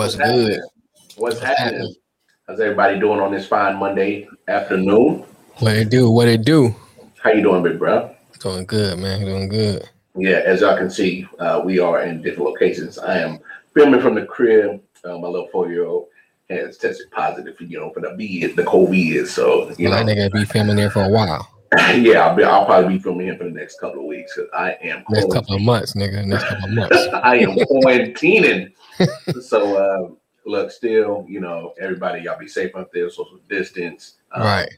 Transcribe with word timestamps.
What's, 0.00 0.16
What's 0.16 0.30
good? 0.30 0.40
Happening? 0.40 0.60
What's, 0.94 1.16
What's 1.18 1.40
happening? 1.40 1.72
happening? 1.74 1.94
How's 2.48 2.60
everybody 2.60 2.98
doing 2.98 3.20
on 3.20 3.32
this 3.32 3.46
fine 3.46 3.76
Monday 3.76 4.26
afternoon? 4.48 5.26
What 5.58 5.76
it 5.76 5.90
do? 5.90 6.10
What 6.10 6.26
it 6.26 6.42
do? 6.42 6.74
How 7.22 7.32
you 7.32 7.42
doing, 7.42 7.62
big 7.62 7.78
bro? 7.78 8.10
Doing 8.38 8.64
good, 8.64 8.98
man. 8.98 9.20
Doing 9.26 9.50
good. 9.50 9.90
Yeah, 10.16 10.40
as 10.46 10.62
y'all 10.62 10.78
can 10.78 10.88
see, 10.88 11.26
uh, 11.38 11.60
we 11.62 11.80
are 11.80 12.00
in 12.00 12.22
different 12.22 12.48
locations. 12.48 12.96
I 12.96 13.18
am 13.18 13.40
filming 13.74 14.00
from 14.00 14.14
the 14.14 14.24
crib. 14.24 14.80
Uh, 15.04 15.18
my 15.18 15.28
little 15.28 15.48
four-year-old 15.48 16.06
has 16.48 16.78
tested 16.78 17.10
positive, 17.10 17.60
you 17.60 17.78
know, 17.78 17.90
for 17.90 18.00
the 18.00 18.14
B, 18.16 18.46
the 18.46 18.62
COVID. 18.62 19.26
So 19.26 19.70
you 19.76 19.90
well, 19.90 20.02
know, 20.02 20.14
that 20.14 20.16
nigga 20.16 20.32
be 20.32 20.46
filming 20.46 20.76
there 20.76 20.90
for 20.90 21.04
a 21.04 21.10
while. 21.10 21.46
yeah, 21.94 22.26
I'll, 22.26 22.34
be, 22.34 22.42
I'll 22.42 22.64
probably 22.64 22.96
be 22.96 23.02
filming 23.02 23.26
him 23.26 23.36
for 23.36 23.44
the 23.44 23.50
next 23.50 23.78
couple 23.78 24.00
of 24.00 24.06
weeks 24.06 24.32
because 24.34 24.50
I 24.56 24.78
am 24.82 25.04
next 25.10 25.30
couple 25.30 25.56
of 25.56 25.60
months, 25.60 25.92
nigga. 25.92 26.24
Next 26.24 26.44
couple 26.44 26.64
of 26.64 26.70
months. 26.70 27.08
I 27.22 27.36
am 27.36 27.50
quarantining. 27.50 28.72
so 29.42 29.76
uh, 29.76 30.10
look, 30.46 30.70
still, 30.70 31.24
you 31.28 31.40
know, 31.40 31.74
everybody, 31.80 32.22
y'all 32.22 32.38
be 32.38 32.48
safe 32.48 32.74
out 32.76 32.90
there, 32.92 33.08
social 33.10 33.38
distance. 33.48 34.14
Um, 34.32 34.42
right. 34.42 34.68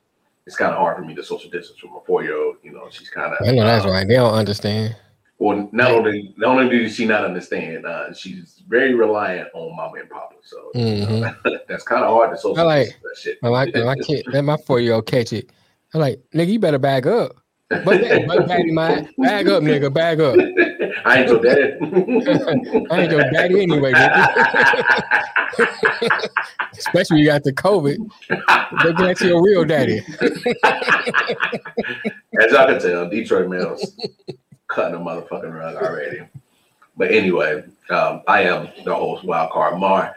It's 0.47 0.57
kind 0.57 0.73
of 0.73 0.79
hard 0.79 0.97
for 0.97 1.05
me 1.05 1.15
to 1.15 1.23
social 1.23 1.51
distance 1.51 1.79
from 1.79 1.95
a 1.97 2.01
four 2.07 2.23
year 2.25 2.37
old. 2.37 2.57
You 2.63 2.73
know, 2.73 2.89
she's 2.91 3.09
kind 3.09 3.33
of. 3.33 3.47
I 3.47 3.53
know 3.53 3.65
that's 3.65 3.85
um, 3.85 3.93
right. 3.93 4.07
They 4.07 4.15
don't 4.15 4.35
understand. 4.35 4.97
Well, 5.39 5.69
not 5.73 5.91
only 5.91 6.35
not 6.37 6.59
only 6.59 6.79
does 6.79 6.95
she 6.95 7.05
not 7.05 7.25
understand, 7.25 7.87
uh, 7.87 8.13
she's 8.13 8.63
very 8.69 8.95
reliant 8.95 9.49
on 9.55 9.75
mama 9.77 10.01
and 10.01 10.11
papa. 10.11 10.35
So 10.43 10.71
mm-hmm. 10.75 11.13
you 11.15 11.21
know, 11.21 11.35
that's 11.69 11.85
kind 11.85 12.05
of 12.05 12.11
hard 12.11 12.31
to 12.31 12.37
social. 12.37 12.61
I 12.61 12.63
like 12.63 12.87
that 12.89 13.19
shit. 13.21 13.39
I 13.43 13.49
like 13.49 13.75
my 13.75 13.97
kid. 13.97 14.25
Let 14.29 14.45
my 14.45 14.57
four 14.67 14.81
year 14.81 14.95
old 14.95 15.07
catch 15.07 15.33
it. 15.33 15.51
I'm 15.95 16.01
like, 16.01 16.21
nigga, 16.35 16.53
you 16.53 16.59
better 16.59 16.79
back 16.79 17.07
up. 17.07 17.42
But, 17.85 18.27
but 18.27 18.49
daddy, 18.49 18.71
my 18.71 19.07
bag 19.19 19.49
up, 19.49 19.63
nigga, 19.63 19.93
bag 19.93 20.21
up. 20.21 20.37
I 21.05 21.21
ain't 21.21 21.29
your 21.29 21.41
daddy. 21.41 21.75
I 22.91 23.01
ain't 23.01 23.11
your 23.11 23.31
daddy 23.31 23.63
anyway, 23.63 23.93
Especially 26.77 27.21
you 27.21 27.27
got 27.27 27.45
the 27.45 27.53
COVID. 27.53 27.99
They 28.85 28.93
get 28.93 29.17
to 29.19 29.29
your 29.29 29.43
real 29.43 29.65
daddy. 29.65 30.03
As 32.41 32.53
y'all 32.53 32.67
can 32.67 32.81
tell, 32.81 33.09
Detroit 33.09 33.49
Mel's 33.49 33.97
cutting 34.69 34.95
a 34.95 34.99
motherfucking 34.99 35.53
rug 35.53 35.77
already. 35.77 36.23
But 36.97 37.11
anyway, 37.11 37.65
um, 37.91 38.23
I 38.29 38.43
am 38.43 38.69
the 38.85 38.95
host, 38.95 39.25
Wildcard 39.25 39.79
Mar. 39.79 40.17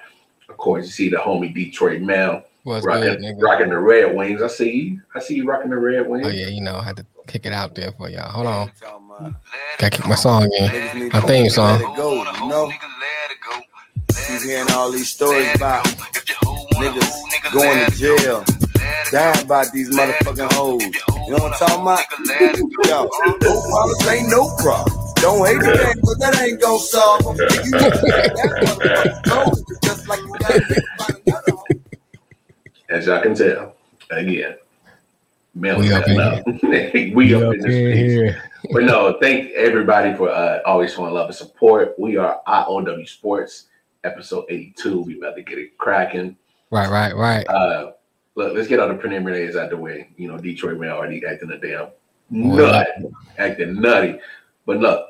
Of 0.49 0.57
course, 0.57 0.85
you 0.85 0.91
see 0.91 1.09
the 1.09 1.17
homie 1.17 1.53
Detroit 1.53 2.01
Mel 2.01 2.43
rocking, 2.65 3.21
good, 3.21 3.41
rocking 3.41 3.69
the 3.69 3.79
Red 3.79 4.15
Wings. 4.15 4.41
I 4.41 4.47
see 4.47 4.71
you. 4.71 5.01
I 5.15 5.19
see 5.19 5.35
you 5.35 5.47
rocking 5.47 5.69
the 5.69 5.77
Red 5.77 6.07
Wings. 6.07 6.27
Oh 6.27 6.29
yeah, 6.29 6.47
you 6.47 6.61
know, 6.61 6.77
I 6.77 6.83
had 6.83 6.97
to 6.97 7.05
kick 7.27 7.45
it 7.45 7.53
out 7.53 7.75
there 7.75 7.91
for 7.91 8.09
y'all. 8.09 8.29
Hold 8.31 8.47
on. 8.47 8.71
Gotta 9.77 9.97
kick 9.97 10.07
my 10.07 10.15
song 10.15 10.49
in. 10.59 11.09
My 11.09 11.21
theme 11.21 11.49
song. 11.49 11.79
Go, 11.95 12.23
you 12.23 12.47
know? 12.47 12.71
He's 14.27 14.43
hearing 14.43 14.71
all 14.71 14.91
these 14.91 15.09
stories 15.09 15.53
about 15.55 15.85
niggas 15.85 17.53
going 17.53 17.85
to 17.85 17.91
jail, 17.97 18.43
dying 19.11 19.47
by 19.47 19.65
these 19.73 19.89
motherfucking 19.89 20.51
hoes. 20.53 20.83
You 20.83 20.91
know 21.31 21.43
what 21.43 21.53
I'm 21.53 21.67
talking 21.67 21.81
about? 21.81 22.05
Yo, 22.87 23.09
no 23.41 23.61
problems 23.69 24.07
ain't 24.07 24.29
no 24.29 24.55
problem. 24.57 25.05
Don't 25.17 25.45
hate 25.47 25.59
the 25.59 25.71
game, 25.77 26.01
but 26.03 26.19
that 26.19 26.41
ain't 26.41 26.61
gonna 26.61 26.79
solve 26.79 27.23
them. 27.23 27.37
just 29.83 30.07
like 30.07 30.19
you 30.19 30.35
got 30.39 31.45
As 32.89 33.05
y'all 33.07 33.21
can 33.21 33.33
tell, 33.33 33.75
again, 34.11 34.55
man, 35.55 35.79
we 35.79 35.91
up 35.91 36.07
in 36.07 36.59
here. 36.59 37.15
we, 37.15 37.33
up, 37.33 37.53
in 37.53 37.97
here. 37.97 38.43
But 38.71 38.83
no, 38.83 39.17
thank 39.21 39.51
everybody 39.51 40.13
for 40.13 40.29
uh, 40.29 40.59
always 40.65 40.93
showing 40.93 41.13
love 41.13 41.27
and 41.27 41.35
support. 41.35 41.97
We 41.97 42.17
are 42.17 42.41
IOW 42.47 43.07
Sports, 43.07 43.67
episode 44.03 44.45
82. 44.49 45.01
We 45.01 45.17
about 45.17 45.35
to 45.35 45.43
get 45.43 45.57
it 45.57 45.77
cracking. 45.77 46.37
Right, 46.71 46.89
right, 46.89 47.15
right. 47.15 47.47
Uh, 47.47 47.93
look, 48.35 48.53
let's 48.55 48.67
get 48.67 48.79
all 48.79 48.89
the 48.89 48.95
preliminaries 48.95 49.55
out 49.55 49.69
the 49.69 49.77
way. 49.77 50.09
You 50.17 50.27
know, 50.27 50.37
Detroit 50.37 50.79
man 50.79 50.91
already 50.91 51.23
acting 51.25 51.51
a 51.51 51.57
damn 51.57 51.87
nut, 52.29 52.87
acting 53.37 53.79
nutty. 53.79 54.19
But 54.65 54.79
look, 54.79 55.07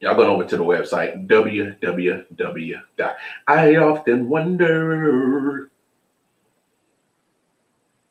y'all 0.00 0.14
going 0.14 0.28
over 0.28 0.44
to 0.44 0.56
the 0.56 0.64
website 0.64 1.26
www. 1.28 2.82
I 3.46 3.76
often 3.76 4.28
wonder. 4.28 5.70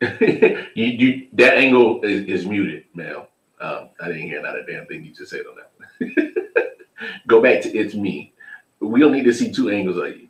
you, 0.22 0.86
you 0.86 1.28
that 1.34 1.58
angle 1.58 2.02
is, 2.02 2.26
is 2.26 2.48
muted, 2.48 2.86
Mel. 2.96 3.28
Um, 3.60 3.90
I 4.02 4.08
didn't 4.08 4.24
hear 4.24 4.42
not 4.42 4.58
a 4.58 4.66
damn 4.66 4.88
thing 4.88 5.06
you 5.06 5.14
just 5.14 5.30
said 5.32 5.42
on 5.42 5.58
that. 5.58 5.68
Go 7.28 7.40
back 7.42 7.62
to 7.62 7.78
it's 7.78 7.94
me. 7.94 8.34
We 8.80 9.00
don't 9.00 9.12
need 9.12 9.26
to 9.26 9.34
see 9.34 9.52
two 9.52 9.70
angles 9.70 9.98
of 9.98 10.08
you. 10.08 10.28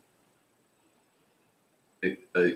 It, 2.02 2.18
uh, 2.34 2.48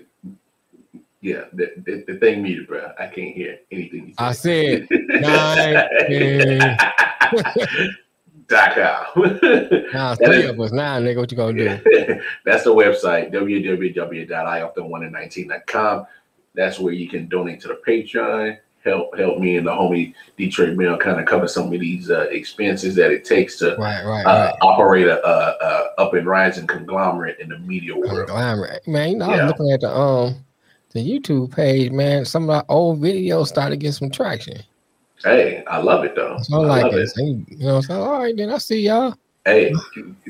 yeah, 1.22 1.44
the, 1.54 1.72
the, 1.86 2.04
the 2.06 2.18
thing 2.18 2.42
muted, 2.42 2.68
bro. 2.68 2.92
I 2.98 3.06
can't 3.06 3.34
hear 3.34 3.60
anything. 3.72 4.12
I 4.18 4.32
said 4.32 4.86
nine. 4.90 6.76
Dot 8.48 8.76
com. 8.76 9.04
nah, 9.92 10.14
three 10.14 10.46
of 10.46 10.60
us 10.60 10.70
now, 10.70 11.00
nigga. 11.00 11.16
What 11.16 11.32
you 11.32 11.36
gonna 11.36 11.54
do? 11.54 11.66
That's 12.44 12.62
the 12.62 12.72
website, 12.72 13.32
www.ioften119.com. 13.32 16.06
That's 16.56 16.78
where 16.78 16.92
you 16.92 17.08
can 17.08 17.28
donate 17.28 17.60
to 17.60 17.68
the 17.68 17.80
Patreon. 17.86 18.58
Help 18.84 19.18
help 19.18 19.38
me 19.38 19.56
and 19.56 19.66
the 19.66 19.72
homie 19.72 20.14
Detroit 20.36 20.76
Mel 20.76 20.96
kind 20.96 21.18
of 21.18 21.26
cover 21.26 21.48
some 21.48 21.72
of 21.72 21.80
these 21.80 22.08
uh, 22.08 22.28
expenses 22.30 22.94
that 22.94 23.10
it 23.10 23.24
takes 23.24 23.58
to 23.58 23.74
right, 23.78 24.04
right, 24.04 24.24
uh, 24.24 24.52
right. 24.52 24.54
operate 24.62 25.08
a, 25.08 25.26
a, 25.26 25.56
a, 25.60 26.00
up 26.00 26.14
and 26.14 26.24
rising 26.24 26.68
conglomerate 26.68 27.40
in 27.40 27.48
the 27.48 27.58
media 27.58 27.96
world. 27.96 28.28
Conglomerate, 28.28 28.86
man. 28.86 29.10
You 29.10 29.16
know, 29.16 29.28
yeah. 29.28 29.34
I 29.34 29.42
was 29.42 29.52
looking 29.52 29.72
at 29.72 29.80
the 29.80 29.92
um 29.92 30.36
the 30.92 31.00
YouTube 31.00 31.54
page, 31.54 31.90
man. 31.90 32.24
Some 32.24 32.48
of 32.48 32.60
the 32.60 32.72
old 32.72 33.00
videos 33.00 33.48
started 33.48 33.80
getting 33.80 33.92
some 33.92 34.10
traction. 34.10 34.62
Hey, 35.24 35.64
I 35.66 35.78
love 35.78 36.04
it 36.04 36.14
though. 36.14 36.38
So 36.42 36.62
I 36.62 36.82
like 36.82 36.92
it. 36.92 37.10
You 37.16 37.44
know, 37.58 37.80
so 37.80 38.02
all 38.02 38.20
right, 38.20 38.36
then 38.36 38.50
I 38.50 38.58
see 38.58 38.80
y'all. 38.80 39.14
Hey, 39.44 39.72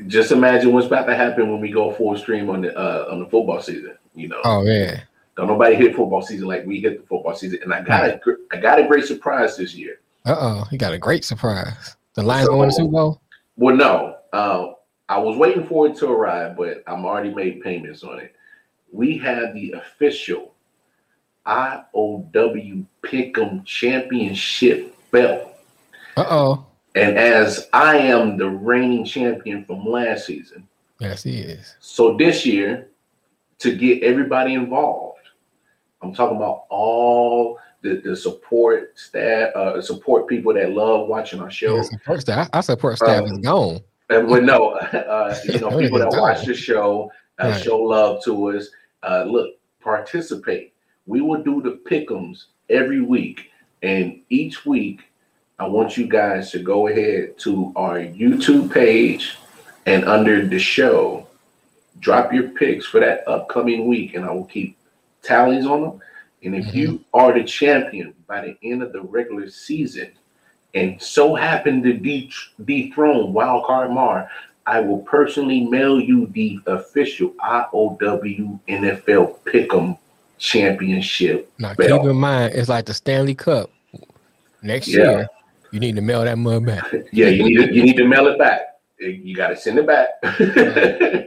just 0.07 0.31
imagine 0.31 0.73
what's 0.73 0.87
about 0.87 1.05
to 1.05 1.15
happen 1.15 1.51
when 1.51 1.61
we 1.61 1.71
go 1.71 1.91
full 1.93 2.17
stream 2.17 2.49
on 2.49 2.61
the 2.61 2.77
uh, 2.77 3.07
on 3.11 3.19
the 3.19 3.25
football 3.25 3.61
season. 3.61 3.97
You 4.15 4.29
know. 4.29 4.41
Oh 4.43 4.63
yeah. 4.63 5.01
Don't 5.37 5.47
nobody 5.47 5.75
hit 5.75 5.95
football 5.95 6.23
season 6.23 6.47
like 6.47 6.65
we 6.65 6.81
hit 6.81 6.99
the 6.99 7.07
football 7.07 7.35
season, 7.35 7.59
and 7.61 7.71
I 7.71 7.81
got 7.81 8.05
a 8.05 8.19
I 8.51 8.57
got 8.57 8.79
a 8.79 8.87
great 8.87 9.05
surprise 9.05 9.55
this 9.55 9.75
year. 9.75 9.99
Uh 10.25 10.35
oh, 10.37 10.63
he 10.71 10.77
got 10.77 10.93
a 10.93 10.97
great 10.97 11.23
surprise. 11.23 11.95
The 12.15 12.23
Lions 12.23 12.47
so, 12.47 12.53
going 12.53 12.69
to 12.69 12.75
Super 12.75 12.91
Bowl. 12.91 13.21
Well, 13.55 13.75
no. 13.75 14.17
Uh, 14.33 14.73
I 15.07 15.19
was 15.19 15.37
waiting 15.37 15.65
for 15.65 15.87
it 15.87 15.95
to 15.97 16.07
arrive, 16.07 16.57
but 16.57 16.83
I'm 16.87 17.05
already 17.05 17.33
made 17.33 17.61
payments 17.61 18.03
on 18.03 18.19
it. 18.19 18.35
We 18.91 19.17
have 19.19 19.53
the 19.53 19.73
official 19.73 20.55
IOW 21.45 22.85
Pick'em 23.03 23.63
Championship 23.63 24.95
belt. 25.11 25.53
Uh 26.17 26.25
oh. 26.27 26.65
And 26.95 27.15
as 27.15 27.69
I 27.73 27.97
am 27.99 28.37
the 28.37 28.49
reigning 28.49 29.05
champion 29.05 29.63
from 29.65 29.85
last 29.85 30.25
season. 30.25 30.67
Yes, 30.99 31.21
he 31.21 31.37
is. 31.37 31.75
So 31.79 32.17
this 32.17 32.43
year, 32.43 32.89
to 33.59 33.75
get 33.75 34.01
everybody 34.01 34.55
involved, 34.55 35.06
I'm 36.01 36.13
talking 36.13 36.37
about 36.37 36.65
all 36.69 37.59
the, 37.81 38.01
the 38.03 38.15
support 38.15 38.97
staff, 38.97 39.55
uh, 39.55 39.81
support 39.81 40.27
people 40.27 40.53
that 40.53 40.71
love 40.71 41.07
watching 41.07 41.41
our 41.41 41.51
show. 41.51 41.77
Yeah, 41.77 41.83
support 41.83 42.21
staff. 42.21 42.49
I 42.53 42.61
support 42.61 42.97
staff 42.97 43.23
um, 43.23 43.31
is 43.31 43.37
gone. 43.39 43.79
And 44.09 44.27
but 44.27 44.43
no, 44.43 44.69
uh, 44.75 45.35
you 45.45 45.59
know, 45.59 45.77
people 45.77 45.99
that 45.99 46.09
watch 46.11 46.45
the 46.45 46.53
show, 46.53 47.11
uh, 47.41 47.49
right. 47.49 47.61
show 47.63 47.77
love 47.77 48.23
to 48.25 48.49
us. 48.49 48.69
Uh, 49.03 49.23
look, 49.27 49.55
participate 49.81 50.73
we 51.07 51.21
will 51.21 51.41
do 51.41 51.61
the 51.61 51.79
pickums 51.89 52.45
every 52.69 53.01
week. 53.01 53.51
And 53.81 54.21
each 54.29 54.65
week, 54.65 55.01
I 55.57 55.65
want 55.65 55.97
you 55.97 56.07
guys 56.07 56.51
to 56.51 56.59
go 56.59 56.87
ahead 56.87 57.39
to 57.39 57.71
our 57.75 57.97
YouTube 57.97 58.71
page 58.71 59.37
and 59.85 60.03
under 60.05 60.45
the 60.45 60.59
show, 60.59 61.25
drop 61.99 62.31
your 62.31 62.49
picks 62.49 62.85
for 62.85 62.99
that 62.99 63.27
upcoming 63.27 63.87
week, 63.87 64.13
and 64.13 64.25
I 64.25 64.31
will 64.31 64.45
keep 64.45 64.77
tallies 65.23 65.65
on 65.65 65.81
them. 65.81 66.01
And 66.43 66.55
if 66.55 66.65
mm-hmm. 66.65 66.77
you 66.77 67.05
are 67.13 67.33
the 67.33 67.43
champion 67.43 68.13
by 68.27 68.41
the 68.41 68.57
end 68.63 68.83
of 68.83 68.93
the 68.93 69.01
regular 69.01 69.49
season, 69.49 70.11
and 70.73 71.01
so 71.01 71.33
happen 71.33 71.81
to 71.83 71.93
de- 71.93 72.31
dethrone 72.65 73.33
Wildcard 73.33 73.91
Mar, 73.91 74.29
I 74.65 74.81
will 74.81 74.99
personally 74.99 75.65
mail 75.65 75.99
you 75.99 76.27
the 76.27 76.59
official 76.67 77.29
IOW 77.39 78.59
NFL 78.67 79.39
Pick'em 79.45 79.97
championship. 80.37 81.51
Now 81.57 81.73
belt. 81.73 82.01
keep 82.01 82.11
in 82.11 82.17
mind, 82.17 82.53
it's 82.53 82.69
like 82.69 82.85
the 82.85 82.93
Stanley 82.93 83.33
Cup. 83.33 83.71
Next 84.61 84.87
yeah. 84.89 84.97
year, 84.97 85.27
you 85.71 85.79
need 85.79 85.95
to 85.95 86.01
mail 86.01 86.23
that 86.23 86.37
mug 86.37 86.65
back. 86.65 86.85
yeah, 87.11 87.27
you 87.27 87.43
need 87.43 87.55
to 87.55 87.73
you 87.73 87.83
need 87.83 87.97
to 87.97 88.05
mail 88.05 88.27
it 88.27 88.37
back. 88.37 88.76
You 88.99 89.35
got 89.35 89.49
to 89.49 89.55
send 89.55 89.77
it 89.77 89.85
back. 89.85 90.07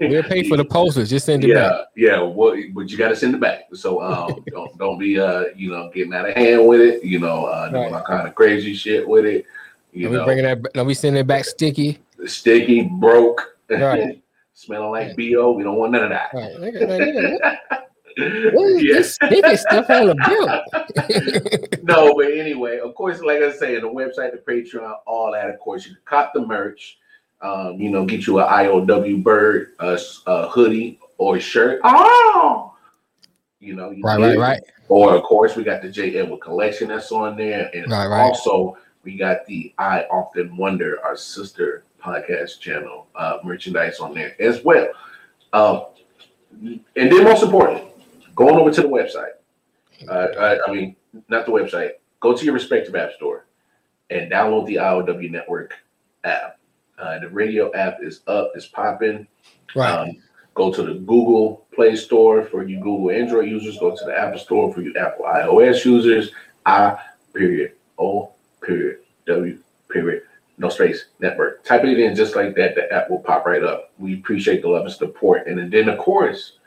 we'll 0.01 0.23
pay 0.25 0.49
for 0.49 0.57
the 0.57 0.65
posters. 0.69 1.09
Just 1.09 1.27
send 1.27 1.45
it 1.45 1.49
yeah, 1.49 1.69
back. 1.69 1.81
Yeah, 1.95 2.21
well, 2.21 2.57
but 2.75 2.91
you 2.91 2.99
got 2.99 3.11
to 3.11 3.17
send 3.17 3.35
it 3.35 3.41
back. 3.41 3.65
So 3.75 4.03
um, 4.03 4.45
don't 4.51 4.77
don't 4.77 4.99
be 4.99 5.21
uh 5.21 5.45
you 5.55 5.71
know 5.71 5.91
getting 5.95 6.13
out 6.13 6.29
of 6.29 6.35
hand 6.35 6.67
with 6.67 6.81
it. 6.81 7.05
You 7.05 7.21
know, 7.21 7.47
uh, 7.47 7.69
doing 7.69 7.83
right. 7.85 7.93
all 7.93 8.03
kind 8.03 8.27
of 8.27 8.35
crazy 8.35 8.75
shit 8.75 9.09
with 9.09 9.25
it. 9.25 9.47
You 9.93 10.05
don't 10.05 10.13
know, 10.15 10.19
we 10.21 10.25
bringing 10.25 10.45
that. 10.45 10.73
Don't 10.73 10.87
we 10.87 10.95
sending 10.95 11.21
it 11.21 11.27
back 11.27 11.45
sticky? 11.45 12.01
sticky, 12.27 12.83
broke, 12.83 13.57
Right. 13.69 14.23
smelling 14.55 14.91
like 14.91 15.17
bo. 15.17 15.53
We 15.53 15.63
don't 15.63 15.77
want 15.77 15.93
none 15.93 16.05
of 16.05 16.11
that. 16.11 16.31
Right. 16.35 16.57
Nigga, 16.57 16.89
like, 16.89 17.01
nigga, 17.01 18.53
what, 18.53 18.67
is 18.73 18.83
this 18.83 19.15
sticky 19.15 19.57
stuff 19.57 19.89
on 19.89 20.09
the 20.09 20.15
bill? 20.27 21.83
no, 21.85 22.15
but 22.15 22.33
anyway, 22.33 22.79
of 22.79 22.95
course, 22.95 23.21
like 23.21 23.41
I 23.41 23.53
say, 23.53 23.77
the 23.77 23.87
website, 23.87 24.33
the 24.33 24.43
Patreon, 24.47 24.93
all 25.07 25.33
that. 25.33 25.49
Of 25.49 25.59
course, 25.61 25.87
you 25.87 25.95
can 25.95 26.03
cop 26.05 26.33
the 26.35 26.45
merch. 26.45 26.99
Um, 27.43 27.81
you 27.81 27.91
know, 27.91 28.05
get 28.05 28.27
you 28.27 28.39
an 28.39 28.47
IOW 28.47 29.23
bird, 29.23 29.73
a 29.79 30.49
hoodie 30.49 30.99
or 31.19 31.37
a 31.37 31.41
shirt. 31.41 31.81
Oh, 31.85 32.75
you 33.61 33.75
know, 33.75 33.91
you 33.91 34.03
right, 34.03 34.19
right, 34.21 34.35
it. 34.35 34.39
right. 34.39 34.61
Or 34.89 35.15
of 35.15 35.23
course, 35.23 35.55
we 35.57 35.63
got 35.65 35.83
the 35.83 35.89
J. 35.91 36.17
Edward 36.17 36.41
collection 36.41 36.89
that's 36.89 37.13
on 37.13 37.37
there, 37.37 37.71
and 37.75 37.91
Right, 37.91 38.07
right. 38.09 38.21
also 38.21 38.77
we 39.05 39.17
got 39.17 39.47
the 39.47 39.73
I 39.79 40.03
Often 40.05 40.57
Wonder, 40.57 40.99
our 41.05 41.17
sister 41.17 41.85
podcast 42.03 42.61
channel, 42.61 43.07
uh, 43.15 43.39
merchandise 43.45 44.01
on 44.01 44.15
there 44.15 44.35
as 44.41 44.63
well. 44.65 44.89
Um, 45.53 45.85
and 46.63 46.81
then 47.13 47.25
most 47.25 47.43
important, 47.43 47.85
going 48.35 48.57
over 48.57 48.71
to 48.71 48.83
the 48.83 48.89
website. 48.89 49.33
Uh, 50.09 50.29
I, 50.39 50.59
I 50.69 50.73
mean, 50.73 50.97
not 51.29 51.47
the 51.47 51.53
website. 51.53 51.93
Go 52.21 52.35
to 52.37 52.45
your 52.45 52.55
respective 52.55 52.95
app 52.97 53.13
store 53.15 53.47
and 54.11 54.31
download 54.31 54.67
the 54.67 54.77
IOW 54.77 55.31
Network 55.31 55.75
app. 56.25 56.59
Uh, 57.01 57.19
the 57.19 57.29
radio 57.29 57.73
app 57.75 57.99
is 58.03 58.21
up, 58.27 58.53
it's 58.55 58.67
popping. 58.67 59.27
Right. 59.75 59.91
Um, 59.91 60.23
go 60.55 60.73
to 60.73 60.83
the 60.83 60.95
Google 60.95 61.67
Play 61.75 61.97
Store 61.97 62.45
for 62.45 62.63
you 62.63 62.77
Google 62.79 63.11
Android 63.11 63.49
users. 63.49 63.79
Go 63.79 63.97
to 63.97 64.05
the 64.05 64.17
Apple 64.17 64.39
Store 64.39 64.73
for 64.73 64.83
you 64.83 64.95
Apple 64.97 65.25
iOS 65.25 65.85
users. 65.85 66.31
I 66.67 66.99
period 67.33 67.73
O 67.99 68.33
period 68.63 68.99
W 69.27 69.59
period 69.89 70.25
no 70.61 70.69
space 70.69 71.07
network. 71.21 71.65
Type 71.65 71.85
it 71.85 71.99
in 71.99 72.15
just 72.15 72.37
like 72.37 72.55
that. 72.55 72.75
The 72.75 72.93
app 72.93 73.09
will 73.09 73.21
pop 73.21 73.47
right 73.47 73.65
up. 73.65 73.93
We 73.99 74.15
appreciate 74.15 74.61
the 74.61 74.69
love 74.69 74.85
and 74.85 74.93
support. 74.93 75.47
And 75.47 75.73
then 75.73 75.89
of 75.89 75.99
course, 75.99 76.59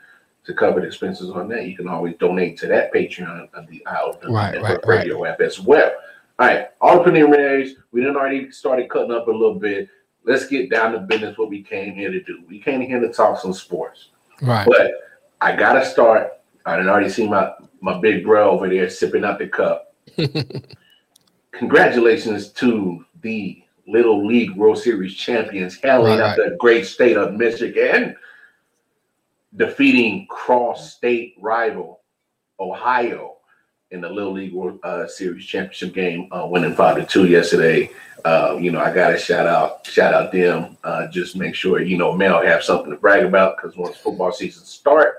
to 0.46 0.52
cover 0.52 0.80
the 0.80 0.88
expenses 0.88 1.30
on 1.30 1.48
that, 1.48 1.66
you 1.66 1.76
can 1.76 1.88
always 1.88 2.16
donate 2.16 2.58
to 2.58 2.66
that 2.66 2.92
Patreon 2.92 3.48
of 3.54 3.66
the 3.68 3.82
IOW 3.86 4.28
Right, 4.28 4.60
right, 4.60 4.78
Radio 4.84 5.24
app 5.24 5.40
as 5.40 5.60
well. 5.60 5.92
All 6.38 6.46
right, 6.46 6.68
all 6.80 6.98
the 6.98 7.04
preliminaries. 7.04 7.76
We 7.92 8.02
done 8.02 8.16
already 8.16 8.50
started 8.50 8.90
cutting 8.90 9.12
up 9.12 9.28
a 9.28 9.30
little 9.30 9.54
bit. 9.54 9.88
Let's 10.24 10.46
get 10.46 10.70
down 10.70 10.92
to 10.92 11.00
business. 11.00 11.36
What 11.36 11.50
we 11.50 11.62
came 11.62 11.94
here 11.94 12.10
to 12.10 12.22
do. 12.22 12.42
We 12.48 12.58
came 12.58 12.80
here 12.80 13.00
to 13.00 13.12
talk 13.12 13.38
some 13.40 13.52
sports. 13.52 14.08
Right. 14.40 14.66
But 14.66 14.92
I 15.40 15.54
gotta 15.54 15.84
start. 15.84 16.32
I 16.66 16.76
done 16.76 16.88
already 16.88 17.10
seen 17.10 17.30
my 17.30 17.52
my 17.80 18.00
big 18.00 18.24
bro 18.24 18.50
over 18.50 18.68
there 18.68 18.88
sipping 18.88 19.24
out 19.24 19.38
the 19.38 19.48
cup. 19.48 19.94
Congratulations 21.52 22.48
to 22.48 23.04
the 23.20 23.62
Little 23.86 24.26
League 24.26 24.56
World 24.56 24.78
Series 24.78 25.14
champions, 25.14 25.76
hailing 25.76 26.18
Right, 26.18 26.30
out 26.30 26.36
the 26.36 26.56
great 26.58 26.86
state 26.86 27.16
of 27.16 27.34
Michigan, 27.34 28.16
defeating 29.56 30.26
cross-state 30.28 31.34
rival 31.38 32.00
Ohio 32.58 33.33
in 33.90 34.00
the 34.00 34.08
Little 34.08 34.32
League 34.32 34.52
World 34.52 34.80
uh, 34.82 35.06
Series 35.06 35.44
championship 35.44 35.94
game, 35.94 36.28
uh, 36.32 36.46
winning 36.46 36.74
five 36.74 36.96
to 36.96 37.04
two 37.04 37.26
yesterday. 37.26 37.90
Uh, 38.24 38.56
you 38.60 38.70
know, 38.70 38.80
I 38.80 38.92
got 38.92 39.10
to 39.10 39.18
shout 39.18 39.46
out, 39.46 39.86
shout 39.86 40.14
out 40.14 40.32
them. 40.32 40.76
Uh, 40.82 41.06
just 41.08 41.36
make 41.36 41.54
sure 41.54 41.80
you 41.82 41.98
know 41.98 42.12
Mel 42.12 42.42
have 42.42 42.62
something 42.62 42.90
to 42.90 42.96
brag 42.96 43.24
about 43.24 43.56
because 43.56 43.76
once 43.76 43.96
football 43.96 44.32
season 44.32 44.64
start, 44.64 45.16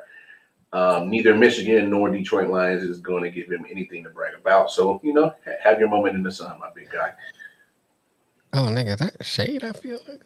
um, 0.74 1.10
neither 1.10 1.36
Michigan 1.36 1.90
nor 1.90 2.10
Detroit 2.10 2.50
Lions 2.50 2.84
is 2.84 3.00
going 3.00 3.24
to 3.24 3.30
give 3.30 3.52
him 3.52 3.66
anything 3.70 4.04
to 4.04 4.10
brag 4.10 4.34
about. 4.34 4.72
So 4.72 5.00
you 5.04 5.14
know, 5.14 5.34
ha- 5.46 5.52
have 5.64 5.80
your 5.80 5.90
moment 5.90 6.16
in 6.16 6.24
the 6.24 6.32
sun, 6.32 6.60
my 6.60 6.70
big 6.76 6.90
guy. 6.90 7.14
oh, 8.54 8.68
nigga, 8.68 8.98
that 8.98 9.24
shade. 9.26 9.64
I 9.64 9.72
feel 9.74 10.00
like. 10.08 10.22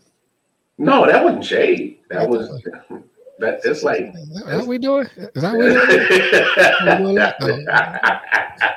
No, 0.78 1.06
that 1.06 1.24
wasn't 1.24 1.44
shade. 1.44 2.00
That 2.10 2.30
was 2.30 2.64
that. 3.40 3.62
It's 3.64 3.84
like. 3.84 4.02
Is 4.02 4.44
that 4.44 4.58
what 4.58 4.68
we 4.68 4.78
doing? 4.78 5.08
Is 5.18 5.42
that 5.42 5.56
what 5.56 5.60
we 5.60 5.74
doing? 5.74 7.16
doing 7.38 7.66
that? 7.66 8.22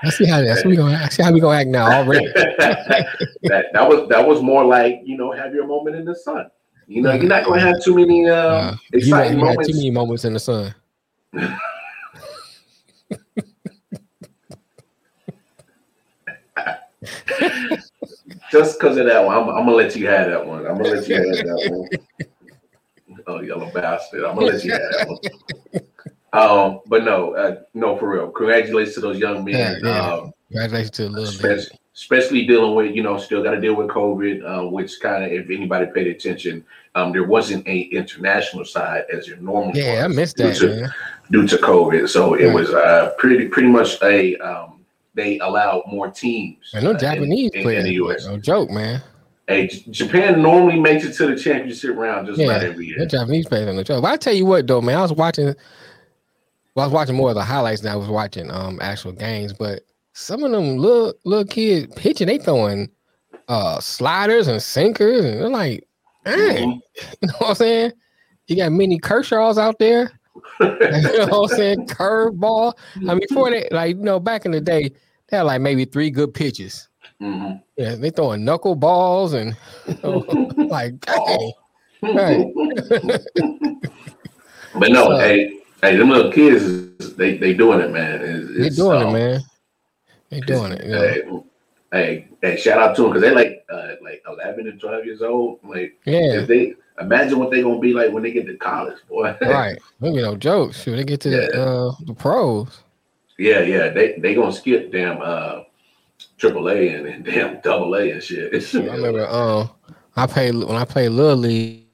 I 0.04 0.10
see 0.10 0.26
how 0.26 0.40
that's 0.40 0.64
we 0.64 0.76
gonna 0.76 0.96
I 0.96 1.08
see 1.08 1.22
how 1.22 1.32
we 1.32 1.40
gonna 1.40 1.58
act 1.58 1.68
now 1.68 1.90
already. 1.90 2.26
that 2.32 3.66
that 3.72 3.88
was 3.88 4.08
that 4.08 4.26
was 4.26 4.42
more 4.42 4.64
like 4.64 5.00
you 5.04 5.16
know 5.16 5.32
have 5.32 5.54
your 5.54 5.66
moment 5.66 5.96
in 5.96 6.04
the 6.04 6.14
sun. 6.14 6.48
You 6.86 7.02
know 7.02 7.12
you're 7.12 7.24
not 7.24 7.44
gonna 7.44 7.60
have 7.60 7.82
too 7.82 7.94
many 7.94 8.28
uh, 8.28 8.34
Uh, 8.34 8.76
exciting 8.92 9.38
you 9.38 9.44
got 9.44 9.50
moments. 9.50 9.68
too 9.68 9.76
many 9.76 9.90
moments 9.90 10.24
in 10.24 10.32
the 10.34 10.40
sun. 10.40 10.74
Just 18.50 18.78
because 18.78 18.96
of 18.98 19.06
that 19.06 19.24
one, 19.24 19.36
I'm, 19.36 19.48
I'm 19.48 19.64
gonna 19.64 19.72
let 19.72 19.96
you 19.96 20.06
have 20.08 20.28
that 20.28 20.46
one. 20.46 20.66
I'm 20.66 20.76
gonna 20.76 20.90
let 20.90 21.08
you 21.08 21.16
have 21.16 21.24
that 21.24 21.70
one. 21.70 21.88
Oh, 23.26 23.40
yellow 23.40 23.70
bastard! 23.72 24.24
I'm 24.24 24.34
gonna 24.34 24.46
let 24.52 24.64
you 24.64 24.72
have 24.72 24.80
that 24.80 25.08
one. 25.08 25.82
Um, 26.34 26.80
but 26.86 27.04
no, 27.04 27.34
uh, 27.34 27.60
no, 27.74 27.96
for 27.98 28.08
real. 28.08 28.30
Congratulations 28.30 28.94
to 28.94 29.00
those 29.00 29.18
young 29.18 29.44
men. 29.44 29.54
Yeah, 29.54 29.74
yeah. 29.82 30.12
Um, 30.12 30.32
Congratulations 30.50 30.90
to 30.92 31.06
a 31.06 31.08
little 31.08 31.24
especially, 31.28 31.78
especially 31.94 32.46
dealing 32.46 32.74
with 32.74 32.94
you 32.94 33.02
know 33.02 33.18
still 33.18 33.42
got 33.42 33.50
to 33.52 33.60
deal 33.60 33.74
with 33.74 33.88
COVID, 33.88 34.42
uh, 34.44 34.68
which 34.70 34.98
kind 35.00 35.24
of 35.24 35.30
if 35.32 35.50
anybody 35.50 35.86
paid 35.92 36.06
attention, 36.06 36.64
um, 36.94 37.12
there 37.12 37.24
wasn't 37.24 37.66
a 37.68 37.80
international 37.82 38.64
side 38.64 39.04
as 39.12 39.28
your 39.28 39.36
normal. 39.38 39.76
Yeah, 39.76 40.02
I 40.04 40.08
missed 40.08 40.36
due 40.38 40.44
that, 40.44 40.56
to, 40.56 40.66
man. 40.68 40.94
due 41.30 41.46
to 41.48 41.56
COVID. 41.58 42.08
So 42.08 42.34
it 42.34 42.46
Right. 42.46 42.54
was 42.54 42.70
uh, 42.70 43.12
pretty 43.18 43.48
pretty 43.48 43.68
much 43.68 44.00
a 44.02 44.36
um, 44.38 44.80
they 45.14 45.38
allowed 45.40 45.82
more 45.86 46.10
teams. 46.10 46.70
And 46.72 46.84
no 46.84 46.90
uh, 46.90 46.94
in- 46.94 46.98
Japanese 46.98 47.50
in, 47.52 47.62
players. 47.62 47.80
in 47.80 47.84
the 47.84 47.94
U.S. 47.96 48.26
No 48.26 48.38
joke, 48.38 48.70
man. 48.70 49.02
Hey, 49.52 49.66
Japan 49.90 50.42
normally 50.42 50.80
makes 50.80 51.04
it 51.04 51.12
to 51.14 51.26
the 51.26 51.36
championship 51.36 51.96
round 51.96 52.26
just 52.26 52.38
Yeah, 52.40 52.46
about 52.56 52.64
every 52.64 52.86
year. 52.86 53.06
Japanese 53.06 53.46
players 53.46 53.68
on 53.68 53.76
the 53.76 53.84
joke. 53.84 54.02
But 54.02 54.12
I 54.12 54.16
tell 54.16 54.32
you 54.34 54.46
what, 54.46 54.66
though, 54.66 54.80
man, 54.80 54.98
I 54.98 55.02
was 55.02 55.12
watching. 55.12 55.54
Well, 56.74 56.84
I 56.84 56.86
was 56.86 56.92
watching 56.92 57.16
more 57.16 57.28
of 57.30 57.34
the 57.34 57.44
highlights 57.44 57.82
than 57.82 57.92
I 57.92 57.96
was 57.96 58.08
watching 58.08 58.50
um 58.50 58.78
actual 58.80 59.12
games. 59.12 59.52
But 59.52 59.82
some 60.14 60.42
of 60.42 60.50
them 60.50 60.78
little 60.78 61.14
little 61.24 61.44
kids 61.44 61.92
pitching, 61.96 62.26
they 62.26 62.38
throwing 62.38 62.90
uh 63.48 63.78
sliders 63.80 64.48
and 64.48 64.62
sinkers, 64.62 65.24
and 65.24 65.40
they're 65.40 65.48
like, 65.48 65.86
dang, 66.24 66.68
Mhm. 66.68 66.80
you 67.22 67.28
know 67.28 67.34
what 67.38 67.48
I'm 67.50 67.54
saying? 67.56 67.92
You 68.46 68.56
got 68.56 68.72
many 68.72 68.98
Kershaws 68.98 69.58
out 69.58 69.78
there. 69.78 70.12
you 70.60 70.66
know 70.70 71.26
what 71.28 71.52
I'm 71.52 71.56
saying? 71.56 71.86
Curveball. 71.88 72.74
I 72.96 73.14
mean, 73.14 73.20
before 73.28 73.50
they 73.50 73.68
like, 73.70 73.96
you 73.96 74.02
know, 74.02 74.18
back 74.18 74.44
in 74.46 74.50
the 74.52 74.60
day, 74.60 74.90
they 75.28 75.36
had 75.36 75.42
like 75.42 75.60
maybe 75.60 75.84
three 75.84 76.10
good 76.10 76.32
pitches. 76.34 76.88
Mhm. 77.22 77.62
Yeah, 77.76 77.94
they 77.94 78.10
throwing 78.10 78.44
knuckle 78.44 78.74
balls 78.74 79.32
and 79.32 79.56
you 79.86 79.96
know, 80.02 80.18
like, 80.66 80.98
dang. 81.00 81.52
Right. 82.02 82.46
but 84.74 84.90
no, 84.90 85.04
So- 85.04 85.18
hey, 85.18 85.60
hey, 85.82 85.96
them 85.96 86.10
little 86.10 86.32
kids, 86.32 87.14
they 87.14 87.36
they 87.36 87.54
doing 87.54 87.80
it, 87.80 87.92
man. 87.92 88.20
It's, 88.22 88.58
They 88.58 88.66
it's, 88.66 88.76
doing 88.76 89.02
um, 89.02 89.08
it, 89.08 89.12
man. 89.12 89.40
They 90.30 90.40
doing 90.40 90.72
it. 90.72 90.86
Know? 90.86 91.44
Hey, 91.92 91.92
hey, 91.92 92.28
hey, 92.40 92.56
shout 92.56 92.78
out 92.80 92.96
to 92.96 93.02
them 93.02 93.12
because 93.12 93.22
they 93.22 93.34
like 93.34 93.64
uh, 93.72 93.92
like 94.02 94.22
eleven 94.26 94.66
and 94.66 94.80
twelve 94.80 95.04
years 95.04 95.22
old. 95.22 95.60
Like 95.62 95.98
Yeah, 96.04 96.40
if 96.40 96.48
they 96.48 96.74
imagine 97.00 97.38
what 97.38 97.50
they 97.52 97.62
gonna 97.62 97.78
be 97.78 97.92
like 97.92 98.10
when 98.10 98.22
they 98.24 98.32
get 98.32 98.46
to 98.46 98.56
college, 98.56 98.98
boy. 99.08 99.36
right. 99.42 99.78
Maybe 100.00 100.16
no 100.22 100.36
joke. 100.36 100.74
Shoot, 100.74 100.96
they 100.96 101.04
get 101.04 101.20
to 101.20 101.30
the 101.30 101.62
uh 101.62 101.92
the 102.06 102.14
pros. 102.14 102.80
yeah, 103.38 103.60
yeah, 103.60 103.90
they 103.90 104.14
they 104.18 104.34
gonna 104.34 104.52
skip 104.52 104.90
damn 104.90 105.20
uh 105.22 105.60
triple 106.42 106.68
A 106.68 106.88
and, 106.88 107.06
and 107.06 107.24
damn 107.24 107.60
double 107.60 107.94
A 107.94 108.10
and 108.10 108.22
shit. 108.22 108.52
I 108.74 108.78
remember 108.78 109.28
um 109.28 109.70
I 110.16 110.26
played 110.26 110.54
when 110.54 110.76
I 110.76 110.84
played 110.84 111.10
Little 111.10 111.36
League, 111.36 111.86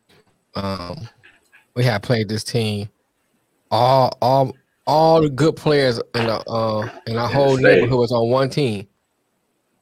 um 0.55 1.07
we 1.75 1.85
had 1.85 2.03
played 2.03 2.31
this 2.31 2.45
team. 2.45 2.89
All 3.71 4.17
all 4.23 4.57
all 4.87 5.21
the 5.21 5.29
good 5.29 5.55
players 5.55 6.01
in 6.15 6.27
the 6.27 6.41
uh 6.49 6.89
in 7.07 7.19
our 7.19 7.29
whole 7.29 7.59
neighborhood 7.59 7.99
was 7.99 8.11
on 8.11 8.31
one 8.31 8.49
team. 8.49 8.89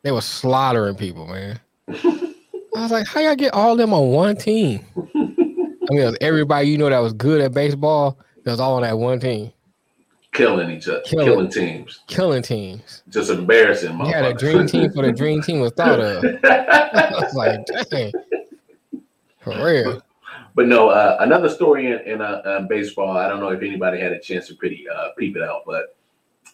They 0.02 0.10
were 0.10 0.20
slaughtering 0.20 0.96
people, 0.96 1.28
man. 1.28 1.60
I 1.88 2.82
was 2.82 2.90
like, 2.90 3.06
how 3.06 3.20
y'all 3.20 3.36
get 3.36 3.54
all 3.54 3.76
them 3.76 3.94
on 3.94 4.08
one 4.10 4.36
team? 4.36 4.84
I 4.96 5.92
mean, 5.94 6.00
it 6.00 6.06
was 6.06 6.18
everybody 6.20 6.68
you 6.68 6.76
know 6.76 6.90
that 6.90 6.98
was 6.98 7.12
good 7.12 7.40
at 7.40 7.54
baseball, 7.54 8.18
that 8.42 8.50
was 8.50 8.58
all 8.58 8.74
on 8.74 8.82
that 8.82 8.98
one 8.98 9.20
team, 9.20 9.52
killing 10.32 10.70
each 10.70 10.88
other, 10.88 11.00
Killing. 11.00 11.26
killing, 11.26 11.48
teams, 11.50 12.00
killing 12.06 12.42
teams. 12.42 13.02
just 13.08 13.30
embarrassing. 13.30 13.96
Had 13.98 14.24
a 14.24 14.34
dream 14.34 14.66
team 14.66 14.92
for 14.92 15.02
the 15.02 15.12
dream 15.12 15.42
team 15.42 15.60
was 15.60 15.72
thought 15.72 16.00
of. 16.00 16.24
I 16.44 17.10
was 17.12 17.34
like, 17.34 17.66
dang, 17.90 18.12
for 19.40 19.64
real. 19.64 20.02
But 20.54 20.68
no, 20.68 20.88
uh, 20.88 21.18
another 21.20 21.50
story 21.50 21.86
in, 21.86 22.00
in 22.00 22.22
uh, 22.22 22.42
uh, 22.44 22.60
baseball. 22.62 23.16
I 23.16 23.28
don't 23.28 23.40
know 23.40 23.50
if 23.50 23.62
anybody 23.62 24.00
had 24.00 24.12
a 24.12 24.18
chance 24.18 24.48
to 24.48 24.54
pretty 24.54 24.86
uh, 24.88 25.10
peep 25.18 25.36
it 25.36 25.42
out, 25.42 25.62
but 25.66 25.96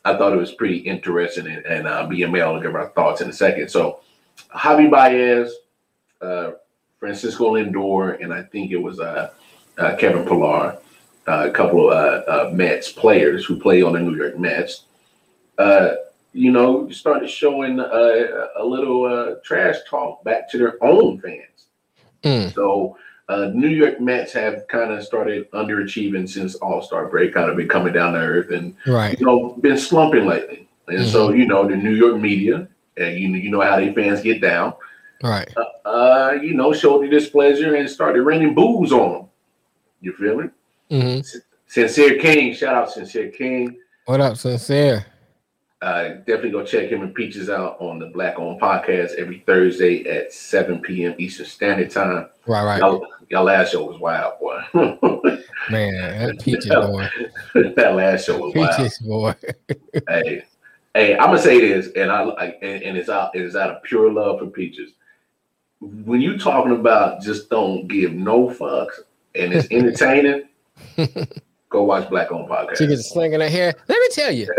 I 0.05 0.17
thought 0.17 0.33
it 0.33 0.39
was 0.39 0.53
pretty 0.53 0.79
interesting, 0.79 1.47
and, 1.47 1.65
and 1.65 1.87
uh, 1.87 2.07
BML 2.09 2.55
will 2.55 2.61
give 2.61 2.75
our 2.75 2.89
thoughts 2.91 3.21
in 3.21 3.31
a 3.31 3.33
second. 3.33 3.69
So, 3.69 4.01
Javi 4.51 4.91
Baez, 4.91 5.55
uh, 6.21 6.53
Francisco 6.99 7.55
Lindor, 7.55 8.23
and 8.23 8.35
I 8.35 8.43
think 8.43 8.73
it 8.73 8.77
was 8.77 8.99
uh, 8.99 9.31
uh, 9.79 9.97
Kevin 9.97 10.25
Pillar, 10.25 10.79
uh, 11.29 11.49
a 11.49 11.51
couple 11.51 11.91
of 11.91 11.97
uh, 11.97 12.31
uh, 12.31 12.51
Mets 12.53 12.91
players 12.91 13.45
who 13.45 13.59
play 13.59 13.83
on 13.83 13.93
the 13.93 14.01
New 14.01 14.17
York 14.17 14.39
Mets. 14.39 14.85
Uh, 15.59 15.95
you 16.33 16.51
know, 16.51 16.89
started 16.91 17.29
showing 17.29 17.79
uh, 17.79 18.49
a 18.57 18.65
little 18.65 19.05
uh, 19.05 19.35
trash 19.45 19.77
talk 19.89 20.25
back 20.25 20.51
to 20.51 20.59
their 20.59 20.83
own 20.83 21.21
fans. 21.21 21.67
Mm. 22.25 22.55
So 22.55 22.97
uh, 23.29 23.51
New 23.53 23.69
York 23.69 24.01
Mets 24.01 24.33
have 24.33 24.67
kind 24.69 24.93
of 24.93 25.05
started 25.05 25.51
underachieving 25.53 26.29
since 26.29 26.55
All 26.57 26.83
Star 26.83 27.07
break, 27.07 27.35
kind 27.35 27.51
of 27.51 27.57
been 27.57 27.69
coming 27.69 27.93
down 27.93 28.15
to 28.15 28.19
earth 28.19 28.51
and 28.51 28.75
right. 28.87 29.19
you 29.19 29.27
know 29.27 29.55
been 29.61 29.79
slumping 29.79 30.27
lately. 30.27 30.69
And 30.89 31.01
mm-hmm. 31.01 31.09
so 31.09 31.33
you 31.33 31.47
know 31.47 31.69
the 31.69 31.77
New 31.77 31.95
York 31.95 32.21
media, 32.21 32.67
and 32.97 33.19
you 33.19 33.29
you 33.29 33.51
know 33.51 33.61
how 33.61 33.77
they 33.77 33.93
fans 33.93 34.23
get 34.23 34.41
down, 34.41 34.75
right? 35.23 35.49
You 36.43 36.55
know 36.55 36.73
showed 36.73 37.03
their 37.03 37.11
displeasure 37.11 37.75
and 37.75 37.89
started 37.89 38.23
raining 38.23 38.55
boos 38.55 38.91
on 38.91 39.13
them. 39.13 39.29
You 40.01 40.15
feel 40.15 40.37
me? 40.37 40.49
Mm-hmm. 40.93 41.39
Sincere 41.69 42.19
King, 42.19 42.53
shout 42.53 42.75
out 42.75 42.91
Sincere 42.91 43.31
King. 43.31 43.79
What 44.05 44.21
up, 44.21 44.37
Sincere? 44.37 45.07
Uh, 45.81 46.09
definitely 46.27 46.51
go 46.51 46.65
check 46.67 46.91
him 46.91 47.01
and 47.01 47.15
Peaches 47.15 47.49
out 47.49 47.81
on 47.81 47.99
the 47.99 48.07
Black 48.09 48.39
On 48.39 48.61
podcast 48.61 49.15
every 49.15 49.43
Thursday 49.47 50.07
at 50.07 50.35
7 50.35 50.81
p.m. 50.81 51.15
Eastern 51.17 51.47
Standard 51.47 51.91
Time. 51.91 52.29
Right, 52.47 52.63
right. 52.63 52.79
Y'all, 52.79 53.07
y'all 53.31 53.45
last 53.45 53.73
show 53.73 53.85
was 53.85 53.99
wild, 53.99 54.39
boy. 54.39 54.61
Man, 55.71 56.27
that 56.27 56.41
Peaches 56.43 56.67
boy. 56.67 57.09
that 57.55 57.95
last 57.95 58.27
show 58.27 58.39
was 58.39 58.53
Peaches 58.53 59.01
wild. 59.03 59.41
boy. 59.41 59.75
hey, 60.09 60.45
hey, 60.95 61.15
I'm 61.17 61.29
gonna 61.29 61.39
say 61.39 61.59
this, 61.59 61.89
and 61.97 62.13
I, 62.13 62.23
I 62.23 62.45
and, 62.61 62.83
and, 62.83 62.99
it's 62.99 63.09
out, 63.09 63.35
it 63.35 63.41
is 63.41 63.57
out 63.57 63.71
of 63.71 63.83
pure 63.83 64.13
love 64.13 64.41
for 64.41 64.47
Peaches. 64.47 64.93
When 65.81 66.21
you 66.21 66.39
talking 66.39 66.73
about 66.73 67.23
just 67.23 67.49
don't 67.49 67.89
give 67.89 68.13
no 68.13 68.49
fucks 68.49 69.01
and 69.35 69.53
it's 69.53 69.69
entertaining. 69.71 70.49
Go 71.71 71.85
watch 71.85 72.09
Black 72.11 72.31
on 72.31 72.47
Podcast. 72.47 72.77
She 72.77 72.87
gets 72.87 73.11
slinging 73.11 73.41
her 73.41 73.49
hair. 73.49 73.75
Let 73.89 73.99
me 73.99 74.09
tell 74.11 74.31
you. 74.31 74.47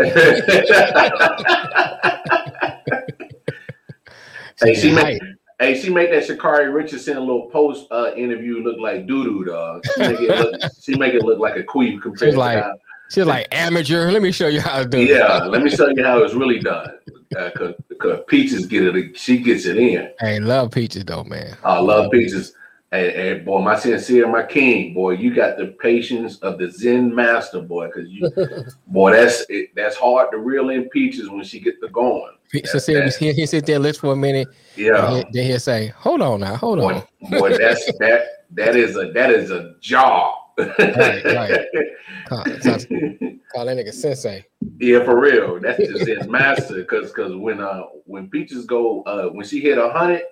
hey, 4.60 4.74
she 4.74 4.92
made, 4.92 5.20
hey, 5.60 5.80
she 5.80 5.90
made 5.90 6.12
that 6.12 6.24
Sha'Carri 6.26 6.74
Richardson 6.74 7.16
a 7.16 7.20
little 7.20 7.48
post 7.50 7.86
uh, 7.92 8.12
interview 8.16 8.62
look 8.64 8.78
like 8.80 9.06
doo 9.06 9.22
doo 9.22 9.44
dog. 9.44 9.84
She 9.94 10.00
make, 10.00 10.20
it 10.20 10.28
look, 10.28 10.60
she 10.82 10.96
make 10.96 11.14
it 11.14 11.22
look 11.22 11.38
like 11.38 11.56
a 11.56 11.62
queen 11.62 12.00
compared 12.00 12.32
she's 12.32 12.36
like, 12.36 12.64
to 12.64 12.74
She's 13.10 13.26
like 13.26 13.46
amateur. 13.52 14.10
Let 14.10 14.22
me 14.22 14.32
show 14.32 14.48
you 14.48 14.60
how 14.60 14.82
to 14.82 14.88
do 14.88 14.98
it. 14.98 15.10
Yeah, 15.10 15.44
let 15.44 15.62
me 15.62 15.70
show 15.70 15.88
you 15.88 16.04
how 16.04 16.18
it's 16.22 16.34
really 16.34 16.58
done. 16.58 16.90
Uh, 17.36 17.50
cause, 17.56 17.74
cause 18.00 18.20
Peaches 18.26 18.66
get 18.66 18.84
it, 18.84 19.16
she 19.16 19.38
gets 19.38 19.66
it 19.66 19.76
in. 19.76 20.10
Hey, 20.18 20.40
love 20.40 20.72
Peaches 20.72 21.04
though, 21.04 21.24
man. 21.24 21.56
I 21.62 21.78
love 21.78 22.10
Peaches. 22.10 22.54
Hey, 22.94 23.12
hey, 23.12 23.38
boy, 23.40 23.60
my 23.60 23.76
sincere, 23.76 24.28
my 24.28 24.44
king, 24.44 24.94
boy, 24.94 25.14
you 25.14 25.34
got 25.34 25.58
the 25.58 25.74
patience 25.80 26.38
of 26.38 26.58
the 26.58 26.70
Zen 26.70 27.12
master, 27.12 27.60
boy, 27.60 27.88
because 27.88 28.08
you, 28.08 28.30
boy, 28.86 29.10
that's 29.10 29.44
it, 29.48 29.74
that's 29.74 29.96
hard 29.96 30.30
to 30.30 30.38
reel 30.38 30.70
in 30.70 30.88
peaches 30.90 31.28
when 31.28 31.42
she 31.42 31.58
get 31.58 31.80
the 31.80 31.88
going. 31.88 32.34
Sincere, 32.64 33.10
he, 33.18 33.32
he 33.32 33.46
sit 33.46 33.66
there, 33.66 33.80
listen 33.80 34.02
for 34.02 34.12
a 34.12 34.16
minute, 34.16 34.46
yeah. 34.76 35.10
He, 35.10 35.24
then 35.32 35.46
he'll 35.46 35.58
say, 35.58 35.88
"Hold 35.88 36.22
on 36.22 36.38
now, 36.38 36.54
hold 36.54 36.78
boy, 36.78 37.02
on." 37.22 37.30
boy, 37.40 37.58
that's 37.58 37.84
that 37.98 38.44
that 38.52 38.76
is 38.76 38.96
a 38.96 39.10
that 39.10 39.30
is 39.30 39.50
a 39.50 39.74
job. 39.80 40.36
right, 40.56 41.24
right. 41.24 41.60
Call, 42.26 42.44
call, 42.44 43.66
that 43.66 43.76
nigga 43.76 43.92
sensei. 43.92 44.46
Yeah, 44.78 45.04
for 45.04 45.18
real. 45.18 45.58
That's 45.60 45.78
just 45.78 46.04
Zen 46.04 46.30
master, 46.30 46.76
because 46.76 47.08
because 47.08 47.34
when 47.34 47.60
uh 47.60 47.82
when 48.06 48.30
peaches 48.30 48.64
go 48.64 49.02
uh 49.02 49.28
when 49.30 49.44
she 49.44 49.60
hit 49.60 49.78
a 49.78 49.90
hundred 49.90 50.22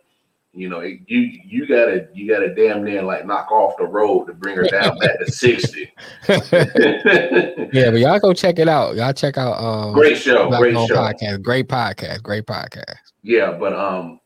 you 0.55 0.69
know, 0.69 0.81
you 0.81 1.01
you 1.07 1.67
gotta 1.67 2.09
you 2.13 2.29
gotta 2.29 2.55
damn 2.55 2.85
near 2.85 3.03
like 3.03 3.27
knock 3.27 3.51
off 3.51 3.75
the 3.79 3.85
road 3.85 4.27
to 4.27 4.35
bring 4.35 4.57
her 4.57 4.65
down 4.65 4.99
back 4.99 5.19
to 5.19 5.33
sixty. 5.33 5.91
yeah, 6.29 7.91
but 7.91 8.01
y'all 8.01 8.19
go 8.21 8.35
check 8.35 8.59
it 8.59 8.69
out. 8.69 8.95
Y'all 8.95 9.15
check 9.15 9.39
out 9.39 9.55
um 9.55 9.95
great 9.95 10.19
show, 10.19 10.49
Black 10.49 10.61
great 10.61 10.75
show, 10.75 10.95
podcast, 10.95 11.43
great 11.43 11.69
podcast, 11.69 12.23
great 12.23 12.45
podcast. 12.45 12.97
Yeah, 13.23 13.53
but 13.53 13.73
um, 13.73 14.21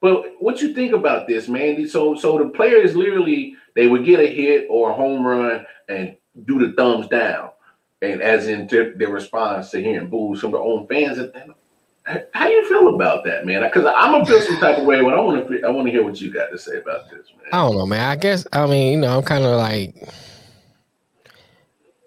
but 0.00 0.34
what 0.38 0.62
you 0.62 0.72
think 0.72 0.92
about 0.92 1.26
this, 1.26 1.48
man? 1.48 1.88
So 1.88 2.14
so 2.14 2.38
the 2.38 2.50
players 2.50 2.94
literally 2.94 3.56
they 3.74 3.88
would 3.88 4.04
get 4.04 4.20
a 4.20 4.26
hit 4.26 4.68
or 4.70 4.90
a 4.90 4.94
home 4.94 5.26
run 5.26 5.66
and 5.88 6.16
do 6.44 6.64
the 6.64 6.74
thumbs 6.74 7.08
down, 7.08 7.50
and 8.02 8.22
as 8.22 8.46
in 8.46 8.68
their 8.68 9.10
response 9.10 9.70
to 9.70 9.82
hearing 9.82 10.10
boos 10.10 10.40
from 10.40 10.52
their 10.52 10.60
own 10.60 10.86
fans, 10.86 11.18
and 11.18 11.32
how 12.32 12.48
you 12.48 12.68
feel 12.68 12.94
about 12.94 13.24
that, 13.24 13.46
man? 13.46 13.62
Because 13.62 13.84
I'm 13.96 14.12
gonna 14.12 14.26
feel 14.26 14.40
some 14.40 14.58
type 14.58 14.78
of 14.78 14.84
way, 14.84 15.02
but 15.02 15.14
I 15.14 15.20
want 15.20 15.48
to 15.48 15.66
I 15.66 15.70
want 15.70 15.86
to 15.86 15.90
hear 15.90 16.04
what 16.04 16.20
you 16.20 16.32
got 16.32 16.50
to 16.50 16.58
say 16.58 16.78
about 16.78 17.10
this, 17.10 17.26
man. 17.36 17.46
I 17.52 17.66
don't 17.66 17.76
know, 17.76 17.86
man. 17.86 18.08
I 18.08 18.16
guess 18.16 18.46
I 18.52 18.66
mean, 18.66 18.92
you 18.92 18.98
know, 18.98 19.18
I'm 19.18 19.24
kind 19.24 19.44
of 19.44 19.58
like 19.58 19.94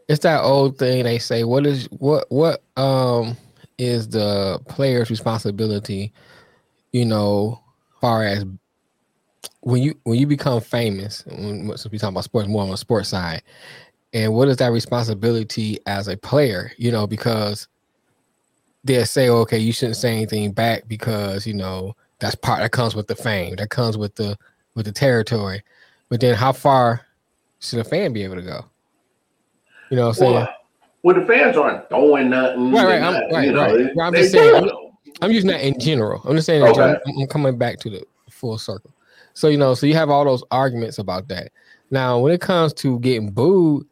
it's 0.08 0.24
that 0.24 0.42
old 0.42 0.78
thing 0.78 1.04
they 1.04 1.20
say. 1.20 1.44
What 1.44 1.66
is 1.66 1.86
what 1.92 2.26
what 2.30 2.64
um 2.78 3.38
is 3.78 4.10
the 4.10 4.60
player's 4.70 5.10
responsibility? 5.10 6.14
You 6.94 7.06
know, 7.06 7.62
far 8.00 8.24
as 8.24 8.46
when 9.62 9.82
you 9.82 10.00
when 10.04 10.18
you 10.18 10.28
become 10.28 10.62
famous, 10.62 11.26
when 11.26 11.68
we 11.68 11.76
talking 11.76 12.10
about 12.10 12.24
sports 12.24 12.48
more 12.48 12.64
on 12.64 12.70
the 12.70 12.78
sports 12.78 13.10
side, 13.10 13.44
and 14.14 14.34
what 14.34 14.48
is 14.48 14.58
that 14.58 14.72
responsibility 14.72 15.78
as 15.86 16.08
a 16.08 16.16
player? 16.16 16.72
You 16.78 16.92
know, 16.92 17.06
because 17.06 17.68
they'll 18.84 19.06
say, 19.06 19.30
okay, 19.30 19.58
you 19.58 19.72
shouldn't 19.72 19.98
say 19.98 20.14
anything 20.14 20.52
back 20.52 20.88
because 20.88 21.46
you 21.46 21.54
know 21.54 21.96
that's 22.20 22.36
part 22.36 22.60
that 22.60 22.72
comes 22.72 22.96
with 22.96 23.08
the 23.08 23.16
fame, 23.16 23.56
that 23.58 23.70
comes 23.70 23.98
with 23.98 24.16
the 24.16 24.38
with 24.76 24.86
the 24.86 24.92
territory. 24.92 25.64
But 26.10 26.22
then, 26.22 26.36
how 26.36 26.52
far 26.52 27.02
should 27.60 27.80
a 27.80 27.84
fan 27.84 28.14
be 28.14 28.24
able 28.24 28.36
to 28.36 28.42
go? 28.42 28.66
You 29.90 29.98
know, 29.98 30.08
what 30.08 30.10
I'm 30.10 30.14
saying. 30.16 30.48
Well, 31.02 31.16
the 31.16 31.26
fans 31.26 31.56
aren't 31.56 31.88
throwing 31.90 32.30
nothing. 32.30 32.72
Right, 32.72 32.86
right, 32.86 33.02
I'm, 33.02 33.34
right, 33.34 33.46
you 33.46 33.54
know, 33.54 33.76
right. 33.76 33.96
Well, 33.96 34.08
I'm 34.08 34.14
just 34.14 34.32
saying. 34.32 34.56
I'm, 34.56 34.70
I'm, 35.22 35.32
using 35.32 35.50
that 35.50 35.62
in 35.62 35.80
general. 35.80 36.22
I'm 36.26 36.36
just 36.36 36.46
saying. 36.46 36.62
Okay. 36.62 36.82
I'm, 36.82 37.22
I'm 37.22 37.28
coming 37.28 37.58
back 37.58 37.80
to 37.80 37.90
the 37.90 38.04
full 38.30 38.58
circle. 38.58 38.92
So 39.34 39.48
you 39.48 39.58
know, 39.58 39.74
so 39.74 39.86
you 39.86 39.94
have 39.94 40.10
all 40.10 40.26
those 40.26 40.44
arguments 40.52 40.98
about 40.98 41.28
that. 41.30 41.52
Now, 41.92 42.20
when 42.20 42.34
it 42.34 42.42
comes 42.42 42.74
to 42.76 43.00
getting 43.00 43.32
booed, 43.32 43.88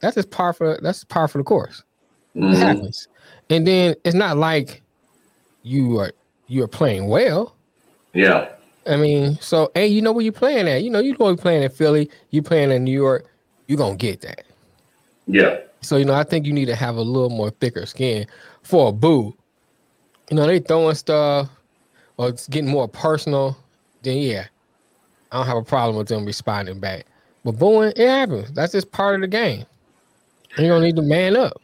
that's 0.00 0.16
just 0.16 0.30
par 0.30 0.52
for 0.52 0.78
that's 0.82 1.04
par 1.04 1.28
for 1.28 1.38
the 1.38 1.44
course. 1.44 1.82
Mm-hmm. 2.36 2.52
It 2.52 2.58
happens. 2.58 3.08
And 3.50 3.66
then 3.66 3.94
it's 4.04 4.14
not 4.14 4.36
like 4.36 4.82
you 5.62 5.98
are 5.98 6.12
you 6.46 6.62
are 6.62 6.68
playing 6.68 7.08
well. 7.08 7.54
Yeah. 8.14 8.48
I 8.86 8.96
mean, 8.96 9.38
so 9.40 9.70
hey, 9.74 9.86
you 9.86 10.00
know 10.00 10.12
where 10.12 10.24
you're 10.24 10.32
playing 10.32 10.68
at. 10.68 10.82
You 10.82 10.90
know, 10.90 11.00
you 11.00 11.14
go 11.14 11.34
playing 11.36 11.62
in 11.62 11.70
Philly, 11.70 12.10
you're 12.30 12.42
playing 12.42 12.70
in 12.70 12.84
New 12.84 12.92
York, 12.92 13.26
you're 13.66 13.78
gonna 13.78 13.96
get 13.96 14.20
that. 14.22 14.44
Yeah. 15.26 15.58
So, 15.80 15.96
you 15.96 16.04
know, 16.04 16.14
I 16.14 16.24
think 16.24 16.46
you 16.46 16.52
need 16.52 16.66
to 16.66 16.74
have 16.74 16.96
a 16.96 17.02
little 17.02 17.30
more 17.30 17.50
thicker 17.50 17.86
skin 17.86 18.26
for 18.62 18.88
a 18.88 18.92
boo. 18.92 19.36
You 20.30 20.36
know, 20.36 20.46
they 20.46 20.58
throwing 20.58 20.94
stuff 20.94 21.48
or 22.16 22.28
it's 22.28 22.48
getting 22.48 22.70
more 22.70 22.88
personal, 22.88 23.56
then 24.02 24.18
yeah, 24.18 24.46
I 25.30 25.38
don't 25.38 25.46
have 25.46 25.56
a 25.56 25.62
problem 25.62 25.96
with 25.96 26.08
them 26.08 26.24
responding 26.24 26.80
back. 26.80 27.06
But 27.44 27.58
booing, 27.58 27.92
it 27.96 28.08
happens. 28.08 28.52
That's 28.52 28.72
just 28.72 28.90
part 28.90 29.14
of 29.14 29.20
the 29.20 29.28
game. 29.28 29.64
You're 30.56 30.68
gonna 30.68 30.84
need 30.84 30.96
to 30.96 31.02
man 31.02 31.36
up. 31.36 31.60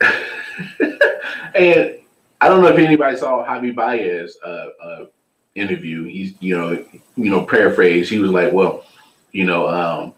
and 1.54 1.94
I 2.40 2.48
don't 2.48 2.62
know 2.62 2.68
if 2.68 2.78
anybody 2.78 3.16
saw 3.16 3.44
Javi 3.46 3.74
Baez 3.74 4.36
uh, 4.44 4.66
uh, 4.82 5.06
interview. 5.54 6.04
He's 6.04 6.34
you 6.40 6.56
know 6.56 6.84
you 7.16 7.30
know 7.30 7.44
paraphrase. 7.44 8.08
He 8.08 8.18
was 8.18 8.30
like, 8.30 8.52
well, 8.52 8.84
you 9.32 9.44
know, 9.44 9.68
um, 9.68 10.14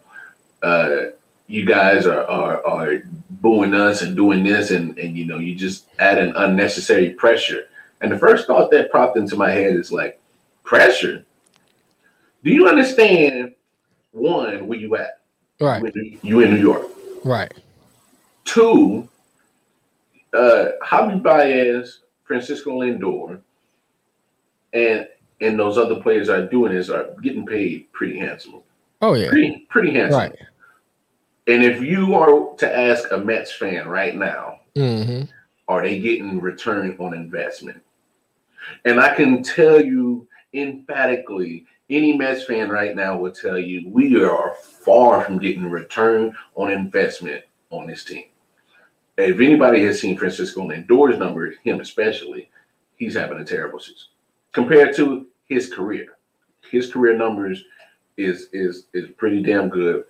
uh, 0.62 1.10
you 1.46 1.64
guys 1.66 2.06
are, 2.06 2.24
are 2.24 2.66
are 2.66 3.02
booing 3.30 3.74
us 3.74 4.02
and 4.02 4.16
doing 4.16 4.42
this, 4.42 4.70
and 4.70 4.98
and 4.98 5.16
you 5.16 5.26
know 5.26 5.38
you 5.38 5.54
just 5.54 5.86
add 5.98 6.18
an 6.18 6.34
unnecessary 6.36 7.10
pressure. 7.10 7.64
And 8.00 8.10
the 8.12 8.18
first 8.18 8.46
thought 8.46 8.70
that 8.70 8.92
popped 8.92 9.16
into 9.16 9.36
my 9.36 9.50
head 9.50 9.74
is 9.74 9.90
like, 9.90 10.20
pressure. 10.62 11.24
Do 12.42 12.50
you 12.50 12.68
understand? 12.68 13.54
One, 14.12 14.66
where 14.68 14.78
you 14.78 14.94
at? 14.96 15.20
Right. 15.60 15.82
You 16.22 16.40
in 16.40 16.54
New 16.54 16.60
York. 16.60 16.86
Right. 17.24 17.52
Two, 18.44 19.08
uh, 20.34 20.72
Javi 20.82 21.22
Baez, 21.22 22.00
Francisco 22.24 22.80
Lindor, 22.80 23.40
and 24.72 25.08
and 25.40 25.58
those 25.58 25.78
other 25.78 25.96
players 25.96 26.28
are 26.28 26.46
doing 26.46 26.72
this 26.72 26.90
are 26.90 27.14
getting 27.22 27.46
paid 27.46 27.92
pretty 27.92 28.18
handsomely. 28.18 28.62
Oh 29.00 29.14
yeah, 29.14 29.28
pretty 29.28 29.66
pretty 29.68 29.92
handsome. 29.92 30.20
Right. 30.20 30.36
And 31.46 31.62
if 31.62 31.82
you 31.82 32.14
are 32.14 32.54
to 32.56 32.78
ask 32.78 33.10
a 33.12 33.18
Mets 33.18 33.52
fan 33.52 33.86
right 33.86 34.16
now, 34.16 34.60
mm-hmm. 34.74 35.24
are 35.68 35.82
they 35.82 36.00
getting 36.00 36.40
return 36.40 36.96
on 36.98 37.12
investment? 37.12 37.82
And 38.86 38.98
I 38.98 39.14
can 39.14 39.42
tell 39.42 39.78
you 39.78 40.26
emphatically, 40.54 41.66
any 41.90 42.16
Mets 42.16 42.44
fan 42.44 42.70
right 42.70 42.96
now 42.96 43.18
will 43.18 43.32
tell 43.32 43.58
you 43.58 43.86
we 43.90 44.24
are 44.24 44.54
far 44.54 45.22
from 45.22 45.38
getting 45.38 45.68
return 45.68 46.34
on 46.54 46.72
investment 46.72 47.44
on 47.70 47.86
this 47.86 48.04
team 48.04 48.24
if 49.16 49.40
anybody 49.40 49.84
has 49.84 50.00
seen 50.00 50.16
Francisco 50.16 50.66
Lindor's 50.66 51.18
numbers, 51.18 51.56
him 51.62 51.80
especially, 51.80 52.50
he's 52.96 53.14
having 53.14 53.38
a 53.38 53.44
terrible 53.44 53.78
season 53.78 54.08
compared 54.52 54.94
to 54.96 55.26
his 55.46 55.72
career. 55.72 56.16
His 56.70 56.92
career 56.92 57.16
numbers 57.16 57.64
is 58.16 58.48
is 58.52 58.86
is 58.92 59.10
pretty 59.10 59.42
damn 59.42 59.68
good. 59.68 60.04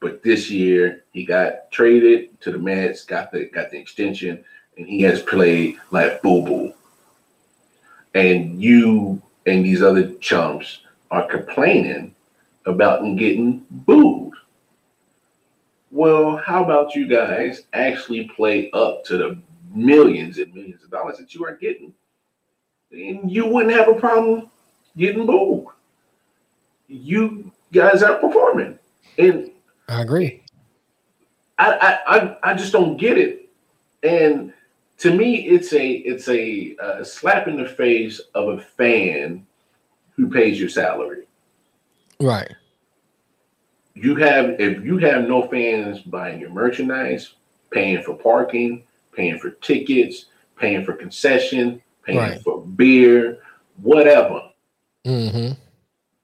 But 0.00 0.22
this 0.22 0.48
year 0.48 1.04
he 1.12 1.24
got 1.24 1.70
traded 1.70 2.40
to 2.42 2.52
the 2.52 2.58
Mets, 2.58 3.04
got 3.04 3.32
the 3.32 3.46
got 3.46 3.70
the 3.70 3.78
extension, 3.78 4.44
and 4.76 4.86
he 4.86 5.02
has 5.02 5.22
played 5.22 5.76
like 5.90 6.22
boo 6.22 6.42
boo. 6.42 6.72
And 8.14 8.60
you 8.60 9.20
and 9.46 9.64
these 9.64 9.82
other 9.82 10.14
chumps 10.14 10.80
are 11.10 11.26
complaining 11.26 12.14
about 12.66 13.02
him 13.02 13.16
getting 13.16 13.64
booed. 13.70 14.27
Well, 15.90 16.36
how 16.36 16.64
about 16.64 16.94
you 16.94 17.06
guys 17.08 17.62
actually 17.72 18.28
play 18.28 18.70
up 18.72 19.04
to 19.06 19.16
the 19.16 19.42
millions 19.72 20.38
and 20.38 20.52
millions 20.54 20.84
of 20.84 20.90
dollars 20.90 21.18
that 21.18 21.34
you 21.34 21.44
are 21.44 21.56
getting? 21.56 21.94
And 22.90 23.30
you 23.30 23.46
wouldn't 23.46 23.74
have 23.74 23.88
a 23.88 23.94
problem 23.94 24.50
getting 24.96 25.26
booed. 25.26 25.66
You 26.88 27.52
guys 27.72 28.02
are 28.02 28.16
performing. 28.16 28.78
And 29.18 29.50
I 29.88 30.02
agree. 30.02 30.42
I, 31.58 31.98
I, 32.06 32.50
I 32.50 32.54
just 32.54 32.72
don't 32.72 32.96
get 32.96 33.18
it. 33.18 33.50
And 34.02 34.52
to 34.98 35.12
me, 35.12 35.46
it's 35.46 35.72
a 35.72 35.88
it's 35.88 36.28
a, 36.28 36.76
a 36.80 37.04
slap 37.04 37.48
in 37.48 37.56
the 37.56 37.68
face 37.68 38.20
of 38.34 38.48
a 38.48 38.60
fan 38.60 39.46
who 40.16 40.28
pays 40.30 40.58
your 40.58 40.68
salary. 40.68 41.26
Right. 42.20 42.52
You 44.00 44.14
have 44.16 44.60
if 44.60 44.84
you 44.84 44.98
have 44.98 45.28
no 45.28 45.48
fans 45.48 46.00
buying 46.00 46.40
your 46.40 46.50
merchandise, 46.50 47.34
paying 47.70 48.02
for 48.02 48.14
parking, 48.14 48.84
paying 49.12 49.38
for 49.40 49.50
tickets, 49.50 50.26
paying 50.56 50.84
for 50.84 50.92
concession, 50.92 51.82
paying 52.04 52.18
right. 52.18 52.42
for 52.42 52.64
beer, 52.64 53.40
whatever. 53.82 54.50
Mm-hmm. 55.04 55.54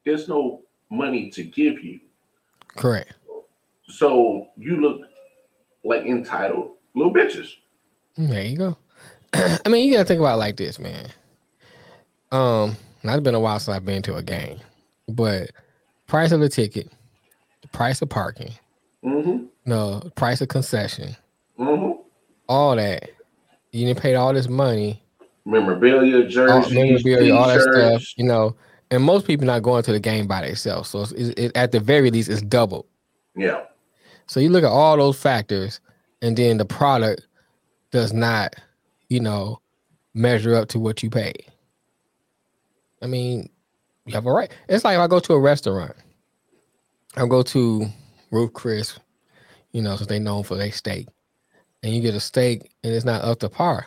There's 0.05 0.29
no 0.29 0.63
money 0.89 1.31
to 1.31 1.43
give 1.43 1.83
you. 1.83 1.99
Correct. 2.77 3.13
So 3.89 4.49
you 4.57 4.77
look 4.77 5.03
like 5.83 6.05
entitled 6.05 6.77
little 6.95 7.13
bitches. 7.13 7.55
There 8.17 8.45
you 8.45 8.57
go. 8.57 8.79
I 9.35 9.69
mean, 9.69 9.89
you 9.89 9.95
gotta 9.95 10.05
think 10.05 10.21
about 10.21 10.39
like 10.39 10.57
this, 10.57 10.79
man. 10.79 11.09
Um, 12.31 12.77
it's 13.03 13.21
been 13.23 13.35
a 13.35 13.41
while 13.41 13.59
since 13.59 13.77
I've 13.77 13.85
been 13.85 14.03
to 14.03 14.17
a 14.17 14.23
game, 14.23 14.61
but 15.09 15.51
price 16.07 16.31
of 16.33 16.41
the 16.41 16.49
ticket, 16.49 16.91
price 17.75 18.01
of 18.01 18.09
parking, 18.09 18.53
mm-hmm. 19.05 19.45
no 19.67 20.01
price 20.15 20.41
of 20.41 20.49
concession, 20.49 21.15
mm-hmm. 21.59 22.01
all 22.49 22.77
that. 22.77 23.11
You 23.73 23.87
didn't 23.87 24.01
pay 24.01 24.15
all 24.15 24.33
this 24.33 24.49
money, 24.49 25.03
memorabilia, 25.45 26.27
jerseys, 26.29 26.67
all, 26.67 26.73
memorabilia, 26.73 27.35
all 27.35 27.49
that 27.49 27.61
stuff. 27.61 28.17
You 28.17 28.25
know, 28.25 28.57
and 28.91 29.03
most 29.03 29.27
people 29.27 29.47
not 29.47 29.63
going 29.63 29.83
to 29.83 29.93
the 29.93 30.01
game 30.01 30.27
by 30.27 30.47
themselves. 30.47 30.89
So 30.89 31.03
it's, 31.03 31.13
it, 31.13 31.53
at 31.57 31.73
the 31.73 31.81
very 31.81 32.11
least, 32.11 32.31
it's 32.31 32.41
double. 32.41 32.87
Yeah. 33.37 33.65
So 34.27 34.41
you 34.41 34.49
look 34.49 34.65
at 34.65 34.71
all 34.71 34.97
those 34.97 35.21
factors, 35.21 35.81
and 36.23 36.37
then 36.37 36.57
the 36.57 36.65
product 36.65 37.27
does 37.91 38.13
not, 38.13 38.55
you 39.09 39.21
know, 39.21 39.61
measure 40.15 40.55
up 40.55 40.69
to 40.69 40.79
what 40.79 41.03
you 41.03 41.11
pay. 41.11 41.35
I 43.03 43.07
mean, 43.07 43.51
you 44.07 44.15
have 44.15 44.27
a 44.27 44.33
right. 44.33 44.51
It's 44.69 44.85
like 44.85 44.95
if 44.95 45.01
I 45.01 45.09
go 45.09 45.19
to 45.19 45.35
a 45.35 45.41
restaurant, 45.41 45.95
I'll 47.17 47.27
go 47.27 47.43
to 47.43 47.87
Ruth 48.31 48.53
Chris, 48.53 48.99
you 49.73 49.83
know, 49.83 49.97
since 49.97 50.09
they 50.09 50.19
known 50.19 50.43
for 50.43 50.57
their 50.57 50.73
steak, 50.73 51.09
and 51.83 51.95
you 51.95 52.01
get 52.01 52.15
a 52.15 52.21
steak 52.21 52.73
and 52.83 52.93
it's 52.93 53.05
not 53.05 53.23
up 53.23 53.41
to 53.41 53.49
par. 53.49 53.87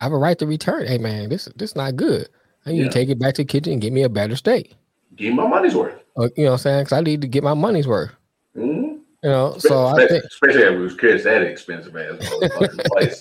I 0.00 0.04
have 0.04 0.12
a 0.12 0.18
right 0.18 0.38
to 0.38 0.46
return. 0.46 0.86
Hey 0.86 0.98
man, 0.98 1.28
this 1.28 1.48
this 1.56 1.76
not 1.76 1.96
good. 1.96 2.28
I 2.64 2.72
need 2.72 2.78
yeah. 2.78 2.84
to 2.84 2.90
take 2.90 3.08
it 3.08 3.18
back 3.18 3.34
to 3.34 3.42
the 3.42 3.46
kitchen 3.46 3.74
and 3.74 3.82
get 3.82 3.92
me 3.92 4.02
a 4.02 4.08
better 4.08 4.36
steak. 4.36 4.76
Give 5.16 5.34
my 5.34 5.46
money's 5.46 5.74
worth. 5.74 5.94
Uh, 6.16 6.28
you 6.36 6.44
know 6.44 6.52
what 6.52 6.52
I'm 6.52 6.58
saying? 6.58 6.84
Because 6.84 6.92
I 6.92 7.00
need 7.02 7.20
to 7.20 7.28
get 7.28 7.42
my 7.42 7.54
money's 7.54 7.86
worth. 7.86 8.12
Mm-hmm. 8.56 8.96
You 9.22 9.28
know, 9.30 9.54
so 9.58 9.88
especially, 9.88 10.04
I 10.04 10.08
think, 10.08 10.24
especially 10.24 10.62
at 10.62 10.78
Ruth's 10.78 10.94
Chris, 10.94 11.24
that 11.24 11.42
expensive 11.42 11.94
ass 11.94 12.16
place. 12.86 13.20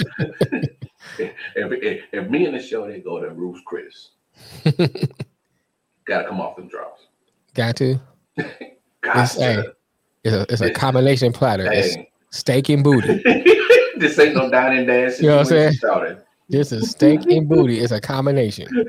if, 1.17 1.33
if, 1.55 2.03
if, 2.13 2.29
me 2.29 2.45
and 2.45 2.55
the 2.55 2.61
show 2.61 2.87
they 2.87 3.01
go 3.01 3.19
to 3.19 3.29
Ruth's 3.31 3.61
Chris, 3.65 4.11
gotta 6.05 6.27
come 6.27 6.39
off 6.39 6.55
them 6.55 6.69
drops. 6.69 7.07
Got 7.53 7.75
to. 7.77 7.99
It's. 9.03 9.35
Hey, 9.35 9.63
it's 10.23 10.35
a 10.35 10.41
it's 10.49 10.61
a 10.61 10.71
combination 10.71 11.31
platter. 11.31 11.71
Hey. 11.71 11.79
It's 11.79 11.97
steak 12.37 12.69
and 12.69 12.83
booty. 12.83 13.21
this 13.97 14.19
ain't 14.19 14.35
no 14.35 14.49
dining 14.49 14.85
dance. 14.85 15.21
You 15.21 15.29
know 15.29 15.37
what 15.37 15.51
I'm 15.51 15.73
saying? 15.73 16.17
This 16.49 16.71
is 16.71 16.91
steak 16.91 17.25
and 17.27 17.47
booty. 17.47 17.79
It's 17.79 17.91
a 17.91 18.01
combination. 18.01 18.67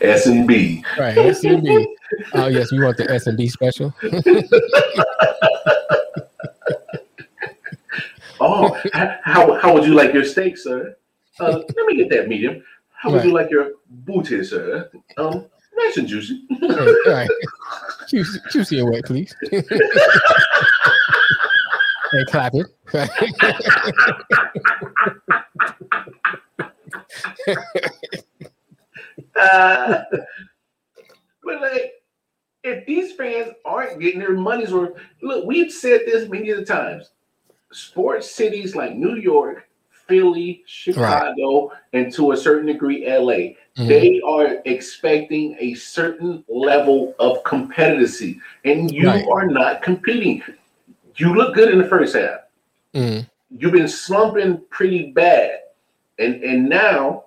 S 0.00 0.26
and 0.26 0.46
B. 0.46 0.84
Right, 0.98 1.16
S 1.16 1.42
and 1.44 1.62
B. 1.64 1.96
Oh 2.34 2.46
yes, 2.46 2.70
we 2.70 2.82
want 2.82 2.96
the 2.98 3.10
S 3.10 3.26
and 3.26 3.36
B 3.36 3.48
special. 3.48 3.92
oh, 8.40 8.80
how 8.92 9.58
how 9.60 9.74
would 9.74 9.84
you 9.84 9.94
like 9.94 10.12
your 10.12 10.24
steak, 10.24 10.56
sir? 10.58 10.96
Uh, 11.40 11.62
let 11.74 11.86
me 11.86 11.96
get 11.96 12.10
that 12.10 12.28
medium. 12.28 12.62
How 12.92 13.10
would 13.10 13.18
right. 13.18 13.26
you 13.26 13.32
like 13.32 13.50
your 13.50 13.72
booty, 13.88 14.44
sir? 14.44 14.90
Um, 15.16 15.46
nice 15.76 15.96
and 15.96 16.08
juicy. 16.08 16.46
All 16.62 16.94
right, 17.06 17.28
juicy, 18.08 18.40
juicy 18.50 18.80
and 18.80 18.90
wet, 18.90 19.04
please. 19.04 19.34
and 22.12 22.26
clap 22.28 22.52
it. 22.54 22.66
uh, 29.36 30.02
but 31.42 31.60
like, 31.60 31.92
if 32.62 32.86
these 32.86 33.12
fans 33.12 33.52
aren't 33.64 34.00
getting 34.00 34.20
their 34.20 34.32
money's 34.32 34.72
worth, 34.72 34.98
look, 35.22 35.44
we've 35.44 35.72
said 35.72 36.02
this 36.06 36.28
many 36.28 36.50
of 36.50 36.58
the 36.58 36.64
times. 36.64 37.10
Sports 37.72 38.30
cities 38.30 38.76
like 38.76 38.94
New 38.94 39.16
York, 39.16 39.68
Philly, 40.06 40.62
Chicago, 40.66 41.68
right. 41.68 41.78
and 41.92 42.12
to 42.12 42.32
a 42.32 42.36
certain 42.36 42.66
degree, 42.66 43.06
LA, 43.06 43.32
mm-hmm. 43.32 43.86
they 43.86 44.20
are 44.26 44.58
expecting 44.64 45.56
a 45.58 45.74
certain 45.74 46.44
level 46.48 47.14
of 47.18 47.42
competitive, 47.44 48.36
and 48.64 48.90
you 48.90 49.08
right. 49.08 49.26
are 49.30 49.46
not 49.46 49.82
competing. 49.82 50.42
You 51.16 51.34
look 51.34 51.54
good 51.54 51.70
in 51.70 51.78
the 51.78 51.88
first 51.88 52.14
half. 52.16 52.40
Mm-hmm. 52.94 53.26
You've 53.50 53.72
been 53.72 53.88
slumping 53.88 54.62
pretty 54.70 55.12
bad, 55.12 55.60
and 56.18 56.42
and 56.42 56.68
now 56.68 57.24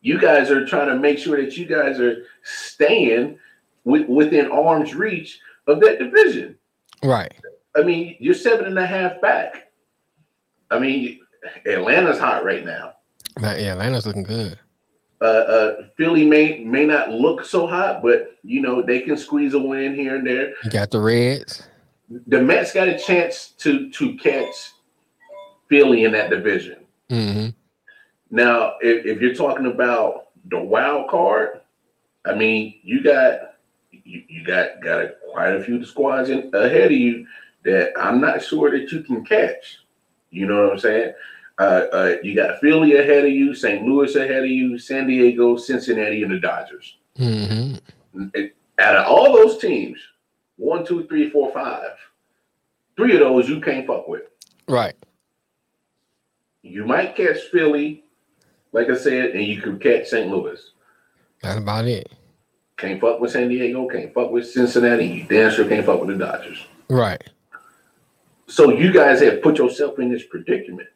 you 0.00 0.20
guys 0.20 0.50
are 0.50 0.66
trying 0.66 0.88
to 0.88 0.96
make 0.96 1.18
sure 1.18 1.42
that 1.42 1.56
you 1.56 1.66
guys 1.66 2.00
are 2.00 2.24
staying 2.42 3.38
with, 3.84 4.08
within 4.08 4.50
arm's 4.50 4.94
reach 4.94 5.40
of 5.66 5.80
that 5.80 5.98
division. 5.98 6.56
Right. 7.02 7.34
I 7.76 7.82
mean, 7.82 8.16
you're 8.18 8.34
seven 8.34 8.66
and 8.66 8.78
a 8.78 8.86
half 8.86 9.20
back. 9.20 9.70
I 10.70 10.78
mean, 10.78 11.20
Atlanta's 11.66 12.18
hot 12.18 12.44
right 12.44 12.64
now. 12.64 12.94
Yeah, 13.40 13.72
Atlanta's 13.72 14.06
looking 14.06 14.24
good. 14.24 14.58
Uh, 15.20 15.24
uh, 15.24 15.76
Philly 15.96 16.24
may 16.24 16.62
may 16.64 16.86
not 16.86 17.10
look 17.10 17.44
so 17.44 17.66
hot, 17.66 18.02
but 18.02 18.36
you 18.42 18.60
know 18.60 18.82
they 18.82 19.00
can 19.00 19.16
squeeze 19.16 19.54
a 19.54 19.58
win 19.58 19.94
here 19.94 20.16
and 20.16 20.26
there. 20.26 20.54
You 20.62 20.70
got 20.70 20.90
the 20.90 21.00
Reds. 21.00 21.68
The 22.28 22.40
Mets 22.40 22.72
got 22.72 22.88
a 22.88 22.98
chance 22.98 23.48
to 23.58 23.90
to 23.90 24.16
catch 24.16 24.72
Philly 25.68 26.04
in 26.04 26.12
that 26.12 26.30
division. 26.30 26.86
Mm-hmm. 27.10 27.48
Now, 28.30 28.74
if, 28.80 29.06
if 29.06 29.20
you're 29.20 29.34
talking 29.34 29.66
about 29.66 30.28
the 30.50 30.58
wild 30.60 31.08
card, 31.08 31.60
I 32.24 32.34
mean, 32.34 32.74
you 32.82 33.02
got 33.02 33.54
you, 33.90 34.22
you 34.28 34.44
got 34.44 34.80
got 34.82 35.00
a, 35.00 35.14
quite 35.32 35.54
a 35.54 35.64
few 35.64 35.84
squads 35.84 36.30
in, 36.30 36.50
ahead 36.54 36.86
of 36.86 36.92
you 36.92 37.26
that 37.64 37.92
I'm 37.98 38.20
not 38.20 38.42
sure 38.42 38.70
that 38.70 38.92
you 38.92 39.02
can 39.02 39.24
catch. 39.24 39.78
You 40.30 40.46
know 40.46 40.64
what 40.64 40.72
I'm 40.72 40.78
saying? 40.78 41.12
Uh, 41.58 41.86
uh, 41.92 42.16
you 42.22 42.36
got 42.36 42.60
Philly 42.60 42.96
ahead 42.96 43.24
of 43.24 43.32
you, 43.32 43.54
St. 43.54 43.84
Louis 43.84 44.14
ahead 44.14 44.44
of 44.44 44.50
you, 44.50 44.78
San 44.78 45.06
Diego, 45.06 45.56
Cincinnati, 45.56 46.22
and 46.22 46.30
the 46.32 46.38
Dodgers. 46.38 46.96
Mm-hmm. 47.18 48.38
Out 48.78 48.96
of 48.96 49.06
all 49.06 49.32
those 49.32 49.58
teams, 49.58 49.98
one, 50.56 50.86
two, 50.86 51.06
three, 51.08 51.30
four, 51.30 51.52
five, 51.52 51.96
three 52.96 53.14
of 53.14 53.20
those 53.20 53.48
you 53.48 53.60
can't 53.60 53.86
fuck 53.86 54.06
with. 54.06 54.22
Right. 54.68 54.94
You 56.62 56.84
might 56.84 57.16
catch 57.16 57.38
Philly, 57.50 58.04
like 58.72 58.88
I 58.88 58.96
said, 58.96 59.30
and 59.30 59.44
you 59.44 59.60
could 59.60 59.80
catch 59.80 60.08
St. 60.08 60.30
Louis. 60.30 60.60
That's 61.42 61.58
about 61.58 61.86
it. 61.86 62.12
Can't 62.76 63.00
fuck 63.00 63.18
with 63.18 63.32
San 63.32 63.48
Diego, 63.48 63.88
can't 63.88 64.14
fuck 64.14 64.30
with 64.30 64.48
Cincinnati, 64.48 65.06
you 65.06 65.24
damn 65.24 65.50
sure 65.50 65.68
can't 65.68 65.84
fuck 65.84 66.00
with 66.00 66.10
the 66.16 66.24
Dodgers. 66.24 66.64
Right. 66.88 67.22
So 68.48 68.70
you 68.70 68.92
guys 68.92 69.20
have 69.20 69.42
put 69.42 69.58
yourself 69.58 69.98
in 69.98 70.10
this 70.10 70.24
predicament. 70.24 70.88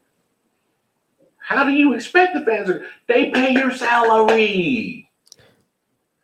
How 1.39 1.65
do 1.65 1.71
you 1.71 1.93
expect 1.93 2.35
the 2.35 2.41
fans? 2.41 2.71
Are, 2.71 2.85
they 3.09 3.31
pay 3.31 3.53
your 3.53 3.71
salary. 3.71 5.11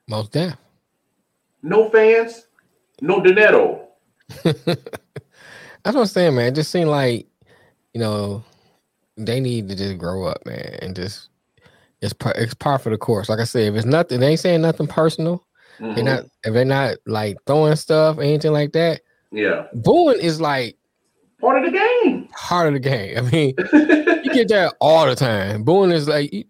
Most 0.09 0.33
def. 0.33 0.57
No 1.63 1.91
fans, 1.91 2.47
no 3.03 3.21
dinero. 3.21 3.89
That's 4.45 4.77
what 5.85 5.97
I'm 5.97 6.07
saying, 6.07 6.35
man. 6.35 6.47
It 6.47 6.55
just 6.55 6.71
seemed 6.71 6.91
like, 6.91 7.27
you 7.93 8.01
know, 8.01 8.43
they 9.17 9.41
need 9.41 9.69
to 9.69 9.77
just 9.77 9.99
grow 9.99 10.25
up, 10.25 10.47
man, 10.47 10.79
and 10.81 10.97
just 10.97 11.29
it's 12.01 12.13
par, 12.13 12.33
it's 12.37 12.55
par 12.55 12.79
for 12.79 12.91
the 12.91 12.97
course. 12.97 13.29
Like 13.29 13.41
I 13.41 13.45
said, 13.45 13.65
if 13.65 13.75
it's 13.75 13.85
nothing, 13.85 14.21
they 14.21 14.29
ain't 14.29 14.41
saying 14.41 14.63
nothing 14.63 14.87
personal. 14.87 15.45
Mm-hmm. 15.81 15.95
They're 15.95 16.05
not 16.05 16.25
if 16.45 16.55
they're 16.55 16.65
not 16.65 16.97
like 17.07 17.39
throwing 17.47 17.77
stuff, 17.77 18.19
anything 18.19 18.53
like 18.53 18.73
that. 18.73 19.03
Yeah, 19.31 19.67
booing 19.75 20.21
is 20.21 20.41
like 20.41 20.77
part 21.41 21.65
of 21.65 21.71
the 21.73 21.79
game. 21.79 22.29
Part 22.37 22.69
of 22.69 22.75
the 22.75 22.81
game. 22.81 23.19
I 23.19 23.21
mean, 23.31 23.55
you 24.25 24.33
get 24.35 24.49
that 24.49 24.75
all 24.81 25.07
the 25.07 25.15
time. 25.15 25.63
Booing 25.65 25.91
is 25.91 26.09
like 26.09 26.33
you, 26.33 26.45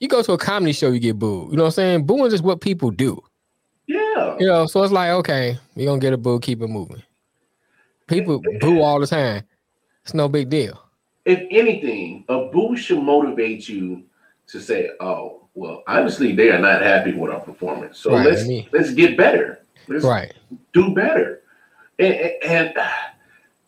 you, 0.00 0.08
go 0.08 0.22
to 0.22 0.32
a 0.32 0.38
comedy 0.38 0.72
show, 0.72 0.90
you 0.90 1.00
get 1.00 1.18
booed. 1.18 1.50
You 1.50 1.56
know 1.56 1.64
what 1.64 1.68
I'm 1.68 1.72
saying? 1.72 2.06
Booing 2.06 2.32
is 2.32 2.42
what 2.42 2.60
people 2.60 2.90
do. 2.90 3.22
Yeah. 3.86 4.36
You 4.38 4.46
know, 4.46 4.66
so 4.66 4.82
it's 4.82 4.92
like, 4.92 5.10
okay, 5.10 5.58
you're 5.74 5.86
gonna 5.86 6.00
get 6.00 6.12
a 6.12 6.16
boo, 6.18 6.38
keep 6.40 6.60
it 6.62 6.68
moving. 6.68 7.02
People 8.06 8.42
boo 8.60 8.80
all 8.80 9.00
the 9.00 9.06
time. 9.06 9.42
It's 10.04 10.14
no 10.14 10.28
big 10.28 10.48
deal. 10.48 10.80
If 11.24 11.40
anything, 11.50 12.24
a 12.28 12.46
boo 12.46 12.76
should 12.76 13.02
motivate 13.02 13.68
you 13.68 14.02
to 14.46 14.60
say, 14.60 14.90
"Oh, 15.00 15.42
well, 15.54 15.82
honestly, 15.86 16.34
they 16.34 16.50
are 16.50 16.58
not 16.58 16.80
happy 16.80 17.12
with 17.12 17.30
our 17.30 17.40
performance. 17.40 17.98
So 17.98 18.12
Right, 18.12 18.26
let's 18.26 18.44
I 18.44 18.46
mean- 18.46 18.66
let's 18.72 18.94
get 18.94 19.16
better. 19.18 19.60
Let's 19.88 20.04
Right. 20.04 20.32
do 20.72 20.94
better." 20.94 21.42
And, 21.98 22.14
and, 22.14 22.32
and 22.44 22.72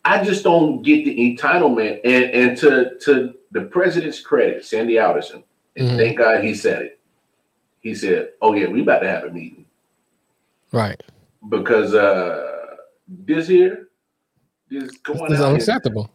I 0.03 0.23
just 0.23 0.43
don't 0.43 0.81
get 0.81 1.05
the 1.05 1.15
entitlement. 1.15 2.01
And 2.03 2.25
and 2.25 2.57
to 2.59 2.97
to 2.99 3.33
the 3.51 3.61
president's 3.61 4.19
credit, 4.19 4.65
Sandy 4.65 4.97
Alderson, 4.99 5.43
and 5.75 5.89
Mhm. 5.89 5.97
thank 5.97 6.17
God 6.17 6.43
he 6.43 6.53
said 6.53 6.81
it. 6.83 6.99
He 7.81 7.93
said, 7.95 8.31
"Oh 8.41 8.53
yeah, 8.53 8.67
we 8.67 8.81
about 8.81 8.99
to 8.99 9.07
have 9.07 9.23
a 9.23 9.29
meeting 9.29 9.65
Right. 10.71 11.01
because 11.49 11.93
uh 11.93 12.75
this 13.07 13.47
here, 13.47 13.89
this 14.69 14.97
going 14.97 15.23
out 15.23 15.31
is 15.31 15.41
unacceptable. 15.41 16.09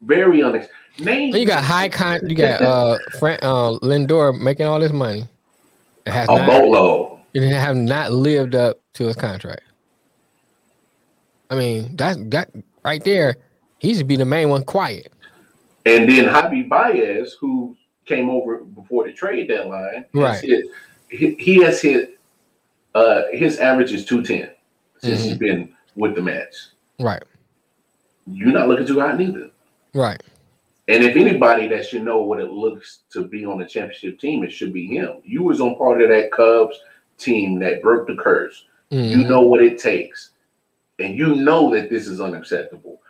very 0.00 0.42
unacceptable." 0.42 0.74
Name 1.00 1.34
You 1.34 1.46
got 1.46 1.62
high 1.62 1.88
con 1.88 2.28
you 2.28 2.34
got 2.34 2.60
uh 2.60 2.98
Frank 3.18 3.40
uh 3.42 3.78
Lindor 3.82 4.38
making 4.38 4.66
all 4.66 4.80
this 4.80 4.92
money. 4.92 5.28
It 6.06 6.12
has 6.12 6.28
a 6.28 6.34
not 6.34 7.14
it 7.34 7.42
have 7.52 7.76
not 7.76 8.10
lived 8.10 8.54
up 8.54 8.78
to 8.94 9.06
his 9.06 9.16
contract. 9.16 9.62
I 11.50 11.54
mean, 11.54 11.96
that's 11.96 12.18
that 12.30 12.50
right 12.88 13.04
there, 13.04 13.36
he 13.78 13.94
should 13.94 14.08
be 14.08 14.16
the 14.16 14.24
main 14.24 14.48
one 14.48 14.64
quiet. 14.64 15.12
And 15.86 16.08
then 16.08 16.24
Javi 16.26 16.68
Baez, 16.68 17.36
who 17.40 17.76
came 18.06 18.30
over 18.30 18.58
before 18.58 19.06
the 19.06 19.12
trade 19.12 19.48
deadline, 19.48 20.06
Right. 20.14 20.40
hit, 20.42 20.64
he, 21.10 21.62
has 21.62 21.80
hit 21.82 22.18
uh 22.94 23.22
his 23.32 23.58
average 23.58 23.92
is 23.92 24.04
210 24.06 24.50
since 24.98 25.22
he's 25.22 25.34
Mhm. 25.34 25.38
been 25.38 25.68
with 25.94 26.14
the 26.14 26.22
Mets. 26.22 26.72
Right, 26.98 27.22
You're 28.26 28.52
not 28.52 28.66
looking 28.68 28.86
too 28.86 28.98
hot 29.00 29.18
neither. 29.18 29.50
right. 29.94 30.20
And 30.88 31.04
if 31.04 31.16
anybody 31.16 31.68
that 31.68 31.84
should 31.86 32.02
know 32.02 32.22
what 32.22 32.40
it 32.40 32.50
looks 32.50 33.00
to 33.12 33.22
be 33.22 33.44
on 33.44 33.60
a 33.60 33.68
championship 33.68 34.18
team, 34.18 34.42
it 34.42 34.50
should 34.50 34.72
be 34.72 34.86
him. 34.86 35.18
You 35.22 35.42
was 35.42 35.60
on 35.60 35.76
part 35.76 36.00
of 36.00 36.08
that 36.08 36.32
Cubs 36.32 36.80
team 37.18 37.58
that 37.58 37.82
broke 37.82 38.06
the 38.06 38.16
curse. 38.16 38.64
Mhm. 38.90 39.10
You 39.10 39.18
know 39.28 39.42
what 39.42 39.62
it 39.62 39.76
takes. 39.78 40.30
And 40.98 41.16
you 41.16 41.36
know 41.36 41.72
that 41.74 41.90
this 41.90 42.06
is 42.06 42.20
unacceptable. 42.20 43.00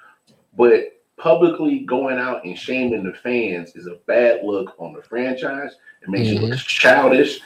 But 0.57 0.99
publicly 1.17 1.81
going 1.81 2.19
out 2.19 2.45
and 2.45 2.59
shaming 2.59 3.03
the 3.03 3.13
fans 3.13 3.75
is 3.75 3.87
a 3.87 3.97
bad 4.07 4.45
look 4.45 4.75
on 4.79 4.93
the 4.93 5.03
franchise. 5.03 5.77
It 6.03 6.09
makes 6.09 6.29
you 6.29 6.41
look 6.41 6.59
childish. 6.59 7.41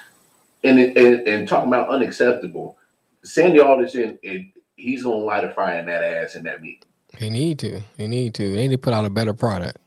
And, 0.64 0.78
and 0.78 1.26
and 1.26 1.48
talking 1.48 1.68
about 1.68 1.88
unacceptable, 1.88 2.78
Sandy 3.24 3.58
Alderson, 3.58 4.16
it, 4.22 4.46
he's 4.76 5.02
gonna 5.02 5.16
light 5.16 5.42
a 5.42 5.50
fire 5.50 5.80
in 5.80 5.86
that 5.86 6.04
ass 6.04 6.36
in 6.36 6.44
that 6.44 6.62
meeting. 6.62 6.84
He 7.18 7.30
need 7.30 7.58
to. 7.60 7.80
He 7.96 8.06
need 8.06 8.34
to. 8.34 8.52
They 8.52 8.68
need 8.68 8.70
to 8.70 8.78
put 8.78 8.94
out 8.94 9.04
a 9.04 9.10
better 9.10 9.34
product. 9.34 9.78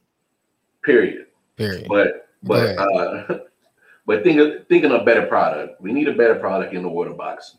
Period. 0.84 1.28
Period. 1.56 1.88
But 1.88 2.28
but 2.44 2.78
uh, 2.78 3.40
but 4.06 4.24
thinking 4.24 4.66
thinking 4.68 4.92
of 4.92 5.02
a 5.02 5.06
better 5.06 5.26
product, 5.28 5.82
we 5.82 5.94
need 5.94 6.08
a 6.08 6.14
better 6.14 6.36
product 6.36 6.74
in 6.74 6.84
the 6.84 6.90
water 6.90 7.14
box. 7.14 7.56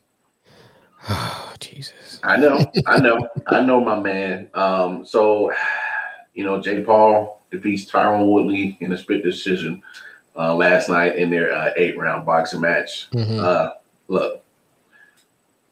Oh, 1.09 1.53
Jesus. 1.61 2.21
I 2.23 2.37
know, 2.37 2.59
I 2.87 2.99
know, 2.99 3.29
I 3.47 3.61
know, 3.63 3.81
my 3.81 3.99
man. 3.99 4.49
Um, 4.55 5.07
so 5.07 5.53
you 6.35 6.45
know, 6.45 6.61
Jake 6.61 6.85
Paul 6.85 7.41
defeats 7.51 7.91
Tyron 7.91 8.27
Woodley 8.27 8.77
in 8.81 8.93
a 8.93 8.99
split 8.99 9.23
decision 9.25 9.83
uh, 10.37 10.55
last 10.55 10.89
night 10.91 11.17
in 11.17 11.31
their 11.31 11.53
uh, 11.55 11.71
eight 11.77 11.97
round 11.97 12.27
boxing 12.27 12.61
match. 12.61 13.09
Mhm. 13.13 13.41
Uh, 13.41 13.73
look, 14.09 14.43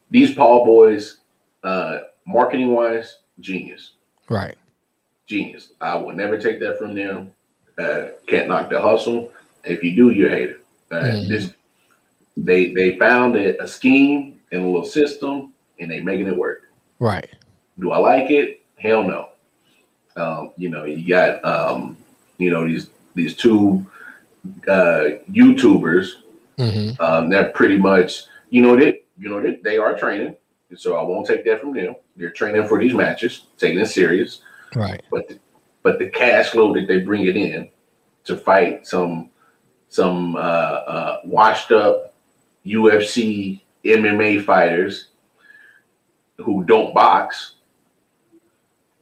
these 0.09 0.33
Paul 0.33 0.65
boys, 0.65 1.17
uh, 1.63 1.99
marketing 2.25 2.71
wise, 2.73 3.17
genius, 3.39 3.91
Right. 4.29 4.55
genius. 5.27 5.73
I 5.81 5.95
will 5.97 6.13
never 6.13 6.37
take 6.39 6.59
that 6.61 6.79
from 6.79 6.95
them. 6.95 7.31
Uh, 7.77 8.07
can't 8.27 8.47
knock 8.47 8.69
the 8.69 8.81
hustle. 8.81 9.31
If 9.65 9.83
you 9.83 9.95
do, 9.95 10.09
you 10.11 10.29
hate 10.29 10.49
it. 10.51 10.65
Uh, 10.91 10.95
Mhm. 11.03 11.27
This 11.27 11.53
they 12.37 12.73
they 12.73 12.97
found 12.97 13.35
a, 13.35 13.61
a 13.61 13.67
scheme 13.67 14.34
and 14.51 14.61
a 14.61 14.65
little 14.65 14.85
system, 14.85 15.53
and 15.79 15.91
they 15.91 16.01
making 16.01 16.27
it 16.27 16.37
work. 16.37 16.63
Right. 16.99 17.29
Do 17.79 17.91
I 17.91 17.97
like 17.97 18.31
it? 18.31 18.61
Hell 18.77 19.03
no. 19.03 19.29
Um, 20.15 20.51
you 20.57 20.69
know, 20.69 20.85
you 20.85 21.07
got 21.07 21.43
um, 21.43 21.97
you 22.37 22.49
know 22.49 22.65
these 22.67 22.89
these 23.15 23.35
two 23.35 23.85
uh, 24.67 25.19
YouTubers 25.31 26.11
hmm 26.57 26.91
um, 26.99 27.29
that 27.29 27.53
pretty 27.53 27.77
much 27.77 28.23
you 28.49 28.61
know 28.61 28.77
they 28.77 29.01
you 29.17 29.29
know 29.29 29.41
they, 29.41 29.55
they 29.63 29.77
are 29.77 29.97
training, 29.97 30.35
so 30.75 30.95
I 30.95 31.03
won't 31.03 31.27
take 31.27 31.43
that 31.45 31.59
from 31.59 31.73
them. 31.73 31.95
They're 32.15 32.29
training 32.29 32.67
for 32.67 32.79
these 32.79 32.93
matches, 32.93 33.47
taking 33.57 33.79
it 33.79 33.87
serious. 33.87 34.41
Right. 34.73 35.01
But 35.11 35.27
the, 35.27 35.39
but 35.83 35.99
the 35.99 36.09
cash 36.09 36.49
flow 36.49 36.73
that 36.73 36.87
they 36.87 36.99
bring 36.99 37.25
it 37.25 37.35
in 37.35 37.69
to 38.25 38.37
fight 38.37 38.87
some 38.87 39.29
some 39.89 40.35
uh, 40.35 40.39
uh, 40.39 41.21
washed 41.25 41.71
up 41.71 42.13
UFC 42.65 43.61
MMA 43.85 44.43
fighters 44.43 45.09
who 46.37 46.63
don't 46.63 46.93
box, 46.93 47.53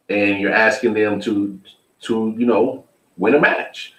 and 0.09 0.39
you're 0.39 0.53
asking 0.53 0.93
them 0.93 1.19
to 1.21 1.59
to 2.01 2.35
you 2.37 2.45
know 2.45 2.85
win 3.17 3.35
a 3.35 3.39
match. 3.39 3.93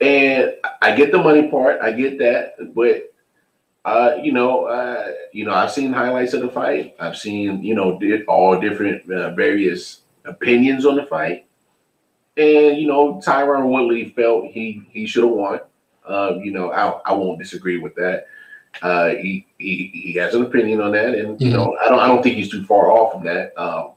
And 0.00 0.54
I 0.80 0.94
get 0.94 1.10
the 1.10 1.18
money 1.18 1.50
part, 1.50 1.80
I 1.82 1.90
get 1.90 2.18
that, 2.18 2.54
but 2.74 3.12
uh, 3.84 4.16
you 4.22 4.32
know, 4.32 4.66
uh, 4.66 5.12
you 5.32 5.44
know, 5.44 5.52
I've 5.52 5.70
seen 5.70 5.92
highlights 5.92 6.34
of 6.34 6.42
the 6.42 6.48
fight. 6.50 6.94
I've 7.00 7.16
seen 7.16 7.62
you 7.62 7.74
know 7.74 7.98
all 8.28 8.60
different 8.60 9.10
uh, 9.10 9.34
various 9.34 10.02
opinions 10.24 10.84
on 10.84 10.96
the 10.96 11.06
fight, 11.06 11.46
and 12.36 12.76
you 12.76 12.86
know, 12.86 13.14
Tyron 13.24 13.70
Woodley 13.70 14.10
felt 14.10 14.46
he 14.46 14.82
he 14.90 15.06
should 15.06 15.24
have 15.24 15.32
won. 15.32 15.60
Uh, 16.06 16.34
you 16.42 16.52
know, 16.52 16.70
I 16.70 17.00
I 17.06 17.12
won't 17.14 17.38
disagree 17.38 17.78
with 17.78 17.94
that. 17.94 18.26
Uh, 18.82 19.08
he 19.10 19.46
he 19.58 19.90
he 19.92 20.12
has 20.14 20.34
an 20.34 20.42
opinion 20.42 20.80
on 20.80 20.92
that, 20.92 21.14
and 21.14 21.40
you 21.40 21.50
know, 21.50 21.76
I 21.84 21.88
don't 21.88 21.98
I 21.98 22.06
don't 22.06 22.22
think 22.22 22.36
he's 22.36 22.50
too 22.50 22.64
far 22.64 22.90
off 22.90 23.12
from 23.14 23.24
that. 23.24 23.52
Um, 23.60 23.92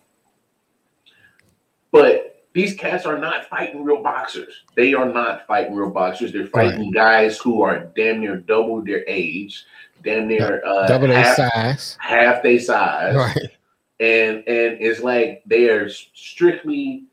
but 1.92 2.46
these 2.54 2.74
cats 2.76 3.06
are 3.06 3.18
not 3.18 3.46
fighting 3.46 3.84
real 3.84 4.02
boxers. 4.02 4.64
They 4.76 4.94
are 4.94 5.06
not 5.08 5.46
fighting 5.48 5.76
real 5.76 5.90
boxers. 5.90 6.32
They're 6.34 6.48
fighting 6.48 6.92
guys 6.92 7.38
who 7.38 7.62
are 7.62 7.86
damn 7.96 8.20
near 8.20 8.38
double 8.38 8.82
their 8.84 9.04
age, 9.08 9.66
damn 10.04 10.28
near 10.28 10.62
uh, 10.66 10.88
Double 10.88 11.08
their 11.08 11.24
half, 11.24 11.36
size. 11.36 11.98
half 12.00 12.44
their 12.44 12.60
size 12.60 13.16
Right. 13.16 13.38
and 14.00 14.38
and 14.48 14.78
it's 14.82 15.02
like 15.02 15.44
they 15.46 15.70
are 15.70 15.90
strictly 15.90 17.04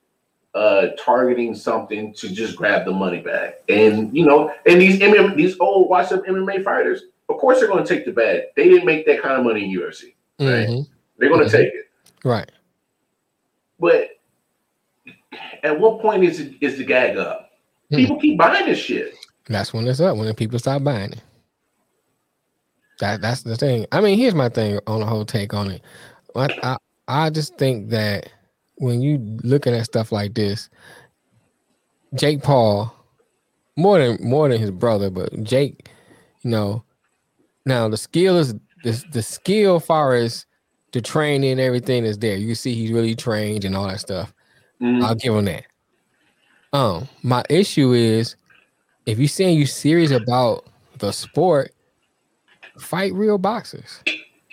uh 0.55 0.89
targeting 0.99 1.55
something 1.55 2.13
to 2.15 2.33
just 2.33 2.57
grab 2.57 2.87
the 2.87 2.91
money 2.91 3.21
back 3.21 3.57
and 3.69 4.17
you 4.17 4.25
know 4.25 4.51
and 4.67 4.81
these 4.81 4.99
MMA, 4.99 5.37
these 5.37 5.55
old 5.61 5.91
washed 5.91 6.11
up 6.13 6.25
MMA 6.25 6.65
fighters 6.65 7.03
of 7.29 7.37
course 7.39 7.59
they're 7.59 7.69
going 7.69 7.85
to 7.85 7.95
take 7.95 8.05
the 8.05 8.13
bad. 8.13 8.45
they 8.57 8.65
didn't 8.69 8.87
make 8.87 9.07
that 9.07 9.23
kind 9.23 9.39
of 9.39 9.45
money 9.45 9.65
in 9.65 9.71
UFC 9.79 10.15
Right. 10.41 10.69
Mhm. 10.69 10.87
they're 11.19 11.29
going 11.29 11.41
to 11.41 11.47
Mhm. 11.47 11.59
take 11.59 11.73
it 11.75 11.85
Right. 12.25 12.51
but 13.79 14.09
at 15.63 15.79
what 15.79 16.01
point 16.01 16.25
is 16.25 16.41
it 16.41 16.55
is 16.61 16.77
the 16.79 16.85
gag 16.85 17.17
up 17.17 17.51
Hmm. 17.91 17.97
people 17.97 18.19
keep 18.21 18.39
buying 18.39 18.67
this 18.67 18.79
shit 18.79 19.15
That's 19.47 19.73
when 19.73 19.87
it's 19.89 19.99
up. 20.01 20.17
When 20.19 20.27
the 20.27 20.35
people 20.35 20.59
stop 20.59 20.85
buying 20.85 21.13
it. 21.13 21.23
That 23.01 23.23
that's 23.23 23.45
the 23.45 23.57
thing. 23.57 23.87
I 23.93 24.01
mean, 24.03 24.19
here's 24.19 24.35
my 24.35 24.49
thing 24.51 24.79
on 24.87 25.01
the 25.01 25.07
whole 25.07 25.25
take 25.25 25.55
on 25.55 25.71
it. 25.71 25.83
I 26.37 26.49
I, 26.63 26.77
I 27.09 27.31
just 27.31 27.57
think 27.57 27.89
that 27.89 28.29
when 28.77 29.01
you 29.01 29.17
looking 29.45 29.73
at 29.73 29.87
stuff 29.87 30.13
like 30.13 30.35
this, 30.35 30.69
Jake 32.15 32.43
Paul, 32.43 32.93
more 33.77 33.99
than 33.99 34.19
more 34.21 34.49
than 34.51 34.61
his 34.61 34.71
brother, 34.71 35.09
but 35.09 35.43
Jake, 35.45 35.89
you 36.43 36.51
know, 36.51 36.83
now 37.69 37.89
the 37.89 37.97
skill 37.97 38.37
is 38.39 38.55
the 38.83 39.05
the 39.13 39.23
skill 39.23 39.79
far 39.79 40.15
as 40.15 40.47
the 40.93 41.01
training 41.01 41.53
and 41.53 41.61
everything 41.61 42.05
is 42.05 42.19
there. 42.19 42.37
You 42.37 42.55
see 42.55 42.75
he's 42.75 42.91
really 42.91 43.15
trained 43.15 43.65
and 43.65 43.77
all 43.77 43.87
that 43.87 44.01
stuff. 44.01 44.33
Mhm. 44.81 45.03
I'll 45.03 45.15
give 45.15 45.35
him 45.35 45.45
that. 45.45 45.65
Um, 46.73 47.09
my 47.23 47.45
issue 47.51 47.93
is 47.93 48.37
if 49.07 49.19
you're 49.19 49.29
saying 49.29 49.59
you're 49.59 49.67
serious 49.67 50.11
about 50.11 50.67
the 50.99 51.13
sport, 51.13 51.73
fight 52.79 53.13
real 53.13 53.39
boxers. 53.39 54.03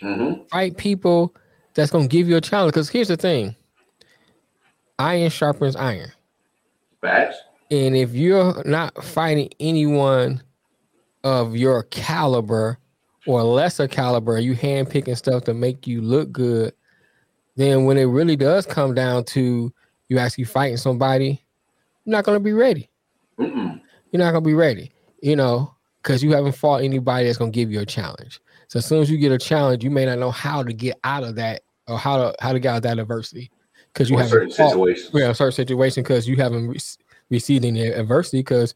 Mhm. 0.02 0.48
Fight 0.50 0.78
people 0.78 1.34
that's 1.74 1.92
gonna 1.92 2.08
give 2.08 2.28
you 2.28 2.36
a 2.36 2.42
challenge. 2.42 2.74
Because 2.74 2.90
here's 2.90 3.08
the 3.08 3.18
thing: 3.18 3.56
iron 5.00 5.30
sharpens 5.30 5.76
iron. 5.76 6.12
facts 7.02 7.38
And 7.72 7.96
if 7.96 8.14
you're 8.14 8.64
not 8.66 9.04
fighting 9.04 9.50
anyone 9.60 10.42
of 11.24 11.56
your 11.56 11.84
caliber 11.84 12.78
or 13.26 13.44
lesser 13.44 13.88
caliber, 13.88 14.40
you 14.40 14.56
handpicking 14.56 15.18
stuff 15.18 15.44
to 15.46 15.54
make 15.54 15.88
you 15.88 16.02
look 16.02 16.32
good, 16.32 16.74
then 17.56 17.86
when 17.86 17.98
it 17.98 18.06
really 18.06 18.36
does 18.36 18.66
come 18.66 18.94
down 18.94 19.24
to 19.24 19.74
you 20.10 20.18
actually 20.20 20.44
fighting 20.44 20.78
somebody, 20.78 21.44
you're 22.04 22.12
not 22.12 22.24
gonna 22.24 22.40
be 22.40 22.54
ready. 22.54 22.90
Mm-mm. 23.40 23.82
You're 24.12 24.24
not 24.24 24.32
gonna 24.32 24.42
be 24.42 24.54
ready, 24.54 24.92
you 25.22 25.36
know, 25.36 25.74
because 26.02 26.24
you 26.24 26.34
haven't 26.34 26.56
fought 26.56 26.84
anybody 26.84 27.26
that's 27.26 27.38
gonna 27.38 27.52
give 27.52 27.72
you 27.72 27.80
a 27.80 27.86
challenge. 27.86 28.40
So 28.68 28.80
as 28.80 28.86
soon 28.86 29.02
as 29.02 29.10
you 29.10 29.18
get 29.18 29.32
a 29.32 29.38
challenge, 29.38 29.84
you 29.84 29.92
may 29.92 30.06
not 30.06 30.20
know 30.20 30.32
how 30.32 30.64
to 30.64 30.74
get 30.74 30.98
out 31.04 31.24
of 31.24 31.36
that 31.36 31.64
or 31.88 31.98
how 31.98 32.18
to 32.18 32.36
how 32.40 32.54
to 32.54 32.60
get 32.60 32.70
out 32.70 32.78
of 32.78 32.84
that 32.84 33.00
adversity 33.00 33.52
because 33.94 34.10
you 34.10 34.18
have 34.18 34.30
certain 34.30 34.52
situations. 34.52 35.10
yeah, 35.14 35.30
a 35.30 35.36
certain 35.36 35.54
situation 35.54 36.04
because 36.04 36.28
you 36.28 36.36
haven't 36.36 36.68
re- 36.68 36.80
received 37.30 37.66
any 37.66 37.88
adversity 37.88 38.40
because 38.40 38.76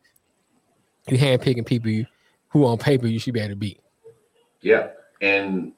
you 1.07 1.17
handpicking 1.17 1.65
people 1.65 1.89
you, 1.89 2.05
who 2.49 2.65
on 2.65 2.77
paper 2.77 3.07
you 3.07 3.19
should 3.19 3.33
be 3.33 3.39
able 3.39 3.49
to 3.49 3.55
beat. 3.55 3.81
Yeah, 4.61 4.89
and 5.21 5.71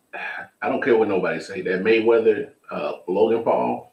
I 0.61 0.69
don't 0.69 0.83
care 0.83 0.97
what 0.97 1.07
nobody 1.07 1.39
say. 1.39 1.61
That 1.61 1.81
Mayweather, 1.83 2.49
uh, 2.69 2.93
Logan 3.07 3.43
Paul, 3.43 3.91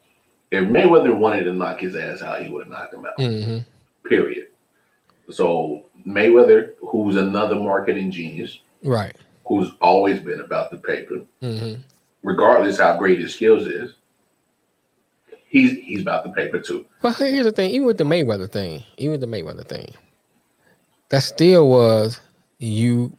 if 0.51 0.63
Mayweather 0.67 1.15
wanted 1.15 1.43
to 1.43 1.53
knock 1.53 1.79
his 1.81 1.95
ass 1.95 2.21
out, 2.21 2.41
he 2.41 2.49
would 2.49 2.63
have 2.65 2.71
knocked 2.71 2.93
him 2.93 3.05
out. 3.05 3.15
hmm 3.17 3.59
Period. 4.07 4.47
So 5.29 5.85
Mayweather, 6.07 6.73
who's 6.81 7.15
another 7.15 7.55
marketing 7.55 8.11
genius, 8.11 8.59
Right. 8.83 9.15
who's 9.45 9.71
always 9.81 10.19
been 10.19 10.41
about 10.41 10.71
the 10.71 10.77
paper, 10.77 11.21
hmm 11.41 11.75
regardless 12.21 12.77
how 12.79 12.97
great 12.97 13.19
his 13.19 13.33
skills 13.33 13.65
is, 13.65 13.93
he's 15.47 15.77
he's 15.79 16.01
about 16.01 16.23
the 16.23 16.31
paper 16.31 16.59
too. 16.59 16.85
But 17.01 17.15
here's 17.17 17.45
the 17.45 17.51
thing, 17.51 17.69
even 17.71 17.85
with 17.87 17.97
the 17.97 18.03
Mayweather 18.03 18.49
thing, 18.51 18.83
even 18.97 19.11
with 19.11 19.21
the 19.21 19.27
Mayweather 19.27 19.65
thing, 19.65 19.93
that 21.09 21.19
still 21.23 21.69
was 21.69 22.19
you 22.57 23.15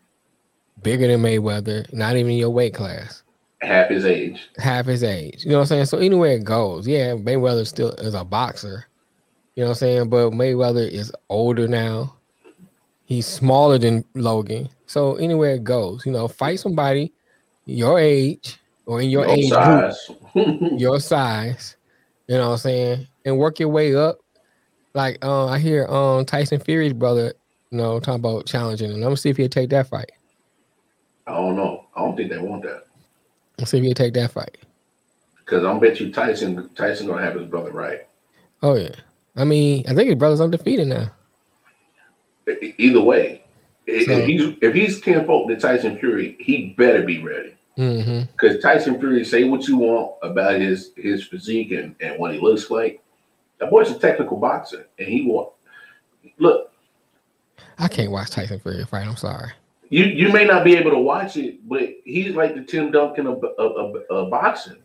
bigger 0.83 1.07
than 1.07 1.21
Mayweather, 1.23 1.91
not 1.93 2.17
even 2.17 2.33
your 2.33 2.51
weight 2.51 2.75
class, 2.75 3.23
Half 3.63 3.91
his 3.91 4.05
age. 4.07 4.49
half 4.57 4.87
his 4.87 5.03
age. 5.03 5.45
You 5.45 5.51
know 5.51 5.57
what 5.59 5.63
I'm 5.63 5.67
saying? 5.67 5.85
So 5.87 5.99
anywhere 5.99 6.33
it 6.33 6.45
goes, 6.45 6.87
yeah, 6.89 7.13
Mayweather 7.15 7.67
still 7.67 7.91
is 7.93 8.15
a 8.15 8.25
boxer. 8.25 8.87
You 9.55 9.65
know 9.65 9.71
what 9.71 9.77
I'm 9.77 9.79
saying? 9.79 10.09
But 10.09 10.31
Mayweather 10.31 10.89
is 10.89 11.13
older 11.29 11.69
now. 11.69 12.17
He's 13.05 13.27
smaller 13.27 13.77
than 13.79 14.05
Logan. 14.15 14.69
So 14.87 15.17
anywhere 15.17 15.55
it 15.57 15.65
goes, 15.65 16.07
you 16.07 16.13
know, 16.13 16.29
fight 16.29 16.61
somebody 16.61 17.13
your 17.67 17.99
age 17.99 18.59
or 18.87 19.01
in 19.03 19.11
your 19.11 19.27
no 19.27 19.33
age 19.33 19.51
group 19.51 19.93
your 20.79 20.99
size, 21.01 21.77
you 22.29 22.37
know 22.37 22.47
what 22.47 22.53
I'm 22.53 22.59
saying, 22.59 23.07
and 23.25 23.37
work 23.39 23.59
your 23.61 23.69
way 23.69 23.95
up. 23.95 24.19
Like 24.95 25.19
uh, 25.25 25.47
I 25.47 25.59
hear 25.59 25.87
um 25.87 26.25
Tyson 26.25 26.61
Fury's 26.61 26.93
brother, 26.93 27.35
you 27.71 27.79
know, 27.79 28.01
talking 28.01 28.21
about 28.21 28.47
challenging, 28.47 28.87
and 28.91 28.97
I'm 28.99 29.03
gonna 29.03 29.17
see 29.17 29.29
if 29.31 29.37
he'll 29.37 29.49
take 29.49 29.71
that 29.71 29.89
fight. 29.89 30.11
I 31.27 31.35
don't 31.35 31.57
know. 31.57 31.87
I 31.95 32.01
don't 32.01 32.17
think 32.17 32.31
they 32.31 32.39
want 32.39 32.63
that. 32.63 32.85
Let's 33.59 33.71
see 33.71 33.79
if 33.79 33.85
he'll 33.85 33.95
take 33.95 34.15
that 34.15 34.33
fight. 34.33 34.57
Because 35.39 35.65
I'm 35.65 35.79
bet 35.81 36.01
you 36.01 36.13
Tyson 36.13 36.69
Tyson 36.75 37.07
gonna 37.07 37.23
have 37.23 37.35
his 37.35 37.47
brother 37.49 37.71
right. 37.73 38.07
Oh 38.63 38.75
yeah, 38.77 38.95
I 39.37 39.45
mean, 39.45 39.85
I 39.89 39.95
think 39.95 40.09
his 40.09 40.19
brother's 40.19 40.41
undefeated 40.41 40.89
now. 40.89 41.11
Either 42.79 43.01
way, 43.01 43.43
So- 43.87 43.93
if 44.13 44.27
he's 44.27 44.55
if 44.61 44.75
he's 44.75 45.01
tenfold 45.01 45.49
to 45.51 45.57
Tyson 45.57 45.99
Fury, 45.99 46.37
he 46.41 46.75
better 46.77 47.03
be 47.03 47.23
ready. 47.23 47.55
hmm 47.77 48.23
Because 48.33 48.61
Tyson 48.63 48.99
Fury, 48.99 49.25
say 49.25 49.45
what 49.45 49.67
you 49.69 49.77
want 49.79 50.13
about 50.23 50.61
his 50.61 50.93
his 50.97 51.25
physique 51.27 51.71
and, 51.73 51.95
and 52.01 52.19
what 52.19 52.33
he 52.35 52.41
looks 52.41 52.71
like. 52.71 53.03
That 53.59 53.71
boy's 53.71 53.91
a 53.91 53.99
technical 53.99 54.37
boxer, 54.39 54.87
and 54.99 55.09
he 55.09 55.27
want 55.27 55.51
look. 56.39 56.73
I 57.79 57.89
can't 57.89 58.11
watch 58.11 58.31
Tyson 58.31 58.59
Fury 58.61 58.85
fight. 58.85 59.07
I'm 59.07 59.17
sorry. 59.17 59.53
You 59.91 60.05
you 60.05 60.33
may 60.33 60.45
not 60.45 60.65
be 60.65 60.77
able 60.77 60.93
to 60.93 60.99
watch 60.99 61.37
it, 61.37 61.69
but 61.69 61.83
he's 62.05 62.35
like 62.35 62.55
the 62.55 62.63
Tim 62.63 62.91
Duncan 62.93 63.27
of, 63.27 63.43
of, 63.59 63.97
of, 64.09 64.31
boxing. 64.31 64.77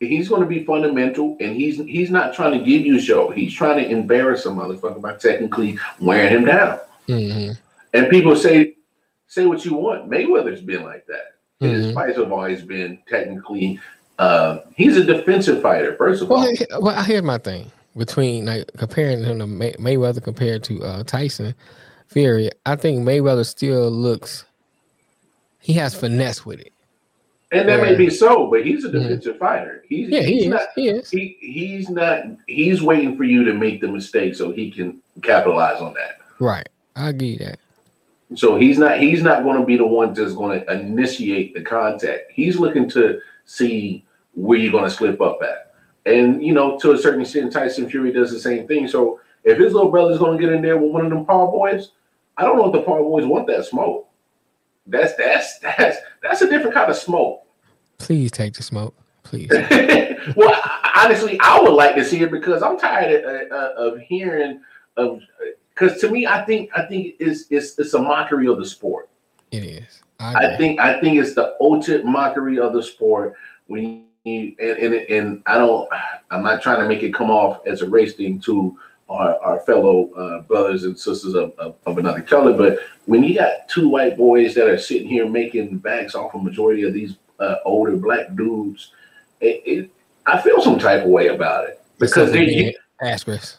He's 0.00 0.28
going 0.28 0.40
to 0.42 0.46
be 0.48 0.64
fundamental, 0.64 1.36
and 1.40 1.54
he's 1.56 1.76
he's 1.78 2.10
not 2.10 2.34
trying 2.34 2.58
to 2.58 2.64
give 2.64 2.84
you 2.84 2.96
a 2.96 3.00
show. 3.00 3.30
He's 3.30 3.54
trying 3.54 3.82
to 3.82 3.88
embarrass 3.88 4.46
a 4.46 4.48
motherfucker 4.48 5.00
by 5.00 5.14
technically 5.14 5.78
wearing 6.00 6.32
him 6.36 6.44
down. 6.46 6.80
hmm 7.06 7.50
And 7.94 8.10
people 8.10 8.34
say 8.34 8.74
say 9.28 9.46
what 9.46 9.64
you 9.64 9.74
want. 9.74 10.10
Mayweather's 10.10 10.62
been 10.62 10.82
like 10.82 11.06
that. 11.06 11.36
And 11.60 11.70
His 11.72 11.92
fights 11.94 12.16
have 12.16 12.32
always 12.32 12.62
been 12.62 12.98
technically. 13.08 13.78
Uh, 14.18 14.60
he's 14.76 14.96
a 14.96 15.04
defensive 15.04 15.62
fighter. 15.62 15.94
First 15.96 16.22
of 16.22 16.30
all, 16.30 16.38
Well, 16.40 16.50
he- 16.50 16.66
well, 16.80 17.02
here's 17.04 17.22
my 17.22 17.38
thing 17.38 17.70
between 17.96 18.46
like 18.46 18.68
comparing 18.78 19.22
him 19.22 19.38
to 19.38 19.46
May- 19.46 19.74
Mayweather 19.74 20.22
compared 20.22 20.64
to 20.64 20.82
uh, 20.82 21.02
Tyson 21.04 21.54
Fury. 22.10 22.50
I 22.66 22.76
think 22.76 23.00
Mayweather 23.06 23.46
still 23.46 23.90
looks. 23.90 24.44
He 25.60 25.72
has 25.74 25.94
finesse 25.94 26.44
with 26.44 26.60
it. 26.60 26.72
and 27.52 27.68
that 27.68 27.82
may 27.82 27.94
be 27.94 28.10
so, 28.10 28.48
but 28.50 28.64
he's 28.64 28.84
a 28.84 28.90
defensive 28.90 29.38
fighter. 29.38 29.84
He's 29.88 30.08
Yeah, 30.08 30.22
he 30.22 30.34
he's 30.34 30.42
is. 30.44 30.48
not 30.50 30.62
He 30.74 30.88
is. 30.88 31.10
he 31.10 31.36
he's 31.40 31.88
not 31.88 32.22
he's 32.46 32.82
waiting 32.82 33.16
for 33.16 33.24
you 33.24 33.44
to 33.44 33.52
make 33.54 33.80
the 33.80 33.88
mistake 33.88 34.34
so 34.34 34.50
he 34.50 34.70
can 34.70 35.00
capitalize 35.22 35.80
on 35.80 35.94
that. 35.94 36.18
Right. 36.38 36.68
I 36.96 37.10
you 37.10 37.36
that. 37.38 37.58
So 38.34 38.56
he's 38.56 38.78
not 38.78 38.98
he's 39.00 39.22
not 39.22 39.42
going 39.44 39.60
to 39.60 39.66
be 39.66 39.76
the 39.76 39.86
one 39.86 40.12
that's 40.14 40.32
going 40.34 40.60
to 40.64 40.72
initiate 40.72 41.54
the 41.54 41.62
contact. 41.62 42.32
He's 42.32 42.58
looking 42.58 42.88
to 42.90 43.20
see 43.44 44.04
where 44.34 44.58
you're 44.58 44.72
going 44.72 44.84
to 44.84 44.90
slip 44.90 45.20
up 45.20 45.38
at. 45.42 45.74
And 46.06 46.42
you 46.42 46.54
know, 46.54 46.78
to 46.80 46.92
a 46.92 46.98
certain 46.98 47.20
extent, 47.20 47.52
Tyson 47.52 47.88
Fury 47.90 48.12
does 48.12 48.30
the 48.32 48.40
same 48.40 48.66
thing. 48.66 48.88
So 48.88 49.20
if 49.44 49.58
his 49.58 49.72
little 49.74 49.90
brother's 49.90 50.18
going 50.18 50.38
to 50.38 50.42
get 50.44 50.52
in 50.52 50.62
there 50.62 50.78
with 50.78 50.90
one 50.92 51.04
of 51.04 51.10
them 51.10 51.24
Paul 51.26 51.50
boys, 51.50 51.90
I 52.40 52.44
don't 52.44 52.56
know 52.56 52.66
if 52.66 52.72
the 52.72 52.80
Paul 52.80 53.02
boys 53.02 53.26
want 53.26 53.46
that 53.48 53.66
smoke. 53.66 54.08
That's 54.86 55.14
that's 55.16 55.58
that's 55.58 55.98
that's 56.22 56.40
a 56.40 56.48
different 56.48 56.74
kind 56.74 56.90
of 56.90 56.96
smoke. 56.96 57.46
Please 57.98 58.30
take 58.30 58.54
the 58.54 58.62
smoke. 58.62 58.96
Please. 59.22 59.50
well, 60.36 60.60
honestly, 60.96 61.38
I 61.40 61.60
would 61.60 61.74
like 61.74 61.94
to 61.96 62.04
see 62.04 62.22
it 62.22 62.30
because 62.30 62.62
I'm 62.62 62.78
tired 62.78 63.24
of, 63.24 63.52
uh, 63.52 63.72
of 63.76 64.00
hearing 64.00 64.62
of. 64.96 65.20
Because 65.74 66.00
to 66.00 66.10
me, 66.10 66.26
I 66.26 66.44
think 66.44 66.70
I 66.74 66.86
think 66.86 67.16
it's 67.20 67.44
it's 67.50 67.78
it's 67.78 67.92
a 67.92 68.00
mockery 68.00 68.48
of 68.48 68.58
the 68.58 68.66
sport. 68.66 69.10
It 69.50 69.62
is. 69.62 70.02
I, 70.18 70.46
I 70.46 70.56
think 70.56 70.80
I 70.80 70.98
think 70.98 71.18
it's 71.18 71.34
the 71.34 71.56
ultimate 71.60 72.06
mockery 72.06 72.58
of 72.58 72.72
the 72.72 72.82
sport 72.82 73.34
when 73.66 74.04
you 74.24 74.54
and, 74.58 74.78
and 74.78 74.94
and 74.94 75.42
I 75.46 75.58
don't 75.58 75.88
I'm 76.30 76.42
not 76.42 76.62
trying 76.62 76.80
to 76.80 76.88
make 76.88 77.02
it 77.02 77.12
come 77.12 77.30
off 77.30 77.66
as 77.66 77.82
a 77.82 77.88
race 77.88 78.14
thing 78.14 78.40
to 78.40 78.78
our, 79.10 79.36
our 79.42 79.60
fellow 79.60 80.08
uh, 80.14 80.40
brothers 80.42 80.84
and 80.84 80.98
sisters 80.98 81.34
of, 81.34 81.52
of, 81.58 81.74
of 81.86 81.98
another 81.98 82.22
color, 82.22 82.52
but 82.52 82.78
when 83.06 83.24
you 83.24 83.34
got 83.34 83.68
two 83.68 83.88
white 83.88 84.16
boys 84.16 84.54
that 84.54 84.68
are 84.68 84.78
sitting 84.78 85.08
here 85.08 85.28
making 85.28 85.78
bags 85.78 86.14
off 86.14 86.32
a 86.34 86.38
majority 86.38 86.84
of 86.84 86.94
these 86.94 87.16
uh, 87.40 87.56
older 87.64 87.96
black 87.96 88.34
dudes, 88.36 88.92
it, 89.40 89.62
it 89.66 89.90
I 90.26 90.40
feel 90.40 90.60
some 90.62 90.78
type 90.78 91.02
of 91.02 91.08
way 91.10 91.26
about 91.28 91.68
it 91.68 91.80
because 91.98 92.30
they 92.30 92.44
you, 92.48 92.72
asterisk. 93.02 93.58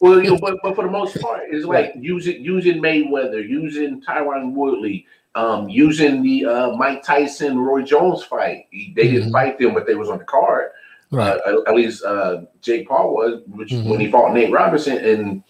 well, 0.00 0.22
you 0.22 0.30
know, 0.32 0.38
but, 0.38 0.58
but 0.62 0.74
for 0.74 0.84
the 0.84 0.90
most 0.90 1.18
part, 1.20 1.44
it's 1.48 1.64
like 1.64 1.94
using 1.96 2.44
using 2.44 2.82
Mayweather, 2.82 3.48
using 3.48 4.02
Tyron 4.02 4.52
Woodley, 4.52 5.06
um, 5.36 5.68
using 5.70 6.22
the 6.22 6.44
uh, 6.44 6.76
Mike 6.76 7.02
Tyson 7.02 7.58
Roy 7.58 7.82
Jones 7.82 8.24
fight. 8.24 8.66
He- 8.70 8.92
They 8.94 9.08
didn't 9.08 9.30
Mhm. 9.30 9.32
fight 9.32 9.58
them, 9.58 9.72
but 9.72 9.86
they 9.86 9.94
was 9.94 10.10
on 10.10 10.18
the 10.18 10.24
card. 10.24 10.72
Right. 11.12 11.38
Uh, 11.46 11.60
at, 11.60 11.68
at 11.68 11.74
least 11.74 12.02
uh, 12.04 12.42
Jake 12.62 12.88
Paul 12.88 13.14
was, 13.14 13.42
which 13.46 13.70
Mhm. 13.70 13.84
when 13.84 14.00
he 14.00 14.10
fought 14.10 14.32
Nate 14.34 14.50
Robinson, 14.50 14.96
and 14.98 15.42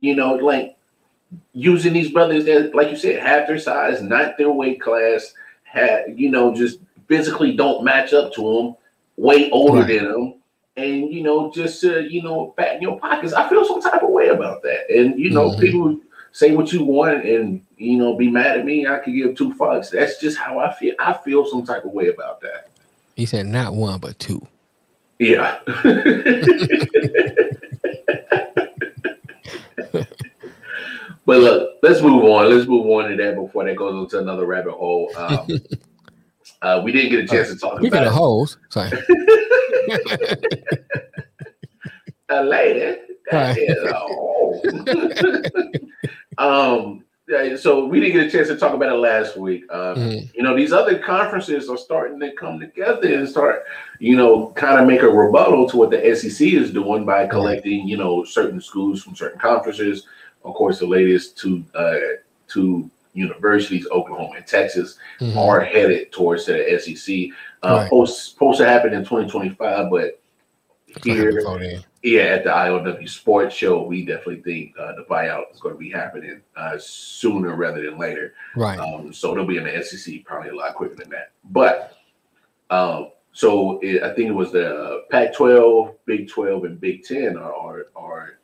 you 0.00 0.14
know, 0.16 0.34
like 0.34 0.76
using 1.52 1.92
these 1.92 2.10
brothers 2.10 2.44
that, 2.46 2.74
like 2.74 2.90
you 2.90 2.96
said, 2.96 3.20
half 3.22 3.46
their 3.46 3.58
size, 3.58 4.02
not 4.02 4.36
their 4.38 4.50
weight 4.50 4.80
class, 4.80 5.32
had 5.62 6.14
you 6.18 6.30
know, 6.30 6.52
just 6.54 6.80
physically 7.06 7.54
don't 7.56 7.84
match 7.84 8.12
up 8.12 8.32
to 8.34 8.42
them, 8.42 8.76
way 9.16 9.48
older 9.50 9.80
Right. 9.82 9.86
than 10.00 10.10
them, 10.12 10.34
and 10.76 11.12
you 11.12 11.22
know, 11.22 11.50
just 11.52 11.84
uh, 11.84 11.98
you 11.98 12.22
know, 12.22 12.54
in 12.58 12.82
your 12.82 12.98
pockets. 12.98 13.32
I 13.32 13.48
feel 13.48 13.64
some 13.64 13.80
type 13.80 14.02
of 14.02 14.10
way 14.10 14.28
about 14.28 14.62
that, 14.62 14.90
and 14.90 15.18
you 15.18 15.30
know, 15.30 15.50
Mhm. 15.50 15.60
people 15.60 15.96
say 16.32 16.54
what 16.54 16.72
you 16.72 16.84
want 16.84 17.24
and 17.24 17.62
you 17.78 17.96
know 17.98 18.14
be 18.16 18.28
mad 18.30 18.58
at 18.58 18.64
me. 18.66 18.86
I 18.86 18.98
could 18.98 19.14
give 19.14 19.36
two 19.36 19.52
fucks. 19.54 19.90
That's 19.90 20.20
just 20.20 20.36
how 20.38 20.58
I 20.58 20.72
feel. 20.72 20.94
I 20.98 21.12
feel 21.12 21.46
some 21.46 21.64
type 21.64 21.84
of 21.84 21.92
way 21.92 22.08
about 22.08 22.40
that. 22.40 22.68
He 23.16 23.26
said 23.26 23.46
not 23.46 23.74
one 23.74 23.98
but 24.00 24.18
two. 24.18 24.46
Yeah. 25.18 25.58
but 31.26 31.38
look, 31.38 31.70
let's 31.82 32.00
move 32.00 32.24
on. 32.24 32.50
Let's 32.54 32.66
move 32.68 32.86
on 32.86 33.10
to 33.10 33.16
that 33.16 33.34
before 33.34 33.64
that 33.64 33.76
goes 33.76 33.94
into 34.04 34.18
another 34.20 34.46
rabbit 34.46 34.72
hole. 34.74 35.10
Um, 35.16 35.46
uh, 36.62 36.80
we 36.84 36.92
didn't 36.92 37.10
get 37.10 37.24
a 37.24 37.26
chance 37.26 37.48
to 37.48 37.56
talk 37.58 37.78
Speaking 37.78 37.98
of 37.98 38.02
about 38.04 38.14
hoes, 38.14 38.56
sorry. 38.70 38.90
a 42.30 42.42
lady. 42.44 43.00
That 43.30 43.56
Right. 43.56 43.58
is 43.58 43.82
a 43.84 43.92
hole. 43.94 44.62
um, 46.38 47.04
yeah, 47.28 47.56
so 47.56 47.84
we 47.84 48.00
didn't 48.00 48.14
get 48.14 48.26
a 48.26 48.30
chance 48.30 48.48
to 48.48 48.56
talk 48.56 48.74
about 48.74 48.90
it 48.92 48.98
last 48.98 49.36
week. 49.36 49.64
Um, 49.70 49.96
Mhm. 49.96 50.34
you 50.34 50.42
know, 50.42 50.56
these 50.56 50.72
other 50.72 50.98
conferences 50.98 51.68
are 51.68 51.76
starting 51.76 52.18
to 52.20 52.32
come 52.32 52.58
together 52.58 53.12
and 53.14 53.28
start, 53.28 53.64
you 53.98 54.16
know, 54.16 54.46
kind 54.56 54.80
of 54.80 54.86
make 54.86 55.02
a 55.02 55.08
rebuttal 55.08 55.68
to 55.68 55.76
what 55.76 55.90
the 55.90 56.06
SEC 56.16 56.54
is 56.54 56.72
doing 56.72 57.04
by 57.04 57.26
collecting, 57.26 57.86
you 57.86 57.96
know, 57.98 58.24
certain 58.24 58.60
schools 58.60 59.02
from 59.02 59.14
certain 59.14 59.38
conferences. 59.38 60.06
Of 60.44 60.54
course, 60.54 60.78
the 60.78 60.86
latest 60.86 61.36
two 61.36 61.64
uh, 61.74 61.96
two 62.46 62.88
universities, 63.12 63.86
Oklahoma 63.90 64.36
and 64.36 64.46
Texas, 64.46 64.96
Mhm. 65.20 65.36
are 65.36 65.60
headed 65.60 66.10
towards 66.12 66.46
the 66.46 66.72
SEC. 66.72 67.30
Uh, 67.62 67.78
Right. 67.80 67.90
post, 67.90 68.30
supposed 68.32 68.58
to 68.58 68.64
happen 68.64 68.94
in 68.94 69.04
2025, 69.04 69.90
but 69.90 70.18
here. 71.04 71.82
Yeah, 72.02 72.22
at 72.22 72.44
the 72.44 72.50
IOW 72.50 73.08
Sports 73.08 73.56
Show, 73.56 73.82
we 73.82 74.04
definitely 74.04 74.42
think 74.42 74.74
uh, 74.78 74.94
the 74.94 75.04
buyout 75.10 75.52
is 75.52 75.60
going 75.60 75.74
to 75.74 75.78
be 75.78 75.90
happening 75.90 76.40
uh, 76.56 76.76
sooner 76.78 77.56
rather 77.56 77.82
than 77.82 77.98
later. 77.98 78.34
Right. 78.54 78.78
Um, 78.78 79.12
so 79.12 79.34
they'll 79.34 79.44
be 79.44 79.56
in 79.56 79.64
the 79.64 79.82
SEC 79.82 80.24
probably 80.24 80.50
a 80.50 80.54
lot 80.54 80.74
quicker 80.74 80.94
than 80.94 81.10
that. 81.10 81.32
But 81.50 81.96
um, 82.70 83.10
so 83.32 83.80
it, 83.80 84.02
I 84.02 84.14
think 84.14 84.28
it 84.28 84.34
was 84.34 84.52
the 84.52 85.04
Pac-12, 85.10 85.94
Big 86.06 86.28
12, 86.28 86.64
and 86.64 86.80
Big 86.80 87.02
10 87.04 87.36
are 87.36 87.52
are, 87.52 87.86
are 87.96 88.38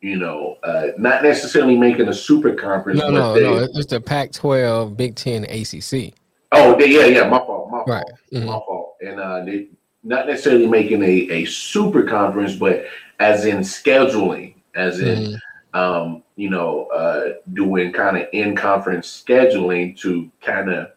you 0.00 0.16
know 0.16 0.56
uh, 0.62 0.88
not 0.98 1.22
necessarily 1.22 1.76
making 1.76 2.08
a 2.08 2.14
super 2.14 2.54
conference. 2.54 3.00
No, 3.00 3.10
no, 3.10 3.34
they, 3.34 3.42
no. 3.42 3.68
It's 3.74 3.86
the 3.86 4.00
Pac-12, 4.00 4.96
Big 4.96 5.14
10, 5.14 5.44
ACC. 5.44 6.14
Oh, 6.52 6.76
they, 6.78 6.88
yeah, 6.88 7.06
yeah. 7.06 7.28
My 7.28 7.38
fault. 7.38 7.70
My 7.70 7.78
right. 7.78 7.86
fault. 7.86 8.20
Mm-hmm. 8.32 8.46
My 8.46 8.52
fault. 8.52 8.96
And 9.00 9.20
uh, 9.20 9.44
they 9.44 9.68
not 10.04 10.26
necessarily 10.26 10.66
making 10.66 11.02
a, 11.02 11.30
a 11.30 11.44
super 11.44 12.02
conference, 12.02 12.56
but 12.56 12.84
as 13.20 13.44
in 13.44 13.58
scheduling, 13.58 14.54
as 14.74 15.00
in 15.00 15.18
mm-hmm. 15.18 15.78
um, 15.78 16.22
you 16.36 16.50
know, 16.50 16.86
uh, 16.86 17.34
doing 17.52 17.92
kind 17.92 18.16
of 18.16 18.26
in 18.32 18.56
conference 18.56 19.22
scheduling 19.24 19.98
to 20.00 20.30
kind 20.40 20.70
of, 20.70 20.88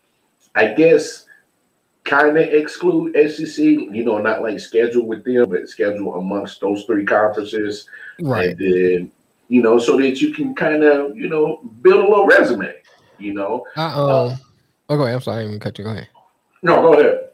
I 0.55 0.73
guess, 0.73 1.25
kind 2.03 2.37
of 2.37 2.47
exclude 2.47 3.13
SEC. 3.29 3.63
You 3.63 4.03
know, 4.03 4.17
not 4.17 4.41
like 4.41 4.59
schedule 4.59 5.05
with 5.05 5.23
them, 5.23 5.49
but 5.49 5.69
schedule 5.69 6.15
amongst 6.15 6.61
those 6.61 6.83
three 6.85 7.05
conferences, 7.05 7.87
right? 8.21 8.49
And 8.49 8.59
then 8.59 9.11
you 9.47 9.61
know, 9.61 9.77
so 9.77 9.97
that 9.97 10.19
you 10.21 10.33
can 10.33 10.55
kind 10.55 10.83
of 10.83 11.15
you 11.15 11.29
know 11.29 11.61
build 11.81 12.03
a 12.05 12.07
little 12.07 12.25
resume. 12.25 12.73
You 13.19 13.33
know. 13.33 13.65
Uh 13.77 13.93
oh. 13.95 14.37
Go 14.87 15.01
ahead. 15.03 15.15
I'm 15.15 15.21
sorry, 15.21 15.37
I 15.37 15.39
didn't 15.41 15.51
even 15.51 15.59
cut 15.59 15.77
you. 15.77 15.83
Go 15.83 15.91
ahead. 15.91 16.07
No, 16.61 16.81
go 16.81 16.93
ahead. 16.93 17.24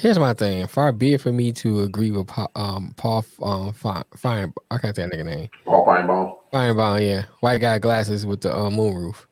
Here's 0.00 0.18
my 0.18 0.32
thing. 0.32 0.66
Far 0.66 0.92
be 0.92 1.12
it 1.12 1.20
for 1.20 1.30
me 1.30 1.52
to 1.52 1.80
agree 1.80 2.10
with 2.10 2.26
Paul, 2.26 2.50
um, 2.54 2.94
Paul 2.96 3.22
um, 3.42 3.74
Fine, 3.74 4.04
Fine, 4.16 4.54
I 4.70 4.78
can't 4.78 4.96
say 4.96 5.02
that 5.02 5.12
nigga 5.12 5.26
name. 5.26 5.50
Paul 5.66 5.84
Finebaum. 5.84 6.36
Finebaum, 6.50 7.06
yeah. 7.06 7.24
White 7.40 7.60
guy 7.60 7.78
glasses 7.78 8.24
with 8.24 8.40
the 8.40 8.50
uh, 8.50 8.70
moonroof. 8.70 9.26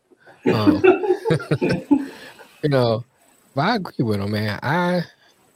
Um, 0.53 0.83
you 2.63 2.69
know, 2.69 3.03
but 3.55 3.63
I 3.63 3.77
agree 3.77 4.05
with 4.05 4.21
him, 4.21 4.31
man. 4.31 4.61
I 4.63 5.05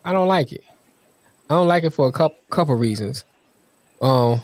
I 0.02 0.12
don't 0.12 0.28
like 0.28 0.50
it. 0.50 0.64
I 1.50 1.54
don't 1.56 1.68
like 1.68 1.84
it 1.84 1.90
for 1.90 2.08
a 2.08 2.12
couple 2.12 2.38
couple 2.48 2.74
reasons. 2.76 3.26
Um, 4.00 4.40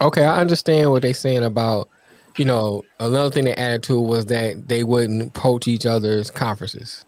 okay, 0.00 0.24
I 0.24 0.40
understand 0.40 0.90
what 0.90 1.02
they're 1.02 1.14
saying 1.14 1.44
about, 1.44 1.88
you 2.36 2.44
know, 2.44 2.82
another 2.98 3.30
thing 3.30 3.44
they 3.44 3.54
added 3.54 3.84
to 3.84 4.00
was 4.00 4.26
that 4.26 4.66
they 4.66 4.82
wouldn't 4.82 5.32
poach 5.32 5.68
each 5.68 5.86
other's 5.86 6.28
conferences. 6.28 7.04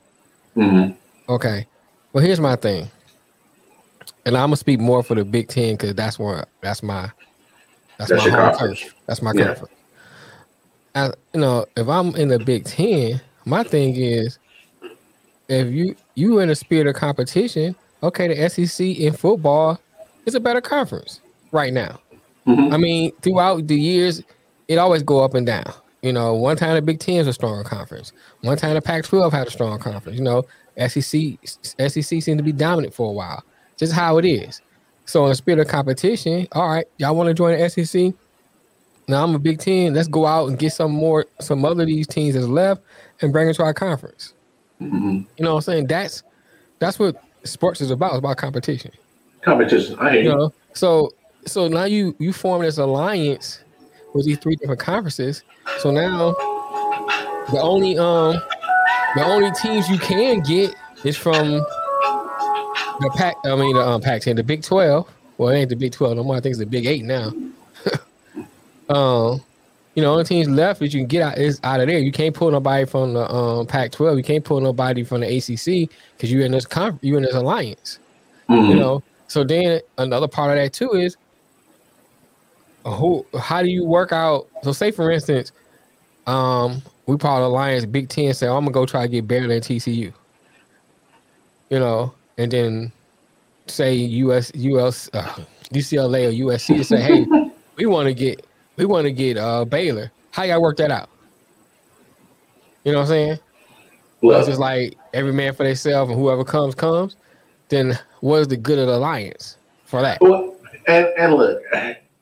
Mm-hmm. 0.56 0.92
Okay. 1.28 1.66
Well, 2.16 2.24
here's 2.24 2.40
my 2.40 2.56
thing, 2.56 2.90
and 4.24 4.38
I'm 4.38 4.46
gonna 4.46 4.56
speak 4.56 4.80
more 4.80 5.02
for 5.02 5.14
the 5.14 5.22
Big 5.22 5.48
Ten 5.48 5.74
because 5.74 5.94
that's 5.94 6.18
where 6.18 6.46
that's 6.62 6.82
my 6.82 7.10
that's, 7.98 8.08
that's 8.08 8.24
my 8.24 8.30
home 8.30 8.58
turf. 8.58 8.94
That's 9.04 9.20
my 9.20 9.32
yeah. 9.34 9.44
comfort. 9.44 9.70
I, 10.94 11.06
you 11.34 11.40
know, 11.42 11.66
if 11.76 11.86
I'm 11.86 12.16
in 12.16 12.28
the 12.28 12.38
Big 12.38 12.64
Ten, 12.64 13.20
my 13.44 13.62
thing 13.64 13.96
is, 13.96 14.38
if 15.48 15.70
you 15.70 15.94
you 16.14 16.38
in 16.38 16.48
a 16.48 16.54
spirit 16.54 16.86
of 16.86 16.94
competition, 16.94 17.76
okay, 18.02 18.28
the 18.28 18.48
SEC 18.48 18.86
in 18.86 19.12
football 19.12 19.78
is 20.24 20.34
a 20.34 20.40
better 20.40 20.62
conference 20.62 21.20
right 21.52 21.74
now. 21.74 22.00
Mm-hmm. 22.46 22.72
I 22.72 22.78
mean, 22.78 23.12
throughout 23.20 23.66
the 23.66 23.78
years, 23.78 24.22
it 24.68 24.78
always 24.78 25.02
go 25.02 25.22
up 25.22 25.34
and 25.34 25.46
down. 25.46 25.70
You 26.00 26.14
know, 26.14 26.32
one 26.32 26.56
time 26.56 26.76
the 26.76 26.80
Big 26.80 26.98
Ten 26.98 27.16
is 27.16 27.26
a 27.26 27.34
stronger 27.34 27.62
conference. 27.62 28.14
One 28.40 28.56
time 28.56 28.72
the 28.72 28.80
Pac-12 28.80 29.30
had 29.32 29.48
a 29.48 29.50
strong 29.50 29.78
conference. 29.78 30.16
You 30.16 30.24
know, 30.24 30.46
SEC 30.78 31.38
SEC 31.44 32.22
seemed 32.22 32.38
to 32.38 32.44
be 32.44 32.52
dominant 32.52 32.94
for 32.94 33.08
a 33.08 33.12
while. 33.12 33.42
Just 33.76 33.92
how 33.92 34.18
it 34.18 34.24
is. 34.24 34.60
So 35.04 35.24
in 35.24 35.30
the 35.30 35.34
spirit 35.34 35.60
of 35.60 35.68
competition, 35.68 36.48
all 36.52 36.68
right, 36.68 36.86
y'all 36.98 37.14
want 37.14 37.28
to 37.28 37.34
join 37.34 37.58
the 37.58 37.68
SEC? 37.68 38.12
Now 39.08 39.22
I'm 39.22 39.34
a 39.34 39.38
Big 39.38 39.60
Ten. 39.60 39.94
Let's 39.94 40.08
go 40.08 40.26
out 40.26 40.48
and 40.48 40.58
get 40.58 40.72
some 40.72 40.90
more, 40.90 41.26
some 41.40 41.64
other 41.64 41.82
of 41.82 41.86
these 41.86 42.06
teams 42.06 42.34
that's 42.34 42.46
left, 42.46 42.82
and 43.20 43.32
bring 43.32 43.48
it 43.48 43.54
to 43.54 43.62
our 43.62 43.74
conference. 43.74 44.34
Mm-hmm. 44.80 45.20
You 45.36 45.44
know 45.44 45.54
what 45.54 45.56
I'm 45.56 45.62
saying? 45.62 45.86
That's 45.86 46.22
that's 46.80 46.98
what 46.98 47.22
sports 47.44 47.80
is 47.80 47.90
about. 47.90 48.12
It's 48.12 48.18
about 48.18 48.36
competition. 48.36 48.90
Competition. 49.42 49.96
I 50.00 50.12
hear 50.12 50.22
you. 50.22 50.28
Know? 50.30 50.52
So 50.72 51.12
so 51.46 51.68
now 51.68 51.84
you 51.84 52.16
you 52.18 52.32
form 52.32 52.62
this 52.62 52.78
alliance 52.78 53.60
with 54.12 54.26
these 54.26 54.38
three 54.38 54.56
different 54.56 54.80
conferences. 54.80 55.44
So 55.78 55.90
now 55.90 56.32
the 57.52 57.60
only 57.60 57.96
um 57.96 58.42
the 59.16 59.24
only 59.24 59.50
teams 59.52 59.88
you 59.88 59.98
can 59.98 60.40
get 60.40 60.74
is 61.04 61.16
from 61.16 61.64
the 63.00 63.10
pack. 63.16 63.36
I 63.44 63.56
mean, 63.56 63.74
the 63.74 63.82
um, 63.82 64.00
Pac 64.00 64.22
ten, 64.22 64.36
the 64.36 64.42
Big 64.42 64.62
Twelve. 64.62 65.10
Well, 65.38 65.50
it 65.50 65.58
ain't 65.58 65.70
the 65.70 65.76
Big 65.76 65.92
Twelve 65.92 66.16
no 66.16 66.24
more. 66.24 66.36
I 66.36 66.40
think 66.40 66.52
it's 66.52 66.58
the 66.58 66.66
Big 66.66 66.86
Eight 66.86 67.04
now. 67.04 67.32
um, 68.88 69.40
you 69.94 70.02
know, 70.02 70.12
only 70.12 70.24
teams 70.24 70.48
left 70.48 70.80
that 70.80 70.92
you 70.92 71.00
can 71.00 71.08
get 71.08 71.22
out 71.22 71.38
is 71.38 71.60
out 71.64 71.80
of 71.80 71.88
there. 71.88 71.98
You 71.98 72.12
can't 72.12 72.34
pull 72.34 72.50
nobody 72.50 72.84
from 72.84 73.14
the 73.14 73.30
um, 73.32 73.66
Pac 73.66 73.92
twelve. 73.92 74.18
You 74.18 74.24
can't 74.24 74.44
pull 74.44 74.60
nobody 74.60 75.02
from 75.02 75.20
the 75.20 75.26
ACC 75.26 75.90
because 76.16 76.30
you're 76.30 76.44
in 76.44 76.52
this 76.52 76.66
conf- 76.66 76.98
you're 77.02 77.16
in 77.16 77.24
this 77.24 77.34
alliance. 77.34 77.98
Mm-hmm. 78.48 78.70
You 78.70 78.76
know, 78.76 79.02
so 79.28 79.44
then 79.44 79.80
another 79.98 80.28
part 80.28 80.50
of 80.50 80.62
that 80.62 80.72
too 80.72 80.92
is 80.92 81.16
who 82.84 83.26
how 83.40 83.62
do 83.62 83.68
you 83.68 83.84
work 83.84 84.12
out 84.12 84.46
so 84.62 84.70
say 84.70 84.92
for 84.92 85.10
instance 85.10 85.50
um 86.26 86.80
we 87.06 87.14
of 87.14 87.24
Alliance 87.24 87.86
Big 87.86 88.08
Ten 88.08 88.34
say, 88.34 88.48
oh, 88.48 88.56
I'm 88.56 88.64
gonna 88.64 88.72
go 88.72 88.84
try 88.84 89.02
to 89.02 89.08
get 89.08 89.28
better 89.28 89.46
than 89.46 89.60
TCU. 89.60 90.12
You 91.70 91.78
know, 91.78 92.12
and 92.36 92.50
then 92.50 92.92
say 93.66 93.94
US 93.94 94.52
US 94.54 95.08
uh, 95.12 95.22
UCLA 95.72 96.28
or 96.28 96.52
USC 96.52 96.84
say, 96.84 97.00
hey, 97.00 97.26
we 97.76 97.86
want 97.86 98.06
to 98.06 98.14
get 98.14 98.44
we 98.76 98.84
want 98.84 99.04
to 99.04 99.12
get 99.12 99.36
uh 99.36 99.64
Baylor. 99.64 100.10
How 100.30 100.42
y'all 100.42 100.60
work 100.60 100.76
that 100.78 100.90
out? 100.90 101.08
You 102.84 102.92
know 102.92 102.98
what 102.98 103.04
I'm 103.04 103.08
saying? 103.08 103.38
Well, 104.20 104.38
it's 104.38 104.48
just 104.48 104.60
like 104.60 104.96
every 105.12 105.32
man 105.32 105.54
for 105.54 105.64
themselves, 105.64 106.10
and 106.10 106.18
whoever 106.18 106.44
comes 106.44 106.74
comes. 106.74 107.16
Then 107.68 107.98
what 108.20 108.40
is 108.40 108.48
the 108.48 108.56
good 108.56 108.78
of 108.78 108.86
the 108.86 108.94
alliance 108.94 109.58
for 109.84 110.02
that? 110.02 110.20
Well, 110.20 110.56
and 110.86 111.06
and 111.18 111.34
look, 111.34 111.62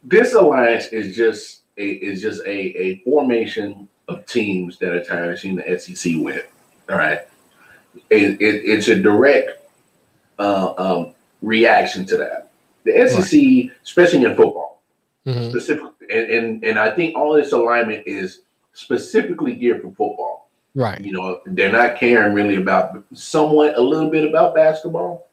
this 0.03 0.35
alliance 0.35 0.87
is 0.87 1.17
just 1.17 1.63
a, 1.77 1.87
is 1.87 2.21
just 2.21 2.43
a, 2.43 2.51
a 2.51 2.97
formation 3.05 3.89
of 4.09 4.27
teams 4.27 4.79
that 4.79 4.93
are 4.93 5.05
tired 5.05 5.33
of 5.33 5.39
seeing 5.39 5.57
the 5.57 5.79
SEC 5.79 6.15
win. 6.17 6.43
All 6.89 6.97
right, 6.97 7.21
it, 8.11 8.41
it, 8.41 8.65
it's 8.65 8.89
a 8.89 8.97
direct 8.97 9.63
uh, 10.39 10.75
um, 10.77 11.15
reaction 11.43 12.05
to 12.07 12.17
that. 12.19 12.51
The 12.85 13.09
SEC, 13.09 13.33
right. 13.33 13.71
especially 13.83 14.25
in 14.25 14.37
football, 14.37 14.83
mm-hmm. 15.27 15.51
specifically, 15.51 15.91
and, 16.11 16.31
and 16.31 16.65
and 16.65 16.79
I 16.79 16.91
think 16.91 17.17
all 17.17 17.35
this 17.35 17.53
alignment 17.53 18.07
is 18.07 18.41
specifically 18.75 19.55
geared 19.55 19.83
for 19.83 19.89
football. 19.89 20.51
Right. 20.75 21.01
You 21.01 21.13
know, 21.13 21.41
they're 21.47 21.73
not 21.73 21.97
caring 21.97 22.35
really 22.35 22.57
about 22.57 23.05
somewhat 23.13 23.79
a 23.79 23.81
little 23.81 24.11
bit 24.11 24.29
about 24.29 24.55
basketball. 24.55 25.29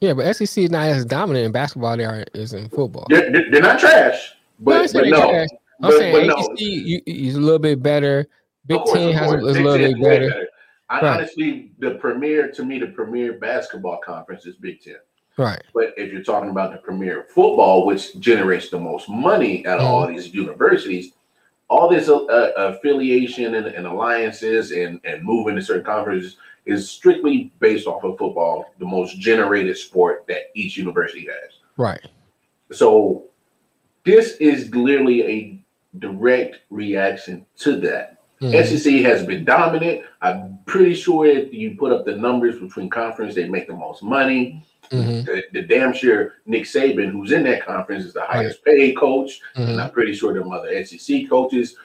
Yeah, 0.00 0.12
but 0.12 0.32
SEC 0.36 0.64
is 0.64 0.70
not 0.70 0.86
as 0.86 1.04
dominant 1.04 1.46
in 1.46 1.52
basketball 1.52 1.96
they 1.96 2.04
are 2.04 2.24
is 2.34 2.52
in 2.52 2.68
football. 2.68 3.06
They're, 3.08 3.30
they're 3.50 3.62
not 3.62 3.80
trash, 3.80 4.34
but, 4.60 4.92
no, 4.92 5.00
but 5.00 5.08
no. 5.08 5.30
Trash. 5.30 5.48
I'm 5.82 5.90
but, 5.90 5.98
saying 5.98 6.28
but 6.28 6.36
no. 6.36 6.52
ACC 6.52 6.60
you, 6.60 7.00
is 7.06 7.34
a 7.34 7.40
little 7.40 7.58
bit 7.58 7.82
better. 7.82 8.26
Big 8.66 8.78
course, 8.78 8.98
Ten 8.98 9.12
has 9.12 9.32
a, 9.32 9.36
little 9.36 9.76
bit 9.76 10.00
better. 10.00 10.28
better. 10.28 10.48
I, 10.88 11.00
right. 11.00 11.16
Honestly, 11.18 11.72
the 11.78 11.92
premier 11.96 12.50
to 12.52 12.64
me, 12.64 12.78
the 12.78 12.88
premier 12.88 13.34
basketball 13.34 13.98
conference 14.04 14.46
is 14.46 14.56
Big 14.56 14.80
Ten. 14.80 14.96
Right. 15.36 15.62
But 15.74 15.92
if 15.96 16.12
you're 16.12 16.22
talking 16.22 16.50
about 16.50 16.72
the 16.72 16.78
premier 16.78 17.26
football, 17.28 17.86
which 17.86 18.18
generates 18.18 18.70
the 18.70 18.78
most 18.78 19.08
money 19.08 19.66
out 19.66 19.80
of 19.80 19.84
mm. 19.84 19.88
all 19.88 20.06
these 20.06 20.32
universities, 20.32 21.12
all 21.68 21.90
this 21.90 22.08
uh, 22.08 22.24
uh, 22.24 22.52
affiliation 22.56 23.54
and, 23.56 23.66
and, 23.66 23.86
alliances 23.86 24.70
and, 24.70 25.00
and 25.04 25.22
moving 25.22 25.56
to 25.56 25.62
certain 25.62 25.84
conferences 25.84 26.36
is 26.64 26.88
strictly 26.88 27.52
based 27.58 27.86
off 27.86 28.02
of 28.04 28.16
football, 28.18 28.72
the 28.78 28.86
most 28.86 29.18
generated 29.18 29.76
sport 29.76 30.24
that 30.28 30.50
each 30.54 30.76
university 30.76 31.26
has. 31.26 31.58
Right. 31.76 32.04
So 32.72 33.24
this 34.04 34.36
is 34.36 34.70
clearly 34.70 35.22
a 35.22 35.65
direct 35.98 36.60
reaction 36.70 37.46
to 37.58 37.80
that. 37.80 38.16
Mm-hmm. 38.40 38.76
SEC 38.76 38.92
has 39.02 39.24
been 39.24 39.44
dominant. 39.44 40.02
I'm 40.20 40.58
pretty 40.66 40.94
sure 40.94 41.26
if 41.26 41.52
you 41.54 41.76
put 41.76 41.92
up 41.92 42.04
the 42.04 42.16
numbers 42.16 42.58
between 42.58 42.90
conference, 42.90 43.34
they 43.34 43.48
make 43.48 43.66
the 43.66 43.74
most 43.74 44.02
money. 44.02 44.62
Mm-hmm. 44.90 45.24
The, 45.24 45.42
the, 45.52 45.62
damn 45.62 45.92
sure 45.92 46.34
Nick 46.44 46.64
Saban, 46.64 47.10
who's 47.10 47.32
in 47.32 47.42
that 47.44 47.64
conference, 47.64 48.04
is 48.04 48.12
the 48.12 48.22
highest 48.22 48.60
right. 48.66 48.76
paid 48.76 48.96
coach. 48.96 49.40
Mm-hmm. 49.56 49.70
And 49.70 49.80
I'm 49.80 49.90
pretty 49.90 50.14
sure 50.14 50.34
the 50.34 50.46
other 50.48 50.84
SEC 50.84 51.28
coaches 51.28 51.76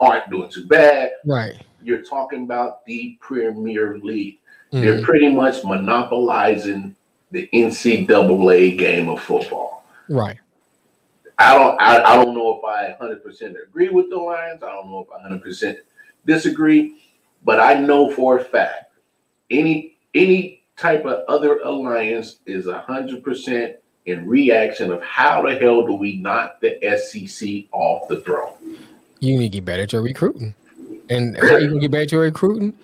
aren't 0.00 0.28
doing 0.30 0.50
too 0.50 0.66
bad. 0.66 1.12
Right. 1.24 1.54
You're 1.82 2.02
talking 2.02 2.42
about 2.42 2.84
the 2.86 3.16
Premier 3.20 3.98
League. 3.98 4.38
They're 4.72 4.96
mm-hmm. 4.96 5.04
pretty 5.04 5.28
much 5.30 5.64
monopolizing 5.64 6.94
the 7.30 7.48
NCAA 7.52 8.78
game 8.78 9.08
of 9.08 9.20
football. 9.20 9.84
Right. 10.08 10.38
I 11.40 11.54
don't 11.54 11.80
I, 11.80 12.02
I 12.04 12.16
don't 12.16 12.34
know 12.34 12.58
if 12.58 12.64
I 12.64 12.96
100% 13.02 13.54
agree 13.62 13.88
with 13.88 14.10
the 14.10 14.16
Lions. 14.16 14.62
I 14.62 14.72
don't 14.72 14.90
know 14.90 15.00
if 15.00 15.08
I 15.10 15.26
100% 15.26 15.76
disagree, 16.26 17.02
but 17.44 17.58
I 17.58 17.74
know 17.74 18.10
for 18.10 18.38
a 18.38 18.44
fact 18.44 18.92
any 19.50 19.96
any 20.14 20.62
type 20.76 21.06
of 21.06 21.24
other 21.28 21.60
alliance 21.60 22.40
is 22.46 22.66
100% 22.66 23.74
in 24.06 24.26
reaction 24.26 24.92
of 24.92 25.02
how 25.02 25.42
the 25.42 25.54
hell 25.56 25.86
do 25.86 25.94
we 25.94 26.16
knock 26.16 26.60
the 26.60 26.78
SEC 26.98 27.64
off 27.72 28.06
the 28.08 28.20
throne? 28.20 28.52
You 29.20 29.38
need 29.38 29.52
to 29.52 29.58
get 29.58 29.64
better 29.64 29.82
at 29.84 29.92
your 29.92 30.02
recruiting. 30.02 30.54
And 31.08 31.36
how 31.38 31.56
you 31.56 31.68
gonna 31.68 31.80
get 31.80 31.90
better 31.90 32.02
at 32.02 32.12
your 32.12 32.22
recruiting? 32.22 32.74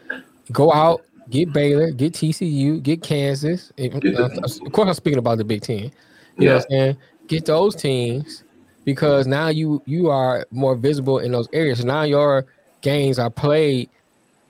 Go 0.50 0.72
out, 0.72 1.02
get 1.28 1.52
Baylor, 1.52 1.90
get 1.90 2.14
TCU, 2.14 2.82
get 2.82 3.02
Kansas. 3.02 3.70
Uh, 3.78 3.88
of 3.94 4.72
course, 4.72 4.88
I'm 4.88 4.94
speaking 4.94 5.18
about 5.18 5.38
the 5.38 5.44
Big 5.44 5.60
Ten. 5.60 5.76
You 5.76 5.90
yeah. 6.38 6.48
know 6.48 6.54
what 6.54 6.64
I'm 6.64 6.70
saying? 6.70 6.96
Get 7.28 7.44
those 7.44 7.74
teams 7.74 8.44
because 8.86 9.26
now 9.26 9.48
you 9.48 9.82
you 9.84 10.08
are 10.08 10.46
more 10.50 10.76
visible 10.76 11.18
in 11.18 11.32
those 11.32 11.48
areas. 11.52 11.80
So 11.80 11.84
now 11.84 12.04
your 12.04 12.46
games 12.80 13.18
are 13.18 13.28
played 13.28 13.90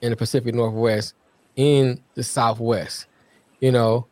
in 0.01 0.11
the 0.11 0.15
Pacific 0.15 0.53
Northwest, 0.55 1.15
in 1.57 1.99
the 2.13 2.23
Southwest. 2.23 3.07
You 3.59 3.71
know, 3.71 4.05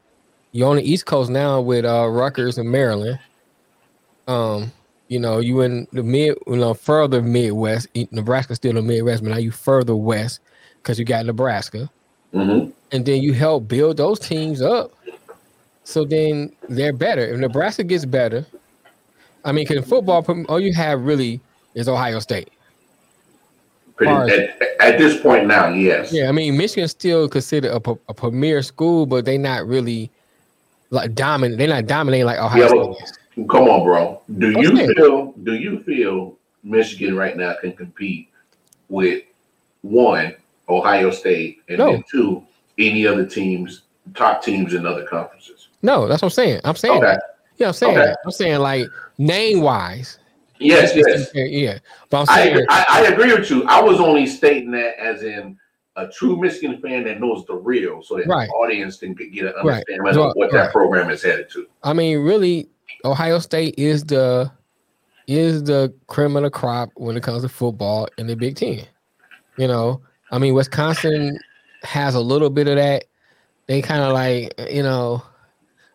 you're 0.51 0.67
on 0.67 0.77
the 0.77 0.91
East 0.91 1.05
Coast 1.05 1.29
now 1.29 1.61
with 1.61 1.85
uh 1.85 2.09
Rutgers 2.09 2.57
and 2.57 2.69
Maryland. 2.69 3.19
Um, 4.27 4.73
you 5.07 5.19
know, 5.19 5.37
you 5.37 5.61
in 5.61 5.87
the 5.93 6.01
mid, 6.01 6.35
you 6.47 6.57
know, 6.57 6.73
further 6.73 7.21
Midwest. 7.21 7.87
Nebraska 8.11 8.55
still 8.55 8.71
in 8.71 8.75
the 8.77 8.81
Midwest, 8.81 9.23
but 9.23 9.29
now 9.29 9.37
you 9.37 9.51
further 9.51 9.95
west 9.95 10.39
because 10.81 10.97
you 10.97 11.05
got 11.05 11.27
Nebraska. 11.27 11.89
Mm-hmm. 12.33 12.71
And 12.91 13.05
then 13.05 13.21
you 13.21 13.33
help 13.33 13.67
build 13.67 13.97
those 13.97 14.19
teams 14.19 14.63
up. 14.63 14.91
So 15.83 16.03
then 16.03 16.51
they're 16.67 16.93
better. 16.93 17.21
If 17.21 17.39
Nebraska 17.39 17.83
gets 17.83 18.05
better, 18.05 18.47
I 19.45 19.51
mean, 19.51 19.65
because 19.67 19.87
football, 19.87 20.25
all 20.49 20.59
you 20.59 20.73
have 20.73 21.01
really 21.01 21.39
is 21.75 21.87
Ohio 21.87 22.19
State. 22.19 22.49
Pretty, 23.95 24.11
at, 24.11 24.61
at, 24.81 24.97
this 24.97 25.21
point 25.21 25.45
now, 25.45 25.69
yes. 25.69 26.11
Yeah, 26.11 26.27
I 26.27 26.33
mean, 26.33 26.57
Michigan's 26.57 26.91
still 26.91 27.29
considered 27.29 27.71
a, 27.71 27.91
a 28.09 28.13
premier 28.13 28.61
school, 28.61 29.05
but 29.05 29.23
they're 29.23 29.37
not 29.37 29.65
really 29.65 30.11
like 30.89 31.15
dominant. 31.15 31.59
They're 31.59 31.69
not 31.69 31.85
dominating 31.87 32.25
like 32.25 32.39
Ohio 32.39 32.93
State. 32.93 33.47
Come 33.47 33.69
on, 33.69 33.83
bro. 33.83 34.21
Do 34.37 34.51
you 34.51 34.93
feel? 34.93 35.31
Do 35.43 35.53
you 35.53 35.81
feel 35.83 36.37
Michigan 36.63 37.15
right 37.15 37.37
now 37.37 37.53
can 37.61 37.71
compete 37.73 38.29
with 38.89 39.23
one 39.81 40.35
Ohio 40.67 41.11
State 41.11 41.59
and 41.69 41.77
no. 41.77 41.91
then 41.93 42.03
two 42.09 42.43
any 42.77 43.07
other 43.07 43.25
teams, 43.25 43.83
top 44.13 44.43
teams 44.43 44.73
in 44.73 44.85
other 44.85 45.05
conferences? 45.05 45.69
No, 45.81 46.07
that's 46.07 46.21
what 46.21 46.27
I'm 46.27 46.31
saying. 46.31 46.61
I'm 46.65 46.75
saying 46.75 46.97
okay. 46.97 47.05
that. 47.05 47.34
Yeah, 47.57 47.67
I'm 47.67 47.73
saying 47.73 47.97
okay. 47.97 48.15
I'm 48.25 48.31
saying 48.31 48.59
like 48.59 48.87
name 49.17 49.61
wise. 49.61 50.19
Yes, 50.59 50.95
yes. 50.95 51.29
Yeah. 51.33 51.79
But 52.09 52.21
I'm 52.21 52.25
saying 52.27 52.65
I, 52.69 52.85
I, 52.89 52.99
I, 52.99 53.07
agree 53.07 53.33
with 53.33 53.49
you. 53.49 53.63
I 53.65 53.81
was 53.81 53.99
only 53.99 54.25
stating 54.25 54.71
that 54.71 54.97
as 54.99 55.23
in 55.23 55.57
a 55.97 56.07
true 56.07 56.37
Michigan 56.37 56.79
fan 56.81 57.03
that 57.05 57.19
knows 57.19 57.45
the 57.45 57.55
real 57.55 58.01
so 58.01 58.17
that 58.17 58.27
right. 58.27 58.47
the 58.47 58.53
audience 58.53 58.97
can 58.97 59.13
get 59.13 59.45
an 59.45 59.53
understanding 59.53 60.01
right. 60.01 60.15
of 60.15 60.33
what 60.35 60.51
that 60.51 60.71
program 60.71 61.09
is 61.09 61.23
headed 61.23 61.49
to. 61.51 61.67
I 61.83 61.93
mean, 61.93 62.19
really, 62.19 62.69
Ohio 63.03 63.39
State 63.39 63.75
is 63.77 64.03
the 64.03 64.51
is 65.27 65.63
the 65.63 65.93
cream 66.07 66.35
of 66.35 66.43
the 66.43 66.49
crop 66.49 66.89
when 66.95 67.17
it 67.17 67.23
comes 67.23 67.43
to 67.43 67.49
football 67.49 68.07
in 68.17 68.27
the 68.27 68.35
Big 68.35 68.55
Ten. 68.55 68.85
You 69.57 69.67
know, 69.67 70.01
I 70.31 70.37
mean, 70.37 70.53
Wisconsin 70.53 71.39
has 71.83 72.15
a 72.15 72.19
little 72.19 72.49
bit 72.49 72.67
of 72.67 72.75
that. 72.75 73.05
They 73.67 73.81
kind 73.81 74.01
of 74.01 74.13
like, 74.13 74.53
you 74.69 74.83
know, 74.83 75.23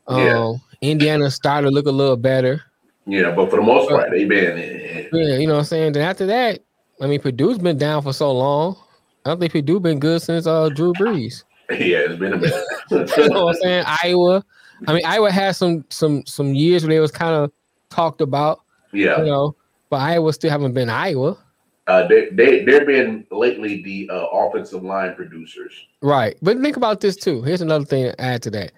um, 0.08 0.18
yeah. 0.18 0.52
Indiana 0.80 1.30
started 1.30 1.68
to 1.68 1.74
look 1.74 1.86
a 1.86 1.90
little 1.90 2.16
better. 2.16 2.62
Yeah, 3.06 3.32
but 3.32 3.50
for 3.50 3.56
the 3.56 3.62
most 3.62 3.88
part, 3.88 4.10
they've 4.10 4.28
been. 4.28 5.08
Yeah, 5.12 5.36
you 5.36 5.46
know 5.46 5.54
what 5.54 5.60
I'm 5.60 5.64
saying. 5.64 5.92
Then 5.92 6.02
after 6.08 6.26
that, 6.26 6.60
I 7.00 7.06
mean, 7.06 7.20
Purdue's 7.20 7.58
been 7.58 7.78
down 7.78 8.02
for 8.02 8.12
so 8.12 8.30
long. 8.32 8.76
I 9.24 9.30
don't 9.30 9.40
think 9.40 9.52
Purdue 9.52 9.80
been 9.80 9.98
good 9.98 10.22
since 10.22 10.46
uh 10.46 10.68
Drew 10.70 10.92
Brees. 10.94 11.44
Yeah, 11.70 11.98
it's 11.98 12.18
been 12.18 12.32
a 12.32 12.36
minute. 12.36 12.64
you 13.16 13.28
know 13.28 13.44
what 13.44 13.54
I'm 13.54 13.62
saying? 13.62 13.84
Iowa. 14.02 14.44
I 14.88 14.92
mean, 14.92 15.04
Iowa 15.06 15.30
had 15.30 15.54
some 15.54 15.84
some 15.88 16.26
some 16.26 16.52
years 16.52 16.82
where 16.82 16.92
they 16.92 16.98
was 16.98 17.12
kind 17.12 17.32
of 17.32 17.52
talked 17.90 18.20
about. 18.20 18.62
Yeah. 18.92 19.20
You 19.20 19.26
know, 19.26 19.54
but 19.88 19.98
Iowa 19.98 20.32
still 20.32 20.50
haven't 20.50 20.72
been 20.72 20.90
Iowa. 20.90 21.38
Uh, 21.86 22.08
they 22.08 22.28
they 22.30 22.64
they've 22.64 22.86
been 22.86 23.24
lately 23.30 23.84
the 23.84 24.10
uh, 24.12 24.26
offensive 24.32 24.82
line 24.82 25.14
producers. 25.14 25.72
Right, 26.02 26.36
but 26.42 26.58
think 26.58 26.76
about 26.76 27.00
this 27.00 27.14
too. 27.14 27.40
Here's 27.42 27.60
another 27.60 27.84
thing 27.84 28.04
to 28.04 28.20
add 28.20 28.42
to 28.42 28.50
that. 28.50 28.72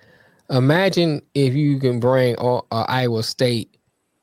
Imagine 0.50 1.22
if 1.34 1.54
you 1.54 1.78
can 1.78 2.00
bring 2.00 2.36
uh, 2.38 2.60
Iowa 2.70 3.22
State 3.22 3.76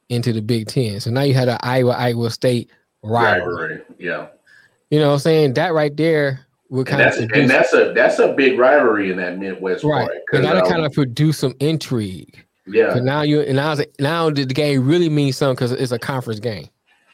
into 0.09 0.33
the 0.33 0.41
Big 0.41 0.67
Ten. 0.67 0.99
So 0.99 1.11
now 1.11 1.21
you 1.21 1.33
had 1.33 1.49
an 1.49 1.57
Iowa 1.61 1.91
Iowa 1.91 2.29
State 2.29 2.69
rivalry. 3.03 3.53
rivalry. 3.53 3.81
Yeah. 3.97 4.27
You 4.89 4.99
know 4.99 5.07
what 5.07 5.13
I'm 5.13 5.19
saying? 5.19 5.53
That 5.53 5.73
right 5.73 5.95
there 5.95 6.45
would 6.69 6.87
kind 6.87 7.01
and 7.01 7.31
of 7.31 7.37
and 7.37 7.49
that's 7.49 7.73
a 7.73 7.93
that's 7.95 8.19
a 8.19 8.33
big 8.33 8.57
rivalry 8.57 9.11
in 9.11 9.17
that 9.17 9.37
Midwest 9.37 9.83
right. 9.83 10.07
part. 10.07 10.17
And 10.33 10.43
that'll 10.43 10.63
um, 10.63 10.69
kind 10.69 10.85
of 10.85 10.93
produce 10.93 11.37
some 11.37 11.55
intrigue. 11.59 12.43
Yeah. 12.67 12.95
now 12.95 13.23
you 13.23 13.41
and 13.41 13.55
now 13.55 13.75
now 13.99 14.29
did 14.29 14.49
the 14.49 14.53
game 14.53 14.85
really 14.85 15.09
means 15.09 15.37
something 15.37 15.55
because 15.55 15.71
it's 15.71 15.91
a 15.91 15.99
conference 15.99 16.39
game. 16.39 16.69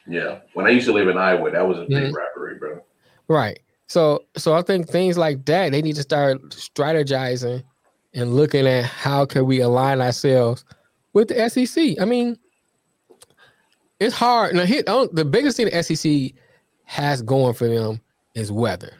Yeah. 0.06 0.40
When 0.54 0.66
I 0.66 0.70
used 0.70 0.86
to 0.86 0.92
live 0.92 1.08
in 1.08 1.16
Iowa, 1.16 1.50
that 1.50 1.66
was 1.66 1.78
a 1.78 1.82
big 1.82 1.90
mm-hmm. 1.90 2.14
rivalry, 2.14 2.58
bro. 2.58 2.82
Right. 3.28 3.58
So 3.88 4.24
so 4.36 4.54
I 4.54 4.62
think 4.62 4.88
things 4.88 5.16
like 5.16 5.44
that 5.46 5.72
they 5.72 5.82
need 5.82 5.96
to 5.96 6.02
start 6.02 6.40
strategizing 6.50 7.62
and 8.16 8.34
looking 8.34 8.66
at 8.66 8.84
how 8.86 9.26
can 9.26 9.44
we 9.46 9.60
align 9.60 10.00
ourselves 10.00 10.64
with 11.12 11.28
the 11.28 11.48
SEC. 11.48 12.00
I 12.00 12.04
mean, 12.04 12.38
it's 14.00 14.14
hard. 14.14 14.54
Now, 14.54 14.64
hit 14.64 14.86
the 14.86 15.24
biggest 15.24 15.56
thing 15.56 15.68
the 15.70 15.82
SEC 15.82 16.32
has 16.84 17.22
going 17.22 17.54
for 17.54 17.68
them 17.68 18.00
is 18.34 18.50
weather, 18.50 18.92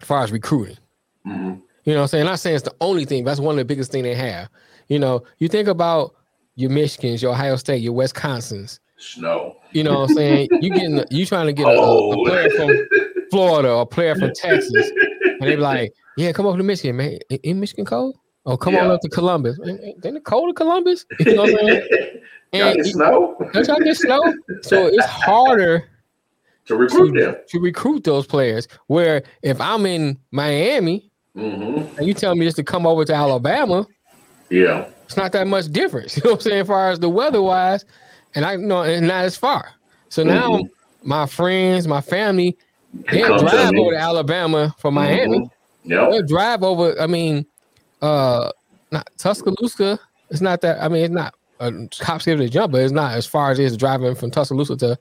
as 0.00 0.08
far 0.08 0.24
as 0.24 0.32
recruiting. 0.32 0.78
Mm-hmm. 1.26 1.60
You 1.84 1.92
know, 1.92 2.00
what 2.00 2.02
I'm 2.02 2.08
saying, 2.08 2.24
not 2.24 2.40
saying 2.40 2.56
it's 2.56 2.64
the 2.64 2.74
only 2.80 3.04
thing, 3.04 3.24
but 3.24 3.30
that's 3.30 3.40
one 3.40 3.54
of 3.54 3.58
the 3.58 3.64
biggest 3.64 3.92
thing 3.92 4.04
they 4.04 4.14
have. 4.14 4.48
You 4.88 4.98
know, 4.98 5.22
you 5.38 5.48
think 5.48 5.68
about 5.68 6.14
your 6.56 6.70
Michigans, 6.70 7.20
your 7.20 7.32
Ohio 7.32 7.56
State, 7.56 7.82
your 7.82 7.94
Wisconsins. 7.94 8.80
Snow. 8.96 9.56
You 9.72 9.84
know 9.84 10.00
what 10.00 10.10
I'm 10.10 10.16
saying? 10.16 10.48
you 10.60 10.70
getting 10.70 11.04
you 11.10 11.26
trying 11.26 11.46
to 11.46 11.52
get 11.52 11.66
a, 11.66 11.70
oh. 11.70 12.12
a, 12.12 12.24
player 12.24 12.50
from 12.50 12.88
Florida 13.30 13.70
or 13.70 13.82
a 13.82 13.86
player 13.86 14.14
from 14.14 14.32
Texas, 14.34 14.90
and 15.22 15.40
they 15.40 15.56
be 15.56 15.60
like, 15.60 15.92
"Yeah, 16.16 16.32
come 16.32 16.46
over 16.46 16.58
to 16.58 16.64
Michigan, 16.64 16.96
man. 16.96 17.18
In 17.42 17.60
Michigan 17.60 17.84
cold? 17.84 18.16
Oh, 18.46 18.56
come 18.56 18.74
yeah. 18.74 18.84
on 18.84 18.90
up 18.90 19.00
to 19.00 19.08
Columbus. 19.08 19.58
Ain't 19.64 20.04
it 20.04 20.24
cold 20.24 20.50
in 20.50 20.54
Columbus? 20.54 21.06
You 21.20 21.34
know 21.34 21.42
what 21.42 21.50
I'm 21.50 21.66
saying? 21.66 22.20
And 22.52 22.76
get 22.76 22.86
snow. 22.86 23.36
Don't 23.52 23.66
y'all 23.66 23.80
get 23.80 23.96
snow? 23.96 24.34
So 24.62 24.86
it's 24.86 25.06
harder 25.06 25.88
to 26.66 26.76
recruit 26.76 27.12
to, 27.14 27.20
them 27.20 27.36
to 27.48 27.60
recruit 27.60 28.04
those 28.04 28.26
players. 28.26 28.68
Where 28.86 29.22
if 29.42 29.60
I'm 29.60 29.86
in 29.86 30.18
Miami 30.30 31.10
mm-hmm. 31.36 31.98
and 31.98 32.06
you 32.06 32.14
tell 32.14 32.34
me 32.34 32.44
just 32.44 32.56
to 32.56 32.62
come 32.62 32.86
over 32.86 33.04
to 33.06 33.14
Alabama, 33.14 33.86
yeah, 34.50 34.86
it's 35.04 35.16
not 35.16 35.32
that 35.32 35.46
much 35.46 35.72
difference. 35.72 36.16
You 36.16 36.22
know 36.24 36.30
what 36.32 36.36
I'm 36.36 36.42
saying? 36.42 36.60
As 36.60 36.66
far 36.66 36.90
as 36.90 37.00
the 37.00 37.08
weather 37.08 37.42
wise, 37.42 37.84
and 38.34 38.44
I 38.44 38.56
know 38.56 38.82
and 38.82 39.08
not 39.08 39.24
as 39.24 39.36
far. 39.36 39.70
So 40.10 40.22
mm-hmm. 40.22 40.34
now 40.34 40.60
my 41.02 41.26
friends, 41.26 41.88
my 41.88 42.00
family, 42.00 42.56
they 43.10 43.22
drive 43.22 43.74
over 43.74 43.92
to 43.92 43.98
Alabama 43.98 44.74
from 44.78 44.94
Miami. 44.94 45.40
Mm-hmm. 45.40 45.53
Yeah, 45.84 46.08
they 46.10 46.22
drive 46.22 46.62
over. 46.62 46.98
I 47.00 47.06
mean, 47.06 47.46
uh, 48.02 48.50
not 48.90 49.08
Tuscaloosa. 49.18 49.98
It's 50.30 50.40
not 50.40 50.60
that. 50.62 50.82
I 50.82 50.88
mean, 50.88 51.04
it's 51.04 51.14
not 51.14 51.34
a 51.60 51.72
cop 52.00 52.22
scared 52.22 52.38
to 52.38 52.48
jump, 52.48 52.72
but 52.72 52.82
it's 52.82 52.92
not 52.92 53.12
as 53.12 53.26
far 53.26 53.50
as 53.50 53.58
it's 53.58 53.76
driving 53.76 54.14
from 54.14 54.30
Tuscaloosa 54.30 54.76
to, 54.78 54.98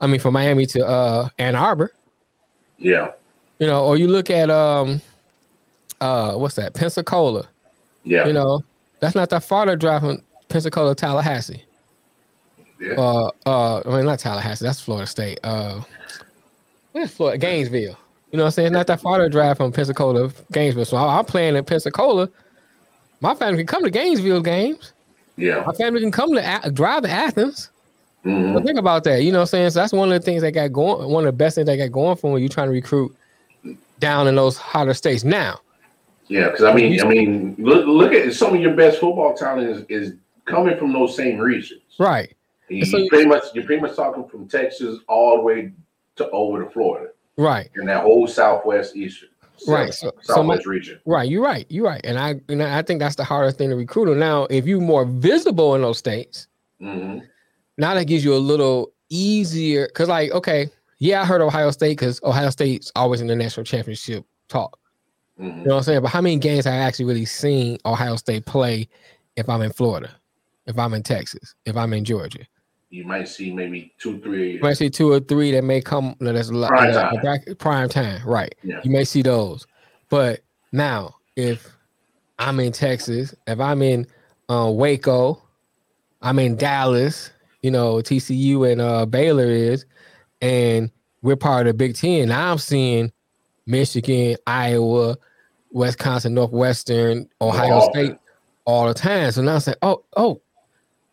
I 0.00 0.06
mean, 0.06 0.20
from 0.20 0.34
Miami 0.34 0.66
to 0.66 0.86
uh 0.86 1.28
Ann 1.38 1.54
Arbor. 1.54 1.92
Yeah. 2.78 3.12
You 3.58 3.66
know, 3.66 3.84
or 3.84 3.96
you 3.96 4.08
look 4.08 4.30
at 4.30 4.50
um, 4.50 5.00
uh, 6.00 6.34
what's 6.34 6.54
that? 6.56 6.74
Pensacola. 6.74 7.48
Yeah. 8.04 8.26
You 8.26 8.32
know, 8.32 8.62
that's 9.00 9.14
not 9.14 9.30
that 9.30 9.42
far 9.42 9.66
to 9.66 9.76
drive 9.76 10.02
from 10.02 10.22
Pensacola 10.48 10.94
to 10.94 11.00
Tallahassee. 11.00 11.64
Yeah. 12.80 12.94
Uh, 12.94 13.30
uh, 13.46 13.82
I 13.84 13.96
mean, 13.96 14.04
not 14.06 14.20
Tallahassee. 14.20 14.64
That's 14.64 14.80
Florida 14.80 15.06
State. 15.06 15.40
Uh, 15.42 15.82
where's 16.92 17.12
Florida? 17.12 17.38
Gainesville. 17.38 17.98
You 18.30 18.36
know 18.36 18.44
what 18.44 18.48
I'm 18.48 18.52
saying? 18.52 18.66
It's 18.66 18.72
not 18.74 18.86
that 18.88 19.00
far 19.00 19.18
to 19.18 19.28
drive 19.28 19.56
from 19.56 19.72
Pensacola 19.72 20.30
Gainesville. 20.52 20.84
So 20.84 20.96
I'm 20.96 21.24
playing 21.24 21.56
in 21.56 21.64
Pensacola. 21.64 22.28
My 23.20 23.34
family 23.34 23.58
can 23.58 23.66
come 23.66 23.84
to 23.84 23.90
Gainesville 23.90 24.42
games. 24.42 24.92
Yeah. 25.36 25.64
My 25.66 25.72
family 25.72 26.00
can 26.00 26.12
come 26.12 26.34
to 26.34 26.70
drive 26.72 27.04
to 27.04 27.10
Athens. 27.10 27.70
Mm-hmm. 28.24 28.56
So 28.56 28.64
think 28.64 28.78
about 28.78 29.04
that. 29.04 29.22
You 29.22 29.32
know 29.32 29.38
what 29.38 29.42
I'm 29.42 29.46
saying? 29.46 29.70
So 29.70 29.80
that's 29.80 29.92
one 29.92 30.12
of 30.12 30.20
the 30.20 30.24
things 30.24 30.42
that 30.42 30.52
got 30.52 30.72
going, 30.72 31.08
one 31.10 31.24
of 31.24 31.28
the 31.28 31.36
best 31.36 31.54
things 31.54 31.66
that 31.66 31.76
got 31.76 31.92
going 31.92 32.16
for 32.16 32.32
when 32.32 32.42
you're 32.42 32.48
trying 32.48 32.68
to 32.68 32.72
recruit 32.72 33.16
down 33.98 34.28
in 34.28 34.34
those 34.34 34.58
hotter 34.58 34.94
states. 34.94 35.24
Now. 35.24 35.60
Yeah, 36.26 36.50
because 36.50 36.64
I 36.64 36.74
mean, 36.74 37.00
I 37.00 37.04
mean, 37.04 37.56
look, 37.58 37.86
look 37.86 38.12
at 38.12 38.34
some 38.34 38.54
of 38.54 38.60
your 38.60 38.74
best 38.74 38.98
football 38.98 39.34
talent 39.34 39.70
is, 39.70 39.84
is 39.88 40.14
coming 40.44 40.76
from 40.76 40.92
those 40.92 41.16
same 41.16 41.38
regions. 41.38 41.80
Right. 41.98 42.34
You, 42.68 42.84
so, 42.84 43.08
pretty 43.08 43.26
much 43.26 43.44
you're 43.54 43.64
pretty 43.64 43.80
much 43.80 43.96
talking 43.96 44.28
from 44.28 44.46
Texas 44.46 44.98
all 45.08 45.38
the 45.38 45.42
way 45.42 45.72
to 46.16 46.28
over 46.30 46.64
to 46.64 46.70
Florida. 46.70 47.12
Right. 47.38 47.70
in 47.76 47.86
that 47.86 48.02
whole 48.02 48.26
southwest 48.26 48.96
eastern 48.96 49.28
right. 49.66 49.92
So, 49.92 50.12
so 50.22 50.42
my, 50.42 50.58
region. 50.64 51.00
Right. 51.04 51.28
You're 51.28 51.42
right. 51.42 51.66
You're 51.68 51.84
right. 51.84 52.00
And 52.04 52.18
I 52.18 52.40
and 52.48 52.62
I 52.62 52.82
think 52.82 53.00
that's 53.00 53.16
the 53.16 53.24
hardest 53.24 53.58
thing 53.58 53.70
to 53.70 53.76
recruit. 53.76 54.14
Now, 54.16 54.44
if 54.50 54.66
you're 54.66 54.80
more 54.80 55.04
visible 55.04 55.74
in 55.74 55.82
those 55.82 55.98
states, 55.98 56.46
mm-hmm. 56.80 57.24
now 57.76 57.94
that 57.94 58.04
gives 58.04 58.24
you 58.24 58.34
a 58.34 58.38
little 58.38 58.92
easier. 59.08 59.86
Because, 59.86 60.08
like, 60.08 60.30
okay, 60.32 60.70
yeah, 60.98 61.22
I 61.22 61.24
heard 61.24 61.40
Ohio 61.40 61.70
State 61.70 61.98
because 61.98 62.20
Ohio 62.22 62.50
State's 62.50 62.92
always 62.94 63.20
in 63.20 63.26
the 63.26 63.36
national 63.36 63.64
championship 63.64 64.24
talk. 64.48 64.78
Mm-hmm. 65.40 65.60
You 65.60 65.64
know 65.66 65.74
what 65.74 65.78
I'm 65.78 65.84
saying? 65.84 66.02
But 66.02 66.08
how 66.08 66.20
many 66.20 66.36
games 66.36 66.64
have 66.64 66.74
I 66.74 66.78
actually 66.78 67.06
really 67.06 67.24
seen 67.24 67.78
Ohio 67.84 68.16
State 68.16 68.46
play 68.46 68.88
if 69.36 69.48
I'm 69.48 69.62
in 69.62 69.72
Florida, 69.72 70.10
if 70.66 70.78
I'm 70.78 70.94
in 70.94 71.02
Texas, 71.02 71.54
if 71.64 71.76
I'm 71.76 71.92
in 71.92 72.04
Georgia. 72.04 72.44
You 72.90 73.04
might 73.04 73.28
see 73.28 73.52
maybe 73.52 73.92
two, 73.98 74.18
three. 74.20 74.52
You 74.54 74.60
might 74.60 74.78
see 74.78 74.88
two 74.88 75.12
or 75.12 75.20
three 75.20 75.52
that 75.52 75.62
may 75.64 75.80
come. 75.80 76.14
No, 76.20 76.32
that's 76.32 76.48
a 76.48 76.54
lot. 76.54 76.68
Prime 76.68 76.92
time. 76.92 77.22
back- 77.22 77.58
prime 77.58 77.88
time, 77.88 78.26
right? 78.26 78.54
Yeah. 78.62 78.80
You 78.82 78.90
may 78.90 79.04
see 79.04 79.20
those, 79.22 79.66
but 80.08 80.40
now 80.72 81.14
if 81.36 81.68
I'm 82.38 82.58
in 82.60 82.72
Texas, 82.72 83.34
if 83.46 83.60
I'm 83.60 83.82
in 83.82 84.06
uh, 84.48 84.70
Waco, 84.72 85.42
I'm 86.22 86.38
in 86.38 86.56
Dallas. 86.56 87.30
You 87.62 87.72
know, 87.72 87.96
TCU 87.96 88.70
and 88.70 88.80
uh, 88.80 89.04
Baylor 89.04 89.46
is, 89.48 89.84
and 90.40 90.90
we're 91.22 91.36
part 91.36 91.66
of 91.66 91.72
the 91.72 91.74
Big 91.76 91.96
Ten. 91.96 92.28
Now 92.28 92.52
I'm 92.52 92.58
seeing 92.58 93.12
Michigan, 93.66 94.36
Iowa, 94.46 95.16
Wisconsin, 95.72 96.34
Northwestern, 96.34 97.28
Ohio 97.40 97.74
All- 97.74 97.90
State 97.92 98.12
all 98.64 98.86
the 98.86 98.94
time. 98.94 99.32
So 99.32 99.42
now 99.42 99.56
I 99.56 99.58
say, 99.58 99.74
oh, 99.82 100.04
oh, 100.16 100.40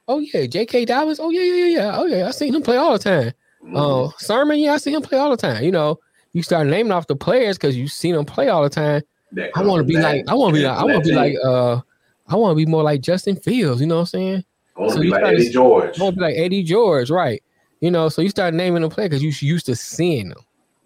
oh 0.08 0.20
yeah, 0.20 0.46
J.K. 0.46 0.86
Dobbins. 0.86 1.20
Oh 1.20 1.30
yeah, 1.30 1.42
yeah, 1.42 1.54
yeah, 1.54 1.78
yeah. 1.78 1.98
Oh 1.98 2.06
yeah, 2.06 2.28
I 2.28 2.32
seen 2.32 2.54
him 2.56 2.62
play 2.62 2.78
all 2.78 2.94
the 2.94 3.00
time. 3.00 3.34
Mhm. 3.64 3.74
Oh, 3.76 4.14
Sermon, 4.18 4.60
yeah, 4.60 4.74
I 4.74 4.78
see 4.78 4.94
him 4.94 5.02
play 5.02 5.18
all 5.18 5.32
the 5.32 5.38
time. 5.38 5.64
You 5.64 5.72
know, 5.72 6.00
you 6.34 6.44
start 6.44 6.68
naming 6.68 6.92
off 6.92 7.08
the 7.08 7.16
players 7.16 7.58
because 7.58 7.76
you 7.76 7.88
seen 7.88 8.16
them 8.16 8.26
play 8.26 8.50
all 8.50 8.64
the 8.64 8.70
time. 8.70 9.02
I 9.56 9.62
want 9.64 9.80
to 9.80 9.84
be 9.84 9.98
like, 9.98 10.24
I 10.28 10.34
want 10.34 10.54
to 10.56 10.62
be 10.62 10.66
like, 10.66 10.78
I 10.78 10.84
want 10.84 11.04
to 11.04 11.10
be 11.10 11.16
like, 11.16 11.36
uh, 11.44 11.82
I 12.28 12.36
want 12.36 12.52
to 12.52 12.56
be 12.56 12.66
more 12.66 12.84
like 12.84 13.02
Justin 13.02 13.36
Fields. 13.36 13.82
You 13.82 13.88
know 13.88 13.96
what 13.96 14.02
I'm 14.02 14.06
saying? 14.08 14.44
I 14.78 14.80
want 14.80 14.92
to 14.92 14.96
so 14.96 15.02
be 15.02 15.10
like 15.10 15.24
Eddie 15.24 15.50
George. 15.50 16.00
I 16.00 16.04
want 16.04 16.16
to 16.16 16.20
be 16.20 16.22
like 16.22 16.36
Eddie 16.38 16.64
George, 16.64 17.10
right? 17.10 17.42
You 17.82 17.92
know, 17.92 18.10
so 18.10 18.22
you 18.22 18.30
start 18.30 18.54
naming 18.54 18.82
the 18.82 18.90
players 18.90 19.10
because 19.10 19.24
you 19.24 19.48
used 19.48 19.66
to 19.66 19.76
seeing 19.76 20.30
them. 20.30 20.38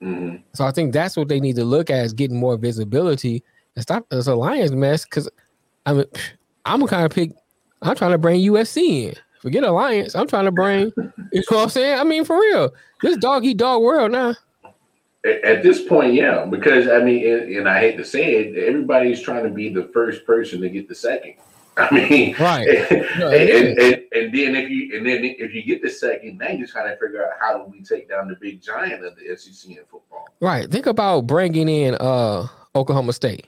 Mhm. 0.01 0.41
So 0.53 0.65
I 0.65 0.71
think 0.71 0.93
that's 0.93 1.15
what 1.17 1.27
they 1.27 1.39
need 1.39 1.55
to 1.57 1.65
look 1.65 1.89
at 1.89 2.05
is 2.05 2.13
getting 2.13 2.39
more 2.39 2.57
visibility 2.57 3.43
and 3.75 3.83
stop 3.83 4.07
this 4.09 4.27
alliance 4.27 4.71
mess. 4.71 5.03
Because 5.03 5.29
I 5.85 5.93
mean, 5.93 6.05
I'm 6.65 6.79
gonna 6.79 6.89
kind 6.89 7.05
of 7.05 7.11
pick. 7.11 7.31
I'm 7.81 7.95
trying 7.95 8.11
to 8.11 8.17
bring 8.17 8.41
USC 8.41 9.09
in. 9.09 9.15
Forget 9.41 9.63
alliance. 9.63 10.15
I'm 10.15 10.27
trying 10.27 10.45
to 10.45 10.51
bring. 10.51 10.91
You 10.97 11.03
know 11.33 11.43
what 11.49 11.63
I'm 11.63 11.69
saying? 11.69 11.99
I 11.99 12.03
mean, 12.03 12.25
for 12.25 12.37
real, 12.37 12.73
this 13.01 13.17
dog 13.17 13.45
eat 13.45 13.57
dog 13.57 13.81
world 13.81 14.11
now. 14.11 14.35
At, 15.25 15.43
at 15.43 15.63
this 15.63 15.81
point, 15.83 16.13
yeah, 16.13 16.45
because 16.45 16.87
I 16.87 16.99
mean, 16.99 17.25
and, 17.25 17.55
and 17.55 17.69
I 17.69 17.79
hate 17.79 17.97
to 17.97 18.05
say 18.05 18.35
it, 18.35 18.57
everybody's 18.57 19.21
trying 19.21 19.43
to 19.43 19.49
be 19.49 19.69
the 19.69 19.89
first 19.93 20.25
person 20.25 20.59
to 20.61 20.69
get 20.69 20.89
the 20.89 20.95
second. 20.95 21.35
I 21.77 21.93
mean, 21.93 22.35
Right. 22.37 22.67
and, 22.91 23.19
No, 23.19 23.29
and, 23.29 23.79
and, 23.79 24.01
and 24.11 24.33
then 24.33 24.55
if 24.55 24.69
you 24.69 24.97
and 24.97 25.05
then 25.05 25.23
if 25.23 25.53
you 25.53 25.63
get 25.63 25.81
the 25.81 25.89
second, 25.89 26.37
now 26.39 26.49
you're 26.49 26.67
trying 26.67 26.89
to 26.89 26.97
figure 26.97 27.23
out 27.25 27.31
how 27.39 27.57
do 27.57 27.71
we 27.71 27.81
take 27.81 28.09
down 28.09 28.27
the 28.27 28.35
big 28.35 28.61
giant 28.61 29.05
of 29.05 29.15
the 29.15 29.37
SEC 29.37 29.71
in 29.71 29.77
football. 29.89 30.27
Right. 30.41 30.69
Think 30.69 30.87
about 30.87 31.27
bringing 31.27 31.69
in 31.69 31.95
uh 31.95 32.47
Oklahoma 32.75 33.13
State. 33.13 33.45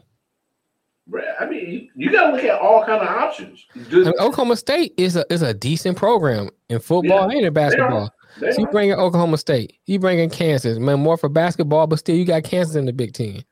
I 1.39 1.45
mean, 1.45 1.69
you, 1.69 1.89
you 1.95 2.11
got 2.11 2.27
to 2.29 2.35
look 2.35 2.45
at 2.45 2.59
all 2.59 2.85
kind 2.85 3.01
of 3.01 3.07
options. 3.07 3.65
I 3.75 3.79
mean, 3.79 4.07
Oklahoma 4.19 4.55
State 4.55 4.93
is 4.97 5.15
a 5.15 5.25
is 5.33 5.41
a 5.41 5.53
decent 5.53 5.97
program 5.97 6.49
in 6.69 6.79
football 6.79 7.29
and 7.29 7.45
in 7.45 7.53
basketball. 7.53 8.13
they 8.39 8.51
So 8.51 8.61
you 8.61 8.67
bring 8.67 8.89
in 8.91 8.99
Oklahoma 8.99 9.37
State, 9.37 9.77
you 9.87 9.99
bring 9.99 10.19
in 10.19 10.29
Kansas, 10.29 10.77
man, 10.77 10.99
more 11.01 11.17
for 11.17 11.27
basketball, 11.29 11.87
but 11.87 11.99
still 11.99 12.15
you 12.15 12.23
got 12.25 12.43
Kansas 12.43 12.75
in 12.75 12.85
the 12.85 12.93
Big 12.93 13.13
Ten. 13.13 13.43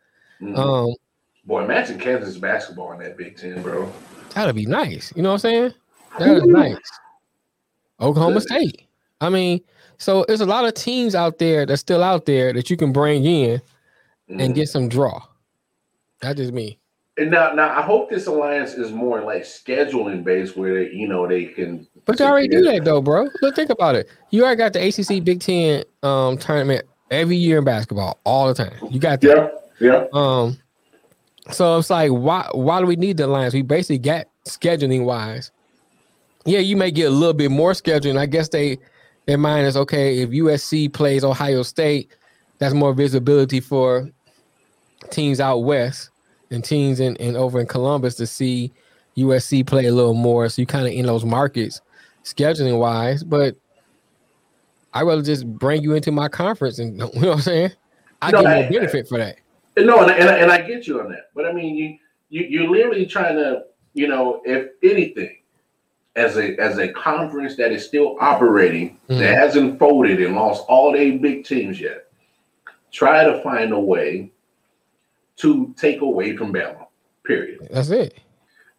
Mhm. 0.41 0.57
Um, 0.57 0.95
Boy, 1.45 1.63
imagine 1.63 1.99
Kansas 1.99 2.37
basketball 2.37 2.91
in 2.93 2.99
that 2.99 3.17
Big 3.17 3.35
Ten, 3.35 3.61
bro. 3.61 3.91
that'd 4.35 4.55
be 4.55 4.65
nice. 4.67 5.11
You 5.15 5.23
know 5.23 5.29
what 5.29 5.33
I'm 5.33 5.39
saying? 5.39 5.73
That'd 6.19 6.43
be 6.43 6.49
nice. 6.49 6.77
Oklahoma 7.99 8.41
State. 8.41 8.83
I 9.19 9.29
mean, 9.29 9.59
so 9.97 10.23
there's 10.27 10.41
a 10.41 10.45
lot 10.45 10.65
of 10.65 10.75
teams 10.75 11.13
out 11.15 11.39
there 11.39 11.65
that's 11.65 11.81
still 11.81 12.03
out 12.03 12.25
there 12.25 12.53
that 12.53 12.69
you 12.69 12.77
can 12.77 12.93
bring 12.93 13.25
in 13.25 13.61
and 14.29 14.39
Mhm. 14.39 14.55
get 14.55 14.69
some 14.69 14.87
draw. 14.87 15.21
That's 16.21 16.37
just 16.37 16.53
me. 16.53 16.77
And 17.20 17.32
now, 17.32 17.51
now 17.51 17.78
I 17.78 17.82
hope 17.82 18.09
this 18.09 18.28
alliance 18.28 18.76
is 18.76 18.93
more 18.93 19.22
like 19.22 19.43
scheduling 19.43 20.24
based, 20.24 20.55
where 20.55 20.82
you 20.82 21.05
know 21.05 21.28
they 21.28 21.45
can. 21.45 21.86
But 22.05 22.17
they 22.17 22.24
already 22.24 22.47
do 22.47 22.61
that 22.63 22.86
though, 22.86 23.01
bro. 23.01 23.28
Look, 23.41 23.55
think 23.55 23.70
about 23.70 23.95
it. 23.95 24.07
You 24.30 24.45
already 24.45 24.57
got 24.57 24.72
the 24.72 24.88
ACC 24.88 25.24
Big 25.24 25.41
Ten 25.41 25.84
um 26.01 26.38
tournament 26.38 26.86
every 27.11 27.36
year 27.36 27.57
in 27.57 27.65
basketball, 27.65 28.20
all 28.24 28.47
the 28.47 28.53
time. 28.53 28.74
You 28.89 29.01
got 29.01 29.20
that. 29.20 29.53
Yeah, 29.82 29.88
yeah. 29.88 30.05
Um, 30.13 30.57
so 31.51 31.78
it's 31.78 31.89
like, 31.89 32.09
why 32.11 32.49
why 32.53 32.80
do 32.80 32.86
we 32.86 32.95
need 32.95 33.17
the 33.17 33.26
alliance? 33.26 33.53
We 33.53 33.63
basically 33.63 33.99
got 33.99 34.28
scheduling 34.47 35.03
wise. 35.03 35.51
Yeah, 36.45 36.59
you 36.59 36.78
may 36.78 36.89
get 36.89 37.07
a 37.07 37.13
little 37.13 37.34
bit 37.34 37.51
more 37.51 37.74
scheduling. 37.74 38.17
I 38.17 38.28
guess 38.28 38.47
they 38.47 38.80
their 39.26 39.38
mind 39.38 39.67
is 39.67 39.76
okay 39.76 40.20
if 40.20 40.30
USC 40.30 40.93
plays 40.93 41.26
Ohio 41.26 41.63
State, 41.63 42.15
that's 42.59 42.74
more 42.74 42.93
visibility 42.93 43.59
for 43.59 44.09
teams 45.11 45.41
out 45.41 45.59
west 45.59 46.11
and 46.51 46.63
teams 46.63 46.99
in, 46.99 47.15
in 47.17 47.35
over 47.35 47.59
in 47.59 47.67
Columbus 47.67 48.15
to 48.15 48.27
see 48.27 48.71
USC 49.17 49.65
play 49.65 49.85
a 49.85 49.91
little 49.93 50.13
more. 50.13 50.47
So 50.49 50.61
you 50.61 50.65
kind 50.65 50.87
of 50.87 50.93
in 50.93 51.05
those 51.05 51.25
markets 51.25 51.81
scheduling 52.23 52.79
wise, 52.79 53.23
but 53.23 53.55
I 54.93 55.03
rather 55.03 55.21
just 55.21 55.45
bring 55.47 55.83
you 55.83 55.93
into 55.93 56.11
my 56.11 56.27
conference 56.27 56.79
and 56.79 56.93
you 57.13 57.21
know 57.21 57.27
what 57.29 57.33
I'm 57.35 57.41
saying? 57.41 57.71
I 58.21 58.31
No, 58.31 58.41
get 58.41 58.47
I- 58.51 58.61
more 58.61 58.71
benefit 58.71 59.07
for 59.07 59.17
that. 59.17 59.37
And 59.77 59.85
No, 59.87 60.01
and, 60.01 60.11
and, 60.11 60.29
and 60.29 60.51
I 60.51 60.61
get 60.61 60.87
you 60.87 60.99
on 60.99 61.09
that, 61.11 61.29
but 61.35 61.45
I 61.45 61.53
mean, 61.53 61.75
you 61.75 61.97
you 62.29 62.45
you're 62.47 62.69
literally 62.69 63.05
trying 63.05 63.35
to, 63.37 63.63
you 63.93 64.07
know, 64.07 64.41
if 64.45 64.69
anything, 64.83 65.37
as 66.15 66.35
a 66.37 66.59
as 66.59 66.79
a 66.79 66.91
conference 66.91 67.55
that 67.57 67.71
is 67.71 67.85
still 67.85 68.17
operating, 68.19 68.97
Mhm. 69.09 69.19
that 69.19 69.37
hasn't 69.37 69.79
folded 69.79 70.21
and 70.21 70.35
lost 70.35 70.65
all 70.67 70.91
their 70.91 71.17
big 71.17 71.45
teams 71.45 71.79
yet, 71.79 72.07
try 72.91 73.23
to 73.23 73.41
find 73.41 73.71
a 73.71 73.79
way 73.79 74.31
to 75.39 75.73
take 75.77 76.01
away 76.01 76.35
from 76.35 76.53
Bama. 76.53 76.85
Period. 77.25 77.67
That's 77.71 77.89
it. 77.89 78.15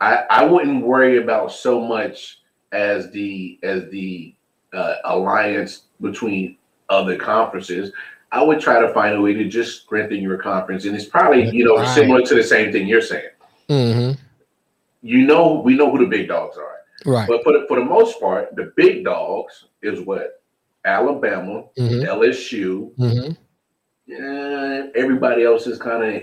I, 0.00 0.24
I 0.30 0.44
wouldn't 0.44 0.84
worry 0.84 1.22
about 1.22 1.52
so 1.52 1.80
much 1.80 2.38
as 2.72 3.10
the 3.10 3.58
as 3.62 3.88
the 3.90 4.34
uh, 4.72 4.94
alliance 5.04 5.82
between 6.00 6.56
other 6.88 7.16
conferences. 7.16 7.92
I 8.32 8.42
would 8.42 8.60
try 8.60 8.80
to 8.80 8.92
find 8.94 9.16
a 9.16 9.20
way 9.20 9.34
to 9.34 9.48
just 9.48 9.82
strengthen 9.82 10.20
your 10.20 10.38
conference, 10.38 10.84
and 10.84 10.94
it's 10.94 11.04
probably 11.04 11.50
you 11.50 11.64
know 11.64 11.76
Right. 11.76 11.94
similar 11.94 12.22
to 12.22 12.34
the 12.34 12.42
same 12.44 12.72
thing 12.72 12.86
you're 12.86 13.02
saying. 13.02 13.30
hmm 13.68 14.12
You 15.02 15.26
know, 15.26 15.60
we 15.64 15.74
know 15.74 15.90
who 15.90 15.98
the 15.98 16.06
big 16.06 16.28
dogs 16.28 16.56
are, 16.56 16.76
Right. 17.04 17.28
but 17.28 17.42
for 17.42 17.52
the, 17.52 17.64
for 17.68 17.78
the 17.78 17.84
most 17.84 18.20
part, 18.20 18.54
the 18.56 18.72
big 18.76 19.04
dogs 19.04 19.66
is 19.82 20.00
what 20.00 20.42
Alabama, 20.84 21.64
hmm 21.76 22.02
LSU, 22.02 22.94
hmm 22.96 23.32
eh, 24.10 24.86
everybody 24.94 25.44
else 25.44 25.66
is 25.66 25.78
kind 25.78 26.02
of 26.04 26.22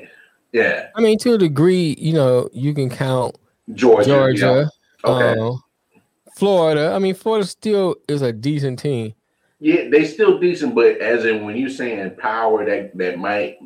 yeah 0.57 0.87
I 0.95 1.01
mean, 1.01 1.17
to 1.19 1.33
a 1.33 1.37
degree, 1.37 1.95
you 1.99 2.13
know, 2.13 2.49
you 2.53 2.73
can 2.73 2.89
count 2.89 3.35
Georgia. 3.73 4.09
Georgia, 4.09 4.69
yeah. 5.05 5.09
Okay. 5.11 5.39
uh, 5.39 5.51
Florida. 6.35 6.93
I 6.93 6.99
mean, 6.99 7.15
Florida 7.15 7.45
still 7.47 7.95
is 8.07 8.21
a 8.21 8.31
decent 8.31 8.79
team. 8.79 9.13
Yeah, 9.59 9.89
they 9.89 10.05
still 10.05 10.39
decent, 10.39 10.75
but 10.75 10.97
as 10.99 11.25
in 11.25 11.43
when 11.43 11.57
you're 11.57 11.69
saying 11.69 12.15
power 12.17 12.63
that 12.65 12.95
that 12.97 13.17
might 13.17 13.57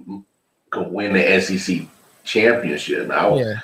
could 0.70 0.88
win 0.88 1.14
the 1.14 1.42
SEC 1.42 1.86
championship. 2.24 3.08
Now, 3.08 3.38
Yeah. 3.38 3.56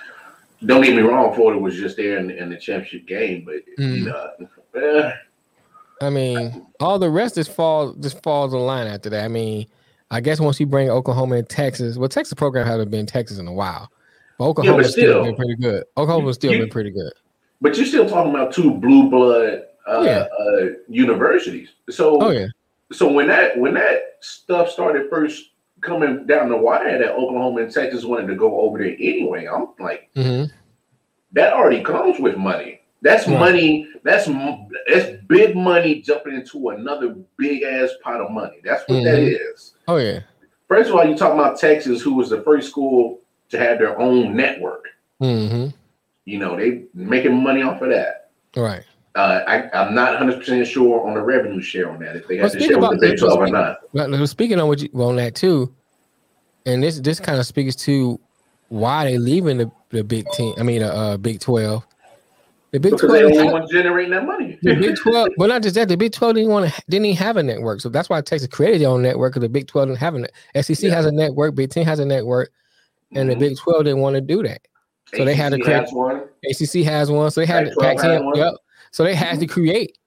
don't 0.65 0.81
get 0.83 0.95
me 0.95 1.01
wrong, 1.01 1.33
Florida 1.33 1.59
was 1.59 1.75
just 1.75 1.95
there 1.95 2.17
in, 2.17 2.29
in 2.31 2.49
the 2.49 2.57
championship 2.57 3.07
game, 3.07 3.45
but 3.45 3.55
Mm. 3.79 3.95
you 3.97 4.05
know, 4.05 4.29
eh, 4.75 5.11
I 6.01 6.09
mean, 6.09 6.67
all 6.79 6.99
the 6.99 7.09
rest 7.09 7.35
just 7.35 7.51
falls 7.51 7.95
just 7.99 8.21
falls 8.21 8.53
in 8.53 8.59
line 8.59 8.87
after 8.87 9.09
that. 9.09 9.23
I 9.23 9.29
mean, 9.29 9.67
I 10.11 10.21
guess 10.21 10.39
once 10.39 10.59
you 10.59 10.65
bring 10.65 10.89
Oklahoma 10.89 11.35
and 11.35 11.49
Texas, 11.49 11.97
well, 11.97 12.09
Texas 12.09 12.33
program 12.33 12.65
hasn't 12.65 12.91
been 12.91 13.05
Texas 13.05 13.39
in 13.39 13.47
a 13.47 13.53
while, 13.53 13.91
but 14.37 14.45
Oklahoma 14.45 14.83
still, 14.85 14.91
still. 14.91 15.23
been 15.25 15.35
pretty 15.35 15.55
good. 15.55 15.83
Oklahoma's 15.97 16.35
still 16.35 16.53
You- 16.53 16.59
been 16.59 16.69
pretty 16.69 16.91
good. 16.91 17.11
but 17.61 17.75
you're 17.75 17.85
still 17.85 18.07
talking 18.07 18.31
about 18.33 18.53
two 18.53 18.71
blue 18.71 19.09
blood 19.09 19.63
uh, 19.87 20.01
Yeah. 20.01 20.25
uh, 20.39 20.65
universities. 20.89 21.69
So, 21.89 22.21
Oh 22.21 22.29
yeah, 22.31 22.47
so 22.91 23.11
when 23.11 23.27
that 23.27 23.57
when 23.57 23.73
that 23.75 24.17
stuff 24.21 24.69
started 24.69 25.09
first 25.09 25.51
coming 25.81 26.25
down 26.25 26.49
the 26.49 26.57
wire 26.57 26.97
that 26.97 27.11
Oklahoma 27.13 27.61
and 27.61 27.71
Texas 27.71 28.03
wanted 28.03 28.27
to 28.27 28.35
go 28.35 28.61
over 28.61 28.77
there 28.79 28.95
anyway, 28.99 29.45
I'm 29.47 29.67
like. 29.79 30.09
hmm 30.15 30.43
that 31.33 31.51
already 31.53 31.83
comes 31.83 32.19
with 32.19 32.37
money. 32.37 32.79
That's 33.01 33.27
Right. 33.27 33.37
money. 33.39 33.87
That's 34.03 34.27
that's 34.87 35.11
big 35.27 35.55
money 35.57 36.01
jumping 36.01 36.35
into 36.35 36.69
another 36.69 37.15
big 37.37 37.63
ass 37.63 37.89
pot 38.01 38.21
of 38.21 38.31
money. 38.31 38.57
That's 38.63 38.87
what 38.87 39.03
that 39.03 39.19
Mhm. 39.19 39.37
is. 39.53 39.73
Oh 39.87 39.97
yeah, 39.97 40.19
First 40.67 40.89
of 40.89 40.95
all, 40.95 41.05
you're 41.05 41.17
talking 41.17 41.39
about 41.39 41.59
Texas, 41.59 42.01
who 42.01 42.13
was 42.15 42.29
the 42.29 42.41
first 42.41 42.69
school 42.69 43.21
to 43.49 43.57
have 43.57 43.79
their 43.79 43.97
own 43.99 44.35
network. 44.35 44.85
hmm 45.19 45.67
You 46.25 46.39
know, 46.39 46.57
they 46.57 46.83
making 46.93 47.41
money 47.41 47.61
off 47.63 47.81
of 47.81 47.89
that. 47.89 48.31
right. 48.55 48.83
Uh, 49.15 49.41
I, 49.47 49.69
I'm 49.73 49.95
not 49.95 50.09
100 50.11 50.37
percent 50.37 50.67
sure 50.67 51.07
on 51.07 51.15
the 51.15 51.21
revenue 51.21 51.59
share 51.59 51.89
on 51.89 51.99
that. 52.01 52.15
If 52.17 52.27
they 52.27 52.39
Well, 52.39 52.51
to 52.51 52.59
share 52.59 52.77
with 52.77 52.91
the 52.91 52.97
Big 52.97 53.17
12 53.17 53.39
or 53.39 53.47
not. 53.47 53.79
Well, 53.91 54.27
speaking 54.27 54.59
on 54.59 54.67
what 54.67 54.79
you, 54.79 54.89
well, 54.93 55.09
on 55.09 55.15
that 55.15 55.33
too, 55.33 55.73
and 56.67 56.83
this 56.83 56.99
this 56.99 57.19
kind 57.19 57.39
of 57.39 57.47
speaks 57.47 57.75
to 57.77 58.19
why 58.69 59.05
they 59.05 59.17
leaving 59.17 59.57
the, 59.57 59.71
the 59.89 60.03
Big 60.03 60.27
Ten. 60.33 60.53
I 60.59 60.63
mean, 60.63 60.83
uh, 60.83 61.17
Big 61.17 61.39
Twelve. 61.39 61.86
The 62.71 62.79
Big 62.79 62.91
Because 62.91 63.11
they 63.11 63.19
Twelve. 63.21 63.31
only 63.31 63.45
had- 63.45 63.53
want 63.53 63.71
generating 63.71 64.11
that 64.11 64.25
money. 64.25 64.59
the 64.61 64.75
Big 64.75 64.95
Twelve, 65.01 65.29
but 65.37 65.47
not 65.47 65.63
just 65.63 65.75
that. 65.75 65.87
The 65.87 65.95
Big 65.97 66.11
Twelve 66.11 66.35
didn't 66.35 66.49
want 66.51 66.69
to, 66.73 66.81
didn't 66.89 67.05
even 67.05 67.17
have 67.17 67.37
a 67.37 67.43
network, 67.43 67.79
so 67.81 67.87
that's 67.89 68.09
why 68.09 68.19
Texas 68.21 68.47
created 68.49 68.81
their 68.81 68.89
own 68.89 69.01
network. 69.01 69.31
Because 69.33 69.41
the 69.43 69.49
Big 69.49 69.67
Twelve 69.67 69.87
didn't 69.87 69.99
have 69.99 70.15
a. 70.15 70.63
SEC 70.63 70.83
Yeah. 70.89 70.95
has 70.95 71.05
a 71.05 71.11
network, 71.11 71.55
Big 71.55 71.69
Ten 71.69 71.85
has 71.85 71.99
a 71.99 72.05
network, 72.05 72.51
and 73.13 73.29
the 73.29 73.35
Mhm. 73.35 73.39
Big 73.39 73.57
Twelve 73.57 73.85
didn't 73.85 74.01
want 74.01 74.15
to 74.15 74.21
do 74.21 74.43
that. 74.43 74.61
So 75.15 75.23
they 75.23 75.33
had 75.35 75.53
to 75.53 75.59
create 75.59 75.79
has 75.83 75.93
one. 75.93 76.23
ACC 76.49 76.83
has 76.83 77.09
one. 77.09 77.31
So 77.31 77.39
they 77.39 77.45
had 77.47 77.67
Pac-12 77.79 78.01
had 78.01 78.21
Pac-10, 78.21 78.35
yep. 78.35 78.53
So 78.91 79.03
they 79.05 79.15
had 79.15 79.39
to 79.39 79.45
create 79.47 79.97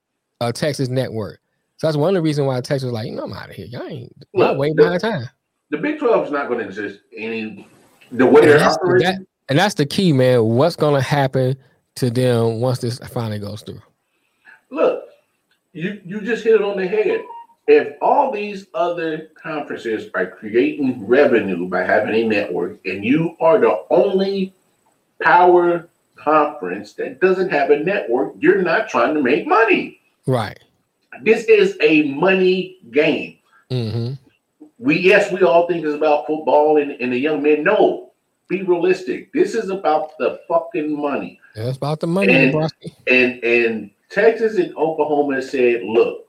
a 0.43 0.53
Texas 0.53 0.91
network. 0.91 1.41
So 1.79 1.87
that's 1.87 1.97
one 1.97 2.11
of 2.11 2.15
the 2.17 2.23
reasons 2.23 2.47
why 2.47 2.61
Texas 2.61 2.85
was 2.85 2.93
like, 2.93 3.07
you 3.07 3.13
know, 3.15 3.23
I'm 3.25 3.33
out 3.33 3.49
of 3.49 3.55
here. 3.57 3.65
Y'all 3.65 3.87
ain't 3.89 4.13
Look, 4.35 4.59
way 4.59 4.69
the- 4.71 4.75
behind 4.83 5.01
time. 5.01 5.29
The 5.71 5.79
Big 5.79 5.99
12 5.99 6.27
is 6.27 6.31
not 6.33 6.49
going 6.49 6.61
to 6.61 6.67
exist 6.67 6.99
any 7.17 7.67
the 8.13 8.27
way 8.27 8.43
And 8.43 8.51
they're 8.51 8.59
that's, 8.59 8.77
operating. 8.77 9.07
that- 9.09 9.27
and 9.49 9.59
that's 9.59 9.75
the 9.77 9.87
key, 9.87 10.13
man. 10.13 10.45
What's 10.45 10.77
gonna 10.77 11.01
happen 11.01 11.57
to 12.01 12.11
them 12.11 12.61
once 12.61 12.79
this 12.79 12.99
finally 12.99 13.39
goes 13.39 13.63
through? 13.63 13.81
Look, 14.71 15.05
you 15.73 16.01
you 16.05 16.21
just 16.23 16.45
hit 16.45 16.55
it 16.55 16.63
on 16.63 16.77
the 16.77 16.87
head. 16.87 17.23
If 17.69 17.97
all 18.01 18.33
these 18.33 18.67
other 18.75 19.31
conferences 19.41 20.11
are 20.15 20.27
creating 20.27 21.07
revenue 21.07 21.69
by 21.69 21.83
having 21.85 22.15
a 22.15 22.27
network, 22.27 22.85
and 22.85 23.05
you 23.05 23.37
are 23.41 23.59
the 23.61 23.85
only 23.91 24.53
power 25.21 25.89
conference 26.17 26.95
that 26.95 27.21
doesn't 27.21 27.51
have 27.51 27.71
a 27.71 27.79
network, 27.79 28.35
you're 28.39 28.63
not 28.63 28.89
trying 28.89 29.15
to 29.15 29.23
make 29.23 29.47
money. 29.47 30.01
Right. 30.27 30.59
This 31.23 31.45
is 31.45 31.77
a 31.81 32.11
money 32.11 32.79
game. 32.91 33.39
hmm 33.71 34.13
We 34.79 34.99
yes, 34.99 35.31
we 35.31 35.43
all 35.43 35.69
think 35.69 35.85
it's 35.85 35.95
about 35.95 36.27
football 36.27 36.79
and, 36.79 36.93
and 36.93 37.13
the 37.13 37.19
young 37.19 37.43
men. 37.43 37.63
No, 37.63 38.10
be 38.51 38.63
realistic. 38.63 39.33
This 39.33 39.55
is 39.55 39.71
about 39.71 40.19
the 40.19 40.41
fucking 40.49 41.01
money. 41.01 41.41
That's 41.55 41.77
about 41.79 42.01
the 42.01 42.07
money, 42.09 42.35
And- 42.35 42.71
and 43.09 43.45
and 43.45 43.91
Texas 44.11 44.57
and 44.59 44.77
Oklahoma 44.77 45.41
said, 45.41 45.83
look, 45.85 46.27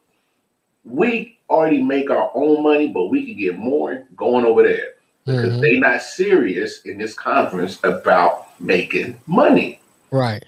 we 0.85 1.37
already 1.49 1.81
make 1.81 2.09
our 2.11 2.31
own 2.35 2.63
money, 2.63 2.87
but 2.87 3.07
we 3.07 3.25
can 3.25 3.35
get 3.37 3.57
more 3.57 4.03
going 4.15 4.45
over 4.45 4.61
there 4.63 4.93
because 5.25 5.53
Mhm. 5.53 5.61
they 5.61 5.79
not 5.79 6.01
serious 6.03 6.81
in 6.83 6.97
this 6.99 7.13
conference 7.15 7.79
about 7.83 8.47
making 8.61 9.17
money. 9.25 9.79
Right. 10.11 10.45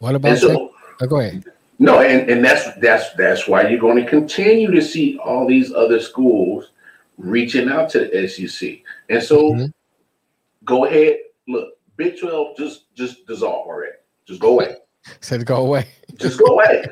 What 0.00 0.16
about 0.16 0.30
And 0.32 0.38
so 0.40 0.72
Oh, 1.00 1.06
go 1.06 1.20
ahead. 1.20 1.44
no, 1.78 2.00
and, 2.00 2.28
and 2.28 2.44
that's 2.44 2.74
that's 2.80 3.10
that's 3.14 3.46
why 3.46 3.68
you're 3.68 3.78
going 3.80 4.02
to 4.02 4.08
continue 4.08 4.70
to 4.72 4.82
see 4.82 5.16
all 5.18 5.46
these 5.46 5.72
other 5.72 6.00
schools 6.00 6.70
reaching 7.18 7.68
out 7.68 7.88
to 7.90 8.00
the 8.00 8.16
SEC. 8.28 8.82
And 9.08 9.22
so 9.22 9.52
Mhm. 9.52 9.72
Go 10.64 10.84
ahead, 10.84 11.16
look, 11.48 11.74
Big 11.96 12.18
12 12.18 12.56
just 12.56 12.94
just 12.94 13.26
dissolve 13.26 13.66
already. 13.66 13.96
Just 14.26 14.40
go 14.40 14.52
away. 14.52 14.76
Said 15.20 15.44
go 15.44 15.56
away. 15.56 15.86
Just 16.16 16.38
go 16.38 16.46
away. 16.46 16.84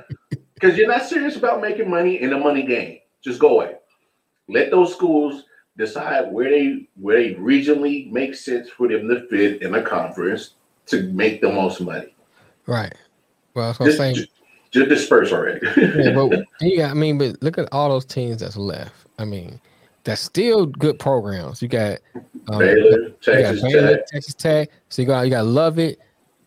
Because 0.55 0.77
you're 0.77 0.89
not 0.89 1.05
serious 1.05 1.37
about 1.37 1.61
making 1.61 1.89
money 1.89 2.21
in 2.21 2.33
a 2.33 2.39
money 2.39 2.63
game. 2.63 2.99
Just 3.23 3.41
go 3.41 3.61
away. 3.61 3.77
Let 4.49 4.71
those 4.71 4.93
schools 4.93 5.45
decide 5.79 6.31
where 6.33 6.51
they 6.51 6.89
where 6.97 7.23
they 7.23 7.35
regionally 7.35 8.11
make 8.11 8.35
sense 8.35 8.69
for 8.69 8.89
them 8.89 9.09
to 9.09 9.27
fit 9.29 9.63
in 9.63 9.75
a 9.75 9.83
conference 9.83 10.55
to 10.87 11.05
make 11.13 11.41
the 11.41 11.51
most 11.51 11.81
money. 11.81 12.15
Right. 12.67 12.95
Well, 13.55 13.69
that's 13.69 13.81
what 13.81 13.91
I'm 13.91 13.97
saying. 13.97 14.15
just, 14.17 14.31
just 14.71 14.89
disperse 14.89 15.33
already. 15.33 15.67
Yeah, 15.77 16.15
but 16.15 16.45
yeah, 16.61 16.91
I 16.91 16.95
mean, 16.95 17.19
but 17.19 17.43
look 17.43 17.59
at 17.59 17.69
all 17.73 17.89
those 17.89 18.05
teams 18.05 18.41
that's 18.41 18.57
left. 18.57 19.07
I 19.19 19.25
mean, 19.25 19.61
that's 20.05 20.21
still 20.21 20.67
good 20.67 20.99
programs. 20.99 21.63
You 21.63 21.69
got 21.69 21.99
Baylor, 22.47 22.75
you 22.75 23.15
Texas 23.23 23.63
Baylor, 23.63 23.97
Tech, 23.97 24.07
Texas 24.07 24.35
Tech. 24.35 24.71
So 24.89 25.03
you 25.03 25.09
got 25.09 25.23
you 25.23 25.31
got 25.31 25.47
Lubbock, 25.47 25.97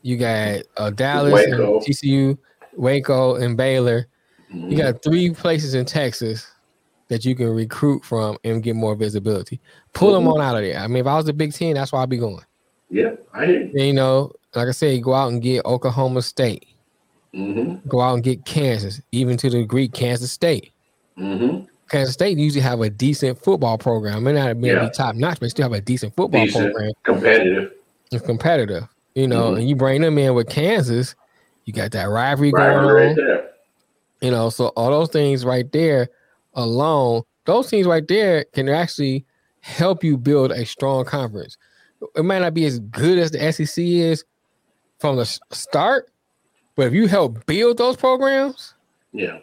you 0.02 0.18
got 0.18 0.62
uh, 0.78 0.90
Dallas, 0.92 1.34
Waco. 1.34 1.76
and 1.78 1.86
TCU, 1.86 2.38
Waco, 2.76 3.36
and 3.36 3.56
Baylor. 3.58 4.08
Mhm. 4.54 4.72
You 4.72 4.78
got 4.78 5.02
three 5.04 5.30
places 5.32 5.74
in 5.76 5.86
Texas 5.86 6.48
that 7.10 7.26
you 7.26 7.36
can 7.36 7.50
recruit 7.50 8.04
from 8.04 8.38
and 8.44 8.64
get 8.64 8.76
more 8.76 8.96
visibility. 8.96 9.60
Pull 9.94 10.14
them 10.14 10.24
Mhm. 10.26 10.36
on 10.36 10.42
out 10.42 10.56
of 10.56 10.64
there. 10.64 10.78
I 10.80 10.88
mean, 10.88 10.98
if 10.98 11.08
I 11.08 11.16
was 11.16 11.26
the 11.26 11.34
Big 11.34 11.54
Ten, 11.54 11.76
that's 11.76 11.92
where 11.92 12.02
I'd 12.02 12.10
be 12.10 12.18
going. 12.18 12.44
yeah, 12.90 13.12
I 13.34 13.46
hear 13.46 13.62
you. 13.64 13.86
You 13.86 13.94
know, 13.94 14.32
like 14.56 14.68
I 14.68 14.72
said, 14.72 15.02
go 15.04 15.14
out 15.14 15.32
and 15.32 15.42
get 15.42 15.66
Oklahoma 15.66 16.22
State. 16.22 16.68
hmm 17.34 17.76
Go 17.88 18.00
out 18.02 18.14
and 18.16 18.24
get 18.24 18.46
Kansas, 18.46 19.02
even 19.12 19.36
to 19.38 19.50
the 19.50 19.58
degree 19.60 19.88
Kansas 19.88 20.32
State. 20.32 20.72
hmm 21.18 21.62
Kansas 21.94 22.14
State 22.16 22.38
usually 22.40 22.62
have 22.62 22.82
a 22.82 22.90
decent 22.90 23.38
football 23.38 23.78
program. 23.78 24.24
May 24.24 24.34
not 24.34 24.60
be 24.60 24.70
Yeah. 24.70 24.90
top 24.90 25.16
notch, 25.16 25.40
but 25.40 25.52
still 25.52 25.64
have 25.64 25.74
a 25.74 25.82
decent 25.82 26.16
football 26.16 26.44
Decent, 26.44 26.74
program. 26.74 26.92
competitive. 27.04 27.72
It's 28.12 28.26
competitive, 28.26 28.84
you 29.14 29.28
know. 29.28 29.52
Mhm. 29.52 29.60
And 29.60 29.70
you 29.70 29.76
bring 29.76 30.02
them 30.02 30.18
in 30.18 30.34
with 30.34 30.50
Kansas, 30.50 31.14
you 31.66 31.74
got 31.74 31.92
that 31.92 32.06
rivalry 32.10 32.52
going 32.52 32.68
on, 32.78 32.92
right 32.94 33.18
you 34.22 34.32
know. 34.32 34.50
So 34.50 34.68
all 34.70 34.90
those 34.90 35.10
things 35.10 35.46
right 35.46 35.72
there 35.72 36.10
alone, 36.56 37.24
those 37.46 37.70
things 37.70 37.86
right 37.86 38.08
there 38.08 38.46
can 38.54 38.70
actually 38.70 39.26
help 39.62 40.04
you 40.04 40.18
build 40.18 40.52
a 40.52 40.66
strong 40.66 41.06
conference. 41.06 41.58
It 42.16 42.24
might 42.26 42.40
not 42.40 42.54
be 42.56 42.66
as 42.66 42.80
good 42.80 43.20
as 43.20 43.32
the 43.32 43.42
SEC 43.44 44.00
is 44.02 44.26
from 45.00 45.18
the 45.18 45.26
start, 45.52 46.10
but 46.76 46.88
if 46.88 46.94
you 46.94 47.08
help 47.08 47.46
build 47.46 47.78
those 47.78 47.98
programs, 47.98 48.74
Yeah. 49.12 49.38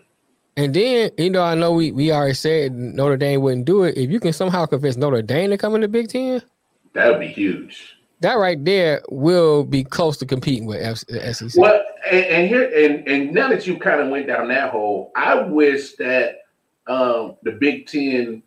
And 0.60 0.74
then, 0.74 1.10
you 1.16 1.30
know, 1.30 1.42
I 1.42 1.54
know 1.54 1.72
we, 1.72 1.90
we 1.90 2.12
already 2.12 2.34
said 2.34 2.74
Notre 2.74 3.16
Dame 3.16 3.40
wouldn't 3.40 3.64
do 3.64 3.84
it. 3.84 3.96
If 3.96 4.10
you 4.10 4.20
can 4.20 4.34
somehow 4.34 4.66
convince 4.66 4.94
Notre 4.98 5.22
Dame 5.22 5.48
to 5.48 5.56
come 5.56 5.74
in 5.74 5.80
the 5.80 5.88
Big 5.88 6.10
Ten, 6.10 6.42
That 6.92 7.08
would 7.08 7.20
be 7.20 7.28
huge. 7.28 7.96
that 8.20 8.34
right 8.34 8.62
there 8.62 9.00
will 9.08 9.64
be 9.64 9.82
close 9.84 10.18
to 10.18 10.26
competing 10.26 10.66
with 10.66 10.82
F- 10.82 11.34
SEC. 11.34 11.52
Well, 11.56 11.82
and, 12.10 12.24
and 12.26 12.48
here 12.48 12.70
and 12.76 13.08
and 13.08 13.32
now 13.32 13.48
that 13.48 13.66
you 13.66 13.78
kind 13.78 14.02
of 14.02 14.08
went 14.10 14.26
down 14.26 14.48
that 14.48 14.70
hole, 14.70 15.12
I 15.16 15.40
wish 15.40 15.94
that 15.94 16.40
um, 16.86 17.36
the 17.42 17.52
Big 17.52 17.86
Ten 17.86 18.42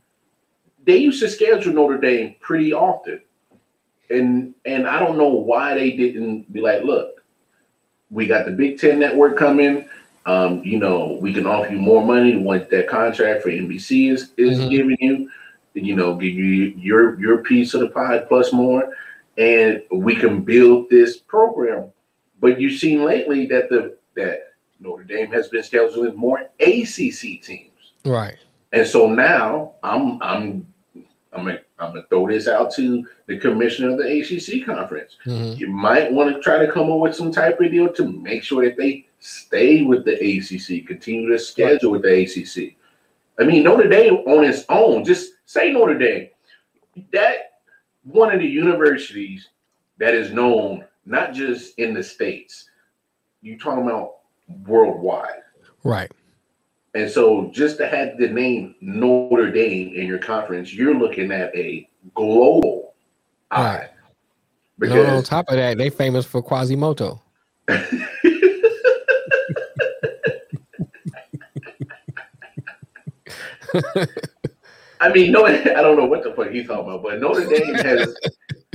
they 0.86 0.98
used 0.98 1.20
to 1.22 1.30
schedule 1.30 1.74
Notre 1.74 1.98
Dame 1.98 2.36
pretty 2.42 2.74
often, 2.74 3.22
and 4.12 4.54
and 4.66 4.86
I 4.88 5.00
don't 5.00 5.18
know 5.18 5.30
why 5.30 5.74
they 5.74 5.90
didn't 5.92 6.54
be 6.54 6.62
like, 6.62 6.84
look, 6.84 7.24
we 8.12 8.28
got 8.28 8.46
the 8.46 8.52
Big 8.52 8.78
Ten 8.78 9.00
network 9.00 9.36
coming. 9.36 9.90
Um, 10.26 10.62
you 10.64 10.80
know, 10.80 11.18
we 11.22 11.34
can 11.34 11.46
offer 11.46 11.72
you 11.74 11.80
more 11.80 12.04
money 12.06 12.38
what 12.38 12.70
that 12.70 12.88
contract 12.88 13.44
for 13.44 13.50
NBC 13.50 14.10
is 14.10 14.32
is 14.38 14.60
Mhm. 14.60 14.70
giving 14.70 14.98
you. 15.00 15.30
You 15.76 15.96
know, 15.96 16.14
give 16.16 16.34
you 16.34 16.74
your 16.78 17.20
your 17.20 17.40
piece 17.40 17.74
of 17.74 17.82
the 17.82 17.90
pie 17.90 18.20
plus 18.20 18.54
more, 18.54 18.90
and 19.38 19.82
we 19.92 20.16
can 20.16 20.42
build 20.42 20.90
this 20.90 21.18
program. 21.18 21.86
But 22.40 22.60
you've 22.62 22.80
seen 22.80 23.04
lately 23.04 23.48
that 23.48 23.70
the 23.70 23.98
that 24.16 24.54
Notre 24.80 25.04
Dame 25.04 25.32
has 25.32 25.48
been 25.50 25.62
scheduling 25.62 26.16
more 26.16 26.42
ACC 26.60 27.42
teams, 27.42 27.94
right. 28.06 28.36
and 28.72 28.86
so 28.88 29.08
now 29.10 29.74
I'm 29.84 30.22
I'm 30.22 30.68
I'm 31.34 31.46
gonna, 31.46 31.60
I'm 31.80 31.94
gonna 31.94 32.06
throw 32.10 32.28
this 32.28 32.48
out 32.48 32.72
to 32.76 33.04
the 33.26 33.40
commissioner 33.40 33.90
of 33.90 33.98
the 33.98 34.04
ACC 34.20 34.64
conference. 34.64 35.18
Mhm. 35.26 35.58
You 35.58 35.68
might 35.68 36.14
want 36.14 36.34
to 36.36 36.40
try 36.40 36.64
to 36.64 36.72
come 36.72 36.92
up 36.92 37.00
with 37.00 37.16
some 37.16 37.32
type 37.32 37.60
of 37.60 37.72
deal 37.72 37.92
to 37.94 38.06
make 38.08 38.44
sure 38.44 38.64
that 38.64 38.78
they 38.78 39.08
stay 39.24 39.84
with 39.84 40.04
the 40.06 40.14
ACC, 40.14 40.86
continue 40.86 41.30
to 41.30 41.40
schedule 41.40 41.92
with 41.92 42.02
the 42.02 42.24
ACC. 42.24 42.76
I 43.40 43.44
mean, 43.44 43.64
Notre 43.64 43.88
Dame 43.88 44.16
on 44.28 44.44
its 44.44 44.66
own, 44.70 45.04
just 45.04 45.32
say 45.46 45.72
Notre 45.72 45.98
Dame. 45.98 46.30
That 47.12 47.54
one 48.04 48.34
of 48.34 48.40
the 48.40 48.48
universities 48.48 49.50
that 49.98 50.14
is 50.14 50.32
known 50.32 50.86
not 51.06 51.34
just 51.34 51.78
in 51.80 51.94
the 51.94 52.04
states. 52.04 52.70
You 53.42 53.58
talking 53.58 53.84
about 53.84 54.18
worldwide. 54.66 55.42
Right. 55.84 56.12
And 56.96 57.10
so 57.10 57.50
just 57.54 57.78
to 57.78 57.88
have 57.88 58.18
the 58.18 58.28
name 58.28 58.76
Notre 58.82 59.52
Dame 59.52 59.94
in 59.96 60.06
your 60.06 60.20
conference, 60.20 60.74
you're 60.74 60.96
looking 60.96 61.32
at 61.32 61.56
a 61.56 61.88
global 62.14 62.94
eye. 63.52 63.88
And 64.82 64.92
on 64.92 65.24
top 65.24 65.48
of 65.50 65.56
that, 65.56 65.78
they 65.78 65.90
famous 65.90 66.26
for 66.26 66.42
Quasimodo. 66.42 67.22
I 75.02 75.12
mean, 75.12 75.32
no, 75.32 75.46
I 75.48 75.64
don't 75.64 75.98
know 75.98 76.06
what 76.06 76.24
the 76.24 76.34
fuck 76.34 76.50
he's 76.50 76.68
talking 76.68 76.86
about, 76.86 77.04
but 77.04 77.20
Notre 77.20 77.46
Dame 77.46 77.76
has 77.76 78.16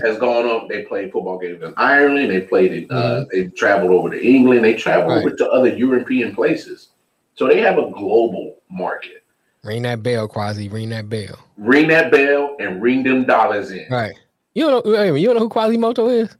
has 0.02 0.18
gone 0.18 0.46
up. 0.46 0.68
They 0.68 0.82
played 0.84 1.10
football 1.12 1.38
games 1.38 1.62
in 1.62 1.74
Ireland. 1.76 2.30
They 2.30 2.42
played 2.42 2.72
in. 2.72 2.90
Uh, 2.90 3.24
they've 3.32 3.54
traveled 3.54 3.90
over 3.90 4.10
to 4.10 4.24
England. 4.26 4.64
They 4.64 4.74
traveled 4.74 5.10
Right. 5.10 5.26
over 5.26 5.34
to 5.36 5.48
other 5.50 5.68
European 5.68 6.34
places. 6.34 6.88
So 7.34 7.48
they 7.48 7.60
have 7.60 7.78
a 7.78 7.90
global 7.90 8.56
market. 8.70 9.22
Ring 9.64 9.82
that 9.82 10.02
bell, 10.02 10.28
Quasi. 10.28 10.68
Ring 10.68 10.88
that 10.90 11.08
bell. 11.08 11.38
Ring 11.56 11.88
that 11.88 12.12
bell 12.12 12.56
and 12.60 12.80
ring 12.80 13.02
them 13.02 13.24
dollars 13.24 13.70
in. 13.72 13.86
Right. 13.90 14.14
You 14.54 14.64
don't 14.70 14.84
know, 14.86 14.92
minute, 14.92 15.20
you 15.20 15.26
don't 15.26 15.36
know 15.36 15.42
who 15.42 15.48
Quasimodo 15.48 16.08
is? 16.08 16.36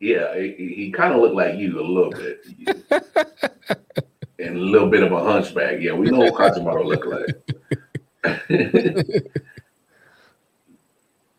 Yeah, 0.00 0.38
he, 0.38 0.74
he 0.76 0.90
kind 0.90 1.14
of 1.14 1.20
looked 1.20 1.34
like 1.36 1.56
you 1.56 1.80
a 1.80 1.82
little 1.82 2.10
bit, 2.10 2.44
and 4.38 4.56
a 4.56 4.60
little 4.60 4.90
bit 4.90 5.02
of 5.02 5.12
a 5.12 5.22
hunchback. 5.22 5.80
Yeah, 5.80 5.92
we 5.94 6.10
know 6.10 6.18
what 6.18 6.34
Quasimodo 6.34 6.84
look 6.84 7.06
like. 7.06 7.55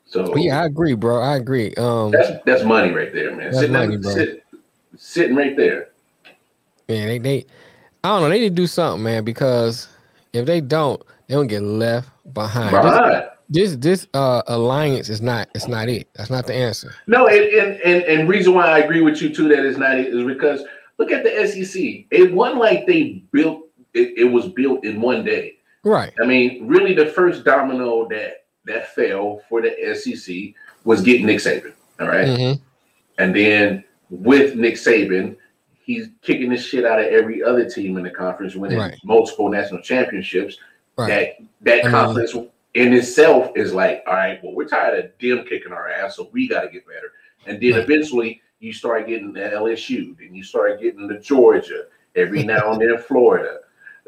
so 0.05 0.35
yeah, 0.38 0.61
I 0.61 0.65
agree, 0.65 0.93
bro. 0.93 1.21
I 1.21 1.35
agree. 1.35 1.73
Um, 1.75 2.11
that's 2.11 2.31
that's 2.45 2.63
money 2.63 2.91
right 2.91 3.13
there, 3.13 3.31
man. 3.35 3.51
That's 3.51 3.59
Sitting, 3.59 3.73
money, 3.73 3.97
bro. 3.97 4.13
sit- 4.13 4.43
sitting 4.95 5.35
right 5.35 5.55
there. 5.55 5.89
man, 6.88 7.07
they, 7.07 7.17
they, 7.17 7.45
I 8.03 8.09
don't 8.09 8.21
know. 8.23 8.29
They 8.29 8.39
need 8.39 8.49
to 8.49 8.55
do 8.55 8.67
something, 8.67 9.03
man, 9.03 9.23
because 9.23 9.88
if 10.33 10.45
they 10.45 10.61
don't, 10.61 11.01
they 11.27 11.35
don't 11.35 11.47
get 11.47 11.61
left 11.61 12.09
behind. 12.33 12.71
Behind. 12.71 13.25
this 13.49 13.75
this 13.77 14.07
uh 14.13 14.41
alliance 14.47 15.09
is 15.09 15.21
not 15.21 15.49
it's 15.55 15.67
not 15.67 15.89
it. 15.89 16.07
That's 16.15 16.29
not 16.29 16.47
the 16.47 16.53
answer. 16.53 16.93
No, 17.07 17.27
and 17.27 17.43
and 17.45 17.81
and, 17.81 18.03
and 18.03 18.29
reason 18.29 18.53
why 18.53 18.67
I 18.67 18.79
agree 18.79 19.01
with 19.01 19.21
you 19.21 19.33
too 19.33 19.47
that 19.49 19.65
it's 19.65 19.77
not 19.77 19.97
it 19.97 20.07
is 20.07 20.23
because 20.23 20.63
look 20.97 21.11
at 21.11 21.23
the 21.23 21.47
SEC. 21.47 22.05
It 22.11 22.33
wasn't 22.33 22.59
like 22.59 22.85
they 22.85 23.23
built 23.31 23.67
it, 23.93 24.17
it 24.17 24.25
was 24.25 24.47
built 24.47 24.83
in 24.83 25.01
one 25.01 25.23
day. 25.23 25.57
Right. 25.84 26.13
I 26.21 26.25
mean, 26.25 26.67
really, 26.67 26.93
the 26.93 27.05
first 27.07 27.43
domino 27.43 28.07
that 28.09 28.45
that 28.65 28.93
fell 28.93 29.41
for 29.47 29.61
the 29.61 29.71
SEC 29.95 30.53
was 30.84 31.01
getting 31.01 31.25
Nick 31.25 31.38
Saban. 31.39 31.73
All 31.99 32.07
right? 32.07 32.28
Mhm. 32.28 32.61
and 33.17 33.36
then 33.36 33.84
with 34.11 34.55
Nick 34.55 34.75
Saban, 34.75 35.36
he's 35.80 36.09
kicking 36.21 36.49
the 36.49 36.57
shit 36.57 36.86
out 36.86 36.99
of 36.99 37.05
every 37.07 37.41
other 37.41 37.67
team 37.67 37.97
in 37.97 38.03
the 38.03 38.09
conference, 38.11 38.55
winning 38.55 38.78
Right. 38.78 38.95
multiple 39.03 39.49
national 39.49 39.82
championships. 39.82 40.57
Right. 40.97 41.07
That 41.07 41.47
that 41.61 41.80
I 41.80 41.84
mean- 41.84 41.91
conference 41.91 42.36
in 42.75 42.93
itself 42.93 43.51
is 43.55 43.73
like, 43.73 44.03
all 44.05 44.13
right, 44.13 44.39
well, 44.43 44.53
we're 44.53 44.65
tired 44.67 44.99
of 44.99 45.11
them 45.19 45.45
kicking 45.47 45.71
our 45.71 45.89
ass, 45.89 46.17
so 46.17 46.30
we 46.32 46.47
got 46.47 46.61
to 46.61 46.69
get 46.69 46.86
better. 46.86 47.11
And 47.47 47.59
then 47.61 47.71
Right. 47.73 47.84
eventually, 47.84 48.41
you 48.59 48.71
start 48.73 49.07
getting 49.07 49.34
the 49.34 49.39
LSU, 49.51 50.15
then 50.19 50.36
you 50.36 50.43
start 50.43 50.80
getting 50.82 51.07
the 51.07 51.17
Georgia, 51.19 51.86
every 52.15 52.43
now 52.43 52.73
and 52.73 52.82
then 52.82 52.97
Florida. 52.99 53.59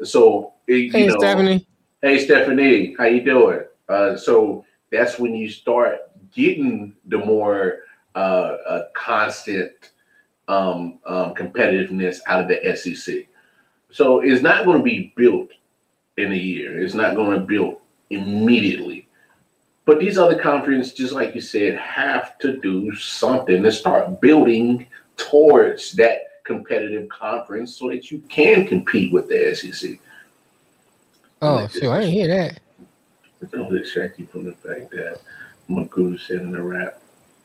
So 0.04 0.52
you 0.76 0.90
Hey 0.90 1.06
know, 1.06 1.16
Stephanie. 1.18 1.66
Hey 2.02 2.24
Stephanie, 2.24 2.94
how 2.96 3.04
you 3.04 3.22
doing? 3.24 3.60
Uh, 3.88 4.16
so 4.16 4.64
that's 4.92 5.18
when 5.18 5.34
you 5.34 5.48
start 5.48 5.98
getting 6.32 6.94
the 7.06 7.18
more 7.18 7.80
uh, 8.14 8.18
uh, 8.18 8.82
constant 8.94 9.72
um, 10.48 10.98
um, 11.06 11.34
competitiveness 11.34 12.18
out 12.26 12.40
of 12.42 12.48
the 12.48 12.76
SEC. 12.76 13.26
So 13.90 14.20
it's 14.20 14.42
not 14.42 14.64
going 14.64 14.78
to 14.78 14.84
be 14.84 15.12
built 15.16 15.50
in 16.16 16.32
a 16.32 16.36
year. 16.36 16.80
It's 16.80 16.94
not 16.94 17.16
going 17.16 17.32
to 17.32 17.44
be 17.44 17.56
built 17.56 17.82
immediately. 18.10 19.08
But 19.84 19.98
these 19.98 20.18
other 20.18 20.38
conferences, 20.38 20.92
just 20.92 21.12
like 21.12 21.34
you 21.34 21.40
said, 21.40 21.76
have 21.78 22.38
to 22.38 22.58
do 22.58 22.94
something 22.94 23.62
to 23.62 23.72
start 23.72 24.20
building 24.20 24.86
towards 25.16 25.92
that 25.92 26.42
competitive 26.44 27.08
conference 27.08 27.76
so 27.76 27.88
that 27.88 28.10
you 28.10 28.20
can 28.28 28.66
compete 28.66 29.12
with 29.12 29.28
the 29.28 29.54
SEC. 29.54 29.98
Oh, 31.42 31.66
shoot, 31.68 31.90
I 31.90 32.00
didn't 32.00 32.12
hear 32.12 32.28
that. 32.28 32.60
Don't 33.50 33.70
distract 33.72 34.18
you 34.18 34.26
from 34.26 34.44
the 34.44 34.52
fact 34.52 34.90
that 34.90 35.20
Magoo 35.68 36.20
said 36.20 36.42
in 36.42 36.52
the 36.52 36.60
rap 36.60 37.00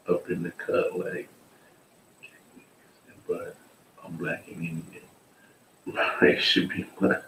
up 0.10 0.30
in 0.30 0.44
the 0.44 0.52
cut 0.52 0.98
like, 1.00 1.30
but 3.28 3.56
I'm 4.04 4.18
black 4.18 4.44
and 4.48 4.58
Indian. 4.58 5.04
My 5.86 6.16
race 6.22 6.42
should 6.42 6.70
be 6.70 6.86
black. 7.00 7.24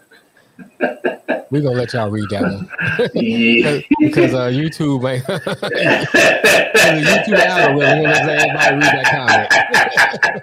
We're 1.50 1.62
gonna 1.62 1.76
let 1.76 1.94
y'all 1.94 2.10
read 2.10 2.28
that 2.30 2.42
one. 2.42 2.68
Yeah. 3.14 3.80
because 4.00 4.34
uh 4.34 4.48
YouTube 4.48 5.08
ain't 5.10 5.24
the 5.26 5.38
YouTube 6.74 7.38
algorithm, 7.38 8.02
gonna 8.02 8.26
let 8.26 8.28
everybody 8.28 8.74
read 8.74 8.82
that 8.82 9.48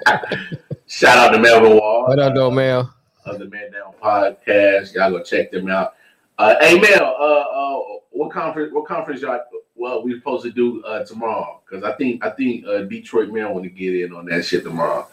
comment. 0.03 0.59
Shout 0.87 1.17
out 1.17 1.31
to 1.31 1.39
Melvin 1.39 1.77
Wall. 1.77 2.07
What 2.07 2.19
up, 2.19 2.33
though, 2.33 2.49
Mel? 2.49 2.95
of 3.25 3.39
the 3.39 3.45
Man 3.45 3.71
Down 3.71 3.93
podcast. 4.01 4.93
Y'all 4.93 5.11
go 5.11 5.23
check 5.23 5.51
them 5.51 5.69
out. 5.69 5.94
Uh, 6.37 6.55
hey 6.59 6.79
Mel, 6.79 7.15
uh, 7.17 7.23
uh, 7.23 7.81
what 8.11 8.31
conference? 8.31 8.73
What 8.73 8.85
conference 8.85 9.21
y'all? 9.21 9.39
Well, 9.75 10.03
we 10.03 10.15
supposed 10.17 10.43
to 10.43 10.51
do 10.51 10.83
uh, 10.83 11.05
tomorrow 11.05 11.61
because 11.65 11.83
I 11.83 11.93
think 11.93 12.25
I 12.25 12.29
think 12.31 12.65
uh, 12.65 12.81
Detroit 12.83 13.29
Mel 13.29 13.53
want 13.53 13.63
to 13.63 13.69
get 13.69 13.95
in 13.95 14.13
on 14.13 14.25
that 14.25 14.43
shit 14.43 14.63
tomorrow 14.63 15.07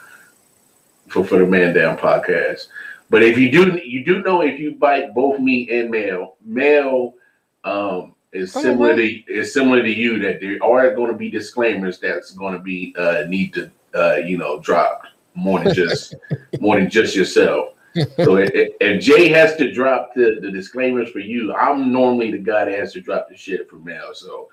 for 1.09 1.25
for 1.25 1.39
the 1.39 1.47
Man 1.47 1.75
Down 1.75 1.97
podcast. 1.97 2.67
But 3.09 3.23
if 3.23 3.39
you 3.39 3.53
do, 3.53 3.79
you 3.85 4.05
do 4.05 4.23
know 4.23 4.41
if 4.41 4.59
you 4.59 4.75
bite 4.75 5.15
both 5.15 5.39
me 5.39 5.69
and 5.71 5.91
Mel, 5.91 6.37
Mel 6.45 7.15
um, 7.63 8.15
is 8.33 8.57
Oh, 8.57 8.63
similar 8.63 8.97
to 8.97 9.05
is 9.05 9.53
similar 9.53 9.83
to 9.83 9.93
you 9.93 10.19
that 10.21 10.41
there 10.41 10.59
are 10.63 10.95
going 10.95 11.13
to 11.13 11.17
be 11.17 11.31
disclaimers 11.31 12.01
that's 12.01 12.33
going 12.33 12.55
to 12.55 12.59
be 12.59 12.95
uh, 12.99 13.25
need 13.29 13.55
to 13.55 13.71
uh, 13.95 14.17
you 14.17 14.39
know 14.39 14.59
dropped 14.59 15.07
more 15.35 15.63
than 15.63 15.73
just 15.73 16.17
more 16.61 16.81
than 16.81 16.91
just 16.91 17.15
yourself. 17.15 17.72
So 17.95 18.37
if, 18.37 18.51
if- 18.55 19.03
Jay 19.03 19.29
has 19.29 19.57
to 19.57 19.73
drop 19.73 20.15
the, 20.15 20.39
the 20.41 20.51
disclaimers 20.51 21.11
for 21.11 21.19
you, 21.19 21.53
I'm 21.55 21.93
normally 21.93 22.31
the 22.31 22.39
guy 22.39 22.65
that 22.65 22.79
has 22.79 22.93
to 22.95 23.01
drop 23.01 23.29
the 23.29 23.37
shit 23.37 23.69
for 23.69 23.77
Mel. 23.77 24.15
So 24.15 24.49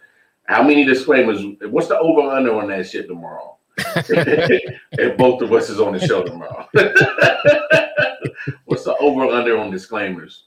how 0.45 0.63
many 0.63 0.83
disclaimers? 0.83 1.43
What's 1.61 1.87
the 1.87 1.99
over 1.99 2.21
under 2.29 2.55
on 2.55 2.67
that 2.69 2.89
shit 2.89 3.07
tomorrow? 3.07 3.57
if 3.77 5.17
both 5.17 5.41
of 5.41 5.53
us 5.53 5.69
is 5.69 5.79
on 5.79 5.93
the 5.93 6.05
show 6.05 6.23
tomorrow. 6.23 6.67
What's 8.65 8.83
the 8.83 8.95
over 8.99 9.25
under 9.25 9.57
on 9.57 9.71
disclaimers? 9.71 10.45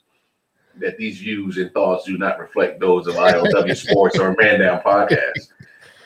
That 0.77 0.97
these 0.97 1.19
views 1.19 1.59
and 1.59 1.73
thoughts 1.73 2.05
do 2.05 2.17
not 2.19 2.39
reflect 2.39 2.81
those 2.81 3.07
of 3.07 3.15
IOW 3.15 3.77
Sports 3.77 4.19
or 4.19 4.35
Man 4.39 4.61
Down 4.61 4.81
Podcast. 4.81 5.53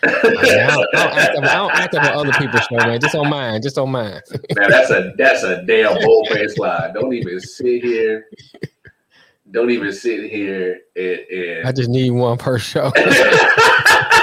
I, 0.07 0.67
don't, 0.69 0.89
act, 0.95 1.39
I 1.39 1.55
don't 1.55 1.73
act 1.73 1.95
up 1.95 2.05
on 2.05 2.27
other 2.27 2.33
people's 2.39 2.63
show, 2.63 2.77
man. 2.77 3.01
Just 3.01 3.15
on 3.15 3.29
mine. 3.29 3.63
Just 3.63 3.79
on 3.79 3.91
mine. 3.91 4.21
Now 4.57 4.69
that's 4.69 4.91
a 4.91 5.13
that's 5.17 5.43
a 5.43 5.63
damn 5.65 6.01
bold 6.03 6.29
faced 6.29 6.59
lie. 6.59 6.91
Don't 6.95 7.13
even 7.13 7.41
sit 7.41 7.83
here. 7.83 8.27
Don't 9.51 9.71
even 9.71 9.93
sit 9.93 10.31
here 10.31 10.81
and, 10.97 11.67
I 11.67 11.73
just 11.73 11.89
need 11.89 12.11
one 12.11 12.37
per 12.37 12.59
show. 12.59 12.93
I 12.97 14.19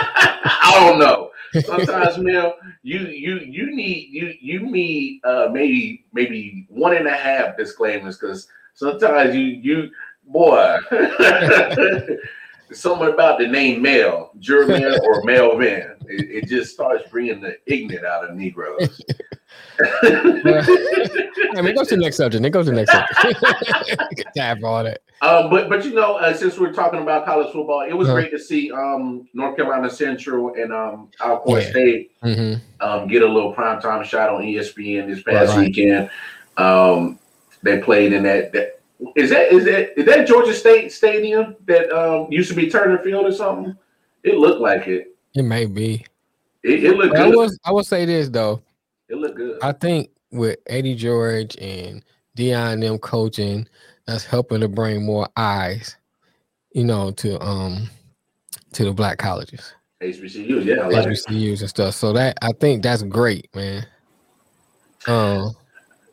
don't 0.76 1.00
know. 1.00 1.32
Sometimes, 1.62 2.18
Mel, 2.18 2.56
you 2.82 3.00
you 3.00 3.40
you 3.40 3.76
need 3.76 4.10
you 4.12 4.34
you 4.42 4.70
need 4.70 5.22
uh 5.24 5.48
maybe 5.52 6.04
maybe 6.12 6.66
one 6.70 6.96
and 6.96 7.08
a 7.08 7.14
half 7.14 7.56
disclaimers 7.58 8.18
because 8.18 8.48
sometimes 8.74 9.36
you 9.36 9.44
you 9.44 9.90
boy 10.26 10.78
something 12.76 13.10
about 13.10 13.40
the 13.40 13.48
name 13.48 13.82
Mel, 13.82 14.32
German 14.40 14.96
or 15.04 15.24
Melvin. 15.24 15.96
It, 16.08 16.44
it 16.44 16.48
just 16.48 16.74
starts 16.74 17.10
bringing 17.10 17.42
the 17.42 17.58
ignorant 17.66 18.06
out 18.06 18.30
of 18.30 18.36
Negroes. 18.36 19.02
I 20.04 21.62
mean, 21.62 21.76
go 21.76 21.84
to 21.84 21.90
the 21.96 21.98
next 21.98 22.18
subject. 22.18 22.46
It 22.46 22.50
goes 22.52 22.66
to 22.66 22.72
the 22.72 22.78
next 22.78 22.92
subject. 22.92 24.36
Tap 24.36 24.60
all 24.64 24.84
that. 24.84 25.02
Um, 25.22 25.50
but 25.50 25.70
but 25.70 25.86
you 25.86 25.94
know, 25.94 26.16
uh, 26.18 26.34
since 26.34 26.58
we're 26.60 26.74
talking 26.74 27.02
about 27.02 27.26
college 27.26 27.52
football, 27.54 27.82
it 27.88 27.94
was 27.94 28.08
Uh-huh. 28.10 28.18
great 28.18 28.32
to 28.32 28.40
see 28.40 28.72
um, 28.72 29.28
North 29.34 29.56
Carolina 29.56 29.90
Central 29.90 30.54
and 30.56 30.74
um, 30.74 31.10
Alcorn 31.22 31.62
Yeah. 31.62 31.70
State 31.70 32.12
hmm 32.22 32.54
um, 32.82 33.08
get 33.08 33.22
a 33.22 33.28
little 33.28 33.54
primetime 33.56 34.04
shot 34.04 34.30
on 34.30 34.42
ESPN 34.42 35.08
this 35.08 35.24
past 35.24 35.56
Right. 35.56 35.68
weekend. 35.68 36.10
Um, 36.58 37.18
they 37.62 37.80
played 37.80 38.12
in 38.12 38.24
that, 38.24 38.52
that 38.52 38.82
is 39.16 39.30
that 39.30 39.52
is 39.52 39.66
that 39.66 40.00
is 40.00 40.06
that 40.06 40.28
Georgia 40.28 40.54
State 40.54 40.92
Stadium 40.92 41.56
that 41.66 41.92
um, 41.92 42.28
used 42.32 42.50
to 42.50 42.56
be 42.56 42.70
Turner 42.70 43.00
Field 43.00 43.26
or 43.26 43.32
something? 43.32 43.76
It 44.24 44.36
looked 44.36 44.62
like 44.62 44.88
it. 44.88 45.16
It 45.36 45.44
may 45.44 45.66
be. 45.66 46.06
It, 46.64 46.84
it 46.84 46.98
looked 46.98 47.16
I 47.16 47.28
was. 47.28 47.60
I 47.66 47.72
will 47.72 47.84
say 47.84 48.06
this 48.06 48.30
though. 48.30 48.62
it 49.10 49.18
looked 49.18 49.36
good. 49.36 49.60
I 49.62 49.74
think 49.74 50.10
with 50.32 50.58
Eddie 50.68 50.96
George 50.96 51.58
and 51.58 52.04
Deion 52.38 52.74
and 52.74 52.84
them 52.84 52.98
coaching, 53.00 53.68
that's 54.06 54.26
helping 54.26 54.62
to 54.62 54.68
bring 54.68 55.06
more 55.06 55.28
eyes, 55.38 55.96
you 56.74 56.84
know, 56.84 57.12
to 57.12 57.40
um 57.42 57.90
to 58.74 58.86
the 58.86 58.94
black 58.94 59.18
colleges, 59.18 59.74
HBCU, 60.02 60.66
yeah, 60.66 60.84
I 60.84 60.88
like 60.88 61.06
it. 61.08 61.26
HBCUs 61.28 61.62
and 61.62 61.70
stuff. 61.70 61.96
So 61.96 62.14
that 62.14 62.38
I 62.42 62.52
think 62.54 62.84
that's 62.84 63.04
great, 63.04 63.54
man. 63.56 63.86
Um, 65.08 65.56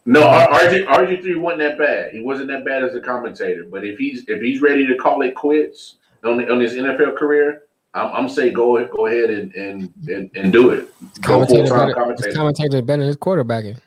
No, 0.07 0.22
RG 0.22 0.86
RG 0.86 1.22
three 1.22 1.36
wasn't 1.36 1.61
that 1.61 1.78
bad. 1.78 2.12
He 2.12 2.22
wasn't 2.22 2.48
that 2.48 2.64
bad 2.64 2.82
as 2.82 2.94
a 2.94 3.01
commentator. 3.01 3.64
But 3.64 3.84
if 3.84 3.98
he's 3.98 4.24
if 4.28 4.40
he's 4.40 4.62
ready 4.62 4.86
to 4.86 4.96
call 4.96 5.22
it 5.22 5.34
quits 5.34 5.96
on 6.24 6.51
on 6.51 6.61
his 6.61 6.74
NFL 6.74 7.16
career, 7.16 7.64
I'm, 7.94 8.12
I'm 8.12 8.28
saying 8.28 8.55
go 8.55 8.84
go 8.86 9.07
ahead 9.07 9.30
and 9.30 9.55
and 9.55 9.92
and, 10.09 10.30
and 10.34 10.53
do 10.53 10.70
it. 10.70 10.92
Go 11.20 11.44
commentator 11.44 11.74
better, 11.74 11.94
commentator. 11.94 12.32
commentator 12.32 12.82
better 12.82 13.03
than 13.03 13.09
his 13.09 13.16
quarterbacking. 13.16 13.78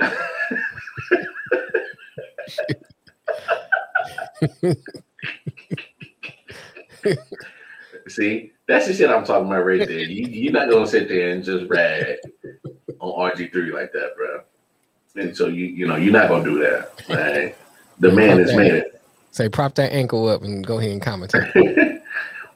See, 8.08 8.52
that's 8.66 8.86
the 8.86 8.94
shit 8.94 9.10
I'm 9.10 9.24
talking 9.24 9.46
about 9.46 9.66
right 9.66 9.86
there. 9.86 9.98
You, 9.98 10.26
you're 10.28 10.52
not 10.52 10.70
gonna 10.70 10.86
sit 10.86 11.08
there 11.08 11.30
and 11.30 11.44
just 11.44 11.68
rag 11.68 12.16
on 13.00 13.32
RG 13.32 13.52
three 13.52 13.70
like 13.70 13.92
that, 13.92 14.16
bro. 14.16 14.40
And 15.14 15.36
so 15.36 15.46
you 15.48 15.66
you 15.66 15.86
know 15.86 15.96
you're 15.96 16.12
not 16.12 16.28
gonna 16.28 16.44
do 16.44 16.58
that. 16.60 16.92
Right? 17.08 17.56
The 17.98 18.12
man 18.12 18.38
has 18.38 18.54
made 18.54 18.74
it. 18.74 19.02
Say 19.32 19.48
prop 19.48 19.74
that 19.76 19.92
ankle 19.92 20.28
up 20.28 20.42
and 20.42 20.66
go 20.66 20.78
ahead 20.78 20.92
and 20.92 21.02
commentate. 21.02 22.02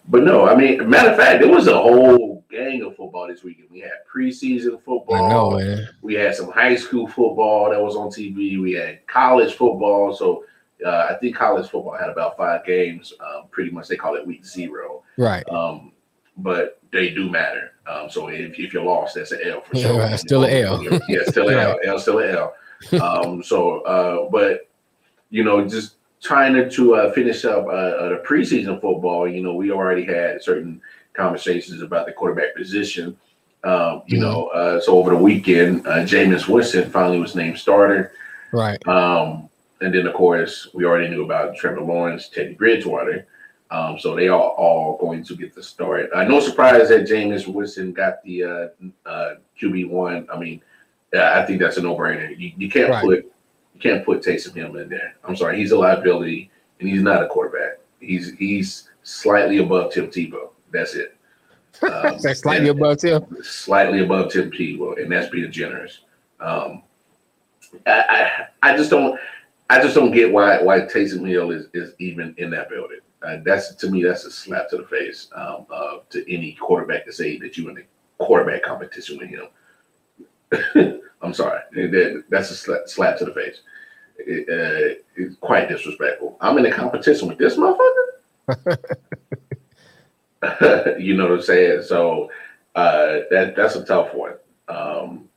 But 0.09 0.25
no, 0.25 0.49
I 0.49 0.57
mean, 0.57 0.89
matter 0.89 1.11
of 1.11 1.17
fact, 1.17 1.43
there 1.43 1.51
was 1.51 1.69
a 1.69 1.77
whole 1.77 2.45
gang 2.51 2.83
of 2.83 2.97
football 2.97 3.29
this 3.29 3.45
weekend. 3.45 3.69
We 3.71 3.81
had 3.81 3.93
preseason 4.13 4.83
football. 4.83 5.15
I 5.15 5.29
know, 5.29 5.51
man. 5.53 5.89
We 6.03 6.15
had 6.15 6.35
some 6.35 6.51
high 6.51 6.75
school 6.75 7.07
football 7.07 7.71
that 7.71 7.81
was 7.81 7.95
on 7.95 8.09
TV. 8.09 8.61
We 8.61 8.73
had 8.73 9.07
college 9.07 9.55
football. 9.55 10.15
So 10.15 10.45
uh, 10.85 11.07
I 11.11 11.15
think 11.15 11.37
college 11.37 11.69
football 11.71 11.97
had 11.97 12.09
about 12.09 12.37
five 12.37 12.67
games. 12.67 13.13
Um, 13.21 13.45
pretty 13.51 13.71
much, 13.71 13.89
they 13.89 13.97
call 13.97 14.17
it 14.17 14.27
week 14.27 14.45
zero. 14.45 15.05
Right. 15.17 15.49
Um, 15.49 15.93
but 16.37 16.81
they 16.93 17.11
do 17.11 17.31
matter. 17.31 17.72
Um, 17.87 18.09
so 18.09 18.29
if, 18.29 18.59
if 18.59 18.73
you're 18.73 18.85
lost, 18.85 19.17
that's 19.17 19.33
an 19.33 19.41
L 19.45 19.61
for 19.61 19.77
Yeah, 19.77 19.87
sure. 19.87 19.99
right, 19.99 20.19
still 20.19 20.45
a 20.45 20.63
L. 20.63 20.83
yeah, 21.09 21.21
still 21.27 21.49
an 21.49 21.59
L. 21.59 21.79
L 21.85 21.99
still 21.99 22.19
an 22.19 22.35
L. 22.35 22.55
Um, 23.01 23.43
so, 23.43 23.81
uh, 23.83 24.29
but 24.31 24.69
you 25.31 25.45
know, 25.45 25.67
just 25.67 25.95
trying 26.23 26.55
to, 26.55 26.71
to 26.71 26.95
uh, 26.95 27.13
finish 27.13 27.45
up 27.45 27.67
uh, 27.67 27.71
uh, 27.71 28.09
the 28.11 28.23
preseason 28.27 28.81
football, 28.81 29.29
you 29.29 29.43
know, 29.43 29.55
we 29.55 29.73
already 29.73 30.05
had 30.05 30.43
certain 30.43 30.81
conversations 31.15 31.83
about 31.83 32.07
the 32.07 32.13
quarterback 32.13 32.55
position. 32.55 33.17
Um, 33.65 34.03
you 34.07 34.19
mm-hmm. 34.19 34.21
know, 34.21 34.47
uh, 34.49 34.81
so 34.81 34.97
over 34.99 35.11
the 35.11 35.17
weekend, 35.17 35.87
uh, 35.87 35.99
Jameis 35.99 36.49
Winston 36.49 36.91
finally 36.91 37.19
was 37.19 37.35
named 37.35 37.59
starter. 37.59 38.13
Right. 38.53 38.79
Um, 38.87 39.49
and 39.81 39.93
then 39.95 40.07
of 40.07 40.15
course 40.15 40.69
we 40.75 40.85
already 40.85 41.09
knew 41.09 41.25
about 41.25 41.57
Trevor 41.57 41.83
Lawrence, 41.83 42.29
Teddy 42.29 42.55
Bridgewater. 42.55 43.27
Um, 43.73 43.99
so 43.99 44.15
they 44.15 44.29
are 44.29 44.39
all 44.39 44.99
going 44.99 45.25
to 45.25 45.35
get 45.35 45.55
the 45.55 45.63
start. 45.63 46.11
Uh, 46.13 46.25
no 46.25 46.41
surprise 46.41 46.91
that 46.91 47.09
Jameis 47.09 47.47
Winston 47.47 47.95
got 47.95 48.23
the 48.23 48.45
uh, 48.45 48.69
uh, 49.07 49.35
QB 49.59 49.89
one. 49.89 50.29
I 50.31 50.39
mean, 50.39 50.61
I 51.15 51.43
think 51.47 51.59
that's 51.59 51.79
a 51.79 51.83
no 51.83 51.97
brainer. 51.97 52.39
You, 52.39 52.53
you 52.59 52.69
can't 52.69 52.91
right. 52.91 53.03
put 53.03 53.33
you 53.75 53.81
can't 53.81 54.05
put 54.05 54.23
Taysom 54.23 54.55
Hill 54.55 54.77
in 54.77 54.91
there. 54.91 55.17
I'm 55.25 55.35
sorry, 55.35 55.57
he's 55.57 55.73
a 55.73 55.79
liability, 55.79 56.51
and 56.81 56.89
he's 56.89 57.01
not 57.01 57.23
a 57.23 57.29
quarterback. 57.29 57.79
He's 57.99 58.33
he's 58.35 58.91
slightly 59.05 59.57
above 59.57 59.93
Tim 59.93 60.09
Tebow. 60.09 60.51
That's 60.71 60.95
it. 60.95 61.17
Um, 61.83 62.19
that's 62.23 62.41
slightly 62.41 62.69
above 62.69 62.99
Tim. 62.99 63.25
Slightly 63.43 64.05
above 64.05 64.31
Tim 64.31 64.53
Tebow, 64.53 65.03
and 65.03 65.11
that's 65.11 65.31
being 65.31 65.51
generous. 65.51 66.01
Um, 66.39 66.83
I, 67.87 68.47
I, 68.63 68.71
I 68.71 68.77
just 68.77 68.91
don't 68.91 69.19
I 69.69 69.83
just 69.83 69.95
don't 69.95 70.13
get 70.13 70.31
why 70.31 70.63
why 70.63 70.81
Taysom 70.81 71.27
Hill 71.27 71.51
is 71.51 71.67
is 71.73 71.95
even 71.99 72.35
in 72.37 72.51
that 72.51 72.69
building. 72.69 73.01
Uh, 73.25 73.37
that's 73.45 73.75
to 73.77 73.91
me 73.91 74.03
that's 74.03 74.25
a 74.25 74.31
slap 74.31 74.69
to 74.69 74.77
the 74.77 74.87
face 74.87 75.29
um, 75.35 75.67
uh, 75.71 75.99
to 76.11 76.33
any 76.33 76.53
quarterback 76.55 77.05
to 77.07 77.13
say 77.13 77.39
that 77.39 77.57
you're 77.57 77.71
in 77.71 77.79
a 77.79 77.83
quarterback 78.23 78.63
competition 78.63 79.19
with 79.19 79.29
him. 79.29 81.01
I'm 81.23 81.33
sorry, 81.33 81.61
that, 81.73 82.25
that's 82.29 82.51
a 82.51 82.57
slap, 82.57 82.81
slap 82.87 83.17
to 83.19 83.25
the 83.25 83.33
face. 83.33 83.61
It, 84.19 84.49
uh, 84.49 84.97
it's 85.17 85.37
quite 85.37 85.69
disrespectful. 85.69 86.37
I'm 86.41 86.59
in 86.59 86.67
a 86.67 86.73
competition 86.73 87.29
with 87.29 87.39
this 87.39 87.57
motherfucker. 87.57 88.79
you 90.99 91.17
know 91.17 91.25
what 91.25 91.35
I'm 91.35 91.43
saying? 91.43 91.83
So 91.83 92.31
uh, 92.75 93.21
that 93.31 93.55
that's 93.57 93.77
a 93.77 93.85
tough 93.85 94.13
one. 94.15 94.35
Um, 94.69 95.29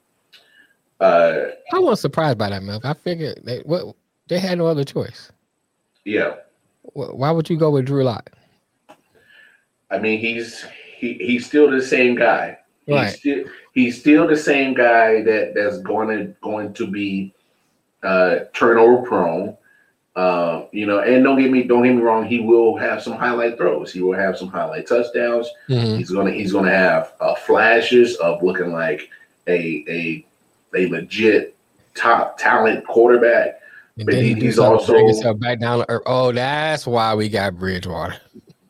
uh, 0.99 1.45
I 1.71 1.79
was 1.79 2.01
surprised 2.01 2.37
by 2.37 2.49
that, 2.49 2.63
man. 2.63 2.79
I 2.83 2.93
figured 2.93 3.41
they 3.43 3.59
what 3.59 3.95
they 4.27 4.39
had 4.39 4.57
no 4.57 4.67
other 4.67 4.83
choice. 4.83 5.31
Yeah. 6.03 6.35
Why 6.93 7.31
would 7.31 7.49
you 7.49 7.57
go 7.57 7.71
with 7.71 7.85
Drew 7.85 8.03
Lock? 8.03 8.31
I 9.91 9.99
mean, 9.99 10.19
he's 10.19 10.65
he, 10.97 11.13
he's 11.13 11.45
still 11.45 11.69
the 11.69 11.81
same 11.81 12.15
guy. 12.15 12.57
Right. 12.87 13.07
He's 13.07 13.19
still 13.19 13.43
he's 13.73 13.99
still 13.99 14.27
the 14.27 14.37
same 14.37 14.73
guy 14.73 15.21
that 15.23 15.53
that's 15.55 15.79
going 15.79 16.09
to 16.09 16.33
going 16.41 16.73
to 16.73 16.87
be 16.87 17.33
uh, 18.03 18.39
turnover 18.53 19.03
prone. 19.03 19.57
Uh, 20.15 20.67
you 20.71 20.85
know, 20.85 20.99
and 20.99 21.25
don't 21.25 21.37
get 21.37 21.51
me 21.51 21.63
don't 21.63 21.83
get 21.83 21.93
me 21.93 22.01
wrong. 22.01 22.25
He 22.25 22.39
will 22.39 22.77
have 22.77 23.03
some 23.03 23.13
highlight 23.13 23.57
throws. 23.57 23.91
He 23.91 24.01
will 24.01 24.17
have 24.17 24.37
some 24.37 24.47
highlight 24.47 24.87
touchdowns. 24.87 25.49
Mm-hmm. 25.67 25.97
He's 25.97 26.09
gonna 26.09 26.31
he's 26.31 26.53
gonna 26.53 26.71
have 26.71 27.13
uh, 27.19 27.35
flashes 27.35 28.15
of 28.17 28.41
looking 28.41 28.71
like 28.71 29.09
a 29.47 29.83
a 29.89 30.25
a 30.73 30.87
legit 30.87 31.55
top 31.95 32.37
talent 32.37 32.87
quarterback. 32.87 33.59
And 33.97 34.05
but 34.05 34.15
he, 34.15 34.33
he's 34.33 34.59
also 34.59 35.33
back 35.35 35.59
down. 35.59 35.85
Oh, 36.05 36.31
that's 36.31 36.85
why 36.85 37.15
we 37.15 37.29
got 37.29 37.57
Bridgewater. 37.57 38.17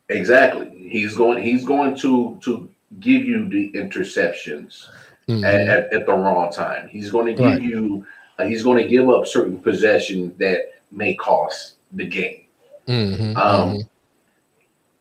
Exactly. 0.09 0.69
He's 0.89 1.15
going. 1.15 1.41
He's 1.41 1.65
going 1.65 1.95
to 1.97 2.39
to 2.43 2.69
give 2.99 3.25
you 3.25 3.49
the 3.49 3.71
interceptions 3.71 4.87
mm-hmm. 5.27 5.43
at, 5.43 5.55
at, 5.55 5.93
at, 5.93 6.05
the 6.05 6.13
wrong 6.13 6.51
time. 6.51 6.87
He's 6.89 7.09
going 7.09 7.25
to 7.25 7.33
give 7.33 7.53
right. 7.53 7.61
you. 7.61 8.05
Uh, 8.37 8.45
he's 8.45 8.63
going 8.63 8.83
to 8.83 8.87
give 8.87 9.09
up 9.09 9.25
certain 9.25 9.57
possessions 9.57 10.37
that 10.37 10.73
may 10.91 11.15
cost 11.15 11.75
the 11.93 12.05
game. 12.05 12.45
Mm-hmm, 12.87 13.35
um, 13.37 13.69
mm-hmm. 13.69 13.79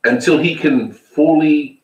Until 0.08 0.38
he 0.38 0.54
can 0.54 0.92
fully, 0.92 1.82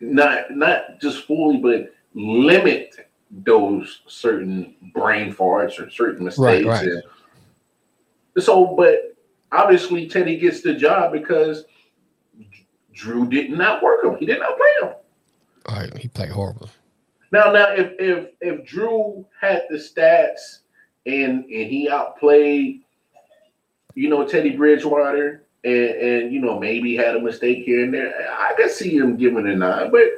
not 0.00 0.50
not 0.50 1.00
just 1.00 1.24
fully, 1.24 1.56
but 1.56 1.94
limit 2.14 3.09
those 3.30 4.02
certain 4.06 4.74
brain 4.92 5.32
farts 5.32 5.78
or 5.78 5.90
certain 5.90 6.24
mistakes. 6.24 6.66
Right, 6.66 6.86
right. 6.86 7.02
And 8.34 8.44
so, 8.44 8.74
but 8.76 9.16
obviously 9.52 10.08
Teddy 10.08 10.36
gets 10.36 10.62
the 10.62 10.74
job 10.74 11.12
because 11.12 11.64
Drew 12.92 13.28
did 13.28 13.50
not 13.50 13.82
work 13.82 14.04
him. 14.04 14.16
He 14.18 14.26
did 14.26 14.40
not 14.40 14.56
play 14.56 14.88
him. 14.88 14.94
All 15.66 15.76
right, 15.76 15.96
he 15.98 16.08
played 16.08 16.30
horrible. 16.30 16.70
Now, 17.32 17.52
now, 17.52 17.72
if 17.72 17.92
if 17.98 18.30
if 18.40 18.66
Drew 18.66 19.24
had 19.40 19.62
the 19.70 19.76
stats 19.76 20.60
and 21.06 21.44
and 21.44 21.70
he 21.70 21.88
outplayed, 21.88 22.82
you 23.94 24.08
know, 24.08 24.26
Teddy 24.26 24.56
Bridgewater, 24.56 25.44
and 25.64 25.74
and 25.74 26.32
you 26.32 26.40
know 26.40 26.58
maybe 26.58 26.96
had 26.96 27.16
a 27.16 27.20
mistake 27.20 27.64
here 27.64 27.84
and 27.84 27.94
there, 27.94 28.12
I 28.32 28.54
could 28.56 28.70
see 28.70 28.96
him 28.96 29.16
giving 29.16 29.46
a 29.46 29.54
nine. 29.54 29.90
But 29.92 30.08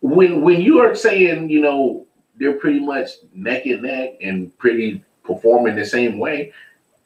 when 0.00 0.42
when 0.42 0.60
you 0.60 0.80
are 0.80 0.94
saying, 0.94 1.48
you 1.48 1.60
know, 1.60 2.06
they're 2.36 2.58
pretty 2.58 2.80
much 2.80 3.10
neck 3.34 3.66
and 3.66 3.82
neck 3.82 4.14
and 4.20 4.56
pretty 4.58 5.04
performing 5.24 5.76
the 5.76 5.84
same 5.84 6.18
way, 6.18 6.52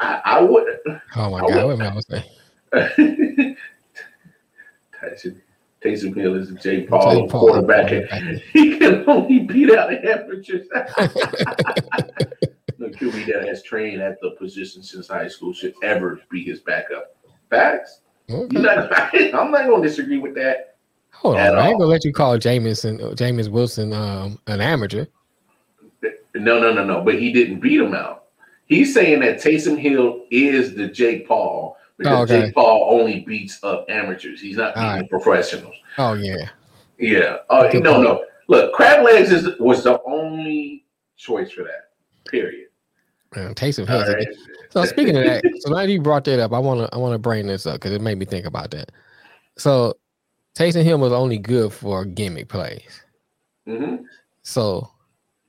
I, 0.01 0.20
I 0.24 0.41
would. 0.41 0.79
Oh 1.16 1.31
my 1.31 1.41
God. 1.41 1.51
I 1.51 1.55
god! 1.55 1.66
What 1.66 1.81
am 1.81 1.99
I 1.99 2.01
saying? 2.01 3.57
Tyson 5.01 5.43
Taysom 5.83 6.14
Hill 6.16 6.35
is 6.35 6.51
a 6.51 6.55
J. 6.55 6.83
Paul, 6.83 7.29
Paul 7.29 7.41
quarterback. 7.41 7.89
quarterback. 7.89 8.43
He 8.53 8.79
can 8.79 9.09
only 9.09 9.41
beat 9.41 9.70
out 9.72 9.93
amateurs. 9.93 10.66
no 12.79 12.89
QB 12.89 13.27
that 13.27 13.45
has 13.47 13.62
trained 13.62 14.01
at 14.01 14.20
the 14.20 14.31
position 14.33 14.83
since 14.83 15.09
high 15.09 15.29
school 15.29 15.53
should 15.53 15.74
ever 15.83 16.20
be 16.31 16.43
his 16.43 16.61
backup. 16.61 17.16
Facts. 17.51 18.01
Okay. 18.29 18.61
Not, 18.61 19.14
I'm 19.35 19.51
not 19.51 19.66
going 19.66 19.83
to 19.83 19.89
disagree 19.89 20.18
with 20.18 20.35
that. 20.35 20.77
Hold 21.12 21.37
on, 21.37 21.57
I 21.57 21.68
ain't 21.68 21.79
gonna 21.79 21.91
let 21.91 22.05
you 22.05 22.12
call 22.12 22.37
Jamison, 22.37 22.99
Jameis 22.99 23.49
Wilson, 23.49 23.95
um, 23.95 24.39
an 24.49 24.61
amateur. 24.61 25.07
No, 26.41 26.61
no, 26.61 26.72
no, 26.72 26.84
no. 26.84 27.03
But 27.03 27.18
he 27.18 27.32
didn't 27.32 27.61
beat 27.61 27.80
him 27.80 27.95
out. 27.95 28.24
He's 28.66 28.93
saying 28.93 29.20
that 29.20 29.37
Taysom 29.37 29.78
Hill 29.78 30.24
is 30.30 30.74
the 30.74 30.89
Jake 30.89 31.28
Paul 31.28 31.76
because 31.97 32.18
oh, 32.18 32.22
okay. 32.22 32.47
Jake 32.47 32.55
Paul 32.55 32.89
only 32.91 33.20
beats 33.20 33.62
up 33.62 33.87
amateurs. 33.89 34.41
He's 34.41 34.57
not 34.57 34.74
beating 34.74 34.89
right. 34.89 35.11
professionals. 35.11 35.74
Oh 35.99 36.14
yeah, 36.14 36.49
yeah. 36.99 37.39
Oh 37.49 37.62
no, 37.62 37.70
point. 37.70 37.84
no. 37.84 38.24
Look, 38.49 38.72
crab 38.74 39.05
legs 39.05 39.32
is, 39.32 39.59
was 39.59 39.84
the 39.84 40.01
only 40.05 40.84
choice 41.16 41.51
for 41.51 41.62
that. 41.62 41.91
Period. 42.30 42.68
Man, 43.34 43.55
Taysom 43.55 43.89
Hill. 43.89 44.14
Right. 44.14 44.28
So 44.70 44.84
speaking 44.84 45.16
of 45.16 45.24
that, 45.24 45.43
so 45.61 45.72
now 45.72 45.80
you 45.80 46.01
brought 46.01 46.24
that 46.24 46.41
up, 46.41 46.53
I 46.53 46.59
want 46.59 46.80
to 46.80 46.95
I 46.95 46.99
want 46.99 47.12
to 47.14 47.18
bring 47.18 47.47
this 47.47 47.66
up 47.66 47.74
because 47.74 47.93
it 47.93 48.01
made 48.01 48.18
me 48.18 48.24
think 48.24 48.47
about 48.47 48.70
that. 48.72 48.91
So 49.57 49.95
Taysom 50.57 50.82
Hill 50.82 50.99
was 50.99 51.12
only 51.12 51.39
good 51.39 51.72
for 51.72 52.05
gimmick 52.05 52.49
plays. 52.49 53.03
Mm-hmm. 53.66 54.05
So 54.43 54.91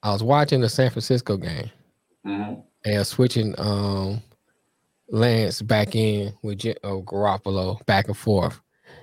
I 0.03 0.11
was 0.11 0.23
watching 0.23 0.61
the 0.61 0.69
San 0.69 0.89
Francisco 0.89 1.37
game 1.37 1.69
mm-hmm. 2.25 2.61
and 2.85 3.07
switching 3.07 3.55
um 3.57 4.21
Lance 5.09 5.61
back 5.61 5.95
in 5.95 6.33
with 6.41 6.65
oh, 6.83 7.01
Garoppolo 7.01 7.83
back 7.85 8.07
and 8.07 8.17
forth. 8.17 8.59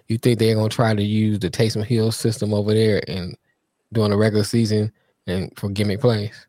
You 0.09 0.19
think 0.19 0.39
they're 0.39 0.55
gonna 0.55 0.69
try 0.69 0.95
to 0.95 1.03
use 1.03 1.39
the 1.39 1.51
Taysom 1.51 1.85
Hill 1.85 2.13
system 2.13 2.53
over 2.53 2.75
there 2.75 3.03
and 3.09 3.37
during 3.93 4.11
the 4.11 4.17
regular 4.17 4.45
season 4.45 4.93
and 5.27 5.51
for 5.57 5.71
gimmick 5.71 6.01
plays? 6.01 6.47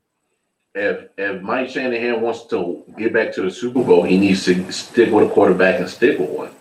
If 0.73 1.07
if 1.17 1.41
Mike 1.41 1.69
Shanahan 1.69 2.21
wants 2.21 2.47
to 2.47 2.83
get 2.97 3.13
back 3.13 3.33
to 3.35 3.43
the 3.43 3.51
Super 3.51 3.81
Bowl, 3.81 4.03
he 4.03 4.17
needs 4.17 4.43
to 4.45 4.71
stick 4.71 5.11
with 5.11 5.31
a 5.31 5.33
quarterback 5.33 5.79
and 5.79 5.89
stick 5.89 6.19
with 6.19 6.29
one. 6.29 6.51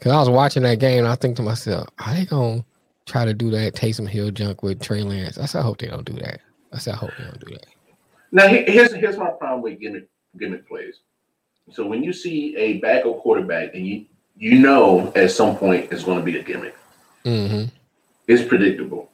Cause 0.00 0.12
I 0.12 0.18
was 0.18 0.28
watching 0.28 0.64
that 0.64 0.80
game 0.80 0.98
and 0.98 1.08
I 1.08 1.14
think 1.14 1.36
to 1.36 1.42
myself, 1.42 1.88
are 1.98 2.14
they 2.14 2.26
gonna 2.26 2.62
try 3.06 3.24
to 3.24 3.32
do 3.32 3.50
that 3.52 3.74
Taysom 3.74 4.06
Hill 4.06 4.30
junk 4.32 4.62
with 4.62 4.82
Trey 4.82 5.02
Lance? 5.02 5.38
I 5.38 5.46
said, 5.46 5.60
I 5.60 5.62
hope 5.62 5.78
they 5.78 5.86
don't 5.86 6.04
do 6.04 6.12
that. 6.20 6.40
I 6.74 6.78
said, 6.78 6.94
I 6.94 6.96
hope 6.96 7.10
they 7.16 7.24
don't 7.24 7.40
do 7.40 7.54
that. 7.54 7.66
Now 8.32 8.48
here's 8.48 8.92
here's 8.92 9.16
my 9.16 9.30
problem 9.30 9.62
with 9.62 9.78
gimmick 9.80 10.08
gimmick 10.38 10.66
plays. 10.68 11.00
So 11.72 11.86
when 11.86 12.02
you 12.02 12.12
see 12.12 12.56
a 12.56 12.78
backup 12.78 13.20
quarterback 13.20 13.74
and 13.74 13.86
you 13.86 14.06
you 14.36 14.58
know 14.58 15.12
at 15.14 15.30
some 15.30 15.56
point 15.56 15.92
it's 15.92 16.04
going 16.04 16.18
to 16.18 16.24
be 16.24 16.38
a 16.38 16.42
gimmick, 16.42 16.74
mm-hmm. 17.24 17.66
it's 18.26 18.46
predictable 18.46 19.10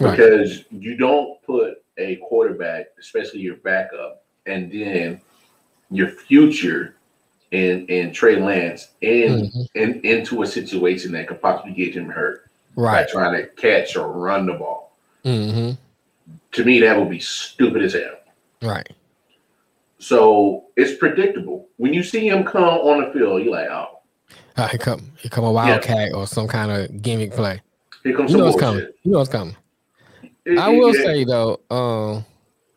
right. 0.00 0.16
because 0.16 0.64
you 0.70 0.96
don't 0.96 1.40
put 1.42 1.82
a 1.98 2.16
quarterback, 2.16 2.86
especially 2.98 3.40
your 3.40 3.56
backup, 3.56 4.24
and 4.46 4.72
then 4.72 5.20
your 5.90 6.08
future 6.08 6.96
and 7.52 7.88
and 7.90 8.14
Trey 8.14 8.40
Lance 8.40 8.88
in, 9.02 9.50
mm-hmm. 9.50 9.78
in 9.78 10.00
into 10.00 10.42
a 10.42 10.46
situation 10.46 11.12
that 11.12 11.28
could 11.28 11.42
possibly 11.42 11.72
get 11.72 11.94
him 11.94 12.08
hurt 12.08 12.50
right. 12.74 13.06
by 13.06 13.12
trying 13.12 13.34
to 13.34 13.48
catch 13.48 13.96
or 13.96 14.10
run 14.10 14.46
the 14.46 14.54
ball. 14.54 14.96
Mm-hmm. 15.24 15.72
To 16.52 16.64
me, 16.64 16.80
that 16.80 16.98
would 16.98 17.10
be 17.10 17.20
stupid 17.20 17.82
as 17.82 17.94
hell. 17.94 18.16
Right. 18.62 18.88
So 19.98 20.64
it's 20.76 20.98
predictable. 20.98 21.68
When 21.76 21.94
you 21.94 22.02
see 22.02 22.28
him 22.28 22.44
come 22.44 22.64
on 22.64 23.04
the 23.04 23.12
field, 23.12 23.42
you're 23.42 23.52
like, 23.52 23.68
oh. 23.68 24.00
Uh, 24.56 24.68
he 24.68 24.76
come, 24.76 25.12
he 25.16 25.28
come 25.28 25.44
a 25.44 25.52
wildcat 25.52 26.10
yeah. 26.10 26.16
or 26.16 26.26
some 26.26 26.46
kind 26.46 26.70
of 26.70 27.00
gimmick 27.00 27.32
play. 27.32 27.60
Here 28.02 28.14
comes 28.14 28.32
you 28.32 28.38
know 28.38 28.46
what's 28.46 28.60
coming. 28.60 28.86
You 29.02 29.12
know 29.12 29.18
what's 29.18 29.30
coming. 29.30 29.56
It, 30.44 30.58
I 30.58 30.68
will 30.68 30.90
it, 30.90 31.04
say 31.04 31.24
though, 31.24 31.60
um, 31.70 32.24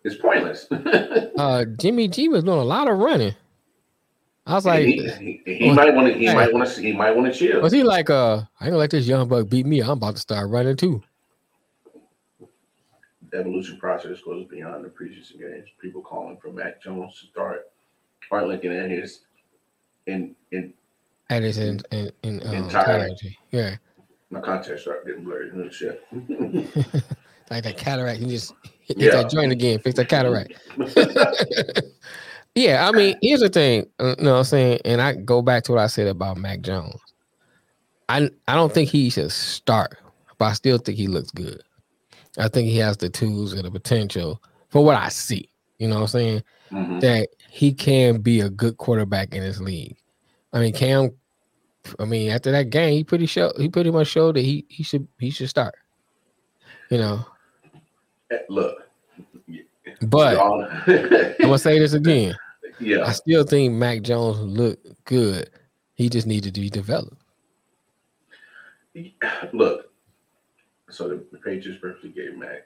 it's 0.03 0.15
pointless. 0.15 0.67
uh, 1.37 1.65
Jimmy 1.79 2.07
G 2.07 2.29
was 2.29 2.43
doing 2.43 2.59
a 2.59 2.63
lot 2.63 2.87
of 2.87 2.99
running. 2.99 3.33
I 4.45 4.53
was 4.53 4.65
like, 4.65 4.85
he, 4.85 5.09
he, 5.09 5.41
he 5.45 5.71
might 5.71 5.95
want 5.95 6.13
to. 6.13 6.19
He 6.19 6.27
hey. 6.27 6.35
might 6.35 6.53
want 6.53 6.69
to. 6.69 6.81
He 6.81 6.93
might 6.93 7.15
want 7.15 7.33
to 7.33 7.37
chill. 7.37 7.61
was 7.61 7.73
he 7.73 7.81
like, 7.81 8.11
uh, 8.11 8.43
I 8.59 8.65
ain't 8.65 8.71
gonna 8.71 8.77
let 8.77 8.91
this 8.91 9.07
young 9.07 9.27
buck 9.27 9.49
beat 9.49 9.65
me. 9.65 9.81
I'm 9.81 9.91
about 9.91 10.15
to 10.15 10.21
start 10.21 10.49
running 10.51 10.77
too. 10.77 11.01
The 13.35 13.41
evolution 13.41 13.77
process 13.77 14.21
goes 14.21 14.45
beyond 14.47 14.85
the 14.85 14.87
preseason 14.89 15.39
games. 15.39 15.67
People 15.81 16.01
calling 16.01 16.37
for 16.41 16.53
Mac 16.53 16.81
Jones 16.81 17.19
to 17.19 17.27
start 17.27 17.69
aren't 18.31 18.47
looking 18.47 18.71
at 18.71 18.89
his 18.89 19.23
in 20.07 20.33
in 20.53 20.73
At 21.29 21.43
his 21.43 21.57
in 21.57 21.81
in, 21.91 22.09
in 22.23 22.41
um, 22.47 22.53
Entirety. 22.55 23.37
Yeah, 23.51 23.75
my 24.29 24.39
context 24.39 24.83
start 24.83 25.05
getting 25.05 25.25
blurry 25.25 25.49
and 25.49 25.73
shit. 25.73 26.01
like 27.51 27.65
that 27.65 27.75
cataract. 27.75 28.21
You 28.21 28.27
just 28.27 28.53
hit 28.79 28.99
Yeah. 28.99 29.21
that 29.23 29.29
joint 29.29 29.51
again. 29.51 29.79
Fix 29.79 29.97
that 29.97 30.07
cataract. 30.07 30.53
yeah, 32.55 32.87
I 32.87 32.93
mean, 32.93 33.17
here's 33.21 33.41
the 33.41 33.49
thing. 33.49 33.85
uh, 33.99 34.15
You 34.17 34.23
know 34.23 34.31
what 34.31 34.37
I'm 34.39 34.43
saying? 34.45 34.79
And 34.85 35.01
I 35.01 35.11
go 35.13 35.41
back 35.41 35.65
to 35.65 35.73
what 35.73 35.81
I 35.81 35.87
said 35.87 36.07
about 36.07 36.37
Mac 36.37 36.61
Jones. 36.61 37.01
I 38.07 38.29
I 38.47 38.55
don't 38.55 38.73
think 38.73 38.89
he 38.89 39.09
should 39.09 39.33
start, 39.33 39.97
but 40.37 40.45
I 40.45 40.53
still 40.53 40.77
think 40.77 40.97
he 40.97 41.07
looks 41.09 41.31
good. 41.31 41.61
I 42.37 42.47
think 42.47 42.67
he 42.69 42.77
has 42.77 42.97
the 42.97 43.09
tools 43.09 43.53
and 43.53 43.63
the 43.63 43.71
potential 43.71 44.41
for 44.69 44.83
what 44.83 44.95
I 44.97 45.09
see. 45.09 45.49
You 45.79 45.87
know 45.87 45.95
what 45.95 46.01
I'm 46.01 46.07
saying? 46.07 46.43
Mhm. 46.71 47.01
That 47.01 47.29
he 47.49 47.73
can 47.73 48.21
be 48.21 48.39
a 48.41 48.49
good 48.49 48.77
quarterback 48.77 49.33
in 49.33 49.41
this 49.41 49.59
league. 49.59 49.95
I 50.53 50.59
mean, 50.59 50.73
Cam. 50.73 51.11
I 51.99 52.05
mean, 52.05 52.31
after 52.31 52.51
that 52.51 52.71
game, 52.71 52.93
he 52.93 53.03
pretty 53.03 53.25
show 53.27 53.51
he 53.57 53.69
pretty 53.69 53.91
much 53.91 54.07
showed 54.07 54.35
that 54.35 54.41
he 54.41 54.65
he 54.69 54.83
should 54.83 55.07
he 55.19 55.29
should 55.29 55.49
start. 55.49 55.75
You 56.89 56.97
know, 56.97 57.25
Eh, 58.31 58.37
Look, 58.49 58.75
but 60.01 60.37
I'm 60.87 61.35
gonna 61.41 61.59
say 61.59 61.77
this 61.79 61.93
again. 61.93 62.35
Yeah. 62.79 63.05
I 63.05 63.11
still 63.11 63.43
think 63.43 63.73
Mac 63.73 64.01
Jones 64.01 64.39
looked 64.39 64.87
good. 65.05 65.49
He 65.93 66.09
just 66.09 66.25
needed 66.27 66.55
to 66.55 66.61
be 66.61 66.69
developed. 66.69 67.21
look. 69.53 69.91
So 70.95 71.09
the, 71.09 71.25
the 71.31 71.37
Patriots 71.37 71.81
purposely 71.81 72.09
gave 72.09 72.37
Mac 72.37 72.63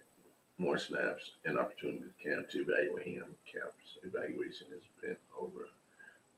more 0.59 0.77
snaps 0.77 1.31
and 1.45 1.57
opportunity 1.57 1.99
to 1.99 2.29
camp 2.29 2.49
to 2.51 2.59
evaluate 2.61 3.07
him. 3.07 3.25
Cam's 3.51 3.97
evaluation 4.03 4.67
has 4.71 4.81
been 5.01 5.15
over. 5.39 5.69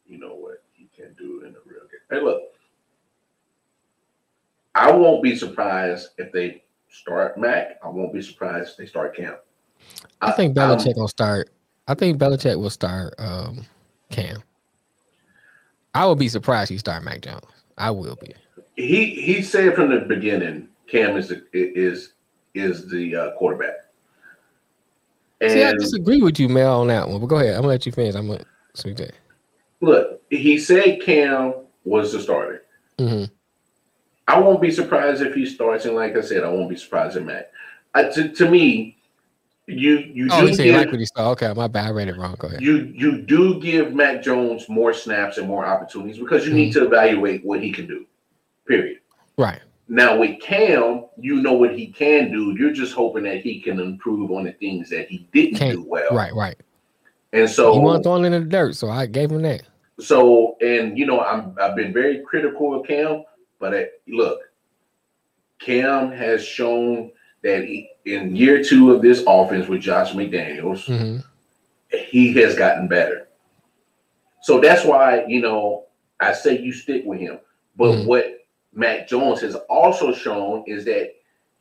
You 0.08 0.18
know 0.18 0.36
what 0.36 0.64
he 0.74 0.88
can 0.96 1.14
do 1.18 1.44
in 1.46 1.54
the 1.54 1.60
real 1.66 1.82
game. 1.82 2.00
Hey, 2.10 2.22
look. 2.22 2.44
I 4.74 4.90
won't 4.92 5.22
be 5.22 5.36
surprised 5.36 6.10
if 6.18 6.32
they 6.32 6.64
start 6.90 7.38
Mac. 7.38 7.78
I 7.84 7.90
won't 7.90 8.14
be 8.14 8.22
surprised 8.22 8.72
if 8.72 8.78
they 8.78 8.86
start 8.86 9.16
Camp. 9.16 9.40
I 10.22 10.32
think 10.32 10.56
Belichick 10.56 10.96
will 10.96 11.10
start. 11.10 11.50
I 11.88 11.96
think 11.96 12.18
Belichick 12.18 12.58
will 12.58 12.70
start 12.70 13.16
um, 13.18 13.66
Cam. 14.10 14.42
I 15.94 16.06
would 16.06 16.20
be 16.20 16.30
surprised 16.30 16.70
he 16.70 16.78
start 16.78 17.04
Mac 17.04 17.22
Jones. 17.22 17.44
I 17.78 17.92
will 17.92 18.16
be. 18.16 18.34
he 18.76 19.16
he 19.22 19.42
said 19.42 19.76
from 19.76 19.90
the 19.90 20.00
beginning, 20.00 20.70
Cam 20.92 21.16
is 21.16 21.30
the, 21.30 21.44
is 21.54 22.14
is 22.54 22.90
the 22.90 23.16
uh, 23.16 23.32
quarterback. 23.38 23.76
And 25.40 25.52
See, 25.52 25.64
I 25.64 25.72
disagree 25.74 26.22
with 26.22 26.40
you, 26.40 26.50
Mel, 26.50 26.82
on 26.82 26.88
that 26.88 27.08
one. 27.08 27.22
But 27.22 27.28
go 27.28 27.38
ahead. 27.38 27.56
I'm 27.56 27.62
gonna 27.62 27.70
let 27.70 27.86
you 27.86 27.92
finish. 27.92 28.14
I'm 28.14 28.28
gonna 28.28 28.44
speak 28.74 28.98
that. 28.98 29.14
look, 29.80 30.22
he 30.30 30.58
said 30.60 31.02
Cam 31.02 31.54
was 31.86 32.12
the 32.12 32.20
starter. 32.20 32.64
hmm 33.00 33.24
I 34.28 34.40
won't 34.40 34.62
be 34.62 34.72
surprised 34.72 35.22
if 35.22 35.34
he 35.34 35.46
starts, 35.46 35.86
and 35.86 35.96
like 35.96 36.16
I 36.16 36.22
said, 36.22 36.44
I 36.44 36.50
won't 36.50 36.70
be 36.70 36.78
surprised 36.78 37.18
if 37.18 37.24
Mac. 37.24 37.52
Uh, 37.94 38.04
to, 38.12 38.30
to 38.30 38.50
me, 38.50 38.98
you 39.68 39.98
you 39.98 40.28
Oh, 40.32 40.46
do 40.46 40.56
give, 40.56 40.76
like 40.76 40.92
what 40.92 41.00
he 41.00 41.06
saw. 41.06 41.32
Okay, 41.32 41.52
my 41.54 41.68
bad. 41.68 41.88
I 41.88 41.92
read 41.92 42.08
it 42.08 42.18
wrong. 42.18 42.36
Go 42.38 42.48
ahead. 42.48 42.62
you 42.62 42.94
you 42.96 43.22
do 43.22 43.60
give 43.60 43.94
Mac 43.94 44.22
Jones 44.22 44.70
more 44.70 44.94
snaps 44.94 45.38
and 45.38 45.48
more 45.48 45.66
opportunities 45.66 46.18
because 46.18 46.46
you 46.46 46.54
need 46.54 46.72
to 46.74 46.86
evaluate 46.86 47.44
what 47.46 47.62
he 47.62 47.72
can 47.72 47.88
do. 47.88 48.06
Period. 48.68 49.00
Right. 49.38 49.62
Now 49.94 50.18
with 50.18 50.40
Cam, 50.40 51.04
you 51.18 51.42
know 51.42 51.52
what 51.52 51.78
he 51.78 51.88
can 51.88 52.32
do. 52.32 52.56
You're 52.58 52.72
just 52.72 52.94
hoping 52.94 53.24
that 53.24 53.42
he 53.42 53.60
can 53.60 53.78
improve 53.78 54.32
on 54.32 54.46
the 54.46 54.54
things 54.54 54.90
that 54.90 55.10
he 55.10 55.28
didn't 55.34 55.58
Can't- 55.58 55.76
do 55.76 55.84
well. 55.84 56.16
Right. 56.16 56.34
Right. 56.34 56.56
And 57.34 57.50
so 57.50 57.74
he 57.74 57.80
wasn't 57.80 58.06
throwing 58.06 58.24
in 58.24 58.32
the 58.32 58.40
dirt, 58.40 58.76
so 58.76 58.90
I 58.90 59.06
gave 59.06 59.32
him 59.32 59.42
that. 59.42 59.64
so 60.00 60.56
and 60.62 60.98
you 60.98 61.06
know 61.06 61.20
I'm 61.22 61.54
I've 61.62 61.76
been 61.76 61.92
very 61.94 62.20
critical 62.22 62.80
of 62.80 62.88
Cam, 62.88 63.24
but 63.60 63.74
uh, 63.74 63.84
look, 64.08 64.40
Cam 65.60 66.12
has 66.12 66.44
shown 66.44 67.12
that 67.44 67.66
he, 67.66 67.90
in 68.06 68.36
year 68.36 68.64
two 68.64 68.92
of 68.94 69.02
this 69.02 69.24
offense 69.28 69.68
with 69.68 69.82
Josh 69.82 70.12
McDaniels, 70.14 70.86
hmm 70.86 71.18
he 72.10 72.32
has 72.36 72.56
gotten 72.56 72.88
better. 72.88 73.28
So 74.44 74.62
that's 74.62 74.86
why, 74.86 75.26
you 75.28 75.42
know, 75.42 75.88
I 76.22 76.32
say 76.32 76.58
you 76.58 76.72
stick 76.72 77.04
with 77.06 77.20
him. 77.20 77.40
But 77.76 77.92
Mhm. 77.92 78.06
what 78.06 78.41
Mac 78.74 79.08
Jones 79.08 79.42
has 79.42 79.56
also 79.70 80.14
shown 80.14 80.64
is 80.68 80.86
that 80.86 81.16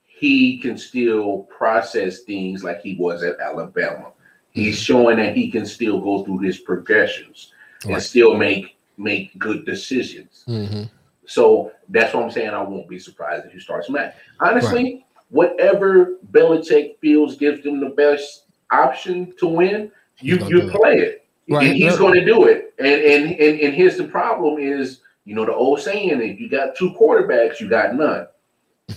he 0.04 0.58
can 0.58 0.76
still 0.76 1.48
process 1.56 2.20
things 2.20 2.62
like 2.62 2.80
he 2.80 2.96
was 2.96 3.22
at 3.22 3.40
Alabama. 3.40 4.12
He's 4.52 4.78
showing 4.78 5.16
that 5.18 5.36
he 5.36 5.50
can 5.50 5.64
still 5.64 6.00
go 6.00 6.24
through 6.24 6.38
his 6.38 6.58
progressions 6.58 7.52
and 7.84 8.02
still 8.02 8.36
make 8.36 8.76
make 8.98 9.36
good 9.38 9.64
decisions. 9.64 10.44
hmm 10.46 10.82
So 11.26 11.72
that's 11.88 12.12
what 12.12 12.24
I'm 12.24 12.30
saying. 12.30 12.50
I 12.50 12.62
won't 12.62 12.88
be 12.88 12.98
surprised 12.98 13.46
if 13.46 13.52
he 13.52 13.60
starts 13.60 13.88
Matt. 13.88 14.16
Honestly, 14.40 15.06
whatever 15.30 16.16
Belichick 16.32 16.98
feels 16.98 17.36
gives 17.36 17.62
them 17.62 17.80
the 17.80 17.90
best 17.90 18.46
option 18.70 19.32
to 19.38 19.46
win, 19.46 19.90
you 20.20 20.36
you 20.36 20.60
do 20.60 20.68
it. 20.68 20.72
play 20.72 20.94
it. 20.98 21.26
Right. 21.48 21.66
And 21.66 21.76
he's 21.76 21.92
Yeah. 21.92 21.98
going 21.98 22.14
to 22.14 22.24
do 22.24 22.44
it. 22.44 22.74
And, 22.78 22.88
and 22.88 23.24
and 23.40 23.60
and 23.60 23.74
here's 23.74 23.96
the 23.96 24.04
problem: 24.04 24.58
is 24.58 25.00
you 25.24 25.34
know 25.34 25.44
the 25.44 25.54
old 25.54 25.80
saying, 25.80 26.20
if 26.20 26.40
you 26.40 26.48
got 26.48 26.74
two 26.74 26.90
quarterbacks, 26.92 27.60
you 27.60 27.68
got 27.68 27.94
none. 27.94 28.26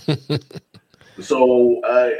so 1.20 1.80
uh, 1.82 2.10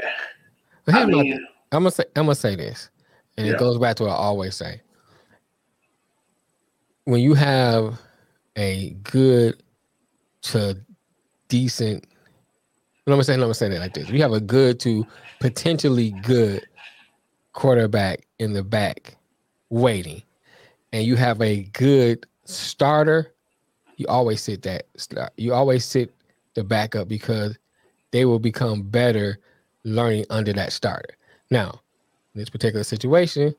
I 0.87 1.05
mean, 1.05 1.45
I'm 1.71 1.83
gonna 1.83 1.91
say 1.91 2.05
I'm 2.15 2.25
gonna 2.25 2.35
say 2.35 2.55
this, 2.55 2.89
and 3.37 3.47
Yeah. 3.47 3.53
it 3.53 3.59
goes 3.59 3.77
back 3.77 3.97
to 3.97 4.03
what 4.03 4.11
I 4.11 4.15
always 4.15 4.55
say. 4.55 4.81
When 7.05 7.21
you 7.21 7.33
have 7.33 7.99
a 8.55 8.91
good 9.03 9.61
to 10.43 10.77
decent, 11.47 12.07
let 13.05 13.17
me 13.17 13.23
say, 13.23 13.37
let 13.37 13.47
me 13.47 13.53
say 13.53 13.69
that 13.69 13.79
like 13.79 13.93
this: 13.93 14.09
you 14.09 14.21
have 14.21 14.33
a 14.33 14.39
good 14.39 14.79
to 14.81 15.05
potentially 15.39 16.11
good 16.11 16.65
quarterback 17.53 18.27
in 18.39 18.53
the 18.53 18.63
back 18.63 19.17
waiting, 19.69 20.21
and 20.93 21.03
you 21.03 21.15
have 21.15 21.41
a 21.41 21.63
good 21.73 22.25
starter, 22.45 23.33
you 23.97 24.07
always 24.07 24.41
sit 24.41 24.61
that. 24.63 24.85
You 25.37 25.53
always 25.53 25.85
sit 25.85 26.13
the 26.53 26.63
backup 26.63 27.07
because 27.07 27.57
they 28.11 28.25
will 28.25 28.39
become 28.39 28.81
better 28.81 29.39
learning 29.83 30.25
under 30.29 30.53
that 30.53 30.73
starter. 30.73 31.15
Now, 31.51 31.81
in 32.33 32.39
this 32.39 32.49
particular 32.49 32.83
situation, 32.83 33.55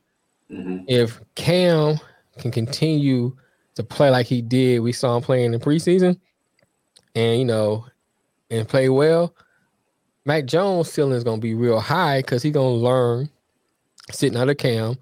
mhm. 0.51 0.85
if 0.89 1.21
Cam 1.35 1.99
can 2.39 2.51
continue 2.51 3.37
to 3.75 3.83
play 3.83 4.11
like 4.11 4.27
he 4.27 4.43
did, 4.43 4.81
we 4.81 4.93
saw 4.93 5.17
him 5.17 5.23
playing 5.23 5.47
in 5.47 5.53
the 5.53 5.59
preseason, 5.59 6.19
and 7.15 7.39
you 7.39 7.45
know, 7.45 7.87
and 8.51 8.69
play 8.69 8.89
well, 8.89 9.35
Mac 10.25 10.47
Jones' 10.47 10.91
ceiling 10.91 11.13
is 11.13 11.25
gonna 11.25 11.41
be 11.41 11.55
real 11.55 11.81
high 11.81 12.21
because 12.21 12.43
he's 12.43 12.53
gonna 12.53 12.69
learn 12.69 13.29
sitting 14.11 14.39
under 14.39 14.55
Cam, 14.55 14.97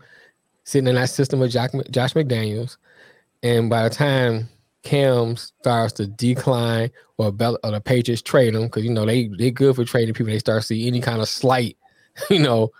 sitting 0.64 0.88
in 0.88 0.94
that 0.94 1.10
system 1.10 1.42
of 1.42 1.50
Josh, 1.50 1.70
Josh 1.90 2.14
McDaniels, 2.14 2.76
and 3.42 3.70
by 3.70 3.88
the 3.88 3.94
time 3.94 4.48
Cam 4.84 5.36
starts 5.36 5.94
to 5.94 6.06
decline 6.06 6.90
or, 7.18 7.32
Bel- 7.32 7.58
or 7.64 7.70
the 7.72 7.80
Patriots 7.80 8.22
trade 8.22 8.54
him 8.54 8.64
because 8.64 8.84
you 8.84 8.90
know 8.90 9.04
they 9.06 9.28
they 9.28 9.50
good 9.50 9.74
for 9.74 9.84
trading 9.84 10.14
people. 10.14 10.32
They 10.32 10.38
start 10.38 10.62
to 10.62 10.66
see 10.66 10.86
any 10.86 11.00
kind 11.00 11.20
of 11.20 11.28
slight, 11.28 11.76
you 12.30 12.38
know, 12.38 12.70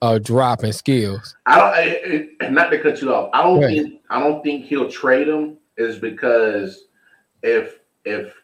uh, 0.00 0.18
drop 0.18 0.64
in 0.64 0.72
skills. 0.72 1.34
I 1.46 1.58
don't. 1.58 2.28
I, 2.40 2.48
not 2.48 2.70
to 2.70 2.78
cut 2.80 3.02
you 3.02 3.12
off. 3.14 3.30
I 3.34 3.42
don't 3.42 3.60
Right. 3.60 3.68
think. 3.82 4.00
I 4.08 4.20
don't 4.20 4.42
think 4.42 4.64
he'll 4.66 4.90
trade 4.90 5.28
him. 5.28 5.58
Is 5.76 5.98
because 5.98 6.86
if 7.42 7.78
if 8.04 8.34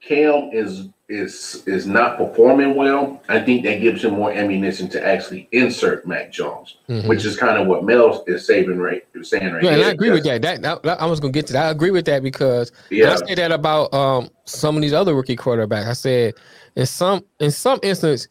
Cam 0.00 0.50
is 0.52 0.88
is 1.08 1.62
is 1.66 1.86
not 1.86 2.18
performing 2.18 2.74
well, 2.74 3.22
I 3.30 3.40
think 3.40 3.64
that 3.64 3.80
gives 3.80 4.04
him 4.04 4.12
more 4.14 4.30
ammunition 4.30 4.88
to 4.90 5.04
actually 5.06 5.48
insert 5.52 6.06
Mac 6.06 6.30
Jones, 6.30 6.76
Mhm. 6.88 7.06
which 7.08 7.24
is 7.24 7.34
kind 7.36 7.56
of 7.58 7.66
what 7.66 7.82
Mel 7.82 8.22
is 8.26 8.46
saving 8.46 8.78
right 8.78 9.02
saying 9.22 9.52
right 9.52 9.62
Yeah, 9.62 9.70
and. 9.72 9.82
I 9.84 9.90
agree 9.90 10.10
with 10.10 10.22
that. 10.24 10.42
That, 10.42 10.62
that- 10.62 11.00
I 11.00 11.06
was 11.06 11.18
gonna 11.18 11.32
get 11.32 11.46
to 11.48 11.54
that. 11.54 11.66
I 11.66 11.70
agree 11.70 11.90
with 11.90 12.04
that 12.04 12.22
because 12.22 12.70
Yeah, 12.90 13.12
I 13.12 13.26
say 13.26 13.34
that 13.36 13.52
about 13.52 13.92
um 13.94 14.28
some 14.44 14.76
of 14.76 14.82
these 14.82 14.92
other 14.92 15.14
rookie 15.14 15.34
quarterbacks. 15.36 15.86
I 15.86 15.92
said 15.94 16.34
in 16.76 16.84
some 16.86 17.24
in 17.40 17.50
some 17.50 17.80
instance 17.82 18.28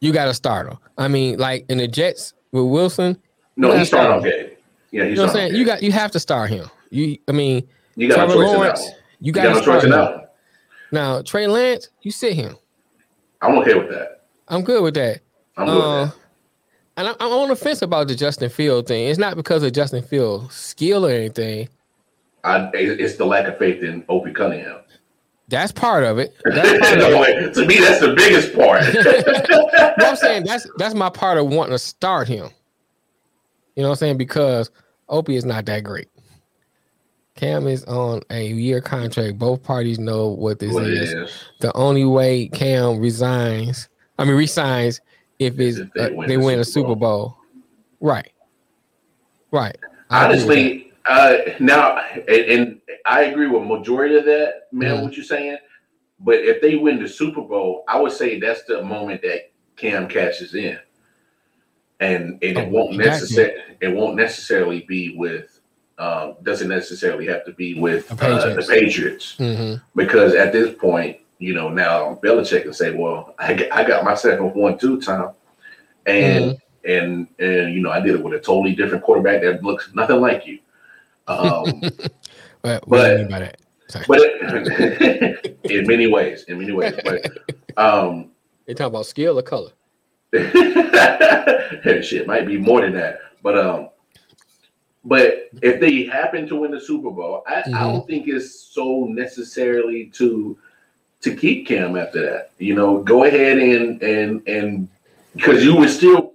you 0.00 0.12
got 0.12 0.24
to 0.24 0.34
start 0.34 0.68
them. 0.68 0.78
I 0.98 1.06
mean, 1.06 1.38
like 1.38 1.64
in 1.68 1.78
the 1.78 1.86
Jets 1.86 2.34
with 2.50 2.64
Wilson, 2.64 3.16
no, 3.56 3.72
you 3.72 3.78
he's 3.78 3.90
gotta 3.90 4.14
okay. 4.14 4.54
Yeah, 4.90 5.04
you 5.04 5.14
know 5.14 5.22
what 5.22 5.30
I'm 5.30 5.34
saying? 5.36 5.54
You 5.54 5.64
got 5.64 5.82
you 5.84 5.92
have 5.92 6.10
to 6.10 6.20
start 6.20 6.50
him. 6.50 6.68
You, 6.90 7.16
I 7.28 7.32
mean, 7.32 7.66
you 7.94 8.08
got 8.08 8.16
Trevor 8.16 8.34
Lawrence, 8.44 8.84
you 9.20 9.28
You 9.28 9.32
got 9.32 9.54
to 9.54 9.62
start 9.62 9.84
him. 9.84 9.90
one. 9.92 10.21
Now 10.92 11.22
Trey 11.22 11.46
Lance, 11.46 11.88
you 12.02 12.10
sit 12.10 12.34
him. 12.34 12.56
I'm 13.40 13.56
okay 13.58 13.74
with 13.74 13.88
that. 13.90 14.26
I'm 14.48 14.62
good 14.62 14.82
with 14.82 14.94
that. 14.94 15.20
I'm 15.56 15.66
good 15.66 15.72
Uh, 15.82 16.00
with 16.04 16.10
that. 16.14 16.18
and 16.98 17.08
I, 17.08 17.12
I'm 17.18 17.32
on 17.32 17.48
the 17.48 17.56
fence 17.56 17.82
about 17.82 18.08
the 18.08 18.14
Justin 18.14 18.50
Field 18.50 18.86
thing. 18.86 19.08
It's 19.08 19.18
not 19.18 19.36
because 19.36 19.62
of 19.62 19.72
Justin 19.72 20.02
Field 20.02 20.52
skill 20.52 21.06
or 21.06 21.10
anything. 21.10 21.68
I, 22.44 22.70
it's 22.74 23.16
the 23.16 23.24
lack 23.24 23.46
of 23.46 23.56
faith 23.58 23.82
in 23.82 24.04
Opie 24.08 24.32
Cunningham. 24.32 24.80
That's 25.48 25.70
part 25.72 26.04
of 26.04 26.18
it. 26.18 26.34
That's 26.44 26.78
part 26.90 27.00
of 27.00 27.44
it. 27.44 27.54
to 27.54 27.66
me, 27.66 27.78
that's 27.78 28.00
the 28.00 28.14
biggest 28.14 28.54
part. 28.54 28.82
no, 29.98 30.06
I'm 30.06 30.16
saying 30.16 30.44
that's 30.44 30.66
that's 30.78 30.94
my 30.94 31.10
part 31.10 31.36
of 31.36 31.46
wanting 31.48 31.72
to 31.72 31.78
start 31.78 32.26
him. 32.26 32.48
You 33.76 33.82
know 33.82 33.88
what 33.90 33.94
I'm 33.94 33.98
saying? 33.98 34.18
Because 34.18 34.70
Opie 35.08 35.36
is 35.36 35.44
not 35.44 35.66
that 35.66 35.84
great. 35.84 36.08
Cam 37.42 37.66
is 37.66 37.82
on 37.86 38.22
a 38.30 38.46
year 38.46 38.80
contract. 38.80 39.36
Both 39.36 39.64
parties 39.64 39.98
know 39.98 40.28
what 40.28 40.60
this 40.60 40.76
is. 40.76 41.12
is. 41.12 41.44
The 41.58 41.76
only 41.76 42.04
way 42.04 42.46
Cam 42.46 43.00
resigns, 43.00 43.88
I 44.16 44.24
mean 44.24 44.36
resigns, 44.36 45.00
if 45.40 45.58
it's 45.58 45.78
if 45.78 45.92
they, 45.92 46.04
uh, 46.04 46.12
win, 46.12 46.28
they 46.28 46.36
win 46.36 46.60
a 46.60 46.64
Super 46.64 46.94
Bowl. 46.94 46.94
Bowl. 46.94 47.36
Right. 47.98 48.30
Right. 49.50 49.76
Honestly, 50.08 50.92
uh, 51.04 51.38
now 51.58 51.96
and, 51.96 52.28
and, 52.28 52.80
I 53.06 53.22
agree 53.22 53.48
with 53.48 53.64
majority 53.64 54.14
of 54.18 54.24
that, 54.26 54.68
man. 54.70 54.94
Mm-hmm. 54.94 55.02
What 55.02 55.16
you're 55.16 55.24
saying, 55.24 55.56
but 56.20 56.36
if 56.36 56.62
they 56.62 56.76
win 56.76 57.02
the 57.02 57.08
Super 57.08 57.40
Bowl, 57.40 57.82
I 57.88 58.00
would 58.00 58.12
say 58.12 58.38
that's 58.38 58.62
the 58.66 58.84
moment 58.84 59.20
that 59.22 59.50
Cam 59.74 60.06
catches 60.06 60.54
in, 60.54 60.78
and, 61.98 62.34
and 62.34 62.40
it 62.40 62.56
oh, 62.56 62.68
won't 62.68 62.96
necessarily 62.96 63.60
it 63.80 63.88
won't 63.88 64.14
necessarily 64.14 64.82
be 64.86 65.16
with 65.16 65.51
um, 66.02 66.34
doesn't 66.42 66.68
necessarily 66.68 67.26
have 67.26 67.44
to 67.44 67.52
be 67.52 67.78
with 67.78 68.08
the 68.08 68.16
Patriots, 68.16 68.44
uh, 68.44 68.54
the 68.54 68.80
Patriots. 68.80 69.36
Mm-hmm. 69.38 69.74
because 69.94 70.34
at 70.34 70.52
this 70.52 70.74
point, 70.74 71.18
you 71.38 71.54
know, 71.54 71.68
now 71.68 72.18
Belichick 72.22 72.62
can 72.64 72.72
say, 72.72 72.92
"Well, 72.92 73.36
I 73.38 73.54
got, 73.54 73.72
I 73.72 73.84
got 73.84 74.04
my 74.04 74.14
second 74.14 74.52
one 74.54 74.78
two 74.78 75.00
time," 75.00 75.30
and 76.06 76.56
mm-hmm. 76.56 76.90
and 76.90 77.28
and 77.38 77.72
you 77.72 77.80
know, 77.80 77.90
I 77.90 78.00
did 78.00 78.16
it 78.16 78.22
with 78.22 78.34
a 78.34 78.40
totally 78.40 78.74
different 78.74 79.04
quarterback 79.04 79.42
that 79.42 79.62
looks 79.62 79.90
nothing 79.94 80.20
like 80.20 80.44
you. 80.44 80.58
Um, 81.28 81.80
but 82.62 82.82
but, 82.88 83.28
but 83.28 83.54
it, 84.18 85.58
in 85.64 85.86
many 85.86 86.08
ways, 86.08 86.44
in 86.44 86.58
many 86.58 86.72
ways, 86.72 86.94
but 87.04 87.30
um, 87.76 88.32
they 88.66 88.74
talk 88.74 88.88
about 88.88 89.06
skill 89.06 89.38
or 89.38 89.42
color. 89.42 89.70
shit 92.02 92.26
might 92.26 92.46
be 92.46 92.56
more 92.56 92.80
than 92.80 92.94
that, 92.94 93.20
but 93.42 93.56
um, 93.56 93.90
but 95.04 95.50
if 95.62 95.80
they 95.80 96.04
happen 96.04 96.46
to 96.48 96.56
win 96.56 96.70
the 96.70 96.80
Super 96.80 97.10
Bowl, 97.10 97.42
I, 97.46 97.54
mm-hmm. 97.54 97.74
I 97.74 97.80
don't 97.80 98.06
think 98.06 98.28
it's 98.28 98.54
so 98.54 99.04
necessarily 99.04 100.06
to 100.14 100.56
to 101.22 101.36
keep 101.36 101.66
Cam 101.66 101.96
after 101.96 102.20
that. 102.24 102.50
You 102.58 102.74
know, 102.74 103.02
go 103.02 103.24
ahead 103.24 103.58
and 103.58 104.00
and 104.02 104.46
and 104.46 104.88
because 105.34 105.64
you 105.64 105.74
would 105.76 105.90
still 105.90 106.32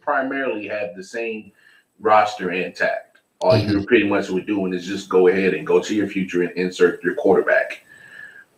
primarily 0.00 0.68
have 0.68 0.94
the 0.94 1.02
same 1.02 1.50
roster 1.98 2.52
intact. 2.52 3.18
All 3.40 3.52
mm-hmm. 3.52 3.70
you 3.70 3.86
pretty 3.86 4.08
much 4.08 4.30
were 4.30 4.40
doing 4.40 4.72
is 4.72 4.86
just 4.86 5.08
go 5.08 5.28
ahead 5.28 5.54
and 5.54 5.66
go 5.66 5.80
to 5.82 5.94
your 5.94 6.08
future 6.08 6.42
and 6.42 6.52
insert 6.52 7.02
your 7.02 7.14
quarterback. 7.14 7.84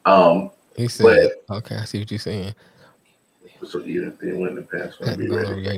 Um, 0.04 0.50
he 0.76 0.88
said, 0.88 1.30
but, 1.48 1.56
"Okay, 1.56 1.76
I 1.76 1.84
see 1.84 1.98
what 2.00 2.10
you're 2.10 2.18
saying." 2.18 2.54
So 3.66 3.80
you 3.80 4.10
didn't 4.20 4.40
win 4.40 4.54
the. 4.54 4.62
Be 5.16 5.28
ready 5.28 5.68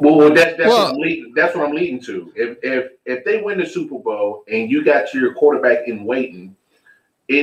well, 0.00 0.34
that's 0.34 0.56
that's, 0.56 0.68
well, 0.68 0.92
what 0.92 1.00
leading, 1.00 1.32
that's 1.34 1.54
what 1.54 1.68
I'm 1.68 1.74
leading 1.74 2.00
to. 2.02 2.32
If 2.34 2.58
if 2.62 2.92
if 3.04 3.24
they 3.24 3.40
win 3.40 3.58
the 3.58 3.66
Super 3.66 3.98
Bowl 3.98 4.44
and 4.48 4.70
you 4.70 4.84
got 4.84 5.14
your 5.14 5.34
quarterback 5.34 5.86
in 5.86 6.04
waiting, 6.04 6.56
it 7.28 7.34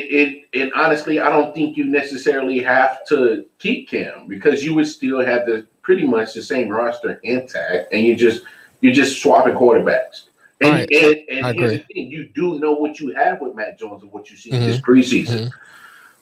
it 0.52 0.62
and 0.62 0.72
honestly, 0.74 1.20
I 1.20 1.30
don't 1.30 1.54
think 1.54 1.78
you 1.78 1.86
necessarily 1.86 2.60
have 2.60 3.06
to 3.08 3.46
keep 3.60 3.89
Cam 3.89 4.28
because 4.28 4.64
you 4.64 4.74
would 4.76 4.88
still 4.88 5.24
have 5.24 5.46
the 5.46 5.68
pretty 5.82 6.06
much 6.06 6.34
the 6.34 6.41
same 6.41 6.70
roster 6.70 7.20
intact, 7.24 7.94
and 7.94 8.06
you 8.06 8.16
just 8.16 8.44
you're 8.82 8.94
just 8.94 9.22
swapping 9.22 9.56
quarterbacks. 9.56 10.24
And 10.62 10.74
right. 10.74 10.91
and, 10.91 11.46
and 11.46 11.60
here's 11.60 11.72
the 11.72 11.86
thing: 11.94 12.12
you 12.12 12.30
do 12.36 12.60
know 12.60 12.74
what 12.74 13.00
you 13.00 13.14
have 13.14 13.41
with 13.41 13.56
Mac 13.56 13.80
Jones 13.80 14.04
and 14.04 14.12
what 14.12 14.30
you 14.30 14.38
see 14.38 14.52
mm-hmm. 14.52 14.66
this 14.66 14.82
preseason. 14.82 15.46
Mm-hmm. 15.46 15.58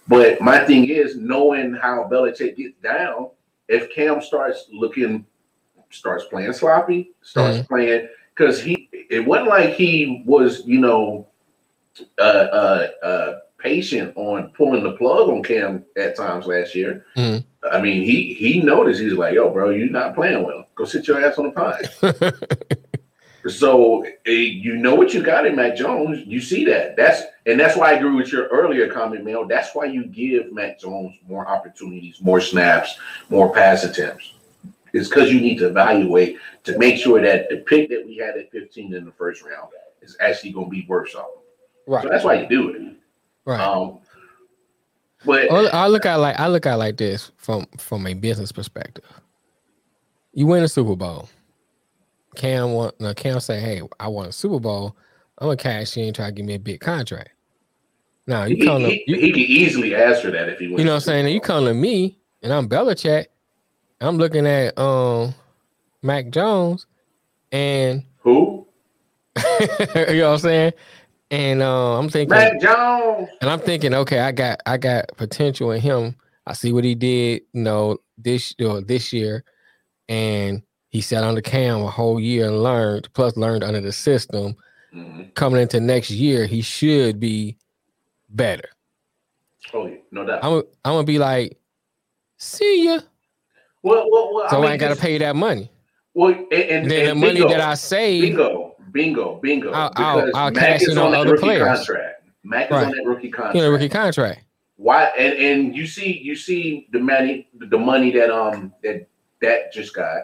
But 0.08 0.42
my 0.42 0.66
thing 0.66 0.90
is 0.90 1.16
knowing 1.16 1.74
how 1.74 2.08
Belichick 2.12 2.58
gets 2.58 2.76
down. 2.82 3.30
If 3.68 3.94
Cam 3.94 4.22
starts 4.22 4.66
looking 4.72 5.26
starts 5.92 6.26
playing 6.26 6.54
sloppy, 6.54 7.12
starts 7.22 7.58
mm-hmm. 7.58 7.68
playing 7.68 8.08
because 8.36 8.62
he 8.62 8.90
it 8.92 9.26
wasn't 9.26 9.50
like 9.50 9.74
he 9.74 10.24
was, 10.26 10.66
you 10.66 10.80
know, 10.80 11.28
uh, 12.18 12.22
uh, 12.22 12.88
uh, 13.04 13.40
patient 13.58 14.14
on 14.16 14.52
pulling 14.56 14.84
the 14.84 14.94
plug 14.94 15.30
on 15.30 15.44
Cam 15.44 15.84
at 15.98 16.16
times 16.16 16.48
last 16.48 16.74
year. 16.74 17.06
Mm-hmm. 17.16 17.48
I 17.72 17.82
mean, 17.82 18.04
he 18.04 18.34
he 18.34 18.62
noticed 18.62 19.02
he's 19.02 19.14
like, 19.14 19.36
"Yo, 19.36 19.52
bro, 19.52 19.70
you're 19.70 19.90
not 19.90 20.16
playing 20.16 20.44
well. 20.44 20.66
Go 20.76 20.86
sit 20.86 21.08
your 21.08 21.24
ass 21.24 21.38
on 21.38 21.46
the 21.46 21.52
pine." 21.52 22.34
so 23.50 24.04
eh, 24.26 24.32
you 24.32 24.78
know 24.78 24.96
what 24.96 25.14
you 25.14 25.22
got 25.22 25.46
in 25.46 25.56
Mac 25.56 25.76
Jones. 25.76 26.26
You 26.26 26.42
see 26.42 26.66
that. 26.66 26.96
That's 26.96 27.22
and 27.46 27.60
that's 27.60 27.78
why 27.78 27.92
I 27.92 27.94
agree 27.94 28.16
with 28.16 28.32
your 28.32 28.48
earlier 28.48 28.92
comment, 28.92 29.26
Mel. 29.26 29.46
That's 29.46 29.76
why 29.76 29.86
you 29.86 30.06
give 30.06 30.52
Mac 30.52 30.80
Jones 30.80 31.16
more 31.28 31.48
opportunities, 31.48 32.20
more 32.22 32.42
snaps, 32.42 32.98
more 33.30 33.54
pass 33.54 33.84
attempts 33.84 34.34
is 34.94 35.10
because 35.10 35.32
you 35.32 35.40
need 35.40 35.58
to 35.60 35.68
evaluate 35.68 36.38
to 36.64 36.78
make 36.78 36.98
sure 36.98 37.22
that 37.22 37.50
the 37.50 37.58
pick 37.58 37.90
that 37.90 38.06
we 38.06 38.18
had 38.18 38.38
at 38.38 38.52
15 38.52 38.94
in 38.94 39.06
the 39.06 39.12
first 39.12 39.44
round 39.44 39.70
is 40.02 40.18
actually 40.20 40.52
going 40.52 40.68
to 40.68 40.72
be 40.72 40.86
worth 40.88 41.12
something. 41.12 41.32
Right. 41.88 42.04
So 42.04 42.10
that's 42.10 42.24
why 42.24 42.42
you 42.42 42.48
do 42.48 42.70
it. 42.70 42.96
Right. 43.46 43.60
Um, 43.60 44.00
but 45.26 45.52
I 45.52 45.88
look 45.88 46.06
at 46.06 46.16
like 46.16 46.40
I 46.40 46.48
look 46.48 46.66
at 46.66 46.76
like 46.76 46.98
this 46.98 47.32
from 47.38 47.68
from 47.78 48.08
a 48.08 48.14
business 48.14 48.52
perspective. 48.52 49.06
You 50.34 50.48
win 50.48 50.64
a 50.64 50.68
Super 50.68 50.96
Bowl. 50.96 51.30
Cam 52.36 52.72
want 52.72 53.00
now 53.00 53.14
Cam 53.14 53.40
say, 53.40 53.60
"Hey, 53.60 53.82
I 54.00 54.08
want 54.08 54.30
a 54.30 54.32
Super 54.32 54.60
Bowl. 54.60 54.96
I'm 55.38 55.48
gonna 55.48 55.58
cash 55.58 55.98
in, 55.98 56.14
try 56.14 56.28
to 56.28 56.32
give 56.32 56.46
me 56.46 56.56
a 56.56 56.60
big 56.60 56.80
contract." 56.80 57.32
Now 58.26 58.46
you 58.46 58.66
come 58.66 58.82
he, 58.82 59.04
he, 59.06 59.20
he, 59.20 59.32
can 59.32 59.42
easily 59.42 59.96
ask 59.96 60.22
for 60.22 60.32
that 60.32 60.50
if 60.50 60.60
he. 60.60 60.66
You 60.66 60.78
know 60.78 60.92
what 60.92 60.96
I'm 60.96 61.00
saying? 61.02 61.28
You 61.28 61.42
come 61.42 61.66
to 61.66 61.74
me 61.74 62.18
and 62.42 62.54
I'm 62.54 62.68
Belichick. 62.68 63.28
I'm 64.02 64.18
looking 64.18 64.48
at 64.48 64.78
um 64.78 65.34
Mac 66.02 66.30
Jones 66.30 66.88
and 67.52 68.04
who? 68.18 68.68
you 69.38 69.88
know 69.96 70.30
what 70.30 70.34
I'm 70.34 70.38
saying? 70.40 70.74
And 71.30 71.62
uh, 71.62 71.98
I'm 71.98 72.10
thinking 72.10 72.36
Mac 72.36 72.60
Jones. 72.60 73.30
And 73.40 73.50
I'm 73.50 73.60
thinking, 73.60 73.94
okay, 73.94 74.20
I 74.20 74.32
got 74.32 74.62
I 74.66 74.78
got 74.78 75.16
potential 75.18 75.72
in 75.72 75.82
him. 75.82 76.16
I 76.46 76.54
see 76.54 76.74
what 76.74 76.84
he 76.84 76.96
did, 76.96 77.44
you 77.54 77.62
know, 77.62 77.98
this 78.18 78.56
you 78.58 78.68
know, 78.68 78.82
this 78.82 79.14
year, 79.14 79.44
and 80.10 80.64
he 80.90 81.00
sat 81.00 81.24
on 81.24 81.36
the 81.36 81.42
cam 81.42 81.82
a 81.82 81.90
whole 81.90 82.20
year 82.20 82.48
and 82.48 82.64
learned, 82.64 83.08
plus 83.14 83.38
learned 83.38 83.64
under 83.64 83.80
the 83.80 83.94
system. 83.94 84.56
Mm-hmm. 84.94 85.30
Coming 85.36 85.62
into 85.62 85.80
next 85.80 86.10
year, 86.10 86.46
he 86.46 86.62
should 86.62 87.18
be 87.18 87.58
better. 88.30 88.68
Oh, 89.74 89.86
yeah, 89.86 89.96
no 90.12 90.26
doubt. 90.26 90.40
I'm, 90.44 90.54
I'm 90.84 90.94
gonna 90.96 91.04
be 91.06 91.20
like, 91.20 91.58
see 92.38 92.86
ya. 92.86 93.00
Well, 93.84 94.08
well, 94.10 94.34
well 94.34 94.50
so 94.50 94.58
I, 94.58 94.62
mean, 94.62 94.70
I 94.70 94.72
ain't 94.74 94.80
got 94.80 94.96
to 94.96 95.02
pay 95.02 95.18
that 95.18 95.36
money. 95.36 95.72
Well, 96.14 96.34
and, 96.34 96.52
and 96.52 96.92
then 96.92 97.10
and 97.10 97.22
the 97.22 97.28
bingo, 97.28 97.44
money 97.44 97.54
that 97.54 97.62
I 97.62 97.74
save, 97.76 98.22
bingo, 98.22 98.76
bingo, 98.92 99.40
bingo. 99.42 99.72
I'll, 99.72 99.92
I'll, 99.96 100.36
I'll 100.36 100.52
cash 100.52 100.88
in 100.88 100.98
on, 100.98 101.08
on 101.08 101.16
other 101.16 101.38
players. 101.38 101.86
Contract. 101.86 102.24
Mac 102.44 102.66
is 102.66 102.72
right. 102.72 102.86
on 102.86 102.92
that 102.92 103.06
rookie 103.06 103.30
contract. 103.30 103.56
Yeah, 103.56 103.66
rookie 103.66 103.90
contract. 103.90 104.44
Why? 104.78 105.06
And 105.18 105.34
and 105.34 105.76
you 105.76 105.86
see, 105.86 106.20
you 106.20 106.36
see 106.36 106.88
the 106.92 107.00
money, 107.00 107.48
the 107.54 107.78
money 107.78 108.12
that 108.12 108.32
um 108.32 108.74
that 108.84 109.08
that 109.42 109.72
just 109.72 109.94
got. 109.94 110.24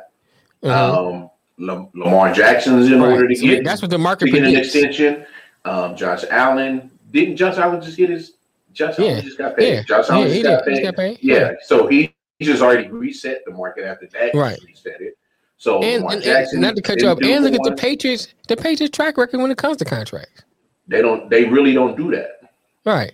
Mm-hmm. 0.63 0.69
Um, 0.69 1.29
Lamar 1.59 2.33
Jackson's 2.33 2.91
in 2.91 3.01
right. 3.01 3.13
order 3.13 3.27
to 3.27 3.35
so 3.35 3.45
get. 3.45 3.63
That's 3.63 3.81
what 3.81 3.91
the 3.91 3.97
market 3.97 4.25
to 4.25 4.31
get 4.31 4.43
an 4.43 4.55
extension. 4.55 5.25
Um, 5.65 5.95
Josh 5.95 6.23
Allen 6.29 6.91
didn't 7.11 7.37
Josh 7.37 7.57
Allen 7.57 7.81
just 7.81 7.97
get 7.97 8.09
his? 8.09 8.33
Josh 8.73 8.97
yeah. 8.99 9.11
Allen 9.11 9.23
just 9.23 9.37
got 9.37 9.57
paid. 9.57 9.73
Yeah. 9.73 9.83
Josh 9.83 10.09
Allen 10.09 10.27
yeah, 10.27 10.33
just 10.33 10.43
got 10.43 10.65
paid. 10.65 10.83
got 10.83 10.95
paid. 10.95 11.17
Yeah. 11.21 11.35
yeah. 11.35 11.51
So 11.63 11.87
he 11.87 12.13
just 12.45 12.61
already 12.61 12.87
reset 12.89 13.43
the 13.45 13.51
market 13.51 13.85
after 13.85 14.07
that. 14.13 14.33
Right. 14.33 14.59
Reset 14.65 15.01
it. 15.01 15.17
So 15.57 15.81
and, 15.81 16.03
and, 16.05 16.23
and 16.23 16.61
not 16.61 16.75
to 16.75 16.81
cut 16.83 17.01
you 17.01 17.07
off, 17.07 17.17
and 17.19 17.43
look 17.43 17.53
at 17.53 17.63
the 17.63 17.75
Patriots, 17.75 18.27
the 18.47 18.55
Patriots 18.55 18.95
track 18.95 19.17
record 19.17 19.39
when 19.41 19.49
it 19.49 19.57
comes 19.57 19.77
to 19.77 19.85
contracts. 19.85 20.43
They 20.87 21.01
don't 21.01 21.29
they 21.29 21.45
really 21.45 21.73
don't 21.73 21.97
do 21.97 22.11
that. 22.11 22.51
Right. 22.85 23.13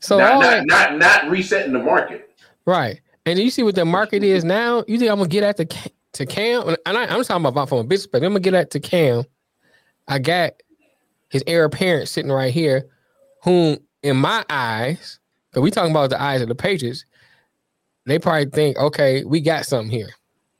So 0.00 0.18
not, 0.18 0.40
not, 0.40 0.66
not, 0.66 0.98
not 0.98 1.30
resetting 1.30 1.72
the 1.72 1.80
market. 1.80 2.30
Right. 2.64 3.00
And 3.26 3.38
you 3.38 3.50
see 3.50 3.62
what 3.62 3.74
the 3.74 3.84
market 3.84 4.22
is 4.22 4.44
now. 4.44 4.84
You 4.86 4.98
think 4.98 5.10
I'm 5.10 5.18
gonna 5.18 5.28
get 5.28 5.42
at 5.42 5.56
the 5.56 5.90
to 6.12 6.24
Cam? 6.24 6.68
And 6.68 6.78
I, 6.86 7.14
am 7.14 7.24
talking 7.24 7.44
about 7.44 7.68
from 7.68 7.78
a 7.78 7.84
business 7.84 8.06
but 8.06 8.22
I'm 8.22 8.30
gonna 8.30 8.40
get 8.40 8.54
at 8.54 8.70
to 8.70 8.80
Cam. 8.80 9.24
I 10.08 10.20
got 10.20 10.52
his 11.28 11.42
heir 11.46 11.64
apparent 11.64 12.08
sitting 12.08 12.30
right 12.30 12.54
here, 12.54 12.88
whom 13.42 13.78
in 14.02 14.16
my 14.16 14.44
eyes, 14.48 15.18
because 15.50 15.62
we 15.62 15.70
talking 15.72 15.90
about 15.90 16.10
the 16.10 16.22
eyes 16.22 16.40
of 16.40 16.48
the 16.48 16.54
Patriots, 16.54 17.04
they 18.06 18.18
probably 18.18 18.46
think, 18.46 18.78
okay, 18.78 19.24
we 19.24 19.40
got 19.40 19.66
something 19.66 19.90
here. 19.90 20.08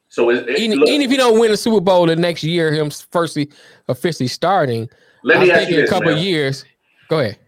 So 0.08 0.30
it, 0.30 0.48
even, 0.58 0.78
look, 0.78 0.88
even, 0.88 1.02
if 1.02 1.10
you 1.10 1.16
don't 1.16 1.38
win 1.38 1.52
a 1.52 1.56
Super 1.56 1.80
Bowl 1.80 2.06
the 2.06 2.16
next 2.16 2.42
year, 2.42 2.72
him 2.72 2.90
firstly 3.10 3.50
officially 3.88 4.28
starting, 4.28 4.88
let 5.22 5.40
me 5.40 5.50
ask 5.50 5.68
you 5.68 5.76
this, 5.76 5.90
a 5.90 5.92
couple 5.92 6.16
years. 6.16 6.64
Go 7.08 7.20
ahead. 7.20 7.38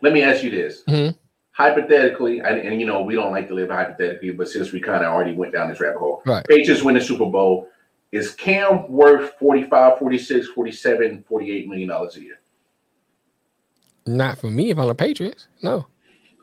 Let 0.00 0.12
me 0.12 0.22
ask 0.22 0.42
you 0.42 0.50
this. 0.50 0.82
Mm-hmm. 0.88 1.16
Hypothetically, 1.52 2.40
and, 2.40 2.58
and, 2.58 2.80
you 2.80 2.86
know, 2.86 3.02
we 3.02 3.14
don't 3.14 3.30
like 3.30 3.46
to 3.48 3.54
live 3.54 3.70
hypothetically, 3.70 4.30
but 4.32 4.48
since 4.48 4.72
we 4.72 4.80
kind 4.80 5.04
of 5.04 5.12
already 5.12 5.34
went 5.34 5.52
down 5.52 5.68
this 5.68 5.80
rabbit 5.80 5.98
hole, 5.98 6.20
right. 6.26 6.44
Patriots 6.48 6.82
win 6.82 6.96
the 6.96 7.00
Super 7.00 7.26
Bowl. 7.26 7.68
Is 8.10 8.32
Cam 8.34 8.90
worth 8.90 9.34
45, 9.38 9.98
46, 9.98 10.48
47, 10.48 11.24
48 11.28 11.68
million 11.68 11.88
dollars 11.88 12.16
a 12.16 12.22
year? 12.22 12.40
Not 14.06 14.38
for 14.38 14.50
me 14.50 14.70
if 14.70 14.78
I'm 14.78 14.88
the 14.88 14.94
Patriots. 14.94 15.48
No. 15.62 15.86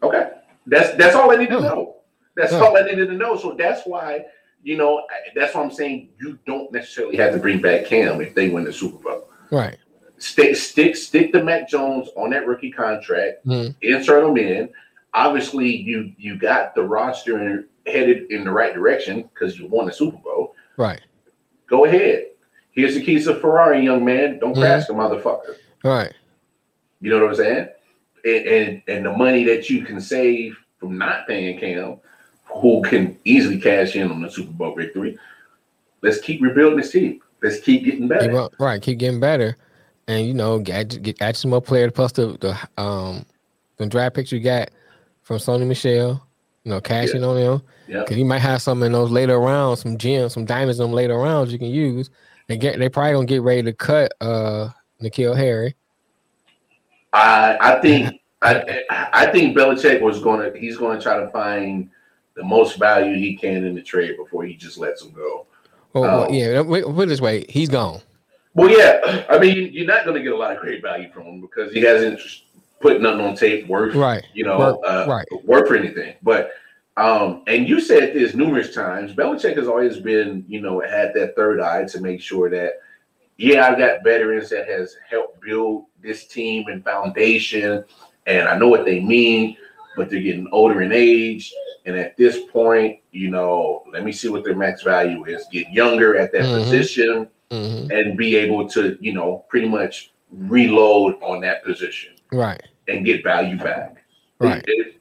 Okay. 0.04 0.32
That's 0.66 0.96
that's 0.96 1.16
all 1.16 1.32
I 1.32 1.36
need 1.36 1.50
to 1.50 1.60
know. 1.60 2.01
That's 2.42 2.54
all 2.54 2.76
I 2.78 2.82
needed 2.82 3.08
to 3.08 3.14
know. 3.14 3.38
So 3.38 3.54
that's 3.58 3.86
why, 3.86 4.26
you 4.64 4.78
know, 4.78 5.06
that's 5.36 5.54
why 5.54 5.62
I'm 5.62 5.72
saying 5.72 6.10
you 6.20 6.40
don't 6.46 6.72
necessarily 6.72 7.18
have 7.18 7.34
to 7.34 7.40
bring 7.40 7.62
back 7.62 7.86
Cam 7.86 8.22
if 8.22 8.34
they 8.34 8.50
win 8.50 8.64
the 8.64 8.74
Super 8.74 8.98
Bowl. 8.98 9.30
Right. 9.52 9.78
Stick 10.18 10.56
stick 10.56 10.96
stick 10.96 11.32
to 11.34 11.44
Mac 11.44 11.68
Jones 11.68 12.10
on 12.16 12.30
that 12.32 12.46
rookie 12.46 12.72
contract. 12.72 13.46
Mm-hmm. 13.46 13.72
Insert 13.82 14.24
him 14.24 14.38
in. 14.38 14.70
Obviously, 15.14 15.76
you 15.76 16.14
you 16.18 16.38
got 16.38 16.76
the 16.76 16.84
roster 16.84 17.68
headed 17.88 18.32
in 18.32 18.44
the 18.44 18.52
right 18.52 18.74
direction 18.74 19.24
because 19.24 19.60
you 19.60 19.68
won 19.68 19.88
the 19.88 19.94
Super 19.94 20.18
Bowl. 20.18 20.56
Right. 20.78 21.02
Go 21.68 21.86
ahead. 21.86 22.28
Here's 22.72 22.96
the 22.96 23.04
keys 23.04 23.26
to 23.26 23.36
Ferrari, 23.36 23.84
young 23.84 24.06
man. 24.06 24.40
Don't 24.40 24.54
mm-hmm. 24.54 24.62
crash 24.62 24.88
the 24.88 24.94
motherfucker. 24.94 25.56
Right. 25.84 26.14
You 27.02 27.10
know 27.10 27.22
what 27.22 27.30
I'm 27.30 27.36
saying? 27.36 27.68
And, 28.24 28.48
and 28.48 28.82
and 28.88 29.06
the 29.06 29.12
money 29.12 29.44
that 29.46 29.70
you 29.70 29.84
can 29.84 30.00
save 30.00 30.56
from 30.78 30.98
not 30.98 31.28
paying 31.28 31.60
Cam, 31.60 31.98
who 32.54 32.82
can 32.84 33.18
easily 33.24 33.60
cash 33.60 33.96
in 33.96 34.12
on 34.12 34.22
the 34.22 34.30
Super 34.30 34.52
Bowl 34.52 34.76
victory. 34.76 35.18
Let's 36.02 36.20
keep 36.20 36.42
rebuilding 36.42 36.78
this 36.78 36.92
team. 36.92 37.22
Let's 37.42 37.60
keep 37.60 37.86
getting 37.86 38.08
better. 38.08 38.50
right, 38.60 38.82
keep 38.82 39.00
getting 39.00 39.20
better, 39.20 39.58
and 40.08 40.28
you 40.28 40.34
know, 40.34 40.60
get 40.60 41.02
get 41.02 41.22
add 41.22 41.36
some 41.36 41.52
more 41.52 41.62
players 41.62 41.92
plus 41.94 42.12
the 42.12 42.38
the 42.40 42.82
um 42.82 43.26
the 43.78 43.86
draft 43.88 44.16
picks 44.16 44.32
you 44.32 44.40
got 44.40 44.70
from 45.24 45.38
Sony 45.38 45.66
Michel. 45.66 46.26
You 46.64 46.72
know, 46.72 46.82
cashing 46.82 47.22
yeah. 47.22 47.28
on 47.28 47.36
them. 47.36 47.62
Yeah. 47.88 48.00
Because 48.02 48.18
you 48.18 48.26
might 48.26 48.40
have 48.40 48.62
some 48.62 48.84
in 48.84 48.92
those 48.92 49.10
later 49.10 49.40
rounds, 49.40 49.82
some 49.82 49.98
gems, 49.98 50.34
some 50.34 50.46
diamonds 50.46 50.80
in 50.80 50.86
them 50.86 50.94
later 50.94 51.18
rounds 51.18 51.52
you 51.52 51.58
can 51.58 51.70
use. 51.70 52.12
And 52.50 52.62
get 52.62 52.78
they 52.78 52.90
probably 52.90 53.14
gonna 53.14 53.26
get 53.26 53.42
ready 53.42 53.64
to 53.64 53.74
cut 53.74 54.14
uh 54.22 54.70
N'Keal 55.02 55.36
Harry. 55.36 55.76
I 57.14 57.58
I 57.60 57.82
think 57.82 58.22
I 58.42 58.84
I 58.90 59.32
think 59.32 59.58
Belichick 59.58 60.02
was 60.02 60.22
gonna 60.22 60.52
he's 60.56 60.78
gonna 60.78 61.02
try 61.02 61.20
to 61.20 61.30
find 61.30 61.90
the 62.42 62.48
most 62.48 62.80
value 62.80 63.16
he 63.16 63.36
can 63.36 63.64
in 63.66 63.76
the 63.76 63.82
trade 63.82 64.18
before 64.18 64.44
he 64.44 64.56
just 64.56 64.80
lets 64.80 65.04
him 65.04 65.12
go. 65.12 65.46
Well, 65.94 66.26
um, 66.26 66.34
yeah, 66.34 66.64
put 66.64 67.04
it 67.04 67.10
this 67.10 67.22
way, 67.22 67.46
he's 67.48 67.70
gone. 67.70 68.02
Well, 68.56 68.70
yeah, 68.70 69.26
I 69.30 69.38
mean, 69.38 69.72
you're 69.72 69.86
not 69.86 70.06
going 70.06 70.18
to 70.18 70.24
get 70.24 70.34
a 70.34 70.38
lot 70.38 70.52
of 70.52 70.58
great 70.58 70.82
value 70.82 71.12
from 71.12 71.24
him 71.24 71.42
because 71.42 71.72
he 71.72 71.82
hasn't 71.82 72.20
put 72.80 73.00
nothing 73.00 73.22
on 73.22 73.36
tape 73.36 73.68
worth, 73.68 73.94
right? 73.94 74.26
You 74.34 74.46
know, 74.46 74.58
work, 74.58 74.80
uh, 74.86 75.06
right. 75.08 75.68
for 75.68 75.76
anything. 75.76 76.16
But 76.24 76.52
um, 76.98 77.44
and 77.48 77.70
you 77.70 77.80
said 77.80 78.14
this 78.14 78.34
numerous 78.34 78.74
times. 78.74 79.14
Belichick 79.14 79.56
has 79.56 79.68
always 79.68 80.00
been, 80.00 80.44
you 80.48 80.62
know, 80.62 80.82
had 80.82 81.14
that 81.14 81.36
third 81.36 81.62
eye 81.62 81.86
to 81.86 82.02
make 82.02 82.22
sure 82.22 82.50
that, 82.50 82.74
yeah, 83.38 83.68
I've 83.68 83.78
got 83.78 84.04
veterans 84.04 84.50
that 84.50 84.68
has 84.68 84.98
helped 85.10 85.42
build 85.42 85.86
this 86.02 86.26
team 86.26 86.66
and 86.68 86.84
foundation, 86.84 87.86
and 88.26 88.48
I 88.48 88.58
know 88.58 88.68
what 88.68 88.86
they 88.86 89.00
mean, 89.00 89.56
but 89.96 90.10
they're 90.10 90.20
getting 90.22 90.50
older 90.52 90.82
in 90.82 90.92
age. 90.92 91.54
And 91.86 91.96
at 91.96 92.16
this 92.18 92.46
point, 92.52 93.00
you 93.12 93.30
know, 93.30 93.84
let 93.92 94.04
me 94.04 94.12
see 94.12 94.30
what 94.30 94.44
their 94.44 94.56
max 94.56 94.84
value 94.84 95.26
is. 95.26 95.46
Get 95.52 95.72
younger 95.72 96.16
at 96.18 96.32
that 96.34 96.44
mm-hmm. 96.44 96.64
position 96.64 97.28
mm-hmm. 97.50 97.92
and 97.92 98.18
be 98.18 98.36
able 98.36 98.70
to, 98.70 98.98
you 99.02 99.14
know, 99.14 99.46
pretty 99.50 99.68
much 99.68 100.12
reload 100.32 101.16
on 101.22 101.42
that 101.42 101.64
position. 101.64 102.14
Right. 102.32 102.62
And 102.88 103.06
get 103.06 103.24
value 103.24 103.58
back. 103.58 104.04
Right. 104.40 104.64
They, 104.66 104.98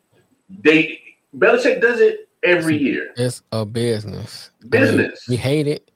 they 0.63 1.01
Belichick 1.37 1.81
does 1.81 2.01
it 2.01 2.29
every 2.43 2.77
year. 2.77 3.13
It's 3.17 3.43
a 3.53 3.65
business. 3.65 4.51
Business. 4.69 5.25
I 5.29 5.31
mean, 5.31 5.37
we 5.37 5.37
hate 5.37 5.67
it. 5.67 5.91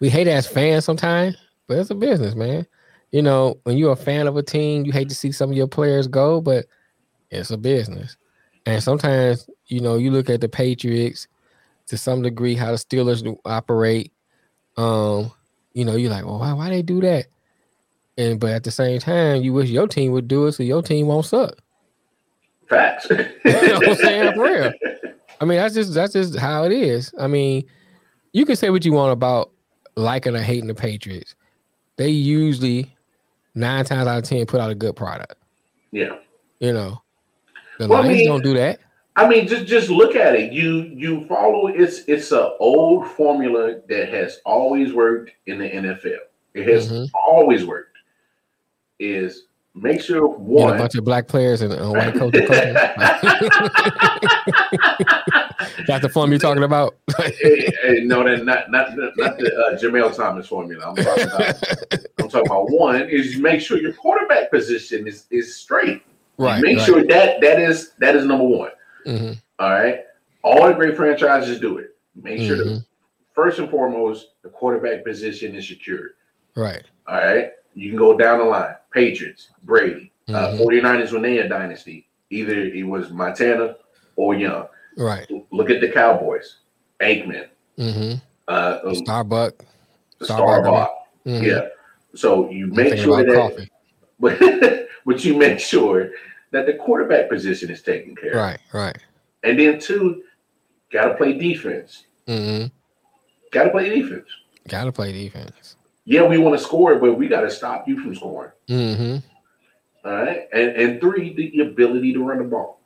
We 0.00 0.08
hate 0.08 0.28
it 0.28 0.32
as 0.32 0.46
fans 0.46 0.84
sometimes, 0.84 1.36
but 1.66 1.78
it's 1.78 1.90
a 1.90 1.94
business, 1.94 2.34
man. 2.34 2.66
You 3.10 3.22
know, 3.22 3.58
when 3.64 3.76
you're 3.76 3.92
a 3.92 3.96
fan 3.96 4.26
of 4.26 4.36
a 4.36 4.42
team, 4.42 4.84
you 4.84 4.92
hate 4.92 5.08
to 5.08 5.14
see 5.14 5.32
some 5.32 5.50
of 5.50 5.56
your 5.56 5.66
players 5.66 6.06
go, 6.06 6.40
but 6.40 6.66
it's 7.30 7.50
a 7.50 7.56
business. 7.56 8.16
And 8.66 8.82
sometimes, 8.82 9.48
you 9.68 9.80
know, 9.80 9.96
you 9.96 10.10
look 10.10 10.30
at 10.30 10.40
the 10.40 10.48
Patriots 10.48 11.28
to 11.86 11.96
some 11.96 12.22
degree, 12.22 12.54
how 12.54 12.72
the 12.72 12.78
Steelers 12.78 13.36
operate. 13.44 14.12
Um, 14.76 15.32
you 15.72 15.84
know, 15.84 15.96
you're 15.96 16.10
like, 16.10 16.24
well, 16.24 16.38
why 16.38 16.52
why 16.52 16.70
they 16.70 16.82
do 16.82 17.00
that? 17.00 17.26
And 18.16 18.40
but 18.40 18.50
at 18.50 18.64
the 18.64 18.70
same 18.70 18.98
time, 18.98 19.42
you 19.42 19.52
wish 19.52 19.70
your 19.70 19.86
team 19.86 20.12
would 20.12 20.28
do 20.28 20.46
it 20.46 20.52
so 20.52 20.62
your 20.62 20.82
team 20.82 21.06
won't 21.06 21.26
suck. 21.26 21.56
Facts. 22.68 23.06
you 23.10 23.16
know 23.44 23.74
what 23.74 23.88
I'm 23.88 23.94
saying? 23.96 24.34
For 24.34 24.42
real. 24.42 24.72
I 25.40 25.44
mean, 25.44 25.58
that's 25.58 25.74
just 25.74 25.94
that's 25.94 26.12
just 26.14 26.36
how 26.36 26.64
it 26.64 26.72
is. 26.72 27.12
I 27.18 27.26
mean, 27.26 27.64
you 28.32 28.44
can 28.44 28.56
say 28.56 28.70
what 28.70 28.84
you 28.84 28.92
want 28.92 29.12
about 29.12 29.50
liking 29.96 30.34
or 30.34 30.42
hating 30.42 30.66
the 30.66 30.74
Patriots. 30.74 31.34
They 31.96 32.08
usually 32.08 32.94
nine 33.54 33.84
times 33.84 34.06
out 34.06 34.18
of 34.18 34.24
ten 34.24 34.46
put 34.46 34.60
out 34.60 34.70
a 34.70 34.74
good 34.74 34.96
product. 34.96 35.34
Yeah. 35.90 36.16
You 36.60 36.72
know, 36.72 37.02
the 37.78 37.88
well, 37.88 38.02
Lions 38.02 38.14
I 38.14 38.18
mean, 38.18 38.26
don't 38.26 38.42
do 38.42 38.54
that. 38.54 38.80
I 39.18 39.28
mean, 39.28 39.48
just 39.48 39.66
just 39.66 39.90
look 39.90 40.14
at 40.14 40.36
it. 40.36 40.52
You 40.52 40.82
you 40.94 41.26
follow 41.26 41.66
it's 41.66 42.04
it's 42.06 42.30
an 42.30 42.52
old 42.60 43.08
formula 43.08 43.80
that 43.88 44.10
has 44.10 44.38
always 44.46 44.92
worked 44.92 45.32
in 45.46 45.58
the 45.58 45.68
NFL. 45.68 46.18
It 46.54 46.68
has 46.68 46.88
mm-hmm. 46.88 47.06
always 47.14 47.66
worked. 47.66 47.98
Is 49.00 49.46
make 49.74 50.00
sure 50.00 50.28
one 50.28 50.76
a 50.76 50.78
bunch 50.78 50.94
of 50.94 51.04
black 51.04 51.26
players 51.26 51.62
and 51.62 51.72
white 51.72 52.14
coaches. 52.14 52.48
That's 55.88 56.02
the 56.02 56.10
form 56.12 56.30
you're 56.30 56.38
talking 56.38 56.62
about. 56.62 56.96
hey, 57.16 57.72
hey, 57.82 58.04
no, 58.04 58.22
that 58.22 58.44
not 58.44 58.70
not 58.70 58.96
not 58.96 59.36
the 59.36 59.52
uh, 59.52 59.76
Jamel 59.78 60.14
Thomas 60.14 60.46
formula. 60.46 60.90
I'm 60.90 60.94
talking 60.94 61.24
about. 61.24 61.64
I'm 62.20 62.28
talking 62.28 62.46
about 62.46 62.70
one 62.70 63.08
is 63.08 63.36
make 63.36 63.60
sure 63.60 63.78
your 63.78 63.94
quarterback 63.94 64.52
position 64.52 65.08
is 65.08 65.26
is 65.32 65.56
straight. 65.56 66.02
Right. 66.36 66.62
Make 66.62 66.78
right. 66.78 66.86
sure 66.86 67.04
that 67.04 67.40
that 67.40 67.58
is 67.58 67.94
that 67.98 68.14
is 68.14 68.24
number 68.24 68.44
one. 68.44 68.70
Mm-hmm. 69.08 69.32
All 69.58 69.70
right. 69.70 70.00
All 70.42 70.66
the 70.66 70.74
great 70.74 70.96
franchises 70.96 71.58
do 71.58 71.78
it. 71.78 71.96
Make 72.14 72.40
sure 72.40 72.56
mm-hmm. 72.56 72.74
that 72.74 72.84
first 73.34 73.58
and 73.58 73.70
foremost 73.70 74.32
the 74.42 74.50
quarterback 74.50 75.04
position 75.04 75.54
is 75.54 75.66
secured. 75.66 76.12
Right. 76.54 76.84
All 77.06 77.16
right. 77.16 77.52
You 77.74 77.90
can 77.90 77.98
go 77.98 78.16
down 78.16 78.38
the 78.38 78.44
line. 78.44 78.74
Patriots, 78.92 79.50
Brady, 79.62 80.12
uh, 80.28 80.32
mm-hmm. 80.32 80.60
uh, 80.60 80.64
49ers 80.64 81.12
when 81.12 81.22
they 81.22 81.36
had 81.36 81.48
dynasty. 81.48 82.08
Either 82.30 82.52
it 82.52 82.86
was 82.86 83.10
Montana 83.10 83.76
or 84.16 84.34
Young. 84.34 84.66
Right. 84.96 85.26
Look 85.50 85.70
at 85.70 85.80
the 85.80 85.88
Cowboys. 85.88 86.58
Aikman. 87.00 87.48
Mm-hmm. 87.78 88.18
Uh, 88.48 88.78
um, 88.84 88.94
Staubach. 88.94 89.64
Staubach. 90.22 90.90
Mm-hmm. 91.24 91.44
Yeah. 91.44 91.68
So 92.14 92.50
you 92.50 92.66
make 92.66 92.98
sure 92.98 93.24
that, 93.24 93.68
but, 94.18 94.88
but 95.06 95.24
you 95.24 95.36
make 95.36 95.60
sure 95.60 96.10
that 96.50 96.66
the 96.66 96.74
quarterback 96.74 97.28
position 97.28 97.70
is 97.70 97.82
taken 97.82 98.16
care 98.16 98.30
of. 98.30 98.36
Right, 98.36 98.58
right. 98.72 98.98
And 99.42 99.58
then 99.58 99.78
two, 99.78 100.22
got 100.92 101.08
to 101.08 101.14
play 101.14 101.34
defense. 101.34 102.04
Mm-hmm. 102.26 102.66
Got 103.52 103.64
to 103.64 103.70
play 103.70 103.88
defense. 103.88 104.28
Got 104.68 104.84
to 104.84 104.92
play 104.92 105.12
defense. 105.12 105.76
Yeah, 106.04 106.26
we 106.26 106.38
want 106.38 106.58
to 106.58 106.64
score, 106.64 106.96
but 106.96 107.14
we 107.14 107.28
got 107.28 107.42
to 107.42 107.50
stop 107.50 107.86
you 107.86 108.00
from 108.00 108.14
scoring. 108.14 108.52
Mm-hmm. 108.68 110.08
All 110.08 110.12
right, 110.12 110.48
and 110.52 110.70
and 110.70 111.00
three, 111.00 111.34
the 111.34 111.60
ability 111.60 112.12
to 112.14 112.24
run 112.24 112.38
the 112.38 112.44
ball. 112.44 112.80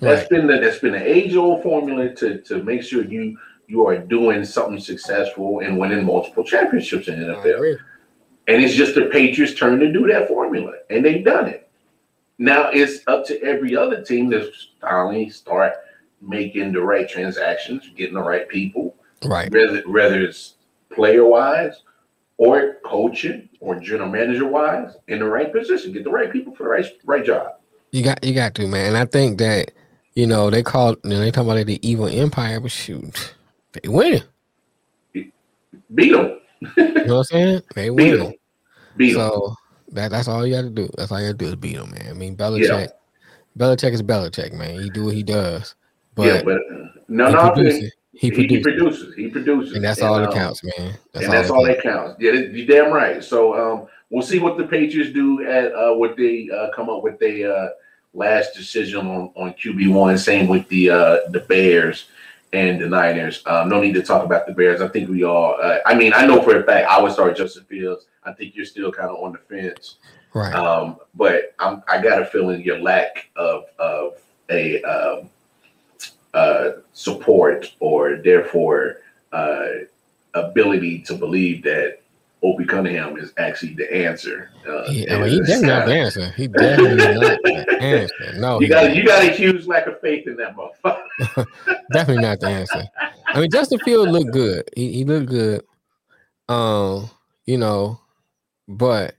That's 0.00 0.22
right. 0.22 0.30
been 0.30 0.46
the 0.46 0.58
that's 0.58 0.78
been 0.78 0.94
an 0.94 1.02
age 1.02 1.34
old 1.34 1.62
formula 1.62 2.14
to 2.16 2.40
to 2.42 2.62
make 2.62 2.82
sure 2.82 3.04
you 3.04 3.36
you 3.66 3.86
are 3.86 3.98
doing 3.98 4.44
something 4.44 4.78
successful 4.78 5.60
and 5.60 5.78
winning 5.78 6.04
multiple 6.04 6.44
championships 6.44 7.08
in 7.08 7.20
the 7.20 7.26
NFL. 7.26 7.78
And 8.48 8.62
it's 8.62 8.74
just 8.74 8.94
the 8.94 9.06
Patriots' 9.06 9.54
turn 9.54 9.80
to 9.80 9.92
do 9.92 10.06
that 10.06 10.28
formula, 10.28 10.72
and 10.88 11.04
they've 11.04 11.24
done 11.24 11.48
it. 11.48 11.65
Now 12.38 12.70
it's 12.70 13.00
up 13.06 13.24
to 13.26 13.42
every 13.42 13.76
other 13.76 14.02
team 14.02 14.30
to 14.30 14.50
finally 14.80 15.30
start 15.30 15.74
making 16.20 16.72
the 16.72 16.82
right 16.82 17.08
transactions, 17.08 17.90
getting 17.96 18.14
the 18.14 18.22
right 18.22 18.48
people. 18.48 18.94
Right. 19.24 19.50
Whether 19.50 19.82
whether 19.82 20.20
it's 20.20 20.54
player 20.90 21.24
wise 21.24 21.82
or 22.38 22.76
coaching 22.84 23.48
or 23.60 23.80
general 23.80 24.10
manager 24.10 24.46
wise 24.46 24.96
in 25.08 25.20
the 25.20 25.24
right 25.24 25.52
position. 25.52 25.92
Get 25.92 26.04
the 26.04 26.10
right 26.10 26.32
people 26.32 26.54
for 26.54 26.64
the 26.64 26.68
right 26.68 26.86
right 27.04 27.24
job. 27.24 27.54
You 27.92 28.02
got 28.02 28.22
you 28.24 28.34
got 28.34 28.54
to, 28.56 28.66
man. 28.66 28.88
And 28.88 28.96
I 28.96 29.06
think 29.06 29.38
that, 29.38 29.72
you 30.14 30.26
know, 30.26 30.50
they 30.50 30.62
call 30.62 30.96
you 31.04 31.10
know, 31.10 31.20
they 31.20 31.30
talk 31.30 31.44
about 31.44 31.64
the 31.66 31.88
evil 31.88 32.06
empire, 32.06 32.60
but 32.60 32.70
shoot, 32.70 33.34
they 33.72 33.88
win. 33.88 34.22
Beat 35.14 36.12
them. 36.12 36.40
you 36.76 36.92
know 36.92 37.16
what 37.16 37.18
I'm 37.18 37.24
saying? 37.24 37.62
They 37.74 37.90
win. 37.90 38.34
Beat 38.96 39.12
them. 39.12 39.20
So 39.20 39.54
that 39.92 40.10
that's 40.10 40.28
all 40.28 40.46
you 40.46 40.54
got 40.54 40.62
to 40.62 40.70
do. 40.70 40.88
That's 40.96 41.12
all 41.12 41.20
you 41.20 41.28
got 41.28 41.38
to 41.38 41.44
do 41.44 41.48
is 41.50 41.56
beat 41.56 41.76
him, 41.76 41.90
man. 41.90 42.08
I 42.10 42.12
mean, 42.12 42.36
Belichick, 42.36 42.68
yeah. 42.68 42.86
Belichick 43.58 43.92
is 43.92 44.02
Belichick, 44.02 44.52
man. 44.52 44.80
He 44.80 44.90
do 44.90 45.06
what 45.06 45.14
he 45.14 45.22
does. 45.22 45.74
But 46.14 46.26
yeah, 46.26 46.42
but 46.42 46.58
no, 47.08 47.30
no, 47.30 47.52
produces. 47.52 47.92
He, 48.12 48.30
produces. 48.30 48.56
he 48.56 48.62
produces. 48.62 49.14
He 49.14 49.28
produces, 49.28 49.74
and 49.74 49.84
that's 49.84 50.00
and, 50.00 50.08
all 50.08 50.18
that 50.18 50.28
um, 50.28 50.34
counts, 50.34 50.64
man. 50.64 50.94
That's 51.12 51.26
and 51.26 51.26
all 51.26 51.40
that's 51.40 51.50
all 51.50 51.64
that 51.66 51.82
counts. 51.82 52.16
Yeah, 52.18 52.32
you're 52.32 52.66
damn 52.66 52.92
right. 52.92 53.22
So 53.22 53.54
um, 53.54 53.86
we'll 54.10 54.22
see 54.22 54.38
what 54.38 54.56
the 54.56 54.64
Patriots 54.64 55.12
do 55.12 55.46
at 55.46 55.74
uh, 55.74 55.94
what 55.94 56.16
they 56.16 56.48
uh, 56.50 56.70
come 56.74 56.88
up 56.88 57.02
with. 57.02 57.18
the 57.18 57.44
uh, 57.44 57.68
last 58.14 58.54
decision 58.54 59.06
on 59.06 59.30
on 59.36 59.52
QB 59.52 59.92
one. 59.92 60.18
Same 60.18 60.48
with 60.48 60.66
the 60.68 60.90
uh, 60.90 61.18
the 61.30 61.44
Bears 61.46 62.06
and 62.52 62.80
the 62.80 62.88
Niners. 62.88 63.42
Um, 63.46 63.68
no 63.68 63.80
need 63.80 63.94
to 63.94 64.02
talk 64.02 64.24
about 64.24 64.46
the 64.46 64.52
Bears. 64.52 64.80
I 64.80 64.88
think 64.88 65.08
we 65.08 65.24
all. 65.24 65.56
Uh, 65.60 65.78
I 65.84 65.94
mean, 65.94 66.12
I 66.14 66.26
know 66.26 66.42
for 66.42 66.60
a 66.60 66.64
fact 66.64 66.88
I 66.88 67.00
would 67.00 67.12
start 67.12 67.36
Justin 67.36 67.64
Fields. 67.64 68.06
I 68.24 68.32
think 68.32 68.56
you're 68.56 68.64
still 68.64 68.92
kind 68.92 69.10
of 69.10 69.16
on 69.22 69.32
the 69.32 69.38
fence. 69.38 69.96
Right. 70.34 70.54
Um, 70.54 70.98
but 71.14 71.54
I'm, 71.58 71.82
I 71.88 72.00
got 72.02 72.20
a 72.20 72.26
feeling 72.26 72.62
your 72.62 72.78
lack 72.78 73.30
of 73.36 73.64
of 73.78 74.14
a 74.50 74.82
um, 74.82 75.30
uh, 76.34 76.70
support 76.92 77.72
or 77.80 78.16
therefore 78.16 78.98
uh, 79.32 79.66
ability 80.34 81.00
to 81.00 81.14
believe 81.14 81.62
that 81.64 82.00
Opie 82.42 82.64
Cunningham 82.64 83.16
is 83.16 83.32
actually 83.38 83.74
the 83.74 83.92
answer. 83.92 84.50
Uh, 84.68 84.84
Yeah, 84.90 85.16
I 85.16 85.20
mean, 85.20 85.30
he 85.30 85.40
definitely 85.40 85.68
not 85.68 85.86
the 85.86 85.94
answer. 85.94 86.30
He 86.36 86.48
definitely 86.48 86.96
not 86.96 87.38
the 87.42 87.76
answer. 87.80 88.38
No, 88.38 88.60
you 88.60 88.68
got 88.68 88.94
you 88.94 89.04
got 89.04 89.24
a 89.24 89.30
huge 89.30 89.66
lack 89.66 89.86
of 89.86 90.00
faith 90.00 90.26
in 90.26 90.36
that 90.36 90.54
motherfucker. 90.56 91.46
definitely 91.92 92.22
not 92.22 92.40
the 92.40 92.48
answer. 92.48 92.84
I 93.26 93.40
mean, 93.40 93.50
Justin 93.50 93.78
Field 93.80 94.10
looked 94.10 94.32
good. 94.32 94.68
He, 94.76 94.92
he 94.92 95.04
looked 95.04 95.26
good. 95.26 95.62
Um, 96.48 97.10
you 97.46 97.58
know, 97.58 98.00
but 98.68 99.16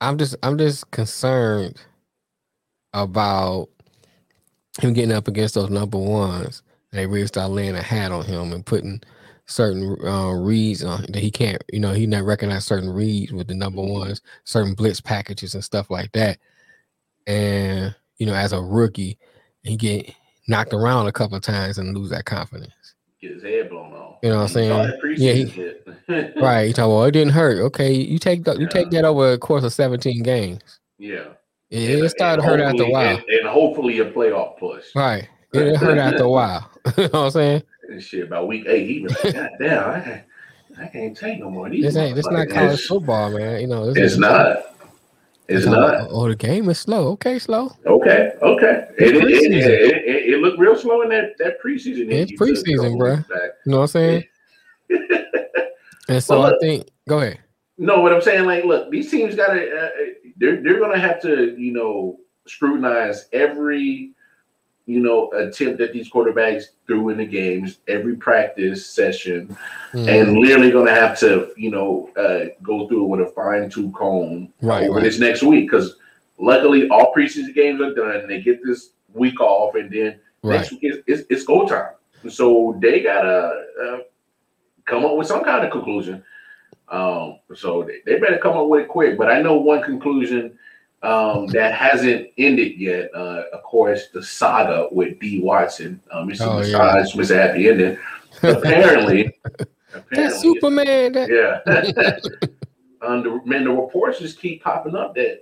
I'm 0.00 0.18
just 0.18 0.36
I'm 0.42 0.58
just 0.58 0.90
concerned 0.90 1.80
about 2.92 3.68
him 4.80 4.92
getting 4.92 5.12
up 5.12 5.26
against 5.28 5.54
those 5.54 5.70
number 5.70 5.98
ones. 5.98 6.62
They 6.92 7.06
really 7.06 7.26
start 7.26 7.50
laying 7.50 7.76
a 7.76 7.82
hat 7.82 8.12
on 8.12 8.24
him 8.24 8.52
and 8.52 8.64
putting 8.64 9.02
certain 9.50 9.96
uh, 10.06 10.30
reads 10.32 10.84
on 10.84 11.02
that 11.08 11.16
he 11.22 11.30
can't. 11.30 11.62
You 11.72 11.80
know, 11.80 11.92
he 11.92 12.06
not 12.06 12.24
recognize 12.24 12.64
certain 12.64 12.90
reads 12.90 13.32
with 13.32 13.48
the 13.48 13.54
number 13.54 13.82
ones, 13.82 14.22
certain 14.44 14.74
blitz 14.74 15.00
packages 15.00 15.54
and 15.54 15.64
stuff 15.64 15.90
like 15.90 16.12
that. 16.12 16.38
And 17.26 17.94
you 18.18 18.26
know, 18.26 18.34
as 18.34 18.52
a 18.52 18.60
rookie, 18.60 19.18
he 19.62 19.76
get 19.76 20.14
knocked 20.48 20.72
around 20.72 21.06
a 21.06 21.12
couple 21.12 21.36
of 21.36 21.42
times 21.42 21.78
and 21.78 21.96
lose 21.96 22.10
that 22.10 22.24
confidence. 22.24 22.72
Get 23.20 23.34
his 23.34 23.42
head 23.42 23.68
blown 23.70 23.92
off. 23.92 24.18
You 24.22 24.30
know 24.30 24.36
what 24.36 24.42
I'm 24.42 24.48
saying? 24.48 24.92
Yeah, 25.16 25.32
he-. 25.32 26.40
Right. 26.40 26.68
You 26.68 26.72
talk, 26.72 26.88
well, 26.88 27.04
it 27.04 27.12
didn't 27.12 27.32
hurt. 27.32 27.60
Okay, 27.66 27.92
you 27.92 28.18
take 28.18 28.44
that 28.44 28.58
you 28.58 28.66
take 28.68 28.90
that 28.90 29.04
over 29.04 29.32
a 29.32 29.38
course 29.38 29.62
of 29.64 29.72
17 29.72 30.22
games. 30.22 30.80
Yeah. 30.98 31.24
It, 31.70 31.90
And- 31.96 32.04
it 32.04 32.08
started 32.10 32.42
to 32.42 32.48
hurt 32.48 32.60
after 32.60 32.82
a 32.84 32.90
while. 32.90 33.16
And, 33.16 33.24
and 33.28 33.48
hopefully 33.48 33.98
a 34.00 34.10
playoff 34.10 34.58
push. 34.58 34.84
Right. 34.94 35.28
It 35.52 35.76
hurt 35.76 35.98
after 35.98 36.24
a 36.24 36.28
while. 36.30 36.70
you 36.96 37.04
know 37.04 37.08
what 37.08 37.14
I'm 37.14 37.30
saying? 37.30 37.62
And 37.90 38.02
shit, 38.02 38.24
about 38.24 38.48
week 38.48 38.64
eight, 38.66 38.86
he 38.88 39.00
was 39.00 39.12
like, 39.24 39.34
God 39.34 39.50
damn, 39.60 39.90
I, 39.90 40.00
can't- 40.00 40.24
I 40.78 40.86
can't 40.86 41.16
take 41.16 41.40
no 41.40 41.50
more 41.50 41.68
these. 41.68 41.82
This 41.84 41.96
ain't 41.96 42.14
this 42.14 42.26
not 42.26 42.48
college 42.48 42.74
It's- 42.74 42.86
football, 42.86 43.30
man. 43.36 43.60
You 43.60 43.66
know, 43.66 43.88
It's 43.90 43.98
is- 43.98 44.18
not. 44.18 44.66
It's 45.48 45.66
oh, 45.66 45.72
not. 45.72 46.06
Oh, 46.10 46.28
the 46.28 46.36
game 46.36 46.68
is 46.68 46.78
slow. 46.78 47.08
Okay, 47.08 47.40
slow. 47.40 47.76
Okay, 47.84 48.32
okay. 48.40 48.86
It, 48.96 49.16
it, 49.16 49.24
it, 49.24 49.52
it, 49.52 50.34
it, 50.34 50.38
looked 50.38 50.60
real 50.60 50.76
slow 50.76 51.02
in 51.02 51.08
that, 51.08 51.36
that 51.38 51.60
preseason. 51.60 52.08
It's 52.08 52.30
You 52.30 52.36
took 52.38 52.48
a 52.48 52.52
preseason, 52.52 53.26
back. 53.28 53.50
You 53.66 53.72
know 53.72 53.78
what 53.78 53.82
I'm 53.82 53.88
saying? 53.88 54.24
And 56.08 56.22
so 56.22 56.40
Well, 56.40 56.54
I 56.54 56.58
think 56.60 56.88
go 57.08 57.20
ahead. 57.20 57.38
No, 57.78 58.00
what 58.00 58.12
I'm 58.12 58.20
saying, 58.20 58.44
like, 58.44 58.64
look, 58.64 58.90
these 58.90 59.10
teams 59.10 59.36
got 59.36 59.54
to, 59.54 59.76
uh, 59.76 59.88
they're, 60.36 60.60
they're 60.62 60.78
going 60.78 60.92
to 60.92 60.98
have 60.98 61.22
to, 61.22 61.54
you 61.56 61.72
know, 61.72 62.18
scrutinize 62.46 63.26
every, 63.32 64.12
you 64.90 65.00
know, 65.00 65.30
attempt 65.32 65.78
that 65.78 65.92
these 65.92 66.10
quarterbacks 66.10 66.64
threw 66.86 67.10
in 67.10 67.18
the 67.18 67.24
games, 67.24 67.78
every 67.86 68.16
practice 68.16 68.84
session, 68.84 69.56
Mm, 69.92 70.06
and 70.08 70.38
literally 70.38 70.70
going 70.70 70.86
to 70.86 70.94
have 70.94 71.18
to, 71.18 71.52
you 71.56 71.70
know, 71.70 72.10
uh, 72.16 72.46
go 72.62 72.86
through 72.86 73.04
it 73.04 73.08
with 73.08 73.20
a 73.28 73.30
fine 73.32 73.68
tooth 73.68 73.92
comb 73.92 74.52
Right, 74.62 74.84
over 74.84 74.98
right. 74.98 75.02
this 75.02 75.18
next 75.18 75.42
week. 75.42 75.68
Because 75.68 75.96
luckily, 76.38 76.88
all 76.88 77.12
preseason 77.12 77.52
games 77.54 77.80
are 77.80 77.92
done. 77.94 78.16
and 78.20 78.30
They 78.30 78.40
get 78.40 78.64
this 78.64 78.90
week 79.12 79.40
off, 79.40 79.74
and 79.74 79.90
then 79.90 80.20
right. 80.44 80.58
next 80.58 80.70
week 80.70 80.84
is 80.84 80.98
it's, 81.08 81.22
it's 81.28 81.44
go 81.44 81.66
time. 81.66 81.94
So 82.28 82.76
they 82.80 83.00
gotta 83.02 83.64
uh, 83.84 83.98
come 84.84 85.04
up 85.04 85.16
with 85.16 85.26
some 85.26 85.42
kind 85.42 85.64
of 85.64 85.72
conclusion. 85.72 86.22
Um, 86.88 87.38
so 87.54 87.82
they, 87.82 87.98
they 88.06 88.18
better 88.20 88.38
come 88.38 88.56
up 88.56 88.66
with 88.68 88.82
it 88.82 88.88
quick. 88.88 89.18
But 89.18 89.28
I 89.30 89.40
know 89.42 89.56
one 89.56 89.82
conclusion 89.82 90.56
um, 91.02 91.46
that 91.48 91.74
hasn't 91.74 92.28
ended 92.38 92.78
yet. 92.78 93.10
Uh, 93.14 93.44
of 93.52 93.62
course, 93.62 94.08
the 94.12 94.22
saga 94.22 94.88
with 94.92 95.18
D. 95.18 95.40
Watson, 95.40 96.00
uh, 96.10 96.22
Mr. 96.22 96.42
Oh, 96.42 96.60
yeah. 96.62 96.78
Massage, 96.78 97.14
Mr. 97.14 97.36
Happy 97.36 97.68
Ending. 97.68 97.98
Apparently, 98.42 99.38
That 99.92 99.98
apparently, 100.12 100.38
Superman. 100.38 101.12
That, 101.12 101.28
yeah. 101.28 102.46
um, 103.06 103.22
the, 103.22 103.40
man, 103.44 103.64
the 103.64 103.70
reports 103.70 104.18
just 104.18 104.40
keep 104.40 104.62
popping 104.62 104.94
up 104.94 105.14
that 105.16 105.40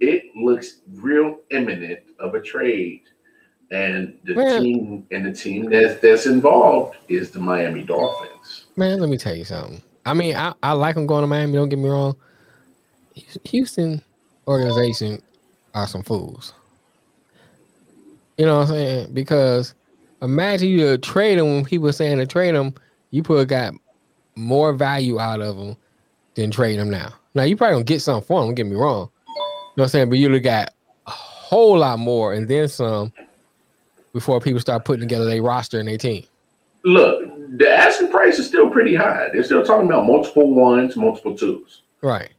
it 0.00 0.24
looks 0.34 0.80
real 0.94 1.38
imminent 1.50 2.00
of 2.18 2.34
a 2.34 2.40
trade, 2.40 3.02
and 3.70 4.18
the 4.24 4.34
Man. 4.34 4.62
team 4.62 5.06
and 5.10 5.26
the 5.26 5.32
team 5.32 5.68
that's 5.68 6.00
that's 6.00 6.26
involved 6.26 6.96
is 7.08 7.30
the 7.30 7.40
Miami 7.40 7.82
Dolphins. 7.82 8.66
Man, 8.76 9.00
let 9.00 9.10
me 9.10 9.18
tell 9.18 9.34
you 9.34 9.44
something. 9.44 9.82
I 10.06 10.14
mean, 10.14 10.36
I, 10.36 10.54
I 10.62 10.72
like 10.72 10.96
him 10.96 11.06
going 11.06 11.22
to 11.22 11.26
Miami. 11.26 11.52
Don't 11.54 11.68
get 11.68 11.78
me 11.78 11.88
wrong. 11.88 12.16
Houston 13.44 14.02
organization 14.46 15.22
are 15.74 15.86
some 15.86 16.02
fools. 16.02 16.52
You 18.38 18.46
know 18.46 18.58
what 18.58 18.68
I'm 18.68 18.74
saying? 18.74 19.14
Because 19.14 19.74
imagine 20.22 20.68
you 20.68 20.98
trade 20.98 21.38
him 21.38 21.46
when 21.46 21.64
people 21.64 21.92
saying 21.92 22.18
to 22.18 22.26
trade 22.26 22.54
them, 22.54 22.74
you 23.10 23.22
put 23.22 23.48
got 23.48 23.74
more 24.36 24.72
value 24.72 25.20
out 25.20 25.40
of 25.40 25.56
them 25.56 25.76
than 26.34 26.50
trade 26.50 26.78
them 26.78 26.90
now. 26.90 27.12
Now 27.34 27.44
you 27.44 27.56
probably 27.56 27.74
gonna 27.74 27.84
get 27.84 28.02
something 28.02 28.26
for 28.26 28.40
them. 28.40 28.48
Don't 28.48 28.54
get 28.54 28.66
me 28.66 28.76
wrong. 28.76 29.08
You 29.26 29.34
know 29.34 29.44
what 29.74 29.84
I'm 29.84 29.88
saying? 29.88 30.08
But 30.10 30.18
you 30.18 30.28
look 30.28 30.46
at 30.46 30.74
a 31.06 31.10
whole 31.10 31.78
lot 31.78 31.98
more 31.98 32.32
and 32.32 32.48
then 32.48 32.68
some 32.68 33.12
before 34.12 34.40
people 34.40 34.60
start 34.60 34.84
putting 34.84 35.00
together 35.00 35.24
their 35.24 35.42
roster 35.42 35.78
and 35.78 35.88
their 35.88 35.98
team. 35.98 36.24
Look, 36.84 37.24
the 37.58 37.68
asking 37.68 38.10
price 38.10 38.38
is 38.38 38.46
still 38.46 38.70
pretty 38.70 38.94
high. 38.94 39.28
They're 39.32 39.42
still 39.42 39.64
talking 39.64 39.86
about 39.86 40.06
multiple 40.06 40.52
ones, 40.54 40.96
multiple 40.96 41.36
twos. 41.36 41.82
Right. 42.02 42.30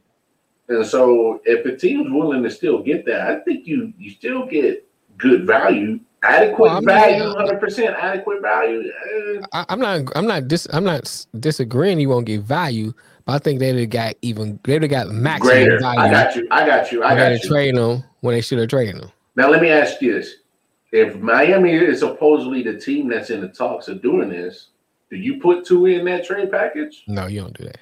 And 0.68 0.84
so, 0.84 1.40
if 1.44 1.64
a 1.64 1.76
team's 1.76 2.10
willing 2.10 2.42
to 2.42 2.50
still 2.50 2.82
get 2.82 3.04
that, 3.06 3.20
I 3.28 3.40
think 3.40 3.66
you 3.66 3.92
you 3.98 4.10
still 4.10 4.46
get 4.46 4.86
good 5.16 5.46
value, 5.46 6.00
adequate 6.22 6.70
Well, 6.70 6.82
value, 6.82 7.24
hundred 7.30 7.60
percent 7.60 7.96
adequate 7.96 8.42
value. 8.42 8.90
I, 9.52 9.64
I'm 9.68 9.78
not. 9.78 10.02
I'm 10.16 10.26
not. 10.26 10.48
Dis, 10.48 10.66
I'm 10.72 10.84
not 10.84 11.26
disagreeing. 11.38 12.00
You 12.00 12.08
won't 12.08 12.26
get 12.26 12.40
value, 12.40 12.92
but 13.24 13.34
I 13.34 13.38
think 13.38 13.60
they'd 13.60 13.78
have 13.78 13.90
got 13.90 14.14
even. 14.22 14.58
They'd 14.64 14.82
have 14.82 14.90
got 14.90 15.08
maximum 15.08 15.54
greater. 15.54 15.78
value. 15.78 16.00
I 16.00 16.10
got 16.10 16.36
you. 16.36 16.48
I 16.50 16.66
got 16.66 16.92
you. 16.92 17.04
I 17.04 17.14
got 17.14 17.42
you. 17.42 17.48
trade 17.48 17.76
them 17.76 18.02
when 18.20 18.34
they 18.34 18.40
should 18.40 18.58
have 18.58 18.68
traded 18.68 19.00
them. 19.00 19.10
Now 19.36 19.48
let 19.50 19.62
me 19.62 19.68
ask 19.68 20.00
you 20.02 20.14
this: 20.14 20.34
If 20.90 21.16
Miami 21.20 21.72
is 21.74 22.00
supposedly 22.00 22.62
the 22.62 22.78
team 22.78 23.08
that's 23.08 23.30
in 23.30 23.40
the 23.40 23.48
talks 23.48 23.86
of 23.86 24.02
doing 24.02 24.30
this, 24.30 24.70
do 25.10 25.16
you 25.16 25.38
put 25.40 25.64
two 25.64 25.86
in 25.86 26.04
that 26.06 26.24
trade 26.24 26.50
package? 26.50 27.04
No, 27.06 27.26
you 27.26 27.42
don't 27.42 27.56
do 27.56 27.64
that. 27.64 27.78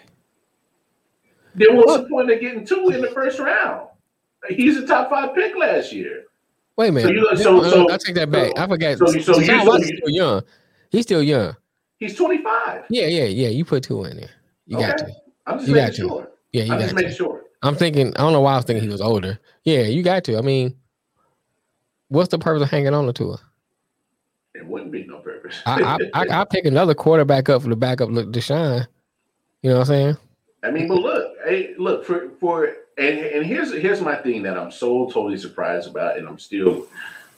Then 1.55 1.77
what's 1.77 2.03
the 2.03 2.09
point 2.09 2.31
of 2.31 2.41
getting 2.41 2.65
two 2.65 2.89
in 2.91 3.01
the 3.01 3.11
first 3.11 3.39
round? 3.39 3.89
He's 4.49 4.77
a 4.77 4.87
top 4.87 5.11
five 5.11 5.35
pick 5.35 5.57
last 5.57 5.93
year. 5.93 6.25
Wait 6.77 6.89
a 6.89 6.93
minute. 6.93 7.15
you- 7.15 7.37
so- 7.37 7.61
Uh, 7.61 7.71
so- 7.71 7.91
I 7.91 7.97
take 7.97 8.15
that 8.17 8.31
back. 8.31 8.53
I 8.59 8.67
forgot. 8.67 8.99
so 8.99 9.07
so 9.07 9.33
so 9.35 9.65
Watson's 9.65 9.93
still 9.99 10.11
young. 10.11 10.43
He's 10.91 11.03
still 11.05 11.23
young. 11.23 11.57
He's 11.99 12.17
twenty 12.17 12.43
five. 12.43 12.85
Yeah, 12.91 13.07
yeah, 13.07 13.25
yeah. 13.25 13.49
You 13.49 13.65
put 13.65 13.85
two 13.85 14.05
in 14.05 14.17
there. 14.17 14.31
You 14.67 14.79
got 14.79 14.99
to. 14.99 15.09
I'm 15.47 15.59
just 15.59 15.69
You 15.69 15.75
making 15.75 15.87
got 15.87 15.95
to. 15.95 15.97
sure. 16.03 16.29
Yeah, 16.53 16.63
you 16.65 16.73
I'm 16.73 16.79
got 16.79 16.85
just 16.85 16.89
to. 16.91 17.03
making 17.03 17.17
sure. 17.17 17.43
I'm 17.63 17.77
thinking. 17.77 18.09
I 18.17 18.19
don't 18.21 18.33
know 18.33 18.41
why 18.41 18.55
I 18.55 18.57
was 18.57 18.65
thinking 18.65 18.83
he 18.83 18.91
was 18.91 19.01
older. 19.01 19.39
Yeah, 19.65 19.83
you 19.83 20.03
got 20.03 20.25
to. 20.25 20.37
I 20.37 20.41
mean, 20.43 20.75
what's 22.09 22.29
the 22.31 22.39
purpose 22.39 22.63
of 22.63 22.71
hanging 22.71 22.93
on 22.95 23.13
to 23.15 23.31
her? 23.33 23.39
It 24.55 24.67
wouldn't 24.67 24.93
be 24.93 25.05
no 25.05 25.19
purpose. 25.19 25.57
I 25.67 25.83
I 26.15 26.23
I 26.23 26.27
I'll 26.31 26.47
pick 26.47 26.65
another 26.67 26.95
quarterback 26.95 27.49
up 27.49 27.63
for 27.63 27.69
the 27.69 27.77
backup. 27.77 28.11
Look, 28.11 28.31
Deshaun. 28.33 28.87
You 29.63 29.71
know 29.71 29.77
what 29.79 29.81
I'm 29.83 29.87
saying? 29.87 30.17
I 30.65 30.71
mean, 30.71 30.89
but 30.89 30.99
look, 30.99 31.24
hey, 31.45 31.75
look 31.79 32.05
for 32.05 32.31
for 32.41 32.65
and 32.99 33.19
and 33.19 33.47
here's 33.47 33.73
here's 33.73 34.01
my 34.01 34.17
thing 34.17 34.43
that 34.45 34.57
I'm 34.59 34.71
so 34.71 35.07
totally 35.07 35.39
surprised 35.39 35.89
about, 35.89 36.19
and 36.19 36.29
I'm 36.29 36.39
still 36.39 36.87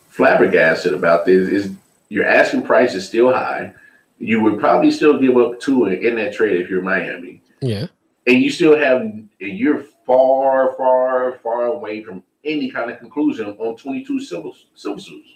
flabbergasted 0.09 0.95
about 0.95 1.27
this 1.27 1.49
is 1.49 1.73
your 2.09 2.25
asking 2.27 2.63
price 2.63 2.95
is 2.95 3.07
still 3.07 3.33
high. 3.33 3.73
You 4.19 4.43
would 4.43 4.59
probably 4.59 4.91
still 4.91 5.19
give 5.19 5.37
up 5.37 5.61
two 5.61 5.87
in, 5.87 6.15
that 6.17 6.33
trade 6.33 6.61
if 6.61 6.71
you're 6.71 6.81
Miami, 6.81 7.43
Yeah. 7.61 7.87
and 8.27 8.43
you 8.43 8.51
still 8.51 8.77
have 8.79 9.03
and 9.03 9.29
you're 9.41 9.85
far, 10.07 10.75
far, 10.77 11.33
far 11.43 11.67
away 11.67 12.03
from 12.03 12.23
any 12.45 12.71
kind 12.71 12.91
of 12.91 12.99
conclusion 12.99 13.47
on 13.59 13.77
22 13.77 14.21
silver 14.21 14.51
civil 14.75 14.99
suits. 14.99 15.29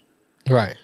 Right. 0.48 0.76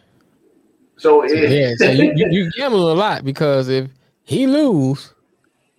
So 0.99 1.27
So, 1.27 1.35
it, 1.35 1.51
yeah, 1.51 1.75
so 1.77 1.91
you, 1.91 2.13
you, 2.17 2.27
you 2.31 2.51
gamble 2.53 2.93
a 2.93 2.95
lot 2.95 3.25
because 3.25 3.69
if 3.69 3.89
he 4.25 4.47
lose, 4.47 5.15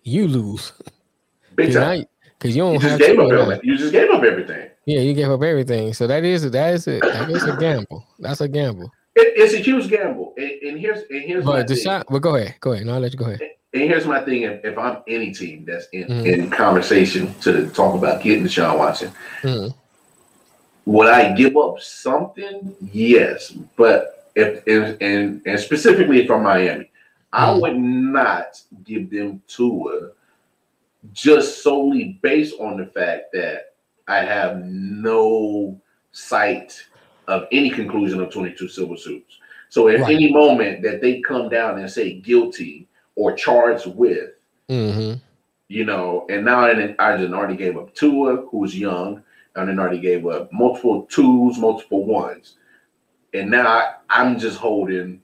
you 0.04 0.28
lose. 0.28 0.72
big 1.58 1.68
Because 1.68 1.76
time. 1.84 2.06
you 2.44 2.50
You 2.54 2.62
don't 2.62 2.74
just 2.80 2.86
have 2.92 3.00
gave 3.00 3.16
two 3.16 3.22
up 3.24 3.32
everything. 3.32 3.70
You 3.70 3.78
just 3.78 3.92
gave 3.92 4.10
up 4.12 4.24
everything. 4.24 4.70
Yeah, 4.86 5.00
you 5.02 5.14
gave 5.14 5.30
up 5.30 5.42
everything. 5.44 5.94
So 5.94 6.08
that 6.08 6.24
is 6.24 6.50
that 6.50 6.74
is 6.74 6.88
it. 6.88 7.02
That 7.02 7.30
is 7.30 7.44
a 7.44 7.58
gamble. 7.58 8.06
That's 8.20 8.40
a 8.42 8.48
gamble. 8.48 8.90
It, 9.16 9.34
it's 9.36 9.54
a 9.54 9.58
huge 9.58 9.90
gamble. 9.90 10.34
And, 10.38 10.50
and 10.50 10.80
here's 10.80 11.00
and 11.10 11.24
here's 11.24 11.44
my 11.44 11.58
But 11.58 11.68
the 11.68 11.76
thing. 11.76 11.84
shot. 11.84 12.06
But 12.10 12.20
go 12.20 12.36
ahead. 12.36 12.56
Go 12.62 12.72
ahead. 12.72 12.86
No, 12.86 12.94
I'll 12.94 13.00
let 13.02 13.12
you 13.12 13.18
go 13.20 13.26
ahead. 13.26 13.42
And 13.74 13.84
here's 13.84 14.06
my 14.06 14.22
thing: 14.24 14.44
if, 14.44 14.64
if 14.64 14.78
I'm 14.78 15.00
any 15.08 15.32
team 15.34 15.66
that's 15.68 15.88
in, 15.92 16.06
Mhm. 16.08 16.26
in 16.26 16.50
conversation 16.50 17.34
to 17.42 17.68
talk 17.72 17.96
about 17.96 18.22
getting 18.24 18.46
Deshaun 18.46 18.78
Watson, 18.78 19.12
Mhm. 19.42 19.74
would 20.86 21.08
I 21.10 21.34
give 21.34 21.58
up 21.58 21.80
something? 21.82 22.74
Yes, 22.94 23.52
but 23.76 24.30
if, 24.36 24.64
if 24.68 24.98
and 25.02 25.42
and 25.46 25.60
specifically 25.60 26.24
if 26.24 26.30
I'm 26.32 26.44
Miami, 26.44 26.90
I 27.34 27.48
Mhm. 27.50 27.62
would 27.62 27.78
not 27.78 28.62
give 28.86 29.10
them 29.10 29.42
Tua 29.48 30.12
just 31.14 31.64
solely 31.64 32.20
based 32.22 32.60
on 32.60 32.78
the 32.78 32.86
fact 32.86 33.32
that 33.34 33.74
I 34.08 34.20
have 34.20 34.64
no 34.66 35.80
sight 36.12 36.82
of 37.28 37.46
any 37.52 37.70
conclusion 37.70 38.22
of 38.22 38.32
22 38.32 38.68
civil 38.68 38.98
suits. 38.98 39.40
So 39.70 39.90
at 39.90 40.00
Right. 40.02 40.14
any 40.14 40.32
moment 40.32 40.82
that 40.84 41.02
they 41.02 41.20
come 41.22 41.50
down 41.50 41.80
and 41.80 41.90
say 41.90 42.14
guilty 42.14 42.88
or 43.16 43.34
charged 43.34 43.88
with, 43.88 44.32
hmm 44.70 45.14
you 45.70 45.84
know, 45.84 46.26
and 46.30 46.46
now 46.46 46.62
I 46.62 47.18
just 47.18 47.34
already 47.34 47.58
gave 47.58 47.78
up 47.78 47.94
Tua, 47.94 48.38
who's 48.50 48.78
young, 48.78 49.22
and 49.56 49.68
then 49.68 49.80
already 49.80 50.00
gave 50.00 50.26
up 50.26 50.52
multiple 50.54 51.06
twos, 51.10 51.58
multiple 51.58 52.06
ones. 52.06 52.56
And 53.34 53.52
now 53.52 53.68
I, 53.68 53.94
I'm 54.10 54.40
just 54.40 54.58
holding 54.58 55.22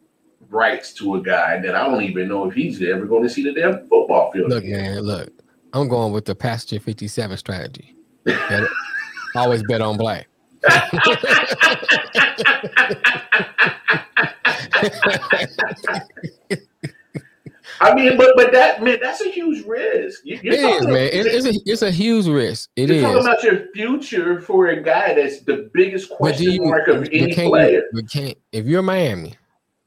rights 0.49 0.93
to 0.95 1.15
a 1.15 1.21
guy 1.21 1.61
that 1.61 1.75
I 1.75 1.85
don't 1.87 2.03
even 2.03 2.27
know 2.27 2.49
if 2.49 2.53
he's 2.53 2.81
ever 2.81 3.05
going 3.05 3.23
to 3.23 3.29
see 3.29 3.43
the 3.43 3.53
damn 3.53 3.87
football 3.87 4.31
field. 4.31 4.49
Look, 4.49 4.65
man, 4.65 4.99
look. 5.01 5.31
I'm 5.73 5.87
going 5.87 6.13
with 6.13 6.25
the 6.25 6.35
passenger 6.35 6.81
57 6.83 7.37
strategy. 7.37 7.95
Bet- 8.25 8.67
always 9.35 9.63
bet 9.63 9.81
on 9.81 9.97
black. 9.97 10.27
I 17.81 17.93
mean, 17.95 18.17
but 18.17 18.33
but 18.35 18.51
that 18.51 18.83
man, 18.83 18.99
that's 19.01 19.21
a 19.21 19.29
huge 19.29 19.65
risk. 19.65 20.21
You, 20.23 20.39
It 20.43 20.53
is, 20.53 20.85
man. 20.85 20.95
It- 20.95 21.25
it's 21.25 21.45
a 21.45 21.53
it's 21.65 21.81
a 21.81 21.91
huge 21.91 22.27
risk. 22.27 22.69
It 22.75 22.89
you're 22.89 22.97
is. 22.97 23.03
talking 23.03 23.21
about 23.21 23.43
your 23.43 23.67
future 23.73 24.39
for 24.41 24.67
a 24.67 24.81
guy 24.81 25.13
that's 25.15 25.41
the 25.41 25.69
biggest 25.73 26.09
question 26.11 26.51
you, 26.51 26.61
mark 26.65 26.87
of 26.87 27.03
any 27.11 27.33
can't, 27.33 27.49
player. 27.49 27.83
you, 27.93 28.03
can't 28.03 28.37
if 28.51 28.65
you're 28.65 28.81
Miami, 28.83 29.35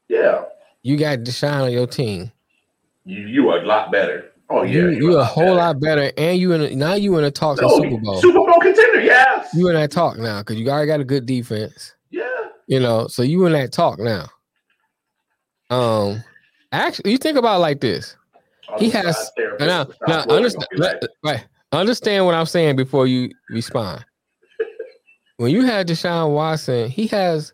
Yeah, 0.08 0.44
you 0.82 0.96
got 0.96 1.20
Deshaun 1.20 1.64
on 1.64 1.72
your 1.72 1.86
team. 1.86 2.32
you 3.04 3.20
you 3.26 3.48
are 3.50 3.60
a 3.60 3.66
lot 3.66 3.92
better. 3.92 4.32
Oh 4.48 4.62
yeah, 4.62 4.73
you 4.74 4.90
you're 4.90 5.18
a 5.18 5.24
whole 5.24 5.44
better. 5.44 5.55
lot 5.56 5.81
better, 5.81 6.12
and 6.16 6.39
you 6.39 6.52
in 6.52 6.60
a, 6.60 6.74
now 6.77 6.94
you 6.94 7.16
in 7.18 7.24
a 7.24 7.31
talk 7.31 7.60
of 7.60 7.70
Super 7.70 7.97
Bowl. 7.98 8.20
Super 8.20 8.39
Bowl 8.39 8.60
contender, 8.60 9.01
yes. 9.01 9.48
You 9.55 9.68
in 9.68 9.74
that 9.74 9.90
talk 9.90 10.18
now 10.18 10.39
because 10.40 10.56
you 10.56 10.68
already 10.68 10.86
got 10.86 11.01
a 11.01 11.05
good 11.05 11.27
defense. 11.27 11.94
yeah. 12.10 12.28
You 12.68 12.81
know, 12.81 13.06
so 13.09 13.23
you 13.23 13.44
in 13.47 13.52
that 13.52 13.73
talk 13.73 13.98
now. 13.98 14.27
Um, 15.70 16.23
actually, 16.73 17.12
you 17.12 17.18
think 17.18 17.36
about 17.39 17.56
it 17.56 17.60
like 17.60 17.81
this. 17.81 18.16
He 18.78 18.90
has- 18.90 19.31
Now, 19.60 19.86
now 20.09 20.23
understand, 20.24 20.66
like, 20.77 20.97
right? 21.24 21.44
Understand 21.73 22.24
what 22.27 22.35
I'm 22.35 22.47
saying 22.47 22.77
before 22.77 23.06
you 23.06 23.31
respond. 23.51 24.05
when 25.36 25.51
you 25.52 25.64
had 25.64 25.86
Deshaun 25.89 26.32
Watson, 26.35 26.89
he 26.90 27.06
has 27.09 27.52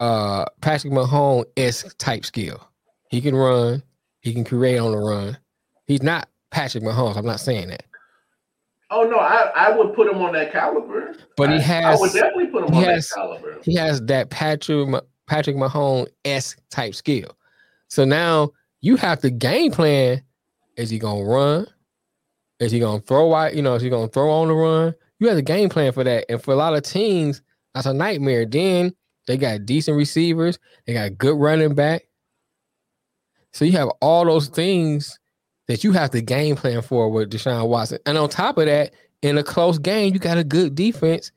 uh 0.00 0.44
Patrick 0.60 0.92
Mahomes 0.92 1.44
esque 1.56 1.96
type 1.98 2.24
skill. 2.24 2.60
He 3.10 3.20
can 3.20 3.34
run. 3.34 3.82
He 4.20 4.32
can 4.32 4.44
create 4.44 4.78
on 4.78 4.92
the 4.92 4.98
run. 4.98 5.36
He's 5.90 6.04
not 6.04 6.28
Patrick 6.52 6.84
Mahomes. 6.84 7.16
I'm 7.16 7.26
not 7.26 7.40
saying 7.40 7.66
that, 7.70 7.82
Oh 8.92 9.02
no, 9.02 9.18
I, 9.18 9.50
I 9.56 9.76
would 9.76 9.92
put 9.92 10.06
him 10.08 10.22
on 10.22 10.32
that 10.34 10.52
caliber. 10.52 11.16
but 11.36 11.50
he 11.50 11.58
has 11.58 11.98
I 11.98 12.00
would 12.00 12.12
definitely 12.12 12.46
put 12.46 12.68
him 12.68 12.76
on 12.76 12.84
has- 12.84 13.08
that 13.08 13.14
caliber. 13.16 13.58
he 13.64 13.74
has 13.74 14.00
that 14.02 14.30
Patrick 14.30 14.88
Patrick 15.26 15.56
Mahomes 15.56 16.06
esque 16.24 16.60
type 16.70 16.94
skill. 16.94 17.36
So 17.88 18.04
now 18.04 18.50
you 18.82 18.94
have 18.98 19.20
to 19.22 19.30
game 19.30 19.72
plan. 19.72 20.22
Is 20.76 20.90
he 20.90 21.00
gonna 21.00 21.24
run? 21.24 21.66
Is 22.60 22.70
he 22.70 22.78
gonna 22.78 23.00
throw 23.00 23.34
out? 23.34 23.56
You 23.56 23.62
know, 23.62 23.74
is 23.74 23.82
he 23.82 23.90
gonna 23.90 24.06
throw 24.06 24.30
on 24.30 24.46
the 24.46 24.54
run? 24.54 24.94
You 25.18 25.26
have 25.26 25.38
to 25.38 25.42
game 25.42 25.70
plan 25.70 25.90
for 25.90 26.04
that. 26.04 26.24
And 26.28 26.40
for 26.40 26.52
a 26.54 26.56
lot 26.56 26.76
of 26.76 26.84
teams, 26.84 27.42
that's 27.74 27.86
a 27.86 27.92
nightmare. 27.92 28.46
Then 28.46 28.94
they 29.26 29.36
got 29.36 29.66
decent 29.66 29.96
receivers, 29.96 30.60
they 30.86 30.92
got 30.92 31.18
good 31.18 31.36
running 31.36 31.74
back. 31.74 32.02
So 33.52 33.64
you 33.64 33.72
have 33.72 33.88
all 34.00 34.24
those 34.24 34.46
things 34.46 35.18
that 35.70 35.84
you 35.84 35.92
have 35.92 36.10
to 36.10 36.20
game 36.20 36.56
plan 36.56 36.82
for 36.82 37.08
with 37.08 37.30
Deshaun 37.30 37.68
Watson. 37.68 38.00
And 38.04 38.18
on 38.18 38.28
top 38.28 38.58
of 38.58 38.66
that, 38.66 38.92
in 39.22 39.38
a 39.38 39.44
close 39.44 39.78
game, 39.78 40.12
you 40.12 40.18
got 40.18 40.36
a 40.36 40.42
good 40.42 40.74
defense 40.74 41.30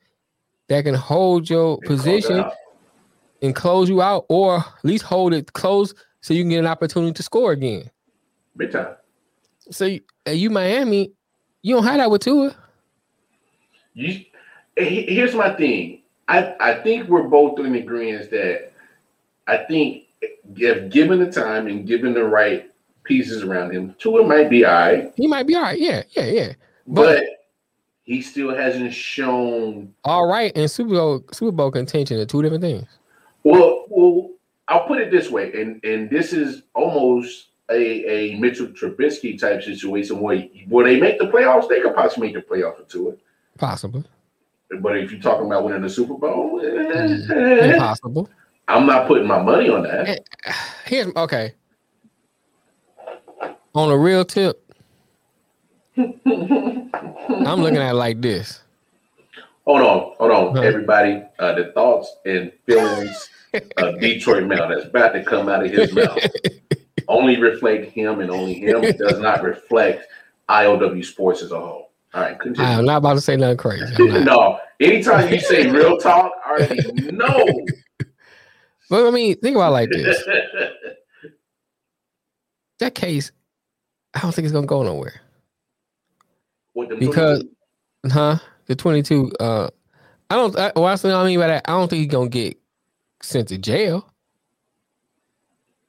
that 0.66 0.82
can 0.82 0.96
hold 0.96 1.48
your 1.48 1.78
it 1.80 1.86
position 1.86 2.44
and 3.42 3.54
close 3.54 3.88
you 3.88 4.02
out, 4.02 4.26
or 4.28 4.56
at 4.56 4.64
least 4.82 5.04
hold 5.04 5.34
it 5.34 5.52
close 5.52 5.94
so 6.20 6.34
you 6.34 6.42
can 6.42 6.50
get 6.50 6.58
an 6.58 6.66
opportunity 6.66 7.12
to 7.12 7.22
score 7.22 7.52
again. 7.52 7.88
Big 8.56 8.72
time. 8.72 8.96
So 9.70 9.84
you, 9.84 10.00
you 10.26 10.50
Miami, 10.50 11.12
you 11.62 11.76
don't 11.76 11.84
have 11.84 11.98
that 11.98 12.10
with 12.10 12.22
Tua. 12.22 12.56
You, 13.92 14.24
eh, 14.76 15.04
here's 15.06 15.36
my 15.36 15.54
thing. 15.54 16.02
I, 16.26 16.56
I 16.58 16.74
think 16.82 17.08
we're 17.08 17.28
both 17.28 17.60
in 17.60 17.72
agreement 17.76 18.32
that 18.32 18.72
I 19.46 19.58
think 19.58 20.06
if 20.56 20.90
given 20.90 21.20
the 21.20 21.30
time 21.30 21.68
and 21.68 21.86
given 21.86 22.14
the 22.14 22.24
right 22.24 22.68
pieces 23.04 23.42
around 23.42 23.72
him, 23.72 23.94
Tua 23.98 24.26
might 24.26 24.50
be 24.50 24.64
all 24.64 24.72
right, 24.72 25.12
He 25.16 25.26
might 25.26 25.46
be 25.46 25.54
all 25.54 25.62
right. 25.62 25.78
Yeah, 25.78 26.02
yeah, 26.10 26.24
yeah. 26.26 26.52
but, 26.86 27.18
But- 27.18 27.24
he 28.04 28.20
still 28.20 28.54
hasn't 28.54 28.92
shown. 28.92 29.94
All 30.04 30.26
right, 30.26 30.52
and 30.54 30.70
Super 30.70 30.90
Bowl 30.90 31.24
Super 31.32 31.52
Bowl 31.52 31.70
contention 31.70 32.20
are 32.20 32.26
two 32.26 32.42
different 32.42 32.62
things. 32.62 32.86
Well, 33.44 33.86
well, 33.88 34.30
I'll 34.68 34.86
put 34.86 34.98
it 34.98 35.10
this 35.10 35.30
way, 35.30 35.52
and 35.60 35.82
and 35.84 36.10
this 36.10 36.34
is 36.34 36.64
almost 36.74 37.48
a, 37.70 38.34
a 38.34 38.38
Mitchell 38.38 38.66
Trubisky 38.66 39.38
type 39.38 39.62
situation 39.62 40.20
where 40.20 40.40
where 40.68 40.84
they 40.84 41.00
make 41.00 41.18
the 41.18 41.26
playoffs, 41.26 41.66
they 41.68 41.80
could 41.80 41.94
possibly 41.94 42.30
make 42.32 42.36
the 42.46 42.54
playoffs 42.54 42.76
for 42.76 42.82
Tua. 42.84 43.12
Possible. 43.56 44.04
But 44.80 44.98
if 44.98 45.10
you're 45.10 45.20
talking 45.20 45.46
about 45.46 45.64
winning 45.64 45.80
the 45.82 45.88
Super 45.88 46.14
Bowl, 46.14 46.60
eh, 46.62 47.72
Impossible. 47.72 48.28
I'm 48.68 48.86
not 48.86 49.06
putting 49.06 49.26
my 49.26 49.40
money 49.42 49.68
on 49.68 49.82
that. 49.84 50.08
Eh, 50.08 50.18
Here's 50.84 51.14
okay. 51.16 51.54
On 53.74 53.90
a 53.90 53.96
real 53.98 54.24
tip, 54.24 54.72
I'm 55.96 56.12
looking 57.60 57.76
at 57.78 57.90
it 57.90 57.94
like 57.94 58.20
this. 58.20 58.60
Hold 59.66 59.80
on, 59.80 60.14
hold 60.18 60.30
on, 60.30 60.56
Huh. 60.56 60.62
everybody. 60.62 61.22
Uh, 61.38 61.54
the 61.54 61.72
thoughts 61.72 62.14
and 62.24 62.52
feelings 62.66 63.28
of 63.76 63.98
Detroit 64.00 64.44
Mel 64.44 64.68
that's 64.68 64.84
about 64.86 65.12
to 65.14 65.24
come 65.24 65.48
out 65.48 65.64
of 65.64 65.70
his 65.72 65.92
mouth 65.92 66.22
only 67.08 67.40
reflect 67.40 67.90
him 67.90 68.20
and 68.20 68.30
only 68.30 68.54
him. 68.54 68.84
It 68.84 68.98
does 68.98 69.18
not 69.18 69.42
reflect 69.42 70.06
IOW 70.48 71.04
sports 71.04 71.42
as 71.42 71.50
a 71.52 71.58
whole. 71.58 71.90
All 72.14 72.20
right, 72.20 72.36
I'm 72.58 72.84
not 72.84 72.98
about 72.98 73.14
to 73.14 73.20
say 73.20 73.36
nothing 73.36 73.56
crazy. 73.56 73.92
No, 74.22 74.60
anytime 74.80 75.32
you 75.32 75.40
say 75.40 75.68
real 75.68 75.98
talk, 75.98 76.30
I 76.46 76.50
already 76.50 77.10
know. 77.10 77.66
But 78.88 79.06
I 79.06 79.10
mean, 79.10 79.36
think 79.40 79.56
about 79.56 79.70
it 79.70 79.72
like 79.72 79.90
this. 79.90 80.22
That 82.80 82.94
case, 82.96 83.30
I 84.14 84.20
don't 84.20 84.32
think 84.34 84.44
it's 84.44 84.52
gonna 84.52 84.66
go 84.66 84.82
nowhere. 84.82 85.20
Because- 86.98 87.40
22, 87.40 87.50
Huh? 88.12 88.38
The 88.66 88.74
22. 88.76 89.32
Uh, 89.40 89.68
I 90.30 90.34
don't. 90.36 90.56
I, 90.58 90.72
well, 90.76 90.86
that's 90.86 91.02
what 91.04 91.14
I 91.14 91.24
mean 91.24 91.38
by 91.38 91.46
that. 91.48 91.64
I 91.68 91.72
don't 91.72 91.88
think 91.88 92.00
he's 92.00 92.10
gonna 92.10 92.28
get 92.28 92.56
sent 93.22 93.48
to 93.48 93.58
jail. 93.58 94.08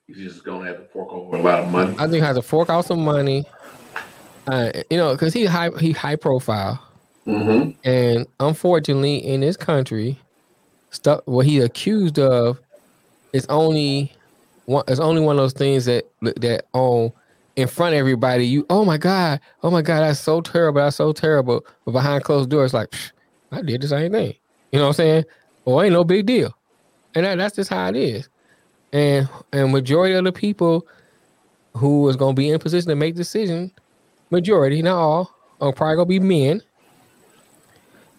he's 0.07 0.17
just 0.17 0.43
gonna 0.43 0.65
have 0.67 0.77
to 0.77 0.83
fork 0.85 1.11
over 1.11 1.37
a 1.37 1.41
lot 1.41 1.63
of 1.63 1.71
money. 1.71 1.93
I 1.95 2.03
think 2.03 2.13
he 2.15 2.19
has 2.19 2.35
to 2.35 2.41
fork 2.41 2.69
out 2.69 2.85
some 2.85 3.03
money. 3.03 3.45
Uh, 4.47 4.71
you 4.89 4.97
know, 4.97 5.13
because 5.13 5.33
he's 5.33 5.49
high. 5.49 5.71
He 5.79 5.91
high 5.91 6.15
profile, 6.15 6.75
hmm 7.25 7.71
and 7.83 8.27
unfortunately, 8.39 9.17
in 9.25 9.41
this 9.41 9.57
country, 9.57 10.19
stuff 10.91 11.21
what 11.25 11.45
he 11.45 11.59
accused 11.61 12.19
of 12.19 12.59
is 13.33 13.45
only 13.47 14.13
one. 14.65 14.83
It's 14.87 14.99
only 14.99 15.21
one 15.21 15.37
of 15.37 15.41
those 15.43 15.53
things 15.53 15.85
that 15.85 16.05
that 16.21 16.65
on 16.73 17.11
in 17.55 17.67
front 17.67 17.93
of 17.93 17.99
everybody. 17.99 18.45
You, 18.45 18.65
oh 18.69 18.85
my 18.85 18.97
god, 18.97 19.39
oh 19.63 19.71
my 19.71 19.81
god, 19.81 20.01
that's 20.01 20.19
so 20.19 20.41
terrible. 20.41 20.81
That's 20.81 20.95
so 20.97 21.13
terrible. 21.13 21.65
But 21.85 21.91
behind 21.91 22.23
closed 22.23 22.49
doors, 22.49 22.73
like 22.73 22.89
"Psh, 22.89 23.11
I 23.51 23.61
did 23.61 23.81
the 23.81 23.87
same 23.87 24.11
thing. 24.11 24.35
You 24.71 24.79
know 24.79 24.85
what 24.85 24.89
I'm 24.89 24.93
saying? 24.93 25.25
Well, 25.63 25.81
ain't 25.81 25.93
no 25.93 26.03
big 26.03 26.25
deal, 26.25 26.55
and 27.13 27.25
that, 27.25 27.37
that's 27.37 27.55
just 27.55 27.69
how 27.69 27.89
it 27.89 27.95
is. 27.95 28.29
And 28.93 29.29
and 29.53 29.71
majority 29.71 30.15
of 30.15 30.23
the 30.23 30.31
people 30.31 30.85
who 31.75 32.07
is 32.09 32.15
gonna 32.15 32.33
be 32.33 32.49
in 32.49 32.59
position 32.59 32.89
to 32.89 32.95
make 32.95 33.15
decision, 33.15 33.71
majority, 34.29 34.81
not 34.81 34.97
all, 34.97 35.35
are 35.61 35.73
probably 35.73 35.95
gonna 35.95 36.05
be 36.05 36.19
men. 36.19 36.61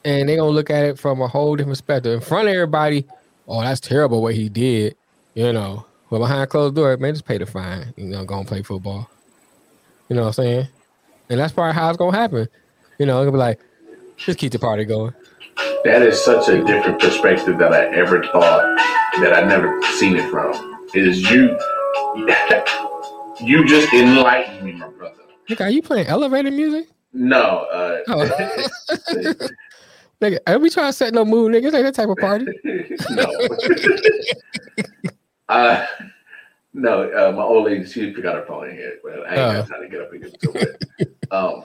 And 0.05 0.29
they're 0.29 0.37
gonna 0.37 0.51
look 0.51 0.71
at 0.71 0.85
it 0.85 0.99
from 0.99 1.21
a 1.21 1.27
whole 1.27 1.57
different 1.57 1.79
perspective. 1.79 2.15
In 2.15 2.21
front 2.21 2.49
of 2.49 2.55
everybody, 2.55 3.07
oh, 3.49 3.61
that's 3.61 3.81
terrible 3.81 4.23
what 4.23 4.35
he 4.35 4.49
did, 4.49 4.97
you 5.35 5.53
know. 5.53 5.85
But 6.11 6.21
behind 6.21 6.49
closed 6.51 6.77
doors, 6.77 7.01
man, 7.01 7.15
just 7.15 7.25
pay 7.25 7.39
the 7.39 7.47
fine. 7.47 7.93
You 7.97 8.05
know, 8.05 8.25
go 8.25 8.39
and 8.39 8.47
play 8.47 8.63
football. 8.63 9.11
You 10.09 10.17
know 10.17 10.23
what 10.23 10.29
I'm 10.29 10.45
saying? 10.45 10.69
And 11.31 11.41
that's 11.41 11.53
probably 11.53 11.75
how 11.75 11.89
it's 11.89 11.99
gonna 11.99 12.17
happen. 12.17 12.49
You 12.99 13.07
know, 13.07 13.21
it's 13.21 13.27
gonna 13.27 13.33
be 13.33 13.39
like, 13.39 13.61
just 14.17 14.39
keep 14.39 14.53
the 14.53 14.59
party 14.59 14.85
going. 14.85 15.13
That 15.85 16.03
is 16.03 16.23
such 16.23 16.49
a 16.49 16.63
different 16.65 17.01
perspective 17.01 17.59
that 17.59 17.73
I 17.73 17.87
ever 17.95 18.23
thought 18.25 18.77
that 19.21 19.33
I 19.35 19.47
never 19.47 19.81
seen 19.99 20.17
it 20.17 20.31
from. 20.31 20.53
It 20.95 21.07
is 21.07 21.31
you. 21.31 21.59
You 23.39 23.67
just 23.67 23.93
enlightened 23.93 24.65
me, 24.65 24.73
my 24.73 24.89
brother. 24.89 25.15
Nigga, 25.49 25.61
are 25.67 25.71
you 25.71 25.83
playing 25.83 26.07
elevator 26.07 26.51
music? 26.51 26.89
No, 27.13 27.67
uh, 27.71 27.99
Oh. 28.09 28.29
Nigga, 30.23 30.39
are 30.47 30.59
we 30.59 30.71
trying 30.71 30.89
to 30.89 30.93
set 30.95 31.13
no 31.13 31.25
mood, 31.27 31.53
nigga? 31.53 31.65
This 31.65 31.75
ain't 31.75 31.85
that 31.85 31.95
type 31.95 32.09
of 32.09 32.17
party. 32.17 32.47
no. 33.11 33.25
uh, 35.51 35.87
no, 36.77 37.11
uh, 37.11 37.33
my 37.33 37.43
old 37.43 37.65
lady, 37.65 37.87
she 37.87 38.13
forgot 38.13 38.35
her 38.35 38.45
phone 38.45 38.69
in 38.69 38.77
here, 38.77 38.99
but 39.03 39.27
I 39.27 39.31
ain't 39.31 39.39
Oh. 39.39 39.53
got 39.63 39.69
time 39.69 39.83
to 39.83 39.89
get 39.89 40.01
up 40.03 40.13
and 40.13 40.23
get 40.23 40.41
to 40.41 40.53
it. 40.53 40.85
Um, 41.33 41.65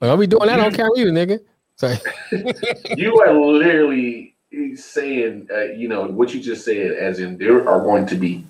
Well, 0.00 0.12
I'll 0.12 0.16
be 0.16 0.28
doing 0.28 0.46
that 0.46 0.60
on 0.60 0.72
camera, 0.72 0.96
you 0.96 1.06
nigga. 1.06 1.40
So 1.74 1.92
you 2.96 3.18
are 3.20 3.34
literally 3.34 4.36
saying, 4.76 5.48
uh, 5.52 5.72
you 5.72 5.88
know, 5.88 6.04
what 6.04 6.32
you 6.32 6.40
just 6.40 6.64
said, 6.64 6.92
as 6.92 7.18
in 7.18 7.36
there 7.36 7.68
are 7.68 7.80
going 7.80 8.06
to 8.06 8.14
be 8.14 8.44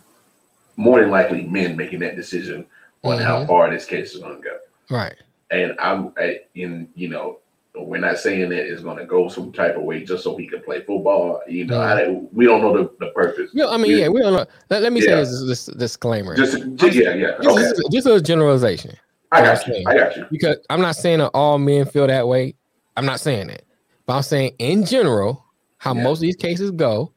more 0.77 1.01
than 1.01 1.11
likely 1.11 1.45
men 1.45 1.77
making 1.77 2.01
that 2.01 2.17
decision 2.17 2.67
on 3.03 3.17
mm-hmm. 3.17 3.25
how 3.25 3.47
far 3.47 3.71
this 3.71 3.87
case 3.87 4.15
is 4.15 4.21
going 4.21 4.37
to 4.37 4.43
go. 4.43 4.59
Right. 4.91 5.15
And 5.51 5.75
I'm 5.79 6.13
I, 6.19 6.41
in, 6.55 6.89
you 6.95 7.09
know, 7.09 7.39
we're 7.87 8.01
not 8.01 8.19
saying 8.19 8.49
that 8.51 8.71
it's 8.71 8.83
going 8.83 8.97
to 8.97 9.05
go 9.05 9.29
some 9.29 9.53
type 9.53 9.77
of 9.77 9.83
way 9.83 10.05
just 10.05 10.25
so 10.25 10.37
he 10.37 10.47
can 10.47 10.63
play 10.63 10.83
football. 10.83 11.41
You 11.47 11.67
know, 11.67 11.81
I, 11.81 12.09
we 12.33 12.45
don't 12.45 12.61
know 12.61 12.77
the, 12.77 12.91
the 12.99 13.13
purpose. 13.13 13.51
Yeah, 13.53 13.69
I 13.69 13.77
mean, 13.77 13.93
we, 13.93 14.01
yeah, 14.01 14.09
we 14.09 14.21
don't 14.21 14.33
know. 14.33 14.47
Let, 14.71 14.83
let 14.83 14.93
me 14.93 15.01
yeah. 15.01 15.25
say 15.25 15.47
this, 15.47 15.67
this, 15.67 15.67
disclaimer. 15.77 16.37
Just, 16.37 16.59
just 16.77 16.95
yeah, 16.95 17.15
yeah. 17.15 17.33
Just, 17.43 17.49
okay. 17.49 17.63
just, 17.63 17.93
just 17.93 18.07
a 18.07 18.21
generalization. 18.21 18.97
I 19.31 19.43
got 19.43 19.67
you. 19.67 19.85
I 19.87 19.95
got 19.95 20.17
you. 20.17 20.27
Because 20.31 20.57
I'm 20.71 20.81
not 20.81 20.97
saying 20.97 21.19
that 21.19 21.29
all 21.29 21.59
men 21.59 21.85
feel 21.85 22.07
that 22.07 22.27
way. 22.27 22.55
I'm 22.97 23.07
not 23.07 23.21
saying 23.21 23.49
that, 23.49 23.63
but 24.07 24.17
I'm 24.17 24.23
saying 24.23 24.55
in 24.59 24.85
general 24.85 25.45
how 25.77 25.95
yeah. 25.95 26.03
most 26.03 26.19
of 26.19 26.23
these 26.23 26.37
cases 26.37 26.71
go, 26.71 27.13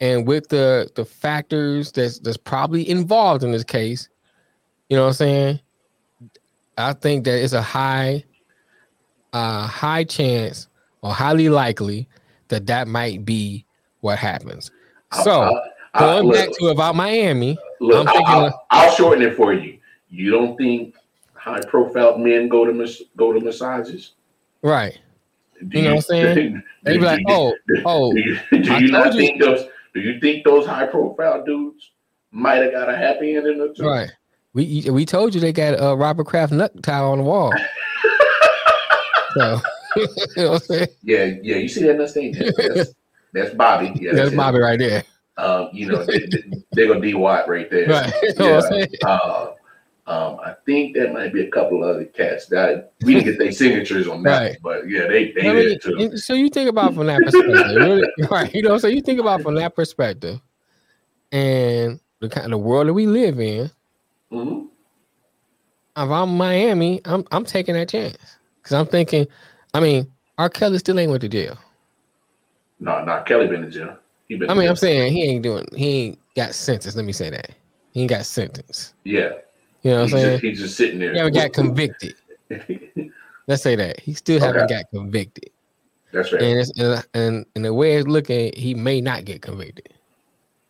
and 0.00 0.26
with 0.26 0.48
the 0.48 0.90
the 0.96 1.04
factors 1.04 1.92
that's 1.92 2.18
that's 2.18 2.36
probably 2.36 2.88
involved 2.88 3.44
in 3.44 3.52
this 3.52 3.64
case, 3.64 4.08
you 4.88 4.96
know 4.96 5.02
what 5.02 5.08
I'm 5.08 5.14
saying. 5.14 5.60
I 6.76 6.92
think 6.92 7.24
that 7.24 7.42
it's 7.42 7.52
a 7.52 7.62
high, 7.62 8.24
uh, 9.34 9.66
high 9.66 10.04
chance 10.04 10.68
or 11.02 11.12
highly 11.12 11.50
likely 11.50 12.08
that 12.48 12.66
that 12.68 12.88
might 12.88 13.24
be 13.24 13.66
what 14.00 14.16
happens. 14.16 14.70
So 15.24 15.42
uh, 15.42 15.60
uh, 15.94 16.00
going 16.00 16.26
look, 16.28 16.34
back 16.36 16.48
to 16.58 16.66
about 16.68 16.94
Miami, 16.94 17.58
look, 17.80 18.06
I'm 18.06 18.12
thinking 18.12 18.26
I'll, 18.26 18.66
I'll, 18.70 18.94
shorten 18.94 19.22
it 19.22 19.36
for 19.36 19.52
you. 19.52 19.78
You 20.08 20.30
don't 20.30 20.56
think 20.56 20.94
high 21.34 21.60
profile 21.62 22.16
men 22.16 22.48
go 22.48 22.64
to 22.64 22.72
mas- 22.72 23.02
go 23.16 23.32
to 23.32 23.40
massages. 23.40 24.12
Right. 24.62 24.98
Do 25.68 25.78
you, 25.78 25.84
know 25.84 25.96
what 25.96 25.96
I'm 25.96 26.02
saying? 26.02 26.62
They 26.82 26.98
be 26.98 27.04
like, 27.04 27.24
oh, 27.28 27.54
oh. 27.86 28.12
Do 28.12 28.20
you, 28.20 28.38
do 28.50 28.84
you 28.84 28.90
not 28.90 29.14
think 29.14 29.40
you. 29.40 29.46
those? 29.46 29.66
Do 29.94 30.00
you 30.00 30.20
think 30.20 30.44
those 30.44 30.66
high 30.66 30.86
profile 30.86 31.44
dudes 31.44 31.92
might 32.30 32.56
have 32.56 32.72
got 32.72 32.90
a 32.90 32.96
happy 32.96 33.36
ending 33.36 33.60
or 33.60 33.72
two? 33.72 33.84
Right. 33.84 34.10
We 34.52 34.88
we 34.90 35.04
told 35.04 35.34
you 35.34 35.40
they 35.40 35.52
got 35.52 35.72
a 35.72 35.96
Robert 35.96 36.26
Kraft 36.26 36.52
nut 36.52 36.80
tile 36.82 37.10
on 37.10 37.18
the 37.18 37.24
wall. 37.24 37.52
So, 39.36 39.60
you 39.96 40.06
know 40.36 40.50
what 40.52 40.54
I'm 40.54 40.58
saying? 40.60 40.88
Yeah, 41.02 41.24
yeah. 41.42 41.56
You 41.56 41.68
see 41.68 41.82
that 41.84 41.96
nut 41.96 42.10
stain? 42.10 42.32
That's, 42.32 42.94
that's 43.32 43.54
Bobby. 43.54 43.92
Yeah, 43.96 44.12
that's, 44.12 44.30
that's 44.30 44.36
Bobby 44.36 44.58
right 44.58 44.78
there. 44.78 45.04
Um, 45.36 45.70
you 45.72 45.86
know, 45.86 46.04
they, 46.04 46.26
they, 46.74 46.82
are 46.82 46.88
gonna 46.88 47.00
D 47.00 47.14
Watt 47.14 47.48
right 47.48 47.68
there. 47.70 47.88
Right. 47.88 48.12
Yeah. 48.38 48.86
Uh, 49.04 49.52
um, 50.06 50.38
I 50.44 50.54
think 50.66 50.94
that 50.96 51.14
might 51.14 51.32
be 51.32 51.42
a 51.42 51.50
couple 51.50 51.82
other 51.82 52.04
cats 52.04 52.46
that 52.48 52.92
we 53.02 53.14
didn't 53.14 53.24
get 53.24 53.38
their 53.38 53.52
signatures 53.52 54.06
on 54.06 54.22
that, 54.24 54.40
right. 54.42 54.56
but 54.62 54.88
yeah, 54.88 55.06
they 55.06 55.32
they 55.32 55.48
I 55.48 55.52
mean, 55.54 55.68
did 55.68 55.82
too. 55.82 56.16
So 56.18 56.34
you 56.34 56.50
think 56.50 56.68
about 56.68 56.94
from 56.94 57.06
that 57.06 57.22
perspective, 57.22 57.76
really, 57.76 58.08
right? 58.30 58.54
You 58.54 58.62
know, 58.62 58.76
so 58.76 58.86
you 58.86 59.00
think 59.00 59.18
about 59.18 59.40
from 59.40 59.54
that 59.54 59.74
perspective, 59.74 60.40
and 61.32 61.98
the 62.20 62.28
kind 62.28 62.52
of 62.52 62.60
world 62.60 62.88
that 62.88 62.92
we 62.92 63.06
live 63.06 63.40
in. 63.40 63.70
Mm-hmm. 64.30 64.66
If 65.96 66.10
I'm 66.10 66.36
Miami, 66.36 67.00
I'm 67.06 67.24
I'm 67.32 67.46
taking 67.46 67.74
that 67.74 67.88
chance 67.88 68.18
because 68.64 68.74
I'm 68.74 68.86
thinking, 68.86 69.26
I 69.74 69.80
mean, 69.80 70.10
R. 70.38 70.48
Kelly 70.48 70.78
still 70.78 70.98
ain't 70.98 71.10
went 71.10 71.20
to 71.20 71.28
jail. 71.28 71.58
No, 72.80 73.04
not 73.04 73.26
Kelly 73.26 73.46
been 73.46 73.62
in 73.62 73.70
jail. 73.70 73.98
He 74.26 74.36
been 74.36 74.50
I 74.50 74.54
mean. 74.54 74.68
I'm 74.68 74.76
saying 74.76 75.12
he 75.12 75.22
ain't 75.24 75.42
doing. 75.42 75.66
He 75.76 75.88
ain't 75.88 76.18
got 76.34 76.54
sentence. 76.54 76.96
Let 76.96 77.04
me 77.04 77.12
say 77.12 77.30
that 77.30 77.50
he 77.92 78.00
ain't 78.00 78.10
got 78.10 78.24
sentence. 78.24 78.94
Yeah. 79.04 79.32
You 79.82 79.90
know 79.90 79.96
what 79.96 80.02
I'm 80.04 80.08
saying? 80.08 80.30
Just, 80.32 80.42
he's 80.42 80.60
just 80.60 80.76
sitting 80.76 80.98
there. 80.98 81.12
He 81.12 81.18
haven't 81.18 81.34
got 81.34 81.52
convicted. 81.52 82.14
Let's 83.46 83.62
say 83.62 83.76
that 83.76 84.00
he 84.00 84.14
still 84.14 84.38
okay. 84.38 84.46
haven't 84.46 84.70
got 84.70 84.90
convicted. 84.90 85.50
That's 86.12 86.32
right. 86.32 86.42
And, 86.42 86.70
and 86.78 87.06
and 87.12 87.46
and 87.54 87.64
the 87.64 87.74
way 87.74 87.96
it's 87.96 88.08
looking, 88.08 88.52
he 88.56 88.74
may 88.74 89.02
not 89.02 89.26
get 89.26 89.42
convicted. 89.42 89.92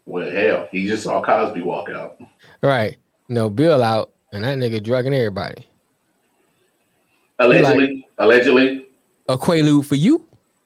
Well, 0.07 0.31
hell, 0.31 0.69
he 0.71 0.87
just 0.87 1.05
saw 1.05 1.23
Cosby 1.23 1.63
walk 1.63 1.89
out. 1.91 2.21
Right. 2.63 2.97
no 3.29 3.49
Bill 3.49 3.83
out, 3.83 4.13
and 4.33 4.45
that 4.45 4.59
nigga 4.59 4.83
drugging 4.83 5.15
everybody. 5.15 5.67
Allegedly. 7.39 7.87
Like, 7.87 8.05
allegedly. 8.19 8.87
A 9.29 9.37
quaalude 9.37 9.87
for 9.87 9.95
you. 9.95 10.25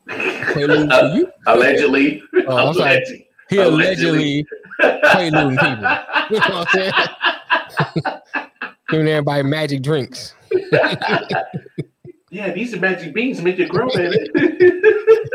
Quaalude 0.09 0.89
for 0.89 1.05
uh, 1.05 1.15
you. 1.15 1.33
allegedly. 1.47 2.23
Oh, 2.47 2.71
allegedly. 2.71 3.29
He 3.49 3.59
allegedly, 3.59 4.47
allegedly 4.81 5.31
quaaluding 5.31 5.59
people. 5.59 6.05
You 6.31 6.41
know 6.41 6.59
what 6.59 6.69
I'm 6.75 7.93
saying? 8.05 8.19
Giving 8.91 9.09
everybody 9.09 9.43
magic 9.45 9.83
drinks. 9.83 10.35
yeah, 12.31 12.53
these 12.53 12.75
are 12.75 12.81
magic 12.81 13.15
beans 13.15 13.41
make 13.41 13.57
you 13.57 13.67
grow, 13.67 13.89
man. 13.95 14.13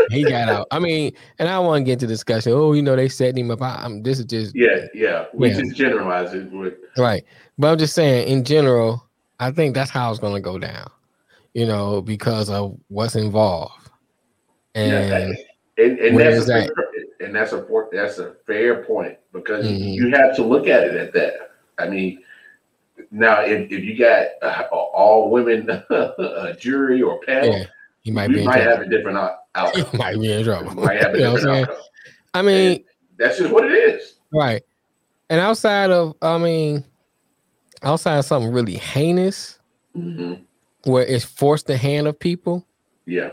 he 0.10 0.24
got 0.24 0.50
out. 0.50 0.68
I 0.70 0.78
mean, 0.78 1.14
and 1.40 1.50
I 1.50 1.58
want 1.60 1.82
to 1.82 1.84
get 1.84 1.94
into 1.94 2.08
discussion. 2.08 2.52
Oh, 2.52 2.74
you 2.74 2.84
know, 2.84 2.96
they 2.96 3.10
set 3.10 3.36
him 3.36 3.50
up. 3.50 3.62
I'm, 3.62 4.04
this 4.04 4.20
is 4.20 4.26
just 4.26 4.56
yeah, 4.56 4.86
yeah. 4.94 5.26
We 5.34 5.50
yeah. 5.50 5.62
just 5.62 5.76
generalize 5.76 6.34
it, 6.34 6.52
with... 6.52 6.76
right? 6.98 7.24
But 7.58 7.72
I'm 7.72 7.78
just 7.80 7.96
saying, 7.96 8.28
in 8.28 8.44
general, 8.44 9.04
I 9.40 9.52
think 9.52 9.74
that's 9.74 9.90
how 9.90 10.12
it's 10.12 10.20
going 10.20 10.36
to 10.36 10.42
go 10.42 10.60
down. 10.60 10.90
You 11.54 11.68
know, 11.68 12.02
because 12.02 12.50
of 12.50 12.78
what's 12.88 13.16
involved, 13.16 13.90
and 14.74 14.92
yeah, 14.92 15.86
and, 15.86 16.00
and 16.00 16.20
that's 16.20 16.44
a 16.44 16.48
that? 16.48 16.72
fair, 16.76 17.28
and 17.28 17.36
that's 17.36 17.54
a 17.54 17.66
that's 17.92 18.18
a 18.18 18.36
fair 18.48 18.84
point 18.84 19.18
because 19.32 19.66
mm-hmm. 19.66 19.84
you 19.84 20.10
have 20.12 20.36
to 20.36 20.44
look 20.44 20.68
at 20.68 20.84
it 20.84 20.96
at 20.96 21.14
that. 21.14 21.52
I 21.78 21.88
mean, 21.88 22.24
now, 23.12 23.42
if, 23.42 23.72
if 23.72 23.84
you 23.84 23.98
got 23.98 24.28
uh, 24.42 24.64
all 24.72 25.30
women 25.30 25.70
uh, 25.90 26.54
jury 26.54 27.02
or 27.02 27.20
panel, 27.22 27.58
yeah, 27.58 27.66
he 28.02 28.12
might 28.12 28.30
be. 28.30 28.44
might 28.44 28.62
have 28.62 28.82
a 28.82 28.86
different 28.90 29.18
outcome. 29.56 29.86
He 29.92 29.98
might 29.98 30.20
be 30.20 30.32
in 30.32 30.44
trouble. 30.44 30.74
might 30.76 31.02
have 31.02 31.14
a 31.14 31.20
you 31.20 31.24
different 31.24 31.70
outcome. 31.70 31.84
I 32.34 32.42
mean, 32.42 32.72
and 32.72 32.84
that's 33.18 33.38
just 33.38 33.52
what 33.52 33.66
it 33.66 33.74
is. 33.74 34.16
Right. 34.32 34.64
And 35.30 35.40
outside 35.40 35.92
of, 35.92 36.16
I 36.22 36.38
mean, 36.38 36.84
outside 37.82 38.18
of 38.18 38.26
something 38.26 38.52
really 38.52 38.76
heinous, 38.76 39.60
mm-hmm. 39.96 40.44
Where 40.84 41.06
it's 41.06 41.26
forced 41.26 41.68
the 41.68 41.78
hand 41.78 42.08
of 42.08 42.20
people. 42.20 42.66
Yeah. 43.06 43.32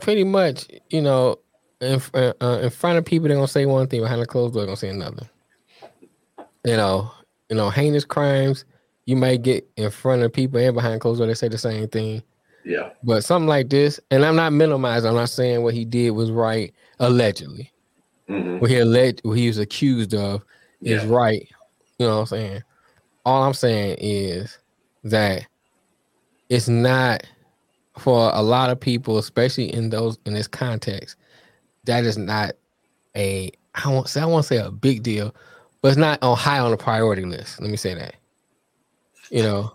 Pretty 0.00 0.24
much, 0.24 0.68
you 0.90 1.00
know, 1.00 1.38
in, 1.80 2.00
uh, 2.14 2.32
uh 2.40 2.60
in 2.62 2.70
front 2.70 2.98
of 2.98 3.04
people, 3.04 3.28
they're 3.28 3.36
gonna 3.36 3.48
say 3.48 3.66
one 3.66 3.86
thing, 3.86 4.00
behind 4.00 4.22
the 4.22 4.26
closed 4.26 4.54
door, 4.54 4.62
they're 4.62 4.66
gonna 4.66 4.76
say 4.76 4.88
another. 4.88 5.28
You 6.64 6.76
know, 6.76 7.10
you 7.48 7.56
know, 7.56 7.70
heinous 7.70 8.04
crimes, 8.04 8.64
you 9.04 9.16
might 9.16 9.42
get 9.42 9.68
in 9.76 9.90
front 9.90 10.22
of 10.22 10.32
people 10.32 10.60
and 10.60 10.74
behind 10.74 11.00
closed 11.00 11.18
door, 11.18 11.26
they 11.26 11.34
say 11.34 11.48
the 11.48 11.58
same 11.58 11.88
thing. 11.88 12.22
Yeah. 12.64 12.90
But 13.02 13.24
something 13.24 13.48
like 13.48 13.68
this, 13.68 13.98
and 14.10 14.24
I'm 14.24 14.36
not 14.36 14.52
minimizing, 14.52 15.08
I'm 15.08 15.16
not 15.16 15.28
saying 15.28 15.62
what 15.62 15.74
he 15.74 15.84
did 15.84 16.10
was 16.10 16.30
right, 16.30 16.72
allegedly. 17.00 17.72
Mm-hmm. 18.28 18.58
What 18.60 18.70
he 18.70 18.78
alleged 18.78 19.20
what 19.24 19.36
he 19.36 19.48
was 19.48 19.58
accused 19.58 20.14
of 20.14 20.44
is 20.80 21.02
yeah. 21.02 21.10
right. 21.10 21.48
You 21.98 22.06
know 22.06 22.16
what 22.16 22.20
I'm 22.20 22.26
saying? 22.26 22.62
All 23.24 23.42
I'm 23.42 23.54
saying 23.54 23.96
is 24.00 24.58
that 25.04 25.46
it's 26.52 26.68
not 26.68 27.26
for 27.98 28.30
a 28.34 28.42
lot 28.42 28.68
of 28.68 28.78
people, 28.78 29.16
especially 29.16 29.72
in 29.72 29.88
those 29.88 30.18
in 30.26 30.34
this 30.34 30.46
context, 30.46 31.16
that 31.84 32.04
is 32.04 32.18
not 32.18 32.52
a 33.16 33.50
I 33.74 33.88
won't 33.88 34.06
say 34.06 34.20
I 34.20 34.26
won't 34.26 34.44
say 34.44 34.58
a 34.58 34.70
big 34.70 35.02
deal, 35.02 35.34
but 35.80 35.88
it's 35.88 35.96
not 35.96 36.22
on 36.22 36.36
high 36.36 36.58
on 36.58 36.70
the 36.70 36.76
priority 36.76 37.24
list. 37.24 37.58
Let 37.58 37.70
me 37.70 37.78
say 37.78 37.94
that. 37.94 38.16
You 39.30 39.42
know, 39.44 39.72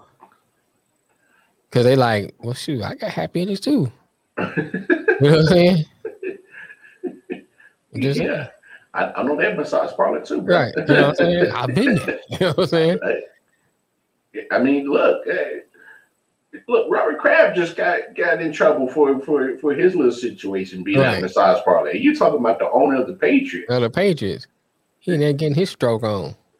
because 1.68 1.84
they 1.84 1.96
like, 1.96 2.36
well, 2.38 2.54
shoot, 2.54 2.84
I 2.84 2.94
got 2.94 3.10
happy 3.10 3.42
endings 3.42 3.60
too. 3.60 3.92
you 4.38 4.46
know 4.46 5.32
what 5.32 5.40
I'm 5.40 5.46
saying? 5.48 5.86
Just 7.98 8.22
yeah, 8.22 8.50
I, 8.94 9.14
I, 9.14 9.24
know 9.24 9.36
that 9.36 9.58
massage 9.58 9.96
parlor 9.96 10.24
too, 10.24 10.44
bro. 10.44 10.58
right? 10.58 10.74
You 10.78 10.86
know 10.86 11.08
what 11.08 11.10
I'm 11.10 11.16
saying? 11.16 11.52
I've 11.52 11.74
been 11.74 11.96
there. 11.96 12.20
You 12.30 12.38
know 12.40 12.48
what 12.50 12.60
I'm 12.60 12.68
saying? 12.68 13.00
I 14.52 14.60
mean, 14.60 14.88
look, 14.88 15.26
hey, 15.26 15.62
look, 16.68 16.88
Robert 16.90 17.20
Kraft 17.20 17.56
just 17.56 17.76
got 17.76 18.16
got 18.16 18.42
in 18.42 18.52
trouble 18.52 18.88
for 18.88 19.20
for 19.22 19.58
for 19.58 19.74
his 19.74 19.96
little 19.96 20.12
situation 20.12 20.84
being 20.84 21.00
right. 21.00 21.20
a 21.20 21.22
massage 21.22 21.64
parlor. 21.64 21.92
You 21.92 22.16
talking 22.16 22.40
about 22.40 22.60
the 22.60 22.70
owner 22.72 23.02
of 23.02 23.08
the 23.08 23.14
Patriots? 23.14 23.72
Of 23.72 23.82
the 23.82 23.90
Patriots. 23.90 24.48
He 25.00 25.14
ain't 25.14 25.38
getting 25.38 25.56
his 25.56 25.70
stroke 25.70 26.04
on. 26.04 26.36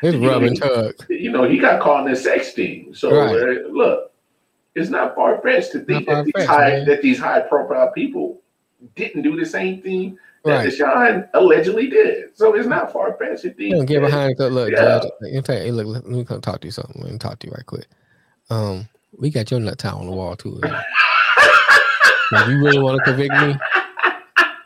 his 0.00 0.16
rubbing 0.16 0.54
tug. 0.54 0.94
You 1.08 1.32
know, 1.32 1.44
he 1.44 1.58
got 1.58 1.80
caught 1.80 2.06
in 2.06 2.12
a 2.12 2.16
sexting. 2.16 2.96
So 2.96 3.14
right. 3.14 3.34
uh, 3.34 3.68
look, 3.68 4.12
it's 4.74 4.90
not 4.90 5.14
far 5.14 5.40
fetched 5.40 5.72
to 5.72 5.80
think 5.80 6.06
that 6.06 6.24
these, 6.24 6.46
high, 6.46 6.84
that 6.84 7.02
these 7.02 7.18
high 7.18 7.40
profile 7.40 7.90
people 7.92 8.40
didn't 8.94 9.22
do 9.22 9.36
the 9.36 9.46
same 9.46 9.82
thing 9.82 10.18
that 10.44 10.56
right. 10.56 10.72
Deshaun 10.72 11.28
allegedly 11.34 11.88
did. 11.88 12.36
So 12.36 12.54
it's 12.54 12.66
not 12.66 12.92
far 12.92 13.16
fetched. 13.16 13.44
Don't 13.58 13.86
get 13.86 14.00
behind 14.00 14.36
the 14.38 14.50
look, 14.50 14.70
yeah. 14.70 15.00
Judge. 15.00 15.46
Hey, 15.46 15.70
look, 15.70 15.86
let 15.86 16.06
me 16.06 16.24
come 16.24 16.40
talk 16.40 16.60
to 16.60 16.66
you 16.66 16.72
something. 16.72 17.02
Let 17.02 17.12
me 17.12 17.18
talk 17.18 17.38
to 17.40 17.46
you 17.46 17.52
right 17.52 17.66
quick. 17.66 17.86
Um, 18.50 18.88
we 19.18 19.30
got 19.30 19.50
your 19.50 19.60
nut 19.60 19.78
towel 19.78 20.00
on 20.00 20.06
the 20.06 20.12
wall 20.12 20.36
too. 20.36 20.60
you 22.48 22.58
really 22.58 22.78
want 22.78 22.98
to 22.98 23.04
convict 23.04 23.34
me? 23.34 23.56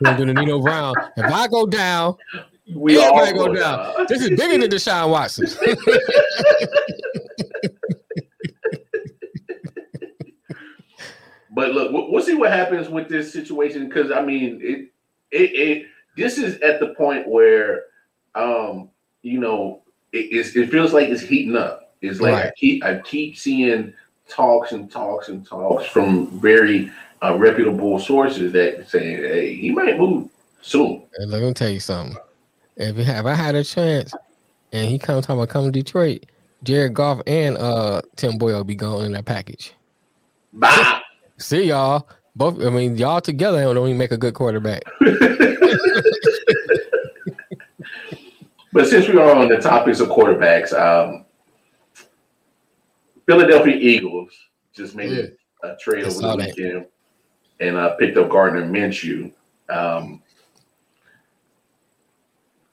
We're 0.01 0.17
gonna 0.17 0.33
Nino 0.33 0.61
Brown. 0.61 0.93
If 1.17 1.31
I 1.31 1.47
go 1.47 1.65
down, 1.65 2.15
we 2.73 2.99
everybody 2.99 3.33
go, 3.33 3.47
go 3.47 3.55
down. 3.55 3.95
down. 3.95 4.05
This 4.07 4.21
is 4.21 4.29
bigger 4.29 4.57
than 4.57 4.69
Deshaun 4.69 5.09
Watson. 5.09 5.47
But 11.59 11.71
look, 11.71 11.91
we'll 11.91 12.23
see 12.23 12.35
what 12.35 12.51
happens 12.51 12.87
with 12.87 13.09
this 13.09 13.33
situation 13.33 13.89
because 13.89 14.11
I 14.11 14.21
mean, 14.21 14.61
it, 14.63 14.91
it, 15.31 15.51
it, 15.53 15.87
this 16.15 16.37
is 16.37 16.59
at 16.61 16.79
the 16.79 16.93
point 16.95 17.27
where, 17.27 17.85
um, 18.35 18.89
you 19.21 19.39
know, 19.39 19.81
it, 20.11 20.55
it 20.55 20.69
feels 20.69 20.93
like 20.93 21.09
it's 21.09 21.21
heating 21.21 21.55
up. 21.55 21.93
It's 22.01 22.19
like 22.19 22.33
right. 22.33 22.45
I 22.47 22.51
keep, 22.57 22.83
I 22.83 22.99
keep 22.99 23.37
seeing 23.37 23.93
talks 24.27 24.71
and 24.71 24.89
talks 24.89 25.27
and 25.27 25.45
talks 25.45 25.85
from 25.85 26.27
very 26.39 26.91
uh, 27.21 27.35
reputable 27.37 27.99
sources 27.99 28.53
that 28.53 28.89
saying, 28.89 29.17
"Hey, 29.17 29.55
he 29.55 29.71
might 29.71 29.97
move 29.97 30.29
soon." 30.61 31.03
And 31.17 31.31
let 31.31 31.41
me 31.41 31.53
tell 31.53 31.69
you 31.69 31.79
something. 31.79 32.15
If 32.77 32.95
have 32.97 33.25
I 33.25 33.33
had 33.33 33.55
a 33.55 33.63
chance, 33.63 34.13
and 34.71 34.89
he 34.89 34.97
comes 34.97 35.25
talking 35.25 35.39
about 35.39 35.49
coming 35.49 35.73
to 35.73 35.79
Detroit, 35.79 36.25
Jared 36.63 36.93
Goff 36.93 37.21
and 37.27 37.57
uh 37.57 38.01
Tim 38.15 38.37
Boyle 38.37 38.57
will 38.57 38.63
be 38.63 38.75
going 38.75 39.07
in 39.07 39.11
that 39.13 39.25
package. 39.25 39.73
Bah. 40.53 41.01
See 41.37 41.63
y'all. 41.63 42.07
Both 42.35 42.61
I 42.63 42.69
mean 42.69 42.97
y'all 42.97 43.21
together 43.21 43.61
don't 43.61 43.87
even 43.87 43.97
make 43.97 44.11
a 44.11 44.17
good 44.17 44.33
quarterback. 44.33 44.83
but 48.71 48.87
since 48.87 49.07
we 49.07 49.17
are 49.17 49.35
on 49.35 49.49
the 49.49 49.57
topics 49.57 49.99
of 49.99 50.09
quarterbacks, 50.09 50.73
um 50.73 51.25
Philadelphia 53.29 53.75
Eagles 53.75 54.31
just 54.73 54.95
made 54.95 55.11
yeah. 55.11 55.69
a, 55.69 55.75
trade 55.75 56.03
over 56.03 56.19
the 56.19 56.35
weekend 56.35 56.85
that. 56.85 56.89
and 57.59 57.77
uh, 57.77 57.95
picked 57.95 58.17
up 58.17 58.27
Gardner 58.29 58.65
Minshew. 58.65 59.31
Um, 59.69 60.23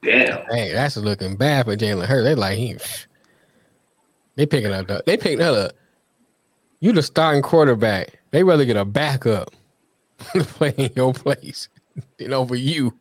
damn. 0.03 0.47
Hey, 0.47 0.73
that's 0.73 0.97
looking 0.97 1.37
bad 1.37 1.67
for 1.67 1.77
Jalen 1.77 2.07
Hurts. 2.07 2.25
They 2.25 2.35
like 2.35 2.57
he 2.57 2.79
they 4.37 4.47
picking 4.47 4.73
up 4.73 4.87
the, 4.87 5.03
they 5.05 5.19
picking 5.19 5.43
up 5.43 5.73
you 6.81 6.93
the 6.93 7.03
starting 7.03 7.43
quarterback. 7.43 8.16
They 8.31 8.43
rather 8.43 8.65
get 8.65 8.77
a 8.77 8.85
backup 8.85 9.55
to 10.33 10.45
play 10.45 10.75
in 10.77 10.91
your 10.97 11.13
place 11.13 11.69
than 12.19 12.33
over 12.33 12.55
you. 12.55 12.99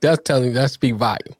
That's 0.00 0.22
telling 0.24 0.46
you 0.46 0.52
that 0.52 0.70
speak 0.70 0.94
volume. 0.96 1.34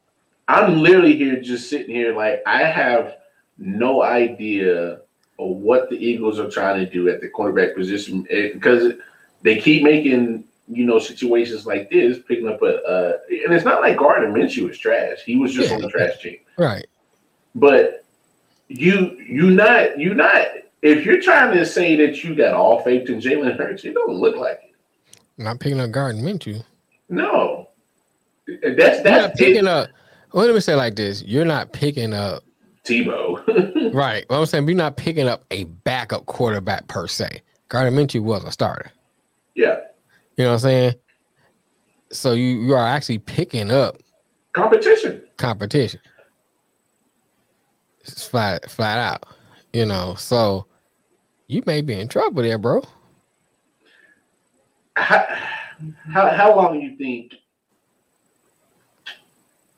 I'm 0.49 0.81
literally 0.81 1.17
here 1.17 1.41
just 1.41 1.71
sitting 1.71 1.95
here 1.95 2.15
like 2.15 2.43
I 2.47 2.65
have 2.65 3.17
no 3.59 4.03
idea 4.03 5.01
of 5.39 5.57
what 5.57 5.91
the 5.91 5.97
Eagles 5.97 6.39
are 6.39 6.51
trying 6.51 6.85
to 6.85 6.91
do 6.91 7.09
at 7.09 7.21
the 7.21 7.29
quarterback 7.29 7.75
position 7.75 8.27
because 8.31 8.95
they 9.43 9.57
keep 9.57 9.83
making 9.83 10.45
you 10.69 10.85
know 10.85 10.99
situations 10.99 11.67
like 11.67 11.91
this, 11.91 12.19
picking 12.27 12.49
up 12.49 12.63
a 12.63 12.83
uh, 12.83 13.19
and 13.29 13.53
it's 13.53 13.65
not 13.65 13.81
like 13.81 13.99
Gardner 13.99 14.29
Minshew 14.29 14.69
was 14.69 14.79
trash. 14.79 15.19
He 15.25 15.37
was 15.37 15.53
just 15.53 15.71
yeah. 15.71 15.77
on 15.77 15.83
the 15.83 15.89
trash 15.89 16.21
team, 16.21 16.39
right? 16.57 16.87
But 17.55 18.05
you 18.69 19.17
you 19.21 19.51
not 19.51 19.99
you 19.99 20.15
not 20.15 20.47
if 20.85 21.06
you're 21.06 21.20
trying 21.20 21.56
to 21.56 21.65
say 21.65 21.97
that 21.97 22.23
you 22.23 22.35
got 22.35 22.52
all 22.52 22.81
faith 22.82 23.09
in 23.09 23.19
Jalen 23.19 23.56
Hurts, 23.56 23.85
it 23.85 23.94
don't 23.94 24.16
look 24.16 24.36
like 24.36 24.61
it. 24.62 25.20
Not 25.39 25.59
picking 25.59 25.81
up 25.81 25.90
Gardner 25.90 26.23
Minshew. 26.23 26.62
No, 27.09 27.70
that's 28.47 29.02
that's 29.02 29.39
picking 29.39 29.65
it. 29.65 29.66
up. 29.66 29.89
Well, 30.32 30.44
let 30.44 30.55
me 30.55 30.61
say 30.61 30.74
like 30.74 30.94
this: 30.94 31.23
You're 31.23 31.47
not 31.47 31.73
picking 31.73 32.12
up 32.12 32.44
Tebow. 32.85 33.94
right. 33.94 34.27
Well, 34.28 34.40
I'm 34.40 34.47
saying 34.47 34.69
you're 34.69 34.77
not 34.77 34.97
picking 34.97 35.27
up 35.27 35.44
a 35.51 35.65
backup 35.65 36.27
quarterback 36.27 36.86
per 36.86 37.09
se. 37.09 37.40
Gardner 37.69 37.98
Minshew 37.98 38.20
was 38.20 38.44
a 38.44 38.52
starter. 38.52 38.93
Yeah. 39.55 39.81
You 40.36 40.44
know 40.44 40.51
what 40.51 40.55
I'm 40.55 40.61
saying? 40.61 40.94
So 42.12 42.32
you 42.32 42.61
you 42.61 42.74
are 42.74 42.86
actually 42.86 43.19
picking 43.19 43.70
up 43.70 43.97
competition. 44.52 45.23
Competition. 45.39 46.01
It's 48.02 48.28
flat 48.28 48.70
flat 48.70 48.98
out. 48.98 49.27
You 49.73 49.86
know, 49.86 50.15
so 50.16 50.66
you 51.55 51.63
may 51.67 51.81
be 51.83 51.95
in 51.95 52.09
trouble 52.09 52.43
there, 52.43 52.59
bro. 52.59 52.83
How 54.97 55.25
how, 56.13 56.31
how 56.31 56.57
long 56.57 56.75
do 56.75 56.87
you 56.87 56.97
think 56.97 57.35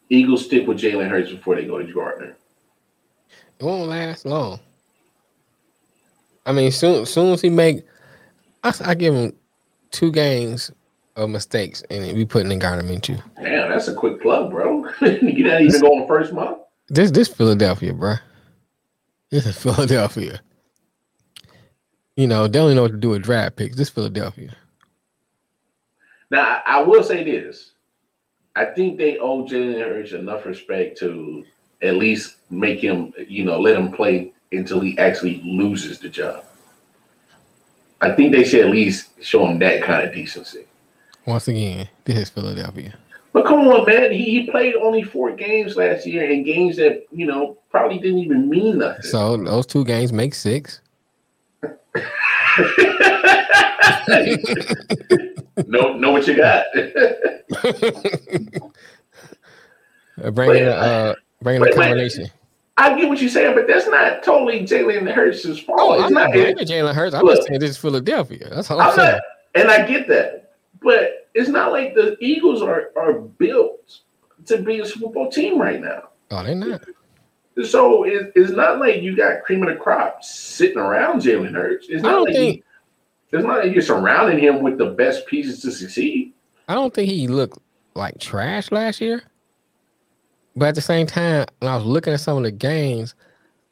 Eagles 0.09 0.47
stick 0.47 0.67
with 0.67 0.79
Jalen 0.79 1.11
Hurts 1.11 1.31
before 1.31 1.55
they 1.55 1.65
go 1.65 1.79
to 1.79 1.93
Gardner? 1.93 2.37
It 3.59 3.65
won't 3.65 3.89
last 3.89 4.25
long. 4.25 4.61
I 6.47 6.53
mean, 6.53 6.71
soon 6.71 7.05
soon 7.05 7.33
as 7.33 7.43
he 7.43 7.51
make, 7.51 7.85
I, 8.65 8.73
I 8.85 8.95
give 8.95 9.15
him 9.15 9.33
two 9.91 10.11
games 10.11 10.71
of 11.17 11.29
mistakes, 11.29 11.83
and 11.91 12.17
we 12.17 12.25
putting 12.25 12.53
in 12.53 12.59
Gardner 12.59 12.89
Minshew. 12.89 13.23
Damn, 13.43 13.71
that's 13.71 13.89
a 13.89 13.95
quick 13.95 14.23
plug, 14.23 14.51
bro. 14.51 14.89
You're 15.01 15.49
not 15.49 15.61
even 15.61 15.81
going 15.81 16.07
first 16.07 16.33
month. 16.33 16.59
This 16.89 17.11
this 17.11 17.29
Philadelphia, 17.29 17.93
bro. 17.93 18.15
This 19.31 19.45
is 19.45 19.59
Philadelphia. 19.59 20.41
You 22.17 22.27
know, 22.27 22.49
they 22.49 22.59
only 22.59 22.75
know 22.75 22.83
what 22.83 22.93
to 22.93 22.97
do 22.97 23.11
with 23.11 23.23
draft 23.23 23.57
picks. 23.57 23.77
This 23.77 23.91
Philadelphia. 23.91 24.57
Now, 26.31 26.63
I 26.67 26.83
will 26.83 27.05
say 27.05 27.23
this. 27.23 27.73
I 28.57 28.65
think 28.65 28.97
they 28.97 29.19
owe 29.19 29.45
Jalen 29.45 29.81
Hurts 29.81 30.13
enough 30.13 30.47
respect 30.47 30.99
to 30.99 31.45
at 31.83 31.97
least 31.97 32.37
make 32.51 32.81
him, 32.81 33.13
you 33.29 33.45
know, 33.45 33.61
let 33.61 33.77
him 33.77 33.93
play 33.93 34.33
until 34.51 34.81
he 34.81 34.99
actually 34.99 35.43
loses 35.45 35.99
the 35.99 36.09
job. 36.09 36.43
I 38.01 38.13
think 38.13 38.33
they 38.33 38.45
should 38.45 38.65
at 38.65 38.71
least 38.71 39.11
show 39.23 39.47
him 39.47 39.59
that 39.59 39.83
kind 39.83 40.09
of 40.09 40.15
decency. 40.15 40.65
Once 41.27 41.49
again, 41.49 41.89
this 42.05 42.19
is 42.19 42.31
Philadelphia. 42.31 42.95
But 43.33 43.45
come 43.45 43.69
on, 43.69 43.85
man. 43.87 44.13
He, 44.13 44.25
he 44.25 44.51
played 44.51 44.75
only 44.77 45.03
four 45.03 45.33
games 45.33 45.77
last 45.77 46.07
year 46.07 46.31
and 46.31 46.45
games 46.45 46.77
that, 46.77 47.05
you 47.11 47.27
know, 47.27 47.59
probably 47.71 47.99
didn't 47.99 48.21
even 48.21 48.49
mean 48.49 48.79
nothing. 48.79 49.03
So 49.03 49.37
those 49.37 49.67
two 49.67 49.85
games 49.85 50.13
make 50.13 50.35
six. 50.35 50.81
know, 55.67 55.97
know 55.97 56.13
what 56.13 56.27
you 56.27 56.37
got. 56.37 56.67
bring 60.35 60.51
in 60.63 60.69
uh, 60.69 61.15
bring 61.43 61.57
in 61.57 61.63
a 61.63 61.73
combination. 61.73 62.31
I 62.79 62.99
get 62.99 63.09
what 63.09 63.21
you're 63.21 63.31
saying, 63.31 63.55
but 63.55 63.67
that's 63.67 63.87
not 63.87 64.23
totally 64.23 64.61
Jalen 64.61 65.11
Hurts' 65.11 65.59
fault. 65.61 65.79
Oh, 65.81 65.95
it's 65.95 66.05
I'm 66.05 66.13
not 66.13 66.31
Jalen 66.31 66.95
Hurts. 66.95 67.15
I'm 67.15 67.27
just 67.27 67.47
saying 67.47 67.61
this 67.61 67.71
is 67.71 67.79
Philadelphia. 67.79 68.49
That's 68.51 68.71
all 68.71 68.81
I'm, 68.81 68.91
I'm 68.91 68.97
saying. 68.97 69.13
Not, 69.13 69.23
and 69.55 69.71
I 69.71 69.87
get 69.87 70.09
that, 70.09 70.53
but 70.83 71.29
it's 71.35 71.49
not 71.49 71.73
like 71.73 71.95
the 71.95 72.17
Eagles 72.21 72.63
are 72.63 72.91
are 72.97 73.15
built 73.15 74.01
to 74.47 74.59
be 74.59 74.81
a 74.81 74.87
Super 74.87 75.09
Bowl 75.09 75.31
team 75.31 75.59
right 75.59 75.81
now. 75.81 76.11
Oh, 76.31 76.43
they're 76.43 76.55
not. 76.55 76.83
So 77.65 78.05
it, 78.05 78.33
it's 78.35 78.53
not 78.53 78.79
like 78.79 79.01
you 79.03 79.17
got 79.17 79.43
cream 79.43 79.63
of 79.63 79.71
the 79.71 79.77
crop 79.77 80.23
sitting 80.23 80.79
around 80.79 81.23
Jalen 81.23 81.55
Hurts. 81.55 81.87
It's 81.89 82.03
not 82.03 82.25
like 82.25 82.35
think, 82.35 82.57
he, 82.57 82.65
it's 83.37 83.45
not 83.45 83.65
like 83.65 83.73
you're 83.73 83.83
surrounding 83.83 84.39
him 84.39 84.63
with 84.63 84.77
the 84.77 84.91
best 84.91 85.27
pieces 85.27 85.61
to 85.61 85.73
succeed. 85.73 86.35
I 86.69 86.75
don't 86.75 86.93
think 86.93 87.11
he 87.11 87.29
looked 87.29 87.59
like 87.95 88.19
trash 88.19 88.71
last 88.71 89.01
year. 89.01 89.23
But 90.55 90.69
at 90.69 90.75
the 90.75 90.81
same 90.81 91.07
time, 91.07 91.47
when 91.61 91.71
I 91.71 91.77
was 91.77 91.85
looking 91.85 92.13
at 92.13 92.21
some 92.21 92.37
of 92.39 92.43
the 92.43 92.53
games, 92.53 93.15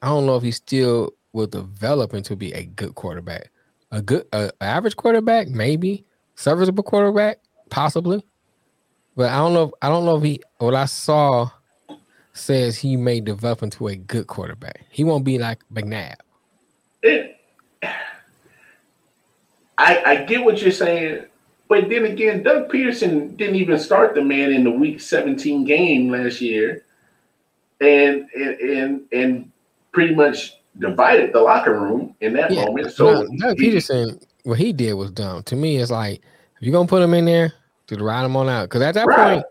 I 0.03 0.09
don't 0.09 0.27
know 0.27 0.37
if 0.37 0.43
he 0.43 0.51
still 0.51 1.13
will 1.33 1.47
develop 1.47 2.15
into 2.15 2.37
be 2.37 2.53
a 2.53 2.65
good 2.65 2.95
quarterback. 2.95 3.51
A 3.91 4.03
good, 4.03 4.27
a, 4.33 4.51
average 4.61 4.97
quarterback, 4.97 5.49
maybe 5.49 6.05
serviceable 6.37 6.83
quarterback, 6.85 7.39
possibly. 7.71 8.25
But 9.17 9.31
I 9.31 9.37
don't 9.37 9.55
know. 9.55 9.65
If, 9.65 9.71
I 9.81 9.89
don't 9.89 10.05
know 10.05 10.17
if 10.17 10.25
he. 10.25 10.41
What 10.59 10.75
I 10.75 10.87
saw 10.87 11.49
says 12.35 12.77
he 12.77 12.97
may 12.97 13.21
develop 13.21 13.63
into 13.63 13.89
a 13.89 13.97
good 13.97 14.27
quarterback. 14.27 14.85
He 14.91 15.05
won't 15.05 15.25
be 15.25 15.39
like 15.39 15.61
McNabb. 15.73 16.17
It, 17.03 17.37
I 19.79 20.03
I 20.05 20.25
get 20.25 20.45
what 20.45 20.61
you're 20.61 20.73
saying, 20.73 21.25
but 21.69 21.89
then 21.89 22.05
again, 22.05 22.43
Doug 22.43 22.71
Pederson 22.71 23.37
didn't 23.37 23.57
even 23.57 23.79
start 23.79 24.15
the 24.15 24.23
man 24.23 24.53
in 24.53 24.65
the 24.65 24.71
Week 24.71 25.01
17 25.01 25.65
game 25.65 26.11
last 26.11 26.41
year, 26.41 26.85
and 27.81 28.29
and 28.35 28.61
and, 28.61 29.01
and 29.13 29.53
pretty 29.93 30.15
much 30.15 30.55
divided 30.79 31.33
the 31.33 31.41
locker 31.41 31.79
room 31.79 32.15
in 32.21 32.33
that 32.35 32.51
yeah, 32.51 32.65
moment. 32.65 32.93
So 32.93 33.27
Doug 33.39 33.59
he, 33.59 33.71
Pederson, 33.71 34.23
what 34.43 34.59
he 34.59 34.73
did 34.73 34.95
was 34.95 35.11
dumb. 35.11 35.43
To 35.45 35.57
me, 35.57 35.77
it's 35.77 35.91
like 35.91 36.23
if 36.57 36.63
you're 36.63 36.73
gonna 36.73 36.89
put 36.89 37.03
him 37.03 37.15
in 37.15 37.27
there 37.27 37.53
to 37.89 37.97
ride 37.97 38.25
him 38.25 38.37
on 38.37 38.49
out, 38.49 38.65
because 38.65 38.83
at 38.83 38.95
that 38.95 39.07
right. 39.07 39.35
point, 39.35 39.47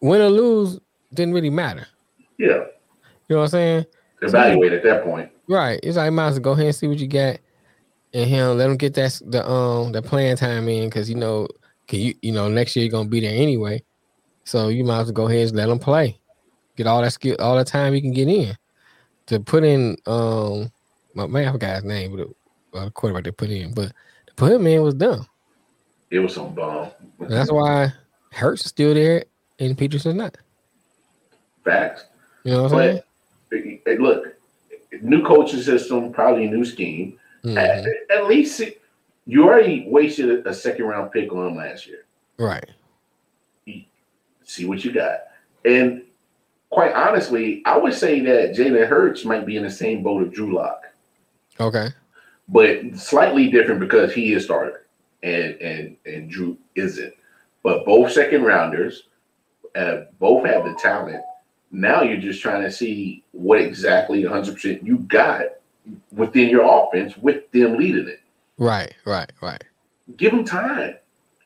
win 0.00 0.20
or 0.20 0.30
lose 0.30 0.80
didn't 1.12 1.34
really 1.34 1.50
matter. 1.50 1.86
Yeah, 2.38 2.64
you 3.28 3.30
know 3.30 3.36
what 3.38 3.42
I'm 3.42 3.48
saying. 3.48 3.86
Evaluate 4.22 4.72
at 4.72 4.82
that 4.82 5.04
point. 5.04 5.30
Right. 5.48 5.78
It's 5.82 5.96
like 5.96 6.12
might 6.12 6.28
as 6.28 6.34
well 6.34 6.40
go 6.40 6.52
ahead 6.52 6.66
and 6.66 6.74
see 6.74 6.88
what 6.88 6.98
you 6.98 7.06
got 7.06 7.38
and 8.14 8.30
him 8.30 8.56
let 8.56 8.70
him 8.70 8.76
get 8.76 8.94
that 8.94 9.20
the 9.26 9.46
um 9.48 9.92
the 9.92 10.00
playing 10.00 10.36
time 10.36 10.68
in 10.68 10.88
because 10.88 11.08
you 11.08 11.16
know 11.16 11.46
can 11.86 12.00
you 12.00 12.14
you 12.22 12.32
know 12.32 12.48
next 12.48 12.74
year 12.74 12.84
you're 12.84 12.90
gonna 12.90 13.08
be 13.08 13.20
there 13.20 13.34
anyway, 13.34 13.82
so 14.44 14.68
you 14.68 14.84
might 14.84 15.00
as 15.00 15.06
well 15.06 15.12
go 15.12 15.28
ahead 15.28 15.48
and 15.48 15.56
let 15.56 15.68
him 15.68 15.78
play, 15.78 16.18
get 16.76 16.86
all 16.86 17.02
that 17.02 17.12
skill 17.12 17.36
all 17.38 17.56
the 17.56 17.64
time 17.64 17.94
you 17.94 18.00
can 18.00 18.12
get 18.12 18.28
in 18.28 18.56
to 19.26 19.38
put 19.40 19.64
in 19.64 19.96
um 20.06 20.70
my 21.14 21.26
man 21.26 21.48
I 21.48 21.52
forgot 21.52 21.76
his 21.76 21.84
name 21.84 22.16
but 22.16 22.28
the 22.72 22.78
uh, 22.78 22.90
quarterback 22.90 23.24
they 23.24 23.30
put 23.30 23.50
in 23.50 23.74
but 23.74 23.92
to 24.26 24.34
put 24.34 24.52
him 24.52 24.66
in 24.66 24.82
was 24.82 24.94
dumb. 24.94 25.26
It 26.10 26.20
was 26.20 26.34
some 26.34 26.54
bomb. 26.54 26.90
that's 27.18 27.50
why 27.50 27.92
Hurts 28.32 28.64
is 28.64 28.68
still 28.68 28.94
there 28.94 29.24
and 29.58 29.76
Pederson's 29.76 30.14
not. 30.14 30.36
Facts. 31.64 32.04
You 32.46 32.52
know 32.52 32.62
what 32.62 32.72
I'm 32.74 33.02
saying? 33.50 33.80
Look, 33.98 34.36
new 35.02 35.24
coaching 35.24 35.60
system, 35.60 36.12
probably 36.12 36.46
a 36.46 36.50
new 36.50 36.64
scheme. 36.64 37.18
Mm-hmm. 37.44 37.58
At, 37.58 37.86
at, 38.08 38.26
least 38.28 38.62
You 39.26 39.44
already 39.44 39.84
wasted 39.88 40.46
a 40.46 40.54
second 40.54 40.84
round 40.84 41.10
pick 41.10 41.32
on 41.32 41.48
him 41.48 41.56
last 41.56 41.88
year. 41.88 42.06
Right. 42.38 42.70
See 44.44 44.64
what 44.64 44.84
you 44.84 44.92
got. 44.92 45.22
And 45.64 46.02
quite 46.70 46.92
honestly, 46.92 47.62
I 47.66 47.76
would 47.76 47.94
say 47.94 48.20
that 48.20 48.54
Jalen 48.54 48.86
Hurts 48.86 49.24
might 49.24 49.44
be 49.44 49.56
in 49.56 49.64
the 49.64 49.70
same 49.70 50.04
boat 50.04 50.22
of 50.22 50.32
Drew 50.32 50.54
Lock. 50.54 50.84
Okay. 51.58 51.88
But 52.48 52.96
slightly 52.96 53.50
different 53.50 53.80
because 53.80 54.12
he 54.12 54.34
is 54.34 54.44
starter 54.44 54.86
and 55.24 55.60
and 55.60 55.96
and 56.06 56.30
Drew 56.30 56.56
isn't. 56.76 57.12
But 57.64 57.84
both 57.84 58.12
second 58.12 58.44
rounders, 58.44 59.08
uh, 59.74 60.02
both 60.20 60.46
have 60.46 60.64
the 60.64 60.74
talent. 60.74 61.24
Now 61.76 62.00
you're 62.00 62.16
just 62.16 62.40
trying 62.40 62.62
to 62.62 62.72
see 62.72 63.22
what 63.32 63.60
exactly 63.60 64.22
100% 64.22 64.82
you 64.82 64.96
got 65.00 65.42
within 66.10 66.48
your 66.48 66.64
offense 66.64 67.18
with 67.18 67.50
them 67.52 67.76
leading 67.76 68.08
it. 68.08 68.20
Right, 68.56 68.94
right, 69.04 69.30
right. 69.42 69.62
Give 70.16 70.32
them 70.32 70.42
time. 70.42 70.96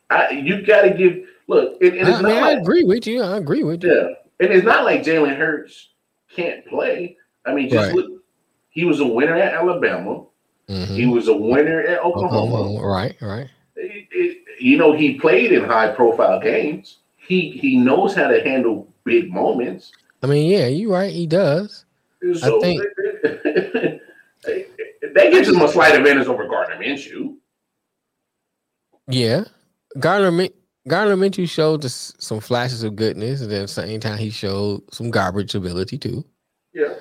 I, 0.08 0.30
you 0.30 0.64
got 0.64 0.82
to 0.82 0.90
give. 0.90 1.26
Look, 1.48 1.82
and, 1.82 1.94
and 1.96 2.08
I, 2.08 2.22
mean, 2.22 2.40
like, 2.40 2.44
I 2.44 2.52
agree 2.52 2.84
with 2.84 3.08
you. 3.08 3.22
I 3.22 3.38
agree 3.38 3.64
with 3.64 3.82
you. 3.82 3.92
Yeah, 3.92 4.14
and 4.38 4.52
it's 4.52 4.64
not 4.64 4.84
like 4.84 5.02
Jalen 5.02 5.36
Hurts 5.36 5.88
can't 6.34 6.64
play. 6.66 7.16
I 7.44 7.52
mean, 7.52 7.68
just 7.68 7.88
right. 7.88 7.96
look. 7.96 8.22
He 8.68 8.84
was 8.84 9.00
a 9.00 9.06
winner 9.06 9.34
at 9.34 9.54
Alabama. 9.54 10.26
Mm-hmm. 10.68 10.94
He 10.94 11.06
was 11.06 11.26
a 11.26 11.36
winner 11.36 11.80
at 11.80 11.98
Oklahoma. 12.04 12.56
Oklahoma. 12.56 12.86
Right, 12.86 13.16
right. 13.20 13.48
It, 13.74 14.06
it, 14.12 14.38
you 14.60 14.76
know, 14.76 14.92
he 14.92 15.18
played 15.18 15.50
in 15.50 15.64
high 15.64 15.92
profile 15.92 16.38
games. 16.38 16.98
He 17.16 17.50
he 17.50 17.76
knows 17.76 18.14
how 18.14 18.28
to 18.28 18.40
handle 18.44 18.86
big 19.04 19.32
moments. 19.32 19.90
I 20.22 20.26
mean, 20.26 20.50
yeah, 20.50 20.66
you're 20.66 20.92
right. 20.92 21.12
He 21.12 21.26
does. 21.26 21.84
So 22.34 22.58
I 22.58 22.60
think 22.60 22.82
they 25.14 25.30
gives 25.30 25.48
him 25.48 25.60
a 25.60 25.68
slight 25.68 25.94
advantage 25.94 26.26
over 26.26 26.46
Gardner 26.46 26.76
Minshew. 26.76 27.36
Yeah, 29.08 29.44
Gardner 29.98 30.48
Gardner 30.86 31.16
Minshew 31.16 31.48
showed 31.48 31.84
some 31.84 32.40
flashes 32.40 32.82
of 32.82 32.96
goodness, 32.96 33.40
and 33.40 33.50
then 33.50 33.62
at 33.62 33.68
the 33.68 33.68
same 33.68 34.00
time 34.00 34.18
he 34.18 34.30
showed 34.30 34.82
some 34.92 35.10
garbage 35.10 35.54
ability 35.54 35.98
too. 35.98 36.24
Yeah, 36.74 36.94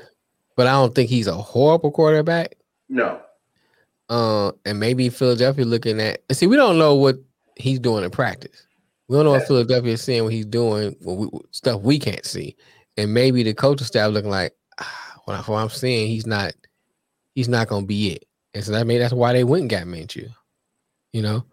but 0.56 0.68
I 0.68 0.72
don't 0.72 0.96
think 0.96 1.10
he's 1.10 1.28
a 1.28 1.36
horrible 1.36 1.92
quarterback. 1.92 2.56
No. 2.88 3.22
Uh, 4.10 4.52
and 4.66 4.80
maybe 4.80 5.10
Philadelphia 5.10 5.66
looking 5.66 6.00
at 6.02 6.22
see, 6.32 6.48
we 6.48 6.56
don't 6.56 6.80
know 6.80 6.96
what 6.96 7.20
he's 7.58 7.80
doing 7.80 8.04
in 8.04 8.10
practice. 8.10 8.66
We 9.08 9.16
don't 9.16 9.26
know 9.26 9.32
what 9.32 9.48
Philadelphia 9.48 9.94
is 9.94 10.02
seeing 10.02 10.24
what 10.24 10.34
he's 10.34 10.46
doing, 10.46 10.96
what 11.02 11.18
we, 11.18 11.28
stuff 11.52 11.82
we 11.82 12.00
can't 12.00 12.26
see, 12.26 12.56
and 13.00 13.14
maybe 13.14 13.44
the 13.44 13.54
coaching 13.54 13.88
staff 13.88 14.12
looking 14.12 14.30
like, 14.30 14.54
ah, 14.80 15.14
what, 15.26 15.48
what 15.48 15.58
I'm 15.58 15.70
seeing, 15.70 16.08
he's 16.08 16.28
not, 16.28 16.54
he's 17.34 17.48
not 17.48 17.68
gonna 17.68 17.86
be 17.86 18.12
it. 18.14 18.26
And 18.54 18.64
so 18.64 18.72
that 18.74 18.88
made 18.88 19.00
that's 19.00 19.14
why 19.14 19.34
they 19.34 19.44
went 19.44 19.62
and 19.62 19.70
got 19.70 19.84
Minshew. 19.84 20.30
You 21.14 21.22
know. 21.22 21.46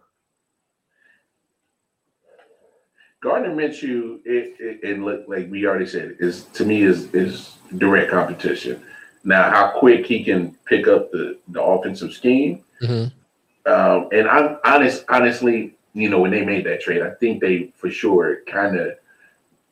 Gardner 3.21 3.55
Minshew, 3.55 4.19
it, 4.25 4.55
it, 4.59 4.83
and 4.83 5.05
look, 5.05 5.25
like 5.27 5.49
we 5.49 5.65
already 5.65 5.87
said, 5.87 6.17
is 6.19 6.43
to 6.53 6.65
me 6.65 6.83
is 6.83 7.13
is 7.13 7.55
direct 7.77 8.11
competition. 8.11 8.83
Now, 9.23 9.49
how 9.49 9.79
quick 9.79 10.05
he 10.05 10.23
can 10.23 10.55
pick 10.65 10.87
up 10.87 11.11
the 11.11 11.39
the 11.47 11.61
offensive 11.61 12.13
scheme, 12.13 12.63
mm-hmm. 12.81 13.71
um, 13.71 14.09
and 14.11 14.27
I'm 14.27 14.57
honest, 14.63 15.03
honestly, 15.09 15.75
you 15.93 16.09
know, 16.09 16.19
when 16.19 16.31
they 16.31 16.45
made 16.45 16.65
that 16.67 16.81
trade, 16.81 17.01
I 17.01 17.11
think 17.11 17.41
they 17.41 17.73
for 17.75 17.89
sure 17.89 18.43
kind 18.45 18.77
of 18.77 18.91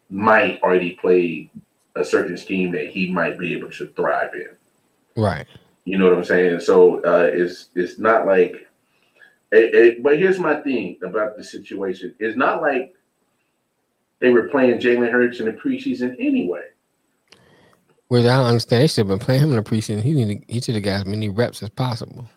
might 0.09 0.61
already 0.61 0.91
play 0.91 1.49
a 1.95 2.03
certain 2.03 2.37
scheme 2.37 2.71
that 2.71 2.87
he 2.87 3.11
might 3.11 3.37
be 3.37 3.53
able 3.53 3.71
to 3.71 3.87
thrive 3.87 4.33
in. 4.33 4.49
Right. 5.21 5.47
You 5.85 5.97
know 5.97 6.09
what 6.09 6.17
I'm 6.17 6.23
saying? 6.23 6.59
So 6.61 7.03
uh, 7.03 7.29
it's 7.31 7.69
it's 7.75 7.99
not 7.99 8.25
like, 8.25 8.67
it, 9.51 9.75
it, 9.75 10.03
but 10.03 10.17
here's 10.17 10.39
my 10.39 10.55
thing 10.61 10.97
about 11.03 11.37
the 11.37 11.43
situation: 11.43 12.15
it's 12.19 12.35
not 12.35 12.61
like 12.61 12.95
they 14.19 14.31
were 14.31 14.49
playing 14.49 14.79
Jalen 14.79 15.11
Hurts 15.11 15.39
in 15.39 15.45
the 15.45 15.53
preseason 15.53 16.15
anyway. 16.19 16.63
Well, 18.09 18.21
I 18.21 18.37
don't 18.37 18.45
understand. 18.45 18.83
They 18.83 18.87
should 18.87 19.07
have 19.07 19.07
been 19.07 19.19
playing 19.19 19.41
him 19.41 19.49
in 19.49 19.55
the 19.55 19.63
preseason. 19.63 20.01
He 20.01 20.13
need 20.13 20.45
he 20.47 20.61
should 20.61 20.75
have 20.75 20.83
got 20.83 21.01
as 21.01 21.05
many 21.05 21.29
reps 21.29 21.61
as 21.63 21.69
possible. 21.69 22.27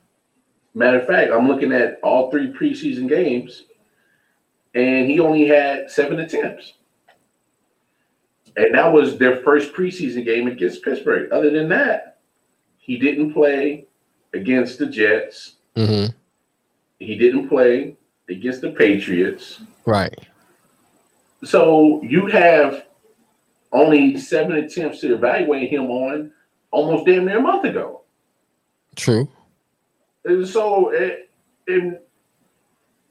Matter 0.74 1.00
of 1.00 1.06
fact, 1.06 1.32
I'm 1.32 1.48
looking 1.48 1.72
at 1.72 1.98
all 2.02 2.30
three 2.30 2.52
preseason 2.52 3.08
games, 3.08 3.64
and 4.74 5.10
he 5.10 5.20
only 5.20 5.46
had 5.46 5.90
seven 5.90 6.20
attempts. 6.20 6.74
And 8.58 8.74
that 8.74 8.92
was 8.92 9.18
their 9.18 9.36
first 9.36 9.72
preseason 9.72 10.24
game 10.24 10.48
against 10.48 10.82
Pittsburgh. 10.82 11.30
Other 11.30 11.48
than 11.48 11.68
that, 11.68 12.18
he 12.78 12.98
didn't 12.98 13.32
play 13.32 13.86
against 14.34 14.80
the 14.80 14.86
Jets. 14.86 15.54
Mm-hmm. 15.76 16.12
He 16.98 17.16
didn't 17.16 17.48
play 17.48 17.96
against 18.28 18.62
the 18.62 18.72
Patriots. 18.72 19.60
Right. 19.86 20.26
So 21.44 22.02
you 22.02 22.26
have 22.26 22.86
only 23.70 24.18
seven 24.18 24.56
attempts 24.56 25.00
to 25.02 25.14
evaluate 25.14 25.70
him 25.70 25.88
on 25.88 26.32
almost 26.72 27.06
damn 27.06 27.26
near 27.26 27.38
a 27.38 27.40
month 27.40 27.64
ago. 27.64 28.02
True. 28.96 29.28
And 30.24 30.46
so, 30.48 30.90
it, 30.90 31.30
and 31.68 32.00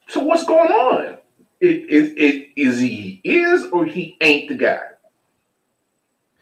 so 0.09 0.19
what's 0.19 0.43
going 0.43 0.71
on? 0.71 1.17
It, 1.61 1.89
it, 1.89 2.17
it, 2.17 2.49
is 2.57 2.81
he 2.81 3.21
is 3.23 3.67
or 3.67 3.85
he 3.85 4.17
ain't 4.19 4.49
the 4.49 4.55
guy? 4.55 4.81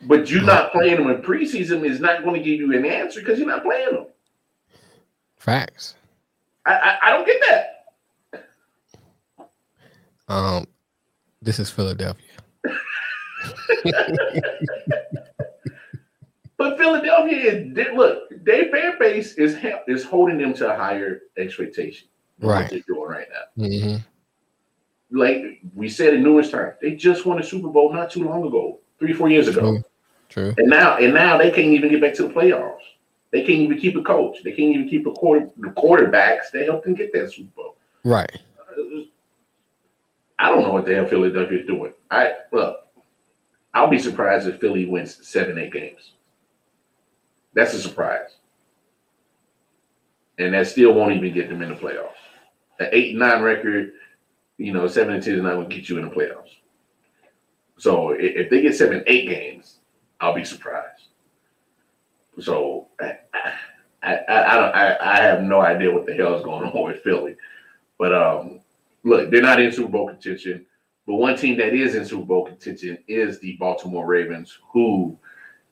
But 0.02 0.30
you're 0.30 0.44
not 0.44 0.72
playing 0.72 0.98
him 0.98 1.10
in 1.10 1.22
preseason 1.22 1.86
is 1.86 2.00
not 2.00 2.24
going 2.24 2.36
to 2.36 2.44
give 2.44 2.60
you 2.60 2.78
an 2.78 2.86
answer 2.86 3.22
because 3.22 3.40
you're 3.40 3.48
not 3.48 3.64
playing 3.64 3.90
him. 3.90 4.06
Facts. 5.38 5.96
I, 6.66 6.74
I, 6.74 6.98
I 7.04 7.10
don't 7.12 7.26
get 7.26 7.42
that. 7.50 7.72
Um, 10.28 10.66
this 11.42 11.60
is 11.60 11.70
Philadelphia. 11.70 12.26
but 16.58 16.78
Philadelphia 16.78 17.38
is 17.38 17.78
look, 17.96 18.24
their 18.44 18.72
fan 18.72 18.96
base 19.00 19.34
is 19.34 19.56
is 19.88 20.04
holding 20.04 20.40
them 20.40 20.54
to 20.56 20.74
a 20.74 20.76
higher 20.76 21.22
expectation. 21.38 22.08
Right. 22.40 22.70
they're 22.70 22.80
doing 22.88 23.08
right 23.08 23.28
now. 23.32 23.66
Mm-hmm. 23.66 25.18
Like 25.18 25.62
we 25.74 25.88
said 25.88 26.16
in 26.16 26.24
numerous 26.24 26.50
times, 26.50 26.74
they 26.82 26.96
just 26.96 27.26
won 27.26 27.40
a 27.40 27.44
Super 27.44 27.70
Bowl 27.70 27.94
not 27.94 28.10
too 28.10 28.24
long 28.24 28.46
ago, 28.46 28.80
three, 29.00 29.14
four 29.14 29.30
years 29.30 29.48
ago. 29.48 29.62
True. 29.62 29.84
True. 30.30 30.54
And 30.58 30.70
now, 30.70 30.98
and 30.98 31.14
now 31.14 31.38
they 31.38 31.52
can't 31.52 31.68
even 31.68 31.90
get 31.90 32.02
back 32.02 32.14
to 32.16 32.24
the 32.24 32.34
playoffs. 32.34 32.80
They 33.32 33.42
can't 33.42 33.60
even 33.60 33.78
keep 33.78 33.96
a 33.96 34.02
coach. 34.02 34.38
They 34.44 34.52
can't 34.52 34.76
even 34.76 34.90
keep 34.90 35.06
a 35.08 35.12
quarter 35.12 35.50
the 35.58 35.70
quarterbacks. 35.70 36.52
They 36.52 36.66
helped 36.66 36.86
them 36.86 36.96
get 36.96 37.12
that 37.14 37.32
Super 37.32 37.50
Bowl. 37.56 37.78
Right. 38.04 38.32
I 40.40 40.50
don't 40.50 40.64
know 40.64 40.74
what 40.74 40.86
the 40.86 40.96
hell 40.96 41.08
Philadelphia 41.08 41.60
is 41.60 41.68
doing. 41.68 41.94
I 42.12 42.34
look, 42.52 42.88
I'll 43.74 43.90
be 43.90 44.00
surprised 44.00 44.48
if 44.48 44.60
Philly 44.60 44.86
wins 44.86 45.26
seven, 45.28 45.58
eight 45.58 45.74
games. 45.74 46.12
That's 47.54 47.74
a 47.74 47.82
surprise. 47.82 48.36
And 50.38 50.54
that 50.54 50.68
still 50.68 50.94
won't 50.94 51.14
even 51.14 51.34
get 51.34 51.50
them 51.50 51.62
in 51.62 51.70
the 51.70 51.76
playoffs. 51.76 52.12
An 52.80 52.90
eight 52.92 53.16
nine 53.16 53.42
record, 53.42 53.94
you 54.58 54.74
know, 54.74 54.88
seven 54.88 55.16
and 55.16 55.24
ten 55.24 55.36
is 55.36 55.42
not 55.42 55.56
going 55.56 55.70
to 55.70 55.76
get 55.76 55.90
you 55.90 55.98
in 55.98 56.10
the 56.10 56.16
playoffs. 56.16 56.56
So 57.78 58.12
if 58.12 58.50
they 58.50 58.62
get 58.62 58.76
seven, 58.76 59.04
eight 59.08 59.28
games, 59.28 59.78
I'll 60.20 60.34
be 60.34 60.46
surprised. 60.46 61.04
So 62.40 62.88
I, 63.00 63.18
I, 64.04 64.20
I, 64.28 64.56
don't, 64.56 64.76
I, 64.76 64.98
I 65.02 65.16
have 65.18 65.44
no 65.44 65.62
idea 65.62 65.92
what 65.92 66.06
the 66.06 66.14
hell 66.14 66.36
is 66.36 66.44
going 66.44 66.70
on 66.70 66.86
with 66.86 67.02
Philly. 67.02 67.36
But 67.98 68.14
um, 68.14 68.60
look, 69.04 69.32
they're 69.32 69.42
not 69.42 69.62
in 69.62 69.72
Super 69.72 69.90
Bowl 69.90 70.08
contention. 70.08 70.66
But 71.06 71.16
one 71.16 71.38
team 71.38 71.58
that 71.58 71.74
is 71.74 71.96
in 71.96 72.06
Super 72.06 72.26
Bowl 72.26 72.46
contention 72.46 72.98
is 73.08 73.40
the 73.40 73.58
Baltimore 73.58 74.06
Ravens, 74.06 74.58
who 74.72 75.18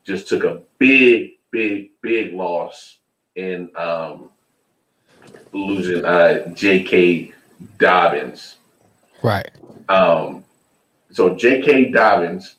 just 0.04 0.28
took 0.28 0.44
a 0.44 0.62
big, 0.78 1.32
big, 1.52 1.92
big 2.02 2.34
loss 2.34 2.98
in 3.36 3.70
um, 3.76 4.30
losing 5.52 6.06
uh, 6.06 6.48
J.K. 6.50 7.34
Dobbins. 7.80 8.58
Right. 9.22 9.50
Um, 9.90 10.44
so 11.14 11.36
J.K. 11.36 11.92
Dobbins, 11.92 12.56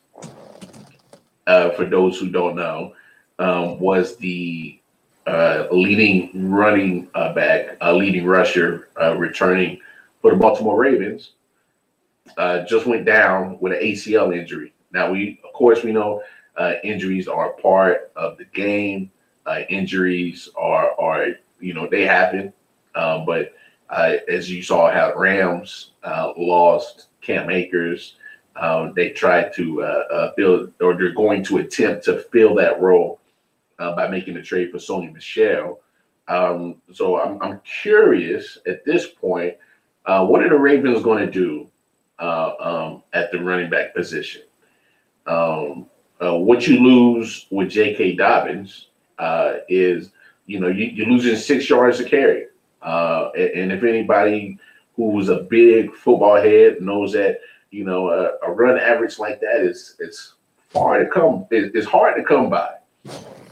uh, 1.46 1.70
for 1.70 1.84
those 1.84 2.18
who 2.18 2.30
don't 2.30 2.56
know, 2.56 2.94
um, 3.38 3.78
was 3.80 4.16
the 4.16 4.80
uh, 5.26 5.66
leading 5.70 6.30
running 6.50 7.08
uh, 7.14 7.32
back, 7.34 7.76
uh, 7.80 7.92
leading 7.92 8.24
rusher, 8.24 8.88
uh, 9.00 9.16
returning 9.16 9.80
for 10.22 10.30
the 10.30 10.36
Baltimore 10.36 10.78
Ravens 10.78 11.32
just 12.68 12.86
went 12.86 13.04
down 13.04 13.58
with 13.60 13.72
an 13.72 13.80
ACL 13.80 14.36
injury. 14.36 14.72
Now 14.92 15.10
we, 15.10 15.40
of 15.44 15.52
course, 15.52 15.82
we 15.82 15.92
know 15.92 16.22
injuries 16.82 17.28
are 17.28 17.50
part 17.54 18.12
of 18.16 18.38
the 18.38 18.44
game. 18.46 19.10
Injuries 19.68 20.48
are 20.56 20.98
are 20.98 21.28
you 21.60 21.74
know 21.74 21.88
they 21.90 22.06
happen, 22.06 22.52
um, 22.94 23.26
but 23.26 23.52
uh, 23.90 24.16
as 24.28 24.50
you 24.50 24.62
saw 24.62 24.90
how 24.90 25.14
Rams 25.14 25.92
uh, 26.02 26.32
lost 26.36 27.08
Cam 27.20 27.50
Akers, 27.50 28.16
um, 28.56 28.92
they 28.94 29.10
try 29.10 29.48
to 29.50 29.82
uh, 29.82 30.32
fill 30.34 30.68
or 30.80 30.94
they're 30.94 31.12
going 31.12 31.44
to 31.44 31.58
attempt 31.58 32.04
to 32.04 32.18
fill 32.32 32.54
that 32.54 32.80
role 32.80 33.20
by 33.78 34.08
making 34.08 34.36
a 34.36 34.42
trade 34.42 34.70
for 34.70 34.78
Sony 34.78 35.12
Michel. 35.12 35.80
Um, 36.28 36.76
so 36.92 37.20
I'm, 37.20 37.40
I'm 37.42 37.60
curious 37.60 38.58
at 38.66 38.84
this 38.84 39.06
point, 39.06 39.56
uh, 40.06 40.24
what 40.26 40.42
are 40.42 40.48
the 40.48 40.58
Ravens 40.58 41.02
going 41.02 41.24
to 41.24 41.30
do 41.30 41.68
uh, 42.18 42.52
um, 42.60 43.02
at 43.12 43.30
the 43.32 43.42
running 43.42 43.70
back 43.70 43.94
position? 43.94 44.42
Um, 45.26 45.86
uh, 46.22 46.36
what 46.36 46.66
you 46.66 46.80
lose 46.80 47.46
with 47.50 47.70
J.K. 47.70 48.16
Dobbins 48.16 48.88
uh, 49.18 49.54
is, 49.68 50.10
you 50.46 50.60
know, 50.60 50.68
you, 50.68 50.86
you're 50.86 51.06
losing 51.06 51.36
six 51.36 51.68
yards 51.68 51.98
to 51.98 52.04
carry. 52.04 52.46
Uh, 52.82 53.30
and, 53.36 53.50
and 53.50 53.72
if 53.72 53.82
anybody 53.82 54.58
who's 54.96 55.28
a 55.28 55.40
big 55.40 55.94
football 55.94 56.36
head 56.36 56.80
knows 56.80 57.12
that, 57.12 57.38
you 57.74 57.84
know, 57.84 58.08
a, 58.10 58.46
a 58.46 58.52
run 58.52 58.78
average 58.78 59.18
like 59.18 59.40
that 59.40 59.60
is 59.60 59.96
it's 59.98 60.34
far 60.70 60.98
to 60.98 61.10
come. 61.10 61.46
It, 61.50 61.72
it's 61.74 61.86
hard 61.86 62.16
to 62.16 62.22
come 62.22 62.48
by. 62.48 62.70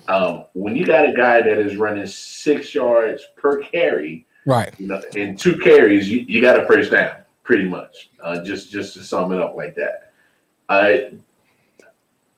Um, 0.08 0.44
when 0.54 0.76
you 0.76 0.86
got 0.86 1.08
a 1.08 1.12
guy 1.12 1.42
that 1.42 1.58
is 1.58 1.76
running 1.76 2.06
six 2.06 2.74
yards 2.74 3.24
per 3.36 3.62
carry, 3.62 4.26
right? 4.46 4.72
You 4.78 4.86
know, 4.86 5.02
in 5.16 5.36
two 5.36 5.58
carries, 5.58 6.08
you, 6.08 6.20
you 6.28 6.40
got 6.40 6.58
a 6.58 6.66
first 6.66 6.92
down, 6.92 7.16
pretty 7.42 7.64
much. 7.68 8.10
Uh, 8.22 8.42
just 8.44 8.70
just 8.70 8.94
to 8.94 9.02
sum 9.02 9.32
it 9.32 9.40
up 9.40 9.56
like 9.56 9.74
that. 9.74 10.12
Uh, 10.68 11.16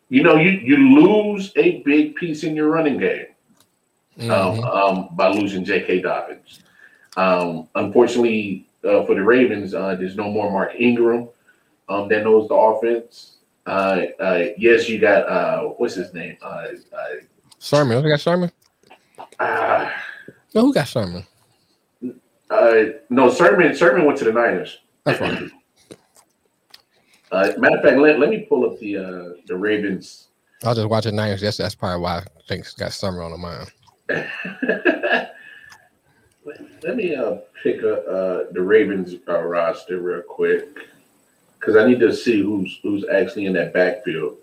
you 0.09 0.23
know, 0.23 0.37
you 0.37 0.51
you 0.51 0.77
lose 0.77 1.53
a 1.57 1.83
big 1.83 2.15
piece 2.15 2.45
in 2.45 2.57
your 2.57 2.71
running 2.71 2.99
game 2.99 3.27
um, 4.21 4.29
mm-hmm. 4.29 4.65
um, 4.65 5.09
by 5.13 5.29
losing 5.29 5.65
J.K. 5.65 6.01
Dobbins. 6.01 6.61
Um, 7.17 7.69
unfortunately 7.75 8.67
uh, 8.83 9.05
for 9.05 9.15
the 9.15 9.23
Ravens, 9.23 9.75
uh, 9.75 9.95
there's 9.95 10.17
no 10.17 10.31
more 10.31 10.51
Mark 10.51 10.73
Ingram 10.79 11.29
um, 11.89 12.09
that 12.09 12.25
knows 12.25 12.49
the 12.49 12.55
offense. 12.55 13.37
Uh, 13.67 14.03
uh, 14.21 14.45
yes, 14.59 14.89
you 14.89 14.99
got 14.99 15.29
uh, 15.29 15.63
what's 15.77 15.95
his 15.95 16.13
name? 16.13 16.37
Uh, 16.43 16.67
uh, 16.93 17.09
Sermon. 17.59 18.03
Who 18.03 18.09
got 18.09 18.21
Sermon? 18.21 18.53
Uh, 19.39 19.91
no, 20.55 20.61
who 20.63 20.75
got 20.75 20.89
Sermon? 20.89 21.27
Uh, 22.51 22.85
no, 23.09 23.31
Sermon. 23.31 23.75
Sermon 23.75 24.05
went 24.05 24.19
to 24.19 24.25
the 24.25 24.33
Niners. 24.33 24.81
That's 25.05 25.19
fine. 25.19 25.51
Uh, 27.33 27.53
matter 27.59 27.79
of 27.79 27.83
fact, 27.83 27.99
let, 27.99 28.21
let 28.21 28.31
me 28.31 28.41
pull 28.49 28.71
up 28.71 28.79
the 28.79 28.97
uh, 28.97 29.31
the 29.47 29.57
Ravens. 29.57 30.29
I 30.63 30.69
was 30.69 30.79
just 30.79 30.89
watching 30.89 31.17
Niners. 31.17 31.41
That's 31.41 31.57
that's 31.57 31.75
probably 31.75 32.01
why 32.03 32.19
I 32.19 32.25
think 32.47 32.61
it's 32.61 32.75
got 32.75 32.93
Sermon 32.93 33.23
on 33.23 33.31
the 33.33 33.39
mind. 33.39 33.73
let, 36.85 36.97
me 36.97 37.15
uh, 37.15 37.37
pick 37.63 37.83
a, 37.83 38.05
uh, 38.05 38.45
the 38.53 38.61
Ravens 38.61 39.15
uh, 39.27 39.41
roster 39.41 40.01
real 40.01 40.23
quick 40.23 40.69
because 41.65 41.83
I 41.83 41.89
need 41.89 42.01
to 42.01 42.15
see 42.15 42.43
who's 42.43 42.79
who's 42.83 43.05
actually 43.09 43.47
in 43.47 43.55
that 43.55 43.73
backfield 43.73 44.37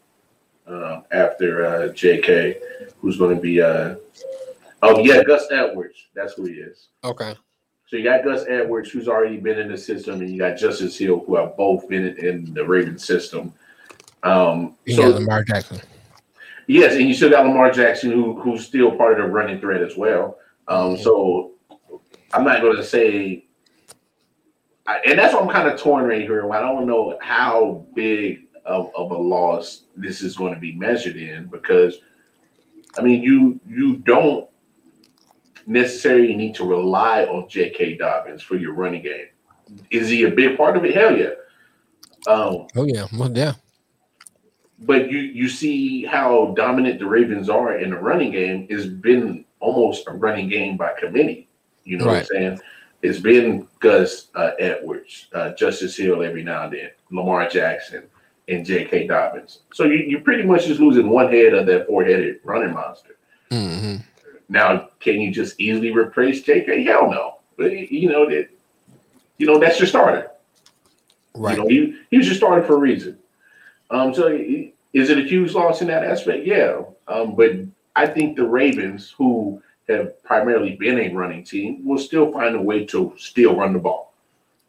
uh, 0.68 1.02
after 1.12 1.66
uh, 1.66 1.88
J.K. 1.90 2.58
Who's 3.00 3.18
going 3.18 3.36
to 3.36 3.42
be? 3.42 3.62
Uh, 3.62 3.96
oh 4.82 5.00
yeah, 5.00 5.24
Gus 5.24 5.46
Edwards. 5.52 6.08
That's 6.16 6.34
who 6.34 6.46
he 6.46 6.54
is. 6.54 6.88
Okay. 7.04 7.36
So 7.88 7.98
you 7.98 8.04
got 8.04 8.24
Gus 8.24 8.46
Edwards, 8.48 8.90
who's 8.90 9.08
already 9.08 9.38
been 9.38 9.60
in 9.60 9.70
the 9.70 9.78
system, 9.78 10.22
and 10.22 10.30
you 10.30 10.40
got 10.40 10.58
Justice 10.58 10.98
Hill, 10.98 11.24
who 11.26 11.36
have 11.36 11.58
both 11.58 11.88
been 11.90 12.18
in 12.18 12.54
the 12.54 12.66
Ravens 12.66 13.06
system. 13.06 13.54
Um, 14.24 14.76
you 14.86 14.96
so 14.96 15.10
Lamar 15.10 15.44
Jackson. 15.44 15.80
Yes, 16.68 16.96
and 16.96 17.08
you 17.08 17.14
still 17.14 17.30
got 17.30 17.46
Lamar 17.46 17.72
Jackson, 17.72 18.12
who 18.12 18.40
who's 18.40 18.66
still 18.66 18.96
part 18.96 19.20
of 19.20 19.26
the 19.26 19.32
running 19.32 19.60
thread 19.60 19.84
as 19.84 19.96
well. 19.96 20.38
Um, 20.68 20.96
mm-hmm. 20.96 21.04
So 21.04 21.52
I'm 22.34 22.46
not 22.46 22.62
going 22.62 22.78
to 22.78 22.84
say, 22.84 23.46
and 24.88 25.20
that's 25.20 25.34
what 25.34 25.44
I'm 25.44 25.50
kind 25.50 25.68
of 25.68 25.80
torn 25.80 26.06
right 26.06 26.22
here. 26.22 26.52
I 26.52 26.60
don't 26.60 26.88
know 26.88 27.18
how 27.22 27.86
big 27.94 28.48
of, 28.66 28.92
of 28.96 29.12
a 29.12 29.18
loss 29.18 29.84
this 29.96 30.22
is 30.22 30.36
going 30.36 30.54
to 30.54 30.60
be 30.60 30.74
measured 30.74 31.16
in 31.16 31.48
because, 31.48 31.98
I 32.98 33.02
mean, 33.02 33.22
you 33.22 33.60
you 33.68 33.98
don't 33.98 34.50
necessarily 35.68 36.36
need 36.36 36.56
to 36.56 36.66
rely 36.66 37.26
on 37.26 37.48
J.K. 37.48 37.98
Dobbins 37.98 38.42
for 38.42 38.56
your 38.56 38.74
running 38.74 39.04
game. 39.04 39.28
Is 39.90 40.10
he 40.10 40.24
a 40.24 40.32
big 40.32 40.58
part 40.58 40.76
of 40.76 40.84
it? 40.84 40.96
Hell 40.96 41.18
yeah. 41.18 41.32
Um, 42.28 42.68
oh 42.76 42.86
yeah, 42.86 43.08
well, 43.18 43.32
yeah. 43.36 43.54
But 44.80 45.12
you 45.12 45.20
you 45.20 45.48
see 45.48 46.06
how 46.06 46.54
dominant 46.58 47.00
the 47.00 47.06
Ravens 47.06 47.50
are 47.50 47.78
in 47.78 47.92
the 47.92 47.98
running 47.98 48.32
game. 48.32 48.68
It's 48.70 48.86
been 48.86 49.46
almost 49.60 50.08
a 50.08 50.12
running 50.12 50.50
game 50.50 50.78
by 50.78 50.94
committee. 51.00 51.50
You 51.84 51.98
know 51.98 52.06
right. 52.06 52.14
what 52.14 52.20
I'm 52.22 52.26
saying? 52.26 52.60
It's 53.02 53.20
been 53.20 53.68
Gus 53.80 54.28
uh, 54.36 54.52
Edwards, 54.60 55.28
uh, 55.34 55.52
Justice 55.52 55.98
Hill 55.98 56.24
every 56.24 56.44
now 56.44 56.66
and 56.66 56.74
then, 56.74 56.90
Lamar 57.10 57.50
Jackson, 57.50 58.04
and 58.48 58.66
J.K. 58.66 59.08
Dobbins. 59.08 59.60
So 59.74 59.86
you, 59.86 59.96
you're 59.96 60.22
pretty 60.22 60.44
much 60.44 60.68
just 60.68 60.80
losing 60.80 61.10
one 61.10 61.32
head 61.32 61.54
of 61.54 61.66
that 61.66 61.88
four 61.88 62.04
headed 62.04 62.40
running 62.44 62.74
monster. 62.74 63.18
Mm-hmm. 63.50 63.98
Now, 64.50 64.90
can 65.00 65.20
you 65.20 65.32
just 65.32 65.60
easily 65.60 65.92
replace 65.92 66.44
JK? 66.44 66.86
Hell 66.86 67.10
no. 67.10 67.38
But 67.58 67.72
you 67.92 68.10
know 68.10 68.30
that 68.30 68.50
you 69.38 69.48
know 69.48 69.58
that's 69.58 69.80
your 69.80 69.88
starter. 69.88 70.32
Right. 71.34 71.58
You 71.58 71.64
know, 71.64 71.70
he, 71.70 71.98
he 72.12 72.18
was 72.18 72.28
your 72.28 72.36
starter 72.36 72.64
for 72.64 72.76
a 72.76 72.80
reason. 72.80 73.18
Um, 73.90 74.14
so 74.14 74.28
is 74.28 75.10
it 75.10 75.18
a 75.18 75.24
huge 75.24 75.54
loss 75.54 75.82
in 75.82 75.88
that 75.88 76.04
aspect? 76.04 76.46
Yeah. 76.46 76.82
Um, 77.08 77.36
but 77.36 77.52
I 77.96 78.08
think 78.08 78.36
the 78.36 78.46
Ravens, 78.46 79.12
who 79.18 79.62
have 79.92 80.24
primarily 80.24 80.76
been 80.76 81.00
a 81.00 81.14
running 81.14 81.44
team, 81.44 81.86
will 81.86 81.98
still 81.98 82.32
find 82.32 82.56
a 82.56 82.62
way 82.62 82.86
to 82.86 83.14
still 83.18 83.56
run 83.56 83.74
the 83.74 83.80
ball. 83.80 84.14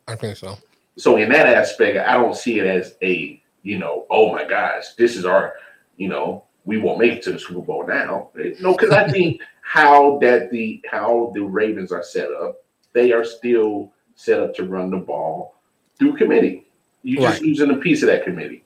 I 0.08 0.16
think 0.16 0.36
so. 0.36 0.58
So 0.96 1.16
in 1.16 1.30
that 1.30 1.46
aspect, 1.46 1.96
I 2.06 2.14
don't 2.14 2.36
see 2.36 2.58
it 2.58 2.66
as 2.66 2.96
a, 3.02 3.40
you 3.62 3.78
know, 3.78 4.06
oh 4.10 4.32
my 4.32 4.44
gosh, 4.44 4.94
this 4.98 5.16
is 5.16 5.24
our, 5.24 5.54
you 5.96 6.08
know, 6.08 6.44
we 6.64 6.78
won't 6.78 6.98
make 6.98 7.12
it 7.12 7.22
to 7.22 7.32
the 7.32 7.38
Super 7.38 7.60
Bowl 7.60 7.86
now. 7.86 8.30
No, 8.60 8.72
because 8.72 8.90
I 8.90 9.10
think 9.10 9.40
how 9.62 10.18
that 10.18 10.50
the 10.50 10.82
how 10.88 11.32
the 11.34 11.42
Ravens 11.42 11.92
are 11.92 12.02
set 12.02 12.30
up, 12.30 12.62
they 12.92 13.12
are 13.12 13.24
still 13.24 13.92
set 14.14 14.40
up 14.40 14.54
to 14.56 14.64
run 14.64 14.90
the 14.90 14.98
ball 14.98 15.54
through 15.98 16.16
committee. 16.16 16.66
You 17.02 17.18
just 17.18 17.40
right. 17.40 17.48
using 17.48 17.70
a 17.70 17.76
piece 17.76 18.02
of 18.02 18.08
that 18.08 18.24
committee. 18.24 18.64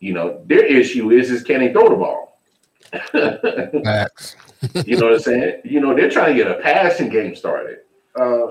You 0.00 0.12
know, 0.12 0.42
their 0.46 0.64
issue 0.64 1.10
is 1.10 1.30
is 1.30 1.42
can 1.42 1.60
they 1.60 1.72
throw 1.72 1.88
the 1.88 1.96
ball? 1.96 2.38
you 4.84 4.96
know 4.96 5.06
what 5.06 5.14
I'm 5.14 5.20
saying? 5.20 5.60
You 5.64 5.80
know, 5.80 5.94
they're 5.94 6.10
trying 6.10 6.36
to 6.36 6.42
get 6.42 6.50
a 6.50 6.60
passing 6.60 7.08
game 7.08 7.34
started. 7.34 7.80
Uh, 8.18 8.46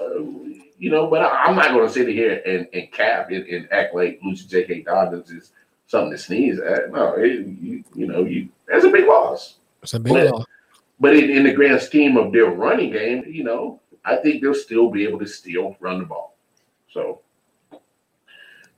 you 0.80 0.90
know, 0.92 1.08
but 1.08 1.22
I, 1.22 1.50
am 1.50 1.56
not 1.56 1.72
going 1.72 1.88
to 1.88 1.94
sit 1.94 2.08
here 2.08 2.42
and, 2.46 2.68
and 2.74 2.92
cap 2.92 3.32
and, 3.32 3.46
and 3.48 3.68
act 3.72 3.96
like 3.96 4.20
Lucy 4.24 4.48
J.K. 4.48 4.84
Dobbins 4.84 5.32
is 5.32 5.52
something 5.88 6.12
to 6.12 6.18
sneeze 6.18 6.60
at. 6.60 6.92
No, 6.92 7.14
it, 7.14 7.48
you, 7.48 7.84
you 7.96 8.08
know, 8.08 8.24
you 8.24 8.50
that's 8.68 8.86
a 8.86 8.90
big 8.90 9.06
loss. 9.06 9.56
It's 9.82 9.94
a 9.94 10.00
big 10.00 10.14
but, 10.14 10.32
loss. 10.32 10.46
But 11.00 11.16
in, 11.16 11.30
in 11.30 11.44
the 11.44 11.54
grand 11.54 11.82
scheme 11.82 12.18
of 12.18 12.32
their 12.32 12.46
running 12.46 12.92
game, 12.92 13.24
you 13.28 13.44
know, 13.44 13.80
I 14.06 14.18
think 14.18 14.42
they'll 14.42 14.54
still 14.54 14.90
be 14.90 15.04
able 15.04 15.20
to 15.20 15.28
still 15.28 15.76
run 15.80 16.00
the 16.00 16.06
ball. 16.06 16.36
So 16.92 17.22
I 17.72 17.78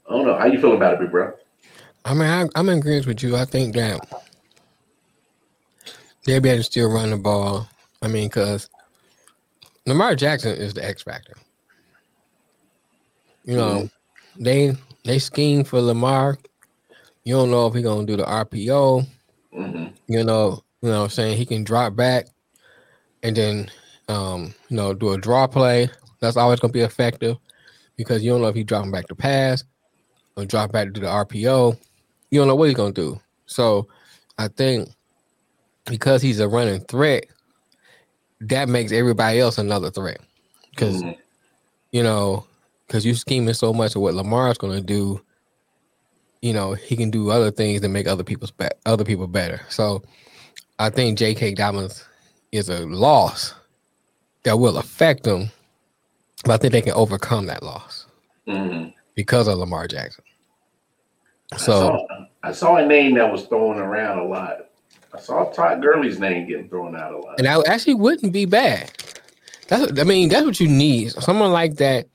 don't 0.10 0.26
know. 0.26 0.38
How 0.38 0.46
you 0.46 0.60
feeling 0.60 0.78
about 0.78 0.94
it, 0.94 1.00
big 1.00 1.12
bro? 1.12 1.34
I 2.06 2.14
mean, 2.14 2.24
I, 2.24 2.48
I'm 2.56 2.70
in 2.70 2.80
agreement 2.80 3.08
with 3.08 3.24
you. 3.24 3.36
I 3.36 3.46
think 3.46 3.76
that 3.76 4.00
they'll 6.30 6.42
be 6.42 6.50
able 6.50 6.60
to 6.60 6.64
still 6.64 6.92
run 6.92 7.10
the 7.10 7.18
ball. 7.18 7.68
I 8.04 8.08
mean, 8.08 8.30
because 8.30 8.70
Lamar 9.88 10.16
Jackson 10.16 10.56
is 10.56 10.76
the 10.76 10.86
X 10.86 11.02
factor. 11.02 11.34
You 13.46 13.56
know, 13.56 13.70
mm-hmm. 13.72 14.44
they 14.44 14.76
they 15.06 15.18
scheme 15.18 15.64
for 15.64 15.82
Lamar. 15.82 16.38
You 17.24 17.36
don't 17.36 17.50
know 17.50 17.66
if 17.66 17.74
he's 17.74 17.84
gonna 17.84 18.06
do 18.06 18.16
the 18.16 18.26
RPO. 18.26 19.08
Mm-hmm. 19.56 19.88
You 20.08 20.24
know, 20.24 20.64
you 20.82 20.90
know 20.90 21.04
I'm 21.04 21.10
saying? 21.10 21.38
He 21.38 21.48
can 21.48 21.64
drop 21.64 21.96
back 21.96 22.28
and 23.24 23.36
then 23.36 23.72
um, 24.08 24.54
you 24.70 24.78
know, 24.78 24.94
do 24.94 25.14
a 25.14 25.18
draw 25.18 25.48
play. 25.48 25.90
That's 26.20 26.38
always 26.38 26.60
gonna 26.60 26.74
be 26.74 26.82
effective 26.82 27.38
because 27.98 28.24
you 28.24 28.30
don't 28.30 28.42
know 28.42 28.50
if 28.50 28.56
he's 28.56 28.66
dropping 28.66 28.92
back 28.92 29.08
to 29.08 29.16
pass 29.16 29.64
or 30.38 30.46
drop 30.46 30.72
back 30.72 30.86
to 30.86 30.92
do 30.92 31.02
the 31.02 31.08
RPO. 31.08 31.76
You 32.30 32.40
don't 32.40 32.48
know 32.48 32.56
what 32.56 32.68
he's 32.70 32.78
gonna 32.78 32.94
do. 32.94 33.20
So 33.48 33.88
I 34.38 34.48
think 34.48 34.90
because 35.86 36.22
he's 36.22 36.40
a 36.40 36.48
running 36.48 36.82
threat, 36.82 37.26
that 38.42 38.70
makes 38.70 38.92
everybody 38.92 39.40
else 39.40 39.58
another 39.58 39.92
threat. 39.92 40.20
Because 40.70 41.02
mm-hmm. 41.02 41.20
you 41.92 42.04
know, 42.04 42.46
because 42.88 43.06
you're 43.06 43.16
scheming 43.16 43.54
so 43.54 43.74
much 43.74 43.96
of 43.96 44.02
what 44.02 44.14
Lamar's 44.14 44.58
gonna 44.58 44.82
do, 44.82 45.22
you 46.42 46.54
know, 46.54 46.74
he 46.74 46.96
can 46.96 47.12
do 47.12 47.32
other 47.32 47.52
things 47.52 47.82
to 47.82 47.90
make 47.90 48.08
other 48.08 48.24
people's 48.24 48.52
be- 48.52 48.68
other 48.86 49.04
people 49.04 49.28
better. 49.28 49.62
So 49.70 50.04
I 50.80 50.90
think 50.90 51.18
J.K. 51.18 51.56
Dobbins 51.56 52.06
is 52.52 52.70
a 52.70 52.86
loss 52.86 53.54
that 54.44 54.58
will 54.58 54.78
affect 54.78 55.24
them, 55.24 55.52
but 56.46 56.54
I 56.54 56.58
think 56.58 56.72
they 56.72 56.82
can 56.82 56.94
overcome 56.94 57.48
that 57.48 57.64
loss 57.64 58.06
mm-hmm. 58.48 58.90
because 59.16 59.48
of 59.48 59.58
Lamar 59.58 59.88
Jackson. 59.88 60.24
So 61.58 61.58
I 61.64 61.66
saw, 61.66 62.26
I 62.44 62.52
saw, 62.52 62.76
a 62.78 62.86
name 62.86 63.16
that 63.16 63.32
was 63.32 63.46
thrown 63.46 63.78
around 63.78 64.20
a 64.20 64.24
lot. 64.24 64.69
I 65.20 65.22
saw 65.22 65.52
Todd 65.52 65.82
Gurley's 65.82 66.20
name 66.20 66.48
getting 66.48 66.70
thrown 66.70 66.96
out 66.96 67.14
a 67.14 67.18
lot, 67.18 67.36
and 67.38 67.48
that 67.48 67.68
actually 67.68 67.96
wouldn't 67.96 68.32
be 68.32 68.46
bad. 68.46 68.92
That's 69.68 70.00
I 70.00 70.04
mean 70.04 70.30
that's 70.30 70.46
what 70.46 70.60
you 70.60 70.68
need. 70.68 71.12
Someone 71.12 71.52
like 71.52 71.76
that, 71.76 72.08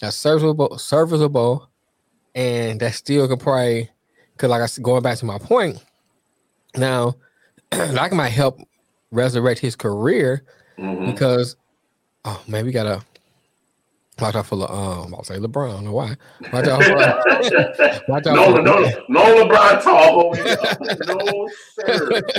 that's 0.00 0.16
serviceable, 0.16 0.76
serviceable, 0.78 1.68
and 2.34 2.80
that 2.80 2.94
still 2.94 3.28
could 3.28 3.40
probably. 3.40 3.90
Because 4.32 4.50
like 4.50 4.62
I 4.62 4.66
said, 4.66 4.84
going 4.84 5.02
back 5.02 5.18
to 5.18 5.24
my 5.24 5.38
point, 5.38 5.84
now 6.76 7.14
that 7.70 8.12
might 8.12 8.28
help 8.28 8.60
resurrect 9.10 9.60
his 9.60 9.74
career 9.74 10.44
mm-hmm. 10.78 11.06
because 11.06 11.56
Oh 12.24 12.42
man, 12.46 12.66
we 12.66 12.72
gotta 12.72 13.02
watch 14.20 14.34
out 14.34 14.46
for 14.46 14.56
Le, 14.56 14.66
um. 14.70 15.14
I'll 15.14 15.22
say 15.24 15.36
LeBron. 15.38 15.86
I 15.86 15.90
why. 15.90 16.16
Watch 16.52 16.66
out 16.68 16.82
for. 16.84 18.02
watch 18.12 18.26
out 18.26 18.34
no, 18.36 18.52
for, 18.56 18.62
no, 18.62 18.78
no, 18.80 19.04
no 19.08 19.44
LeBron 19.44 19.82
talk 19.82 20.10
over 20.12 20.36
here. 20.36 20.56
No 21.06 21.48
sir. 21.74 22.30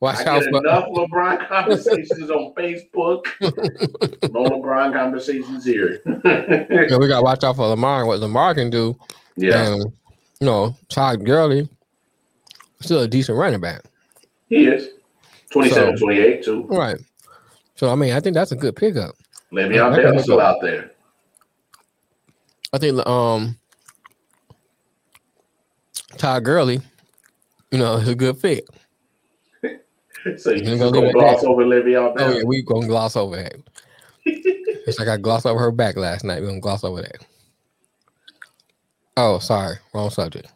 Watch 0.00 0.18
I 0.26 0.36
out 0.36 0.42
get 0.42 0.50
for. 0.50 0.58
enough 0.58 0.88
LeBron 0.90 1.48
conversations 1.48 2.30
on 2.30 2.54
Facebook. 2.54 3.24
no 4.32 4.44
LeBron 4.44 4.92
conversations 4.92 5.64
here. 5.64 6.00
Yeah, 6.24 6.96
we 6.98 7.08
gotta 7.08 7.22
watch 7.22 7.42
out 7.44 7.56
for 7.56 7.66
Lamar. 7.68 8.06
What 8.06 8.20
Lamar 8.20 8.54
can 8.54 8.70
do. 8.70 8.96
yeah, 9.36 9.72
And, 9.74 9.82
you 10.40 10.46
know, 10.46 10.76
Todd 10.88 11.24
Gurley, 11.24 11.68
still 12.80 13.00
a 13.02 13.08
decent 13.08 13.38
running 13.38 13.60
back. 13.60 13.82
he 14.48 14.66
is. 14.66 14.88
27, 15.50 15.96
So- 15.98 16.04
28 16.04 16.42
too. 16.44 16.62
Right. 16.64 16.96
So 17.76 17.90
I 17.90 17.94
mean, 17.96 18.12
I 18.12 18.20
think 18.20 18.34
that's 18.34 18.52
a 18.52 18.56
good 18.56 18.76
pickup. 18.76 19.14
Le'Veon 19.52 19.94
Bell 19.96 20.18
still 20.22 20.40
out 20.40 20.56
there. 20.62 20.90
I 22.74 22.78
think 22.78 23.06
um 23.06 23.56
Todd 26.18 26.44
Gurley, 26.44 26.80
you 27.70 27.78
know, 27.78 27.94
is 27.96 28.08
a 28.08 28.14
good 28.16 28.36
fit. 28.38 28.68
So 30.38 30.50
you 30.52 30.60
You 30.60 30.64
just 30.64 30.78
gonna 30.78 30.92
gonna 30.92 31.12
gloss 31.12 31.44
at 31.44 31.44
over 31.44 31.64
Le'Veon? 31.64 32.14
Oh 32.18 32.30
yeah, 32.30 32.44
we 32.44 32.62
gonna 32.62 32.86
gloss 32.86 33.14
over 33.14 33.36
that. 33.36 33.56
It's 34.86 34.98
like 34.98 35.08
I 35.08 35.18
glossed 35.18 35.46
over 35.46 35.60
her 35.60 35.70
back 35.70 35.96
last 35.96 36.24
night. 36.24 36.40
We're 36.40 36.48
gonna 36.48 36.60
gloss 36.60 36.82
over 36.82 37.02
that. 37.02 37.24
Oh, 39.18 39.38
sorry, 39.38 39.76
wrong 39.94 40.10
subject. 40.10 40.50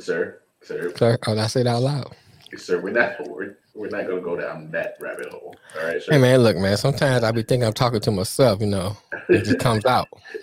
Sir, 0.00 0.40
sir, 0.62 0.92
Sorry, 0.96 1.16
oh, 1.26 1.38
I 1.38 1.46
say 1.48 1.62
that 1.62 1.76
out 1.76 1.82
loud? 1.82 2.16
sir, 2.56 2.80
we're 2.80 2.90
not 2.92 3.12
we're, 3.28 3.58
we're 3.78 3.88
not 3.88 4.08
gonna 4.08 4.20
go 4.20 4.36
down 4.36 4.70
that 4.72 4.96
rabbit 5.00 5.30
hole. 5.30 5.54
All 5.78 5.86
right. 5.86 6.02
Hey 6.08 6.18
man, 6.18 6.42
look, 6.42 6.56
man. 6.56 6.76
Sometimes 6.76 7.22
I 7.22 7.30
be 7.30 7.42
thinking 7.42 7.64
I'm 7.64 7.72
talking 7.72 8.00
to 8.00 8.10
myself. 8.10 8.60
You 8.60 8.66
know, 8.66 8.96
it 9.28 9.44
just 9.44 9.60
comes 9.60 9.84
out. 9.86 10.08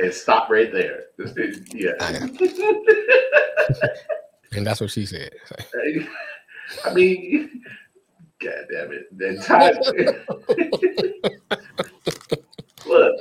and 0.00 0.12
stop 0.12 0.50
right 0.50 0.72
there. 0.72 1.04
yeah. 1.72 2.26
And 4.56 4.64
that's 4.64 4.80
what 4.80 4.92
she 4.92 5.04
said. 5.04 5.32
I 6.84 6.94
mean, 6.94 7.60
God 8.40 8.52
damn 8.70 8.92
it. 8.92 9.08
Then 9.10 9.36
Todd, 9.40 9.76
look, 12.86 13.16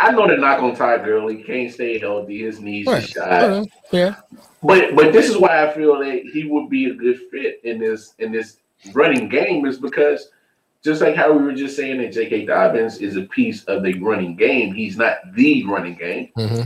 I 0.00 0.10
know 0.12 0.26
they're 0.26 0.38
not 0.38 0.58
gonna 0.60 0.76
Todd 0.76 1.04
Gurley. 1.04 1.38
He 1.38 1.42
can't 1.42 1.72
stay 1.72 1.98
healthy. 1.98 2.42
His 2.42 2.60
knees 2.60 2.86
are 2.86 2.94
Right. 2.94 3.02
shot. 3.08 3.28
uh, 3.42 3.64
yeah, 3.92 4.14
But 4.62 4.94
but 4.94 5.12
this 5.12 5.28
is 5.28 5.36
why 5.38 5.66
I 5.66 5.72
feel 5.72 5.98
that 6.00 6.22
he 6.32 6.44
would 6.44 6.68
be 6.68 6.86
a 6.90 6.94
good 6.94 7.18
fit 7.30 7.60
in 7.64 7.78
this 7.78 8.14
in 8.18 8.32
this 8.32 8.58
running 8.94 9.28
game 9.28 9.64
is 9.66 9.78
because 9.78 10.30
just 10.82 11.00
like 11.02 11.14
how 11.14 11.32
we 11.32 11.42
were 11.42 11.52
just 11.52 11.76
saying 11.76 11.98
that 11.98 12.12
J.K. 12.12 12.46
Dobbins 12.46 12.98
is 12.98 13.16
a 13.16 13.22
piece 13.22 13.64
of 13.64 13.82
the 13.82 13.94
running 14.00 14.34
game, 14.36 14.72
he's 14.74 14.96
not 14.96 15.16
the 15.34 15.64
running 15.66 15.94
game. 15.94 16.30
hmm 16.36 16.62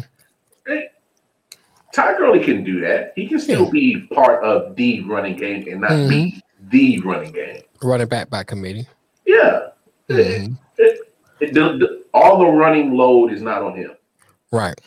Todd 1.93 2.17
Gurley 2.19 2.43
can 2.43 2.65
do 2.65 2.81
that. 2.81 3.13
He 3.15 3.29
can 3.29 3.39
still 3.39 3.67
Yeah. 3.67 3.71
be 3.71 4.01
part 4.13 4.43
of 4.43 4.75
the 4.75 5.01
running 5.03 5.37
game 5.37 5.65
and 5.71 5.81
not 5.81 6.09
be 6.09 6.41
the 6.71 6.99
running 7.01 7.33
game. 7.33 7.61
running 7.83 8.09
back 8.09 8.31
by 8.31 8.43
committee. 8.43 8.87
Yeah. 9.27 9.69
Mhm. 10.09 10.57
It- 10.79 11.14
the- 11.41 11.47
the- 11.53 12.05
all 12.15 12.39
the 12.39 12.47
running 12.47 12.95
load 12.97 13.33
is 13.33 13.43
not 13.43 13.63
on 13.63 13.77
him. 13.77 13.93
Right. 14.53 14.79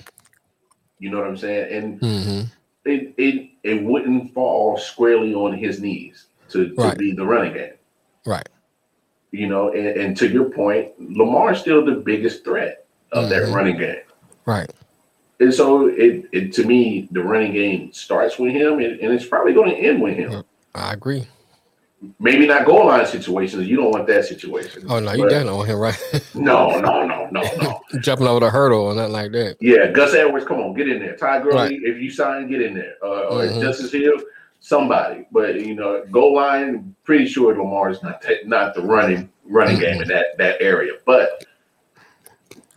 You 0.99 1.10
know 1.11 1.18
what 1.18 1.28
I'm 1.28 1.38
saying? 1.38 1.72
And 1.74 1.99
hmm 1.99 2.41
it 2.86 3.14
it, 3.18 3.49
it 3.64 3.84
wouldn't 3.84 4.34
fall 4.34 4.78
squarely 4.78 5.34
on 5.34 5.52
his 5.53 5.82
knees 5.82 6.28
to, 6.49 6.69
to 6.69 6.76
Right. 6.82 6.98
be 6.98 7.11
the 7.11 7.26
running 7.26 7.53
game. 7.53 7.74
Right. 8.26 8.48
You 9.32 9.48
know, 9.48 9.74
and, 9.74 9.86
and 9.88 10.18
to 10.18 10.28
your 10.30 10.45
point, 10.49 10.91
Lamar's 10.98 11.60
still 11.60 11.84
the 11.84 11.95
biggest 11.95 12.45
threat 12.45 12.86
of 13.11 13.30
that 13.30 13.44
Mhm. 13.44 13.53
running 13.53 13.78
game. 13.78 13.98
Right. 14.45 14.72
And 15.41 15.53
so 15.53 15.88
it, 15.88 16.26
it 16.32 16.53
to 16.53 16.64
me, 16.65 17.10
the 17.11 17.22
running 17.22 17.52
game 17.52 17.91
starts 17.91 18.40
with 18.40 18.53
him 18.53 18.80
and, 18.80 18.99
and 19.02 19.14
it's 19.14 19.26
probably 19.26 19.52
going 19.53 19.69
to 19.72 19.76
end 19.78 20.02
with 20.02 20.15
him. 20.15 20.44
I 20.74 20.94
agree. 20.94 21.28
Maybe 22.19 22.45
not 22.45 22.65
goal 22.65 22.86
line 22.88 23.06
situations. 23.07 23.68
You 23.68 23.78
don't 23.78 23.90
want 23.91 24.06
that 24.07 24.26
situation. 24.26 24.86
Oh 24.88 24.99
no, 24.99 25.14
you 25.14 25.24
But- 25.24 25.30
definitely 25.30 25.60
on 25.61 25.65
him, 25.65 25.78
right? 25.80 26.24
No, 26.36 26.80
no, 26.80 27.06
no, 27.06 27.28
no, 27.32 27.41
no. 27.41 27.82
Jumping 28.02 28.28
over 28.28 28.40
the 28.41 28.49
hurdle 28.52 28.82
or 28.86 28.94
nothing 28.95 29.14
like 29.14 29.32
that. 29.32 29.57
Yeah, 29.60 29.88
Gus 29.88 30.14
Edwards, 30.14 30.45
come 30.45 30.60
on, 30.60 30.74
get 30.76 30.88
in 30.88 30.99
there. 30.99 31.15
Ty 31.15 31.40
Gurley, 31.41 31.56
Right. 31.56 31.80
if 31.84 31.98
you 31.99 32.11
sign, 32.11 32.48
get 32.49 32.61
in 32.61 32.76
there. 32.76 32.94
Uh, 33.03 33.07
or 33.30 33.40
Mhm. 33.45 33.61
Justice 33.61 33.91
Hill, 33.91 34.14
somebody. 34.60 35.26
But 35.32 35.56
you 35.61 35.74
know, 35.74 36.03
goal 36.11 36.36
line, 36.36 36.94
pretty 37.03 37.26
sure 37.26 37.57
Lamar's 37.57 38.03
not 38.03 38.24
not 38.45 38.76
the 38.76 38.82
running 38.84 39.30
running 39.49 39.80
game 39.80 39.99
in 40.02 40.07
that 40.10 40.38
that 40.38 40.61
area. 40.61 40.94
But 41.06 41.45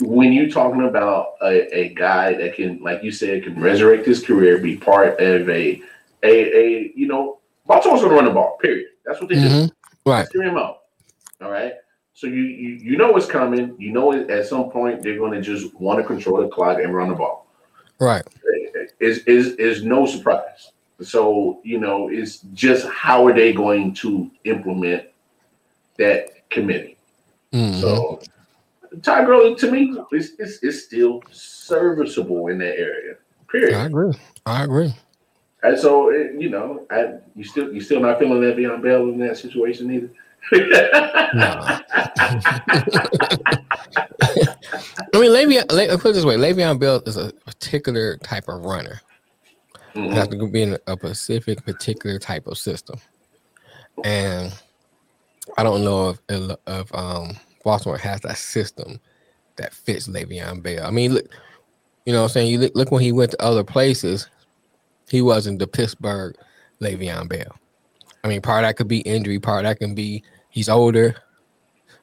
when 0.01 0.33
you're 0.33 0.49
talking 0.49 0.83
about 0.89 1.35
a, 1.43 1.77
a 1.79 1.89
guy 1.91 2.33
that 2.35 2.55
can, 2.55 2.81
like 2.83 3.03
you 3.05 3.11
said, 3.13 3.45
can 3.45 3.61
resurrect 3.61 4.07
his 4.07 4.25
career, 4.25 4.57
be 4.59 4.77
part 4.77 5.21
of 5.21 5.49
a 5.51 5.83
a 6.23 6.57
a 6.59 6.93
you 6.95 7.07
know, 7.07 7.39
Baltimore's 7.67 8.01
gonna 8.01 8.15
run 8.15 8.25
the 8.25 8.31
ball. 8.31 8.57
Period. 8.63 8.87
That's 9.05 9.21
what 9.21 9.29
they 9.29 9.37
do. 9.37 9.41
Mhm. 9.49 9.71
Right. 10.07 10.19
That's 10.23 10.33
their 10.33 10.53
MO. 10.53 10.79
All 11.41 11.51
right. 11.51 11.75
So 12.15 12.27
you, 12.27 12.43
you 12.43 12.69
you 12.71 12.97
know 12.97 13.13
what's 13.13 13.27
coming. 13.27 13.75
You 13.79 13.93
know 13.93 14.13
it, 14.13 14.29
at 14.31 14.47
some 14.47 14.71
point 14.71 15.03
they're 15.03 15.19
going 15.19 15.33
to 15.33 15.41
just 15.41 15.75
want 15.81 15.99
to 16.01 16.05
control 16.05 16.43
the 16.43 16.49
clock 16.49 16.79
and 16.79 16.95
run 16.95 17.09
the 17.09 17.15
ball. 17.15 17.47
Right. 17.99 18.23
Is 18.99 19.19
is 19.21 19.55
is 19.55 19.83
no 19.85 20.07
surprise. 20.07 20.73
So 21.01 21.61
you 21.65 21.79
know 21.81 22.09
it's 22.11 22.41
just 22.53 22.87
how 22.89 23.27
are 23.27 23.33
they 23.33 23.53
going 23.53 23.95
to 23.95 24.31
implement 24.45 25.05
that 25.99 26.49
committee? 26.51 26.97
Mhm. 27.53 27.81
So 27.81 28.21
Ty 29.03 29.25
Gurley 29.25 29.55
to 29.57 29.71
me 29.71 29.97
is, 30.13 30.33
is 30.39 30.59
is 30.63 30.85
still 30.85 31.23
serviceable 31.31 32.49
in 32.49 32.59
that 32.59 32.79
area. 32.79 33.15
Period. 33.51 33.75
I 33.77 33.85
agree. 33.87 34.13
I 34.47 34.65
agree. 34.65 34.95
And 35.63 35.79
so 35.79 36.11
eh, 36.11 36.31
you 36.39 36.49
know, 36.49 36.87
I, 36.91 37.15
you 37.35 37.45
still 37.45 37.73
you 37.73 37.81
still 37.81 38.01
not 38.01 38.19
feeling 38.19 38.41
that 38.41 38.57
Le'Veon 38.57 38.83
Bell 38.83 39.03
in 39.09 39.19
that 39.19 39.37
situation 39.37 39.91
either. 39.93 40.11
No. 40.53 40.59
I 45.13 45.19
mean, 45.19 45.31
Le'Veon. 45.31 45.71
Le, 45.71 45.99
put 45.99 46.11
it 46.11 46.15
this 46.15 46.25
way: 46.25 46.37
Le'Veon 46.37 46.79
Bell 46.81 47.03
is 47.07 47.17
a 47.17 47.33
particular 47.45 48.17
type 48.19 48.49
of 48.49 48.65
runner. 48.65 49.01
Mhm. 49.95 50.07
It 50.07 50.13
has 50.15 50.29
to 50.29 50.49
be 50.49 50.63
in 50.63 50.79
a 50.87 50.93
specific, 50.97 51.65
particular 51.65 52.19
type 52.19 52.47
of 52.47 52.57
system. 52.57 52.99
And 54.05 54.53
I 55.59 55.63
don't 55.63 55.85
know 55.85 56.11
if 56.11 56.21
if 56.67 56.95
um, 56.95 57.37
Baltimore 57.65 57.99
has 57.99 58.21
that 58.23 58.39
system 58.39 59.01
that 59.57 59.75
fits 59.75 60.09
Le'Veon 60.09 60.63
Bell. 60.63 60.87
I 60.87 60.91
mean, 60.91 61.15
look, 61.15 61.27
you 62.07 62.13
know, 62.13 62.21
what 62.23 62.31
I'm 62.31 62.33
saying 62.33 62.51
you 62.51 62.59
look, 62.59 62.73
look 62.75 62.91
when 62.91 63.03
he 63.03 63.13
went 63.13 63.33
to 63.33 63.43
other 63.43 63.65
places, 63.65 64.29
he 65.11 65.23
wasn't 65.23 65.59
the 65.59 65.67
Pittsburgh 65.67 66.37
Le'Veon 66.81 67.29
Bell. 67.29 67.57
I 68.23 68.29
mean, 68.29 68.41
part 68.41 68.65
of 68.65 68.69
that 68.69 68.77
could 68.77 68.89
be 68.89 69.01
injury, 69.01 69.39
part 69.39 69.65
of 69.65 69.71
that 69.71 69.79
can 69.79 69.95
be 69.95 70.23
he's 70.51 70.69
older. 70.69 71.17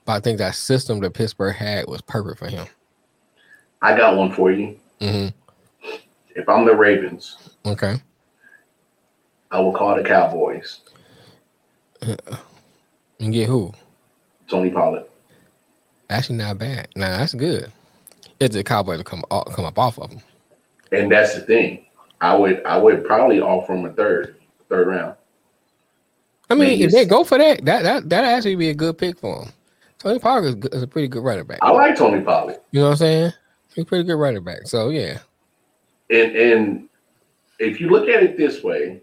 But 0.06 0.14
I 0.14 0.20
think 0.20 0.38
that 0.40 0.56
system 0.56 1.00
that 1.02 1.14
Pittsburgh 1.14 1.56
had 1.56 1.88
was 1.88 2.02
perfect 2.02 2.40
for 2.40 2.48
him. 2.48 2.66
I 3.82 3.96
got 3.96 4.16
one 4.18 4.32
for 4.32 4.52
you. 4.52 4.78
hmm 5.00 5.28
If 6.36 6.48
I'm 6.50 6.66
the 6.66 6.76
Ravens, 6.76 7.38
Okay. 7.66 7.96
I 9.52 9.60
will 9.60 9.74
call 9.74 9.96
the 9.96 10.04
Cowboys. 10.04 10.82
And 12.02 13.34
get 13.34 13.48
who? 13.48 13.74
Tony 14.50 14.70
Pollard. 14.70 15.06
Actually, 16.10 16.38
not 16.38 16.58
bad. 16.58 16.88
Nah, 16.96 17.18
that's 17.18 17.34
good. 17.34 17.72
If 18.40 18.52
the 18.52 18.64
Cowboys 18.64 18.98
will 18.98 19.04
come 19.04 19.24
off, 19.32 19.54
come 19.56 19.66
up 19.66 19.78
off 19.80 19.98
of 20.00 20.12
him. 20.12 20.22
And 20.92 21.12
that's 21.12 21.34
the 21.36 21.42
thing. 21.42 21.86
I 22.22 22.36
would 22.36 22.64
I 22.66 22.78
would 22.78 23.06
probably 23.06 23.40
offer 23.42 23.74
him 23.74 23.86
a 23.86 23.94
third, 23.94 24.36
third 24.70 24.88
round. 24.88 25.16
I 26.50 26.54
mean, 26.56 26.68
Maybe 26.70 26.84
if 26.86 26.92
they 26.92 27.06
go 27.06 27.24
for 27.24 27.38
that, 27.38 27.64
that 27.66 27.84
that 27.84 28.10
that 28.10 28.24
actually 28.24 28.56
be 28.56 28.70
a 28.70 28.74
good 28.74 28.98
pick 28.98 29.20
for 29.20 29.44
him. 29.44 29.52
Tony 30.00 30.20
Parker 30.20 30.48
is, 30.48 30.56
good- 30.56 30.74
is 30.74 30.84
a 30.84 30.88
pretty 30.88 31.08
good 31.08 31.24
running 31.24 31.46
back. 31.46 31.60
I 31.62 31.72
like 31.72 31.96
Tony 31.98 32.22
Pollard. 32.24 32.60
You 32.72 32.80
know 32.82 32.86
what 32.88 32.92
I'm 32.92 32.98
saying? 32.98 33.32
He's 33.74 33.84
a 33.84 33.86
pretty 33.86 34.04
good 34.04 34.16
running 34.16 34.44
back. 34.44 34.66
So 34.66 34.90
yeah, 34.90 35.20
And 36.10 36.36
and 36.36 36.90
if 37.60 37.82
you 37.82 37.90
look 37.90 38.08
at 38.08 38.24
it 38.24 38.38
this 38.38 38.64
way, 38.64 39.02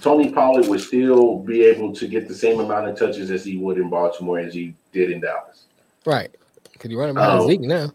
Tony 0.00 0.32
Pollard 0.32 0.66
would 0.68 0.80
still 0.80 1.38
be 1.40 1.64
able 1.64 1.92
to 1.94 2.06
get 2.08 2.26
the 2.28 2.34
same 2.34 2.60
amount 2.60 2.88
of 2.88 2.98
touches 2.98 3.30
as 3.30 3.44
he 3.44 3.56
would 3.58 3.76
in 3.78 3.88
Baltimore 3.90 4.38
as 4.38 4.54
he 4.54 4.74
did 4.92 5.10
in 5.10 5.20
Dallas. 5.20 5.66
right. 6.06 6.34
Because 6.72 6.90
you're 6.90 7.00
running 7.00 7.14
behind 7.14 7.40
Oh. 7.42 7.46
Zeke 7.46 7.60
now. 7.60 7.92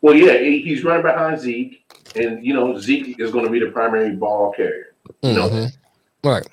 Well, 0.00 0.14
yeah, 0.14 0.38
he- 0.38 0.62
he's 0.62 0.82
running 0.82 1.02
behind 1.02 1.38
Zeke, 1.40 1.84
and 2.16 2.44
you 2.44 2.54
know 2.54 2.78
Zeke 2.78 3.18
is 3.20 3.30
going 3.30 3.44
to 3.44 3.50
be 3.50 3.60
the 3.60 3.70
primary 3.70 4.12
ball 4.16 4.52
carrier. 4.52 4.94
You 5.22 5.32
know 5.34 5.48
Mhm. 5.48 5.72
Right. 6.24 6.46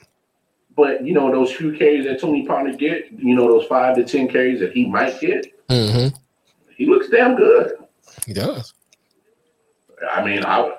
But 0.75 1.05
you 1.05 1.13
know 1.13 1.31
those 1.31 1.51
few 1.51 1.75
carries 1.77 2.05
that 2.05 2.19
Tony 2.21 2.45
Pollard 2.45 2.77
get, 2.77 3.11
you 3.11 3.35
know 3.35 3.47
those 3.47 3.65
five 3.67 3.95
to 3.95 4.03
ten 4.03 4.27
carries 4.27 4.59
that 4.59 4.71
he 4.73 4.85
might 4.85 5.19
get, 5.19 5.47
hmm 5.69 6.07
he 6.75 6.85
looks 6.85 7.09
damn 7.09 7.35
good. 7.35 7.73
He 8.27 8.33
does. 8.33 8.71
I 10.13 10.23
mean, 10.23 10.45
I, 10.45 10.71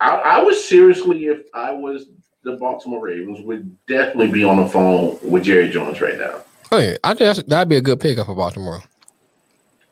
I, 0.00 0.10
I 0.16 0.42
was 0.42 0.62
seriously, 0.62 1.26
if 1.26 1.46
I 1.54 1.72
was 1.72 2.08
the 2.42 2.56
Baltimore 2.56 3.00
Ravens 3.00 3.40
would 3.40 3.74
definitely 3.86 4.30
be 4.30 4.44
on 4.44 4.58
the 4.58 4.68
phone 4.68 5.18
with 5.22 5.44
Jerry 5.44 5.70
Jones 5.70 6.02
right 6.02 6.18
now. 6.18 6.42
Oh 6.70 6.76
yeah, 6.78 6.98
I 7.02 7.14
think 7.14 7.46
that'd 7.46 7.70
be 7.70 7.76
a 7.76 7.80
good 7.80 8.00
pickup 8.00 8.26
for 8.26 8.34
Baltimore. 8.34 8.82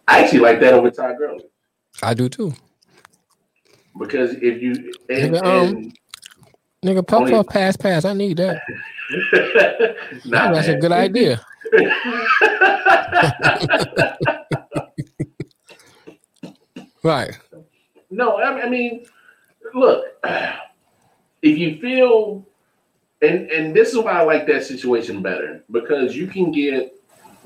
I 0.07 0.23
actually 0.23 0.41
like 0.41 0.61
that 0.61 0.75
over 0.75 0.91
Todd 0.91 1.17
Gurley. 1.17 1.45
I 2.03 2.13
do 2.13 2.29
too. 2.29 2.53
Because 3.99 4.35
if 4.35 4.63
you 4.63 4.93
and, 5.09 5.35
nigga, 5.35 5.45
um, 5.45 5.77
and, 5.77 5.99
nigga, 6.85 7.05
puff 7.07 7.31
puff 7.31 7.47
pass 7.49 7.77
pass, 7.77 8.05
I 8.05 8.13
need 8.15 8.37
that. 8.39 8.63
nah, 10.25 10.53
that's 10.53 10.69
man. 10.69 10.77
a 10.77 10.81
good 10.81 10.93
idea. 10.93 11.45
right. 17.03 17.39
No, 18.11 18.39
I 18.39 18.69
mean, 18.69 19.07
look, 19.75 20.05
if 21.43 21.59
you 21.59 21.79
feel, 21.81 22.47
and 23.21 23.51
and 23.51 23.75
this 23.75 23.91
is 23.91 23.99
why 23.99 24.13
I 24.13 24.23
like 24.23 24.47
that 24.47 24.65
situation 24.65 25.23
better 25.23 25.65
because 25.71 26.17
you 26.17 26.27
can 26.27 26.53
get 26.53 26.95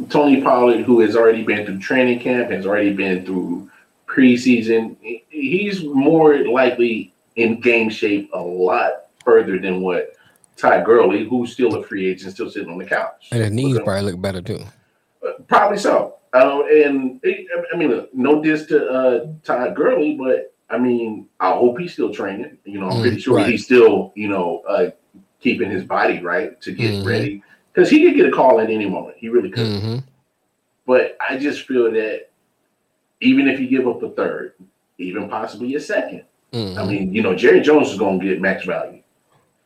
Tony 0.08 0.42
Pollard, 0.42 0.82
who 0.82 1.00
has 1.00 1.16
already 1.16 1.42
been 1.42 1.66
through 1.66 1.80
training 1.80 2.20
camp, 2.20 2.50
has 2.50 2.66
already 2.66 2.92
been 2.92 3.24
through 3.24 3.70
preseason. 4.06 4.96
He's 5.28 5.84
more 5.84 6.38
likely 6.48 7.12
in 7.36 7.60
game 7.60 7.90
shape 7.90 8.30
a 8.32 8.40
lot 8.40 9.06
further 9.24 9.58
than 9.58 9.80
what 9.80 10.14
Ty 10.56 10.82
Gurley, 10.84 11.28
who's 11.28 11.52
still 11.52 11.74
a 11.76 11.82
free 11.84 12.06
agent, 12.06 12.32
still 12.32 12.50
sitting 12.50 12.70
on 12.70 12.78
the 12.78 12.84
couch. 12.86 13.28
And 13.32 13.42
his 13.42 13.52
knees 13.52 13.78
probably 13.78 14.10
look 14.12 14.20
better 14.20 14.40
too. 14.40 14.60
Uh, 15.26 15.32
Probably 15.48 15.76
so. 15.78 16.14
Uh, 16.32 16.62
and 16.66 17.18
it, 17.22 17.46
I 17.72 17.76
mean, 17.76 17.88
look, 17.90 18.14
no 18.14 18.42
diss 18.42 18.66
to 18.66 18.86
uh, 18.88 19.26
Todd 19.44 19.74
Gurley, 19.74 20.14
but 20.16 20.54
I 20.68 20.78
mean, 20.78 21.28
I 21.40 21.52
hope 21.52 21.78
he's 21.78 21.92
still 21.92 22.12
training. 22.12 22.58
You 22.64 22.80
know, 22.80 22.88
I'm 22.90 22.96
Mm, 22.98 23.02
pretty 23.02 23.20
sure 23.20 23.36
right. 23.36 23.48
he's 23.50 23.64
still, 23.64 24.12
you 24.16 24.28
know, 24.28 24.62
uh, 24.68 24.90
keeping 25.40 25.70
his 25.70 25.84
body 25.84 26.20
right 26.20 26.60
to 26.62 26.72
get 26.72 26.90
Mhm. 26.94 27.06
ready 27.06 27.42
because 27.72 27.88
he 27.90 28.02
could 28.04 28.16
get 28.16 28.26
a 28.26 28.32
call 28.32 28.60
at 28.60 28.70
any 28.70 28.86
moment. 28.88 29.16
He 29.18 29.28
really 29.28 29.50
could. 29.50 29.66
Mm-hmm. 29.66 29.98
But 30.86 31.16
I 31.26 31.36
just 31.36 31.62
feel 31.66 31.90
that 31.92 32.30
even 33.20 33.48
if 33.48 33.60
you 33.60 33.68
give 33.68 33.86
up 33.86 34.02
a 34.02 34.10
third, 34.10 34.54
even 34.98 35.28
possibly 35.28 35.74
a 35.74 35.78
2nd 35.78 36.24
mm-hmm. 36.52 36.78
I 36.78 36.84
mean, 36.84 37.12
you 37.12 37.22
know, 37.22 37.34
Jerry 37.34 37.60
Jones 37.60 37.90
is 37.90 37.98
going 37.98 38.20
to 38.20 38.26
get 38.26 38.40
max 38.40 38.64
value. 38.64 39.02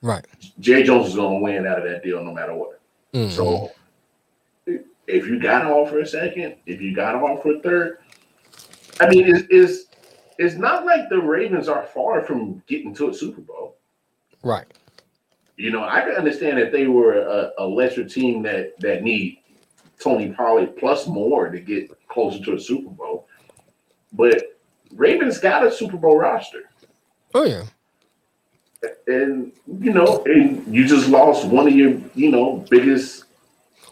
right. 0.02 0.24
Jerry 0.58 0.82
Jones 0.82 1.08
is 1.08 1.14
going 1.14 1.38
to 1.38 1.42
win 1.42 1.66
out 1.66 1.78
of 1.78 1.84
that 1.84 2.02
deal 2.02 2.22
no 2.22 2.32
matter 2.32 2.54
what. 2.54 2.80
Mhm. 3.12 3.30
So 3.30 3.72
if 4.66 5.26
you 5.26 5.40
got 5.40 5.62
to 5.62 5.68
offer 5.68 6.00
a 6.00 6.06
second, 6.06 6.56
if 6.66 6.80
you 6.80 6.94
got 6.94 7.12
to 7.12 7.18
offer 7.18 7.56
a 7.56 7.60
third, 7.60 7.98
I 9.00 9.08
mean, 9.08 9.34
it's, 9.34 9.46
it's, 9.50 9.86
it's 10.38 10.54
not 10.54 10.86
like 10.86 11.08
the 11.08 11.20
Ravens 11.20 11.68
are 11.68 11.84
far 11.84 12.22
from 12.22 12.62
getting 12.66 12.94
to 12.94 13.10
a 13.10 13.14
Super 13.14 13.40
Bowl. 13.40 13.76
right. 14.42 14.66
You 15.56 15.70
know, 15.70 15.84
I 15.84 16.00
can 16.00 16.12
understand 16.12 16.56
that 16.56 16.72
they 16.72 16.86
were 16.86 17.20
a, 17.20 17.52
a 17.58 17.66
lesser 17.66 18.02
team 18.02 18.42
that 18.44 18.80
that 18.80 19.02
need 19.02 19.40
Tony 20.02 20.32
Pollard 20.32 20.74
plus 20.78 21.06
more 21.06 21.50
to 21.50 21.60
get 21.60 21.90
closer 22.08 22.42
to 22.44 22.54
a 22.54 22.58
Super 22.58 22.88
Bowl. 22.88 23.26
But 24.12 24.58
Ravens 24.92 25.38
got 25.38 25.66
a 25.66 25.70
Super 25.70 25.96
Bowl 25.96 26.18
roster. 26.18 26.70
Oh 27.34 27.44
yeah. 27.44 27.64
and 29.06 29.52
you 29.66 29.92
know, 29.92 30.22
and 30.24 30.74
you 30.74 30.86
just 30.86 31.08
lost 31.08 31.46
one 31.46 31.68
of 31.68 31.74
your, 31.74 32.00
you 32.14 32.30
know, 32.30 32.64
biggest, 32.70 33.24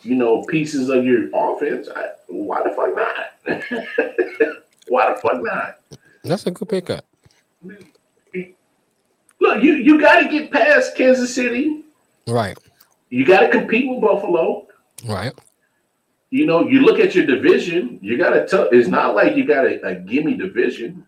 you 0.02 0.16
know, 0.16 0.42
pieces 0.44 0.88
of 0.88 1.04
your 1.04 1.28
offense. 1.32 1.88
I, 1.94 2.08
why 2.28 2.62
the 2.62 2.70
fuck 2.70 2.96
not? 2.96 3.26
why 4.88 5.12
the 5.12 5.20
fuck 5.20 5.42
not? 5.42 5.78
That's 6.24 6.46
a 6.46 6.50
good 6.50 6.68
pickup. 6.68 7.04
Look, 9.40 9.62
you 9.62 9.74
you 9.74 10.00
got 10.00 10.20
to 10.20 10.28
get 10.28 10.50
past 10.50 10.96
Kansas 10.96 11.34
City. 11.34 11.84
Right. 12.26 12.58
You 13.10 13.24
got 13.24 13.40
to 13.40 13.48
compete 13.48 13.88
with 13.88 14.00
Buffalo. 14.00 14.66
Right. 15.06 15.32
You 16.30 16.44
know, 16.46 16.68
you 16.68 16.80
look 16.80 16.98
at 17.00 17.14
your 17.14 17.24
division. 17.24 17.98
You 18.02 18.18
got 18.18 18.30
to 18.30 18.46
tell. 18.46 18.68
It's 18.70 18.88
not 18.88 19.14
like 19.14 19.34
you 19.36 19.46
got 19.46 19.64
a, 19.66 19.80
a 19.86 19.94
gimme 19.94 20.34
division. 20.36 21.06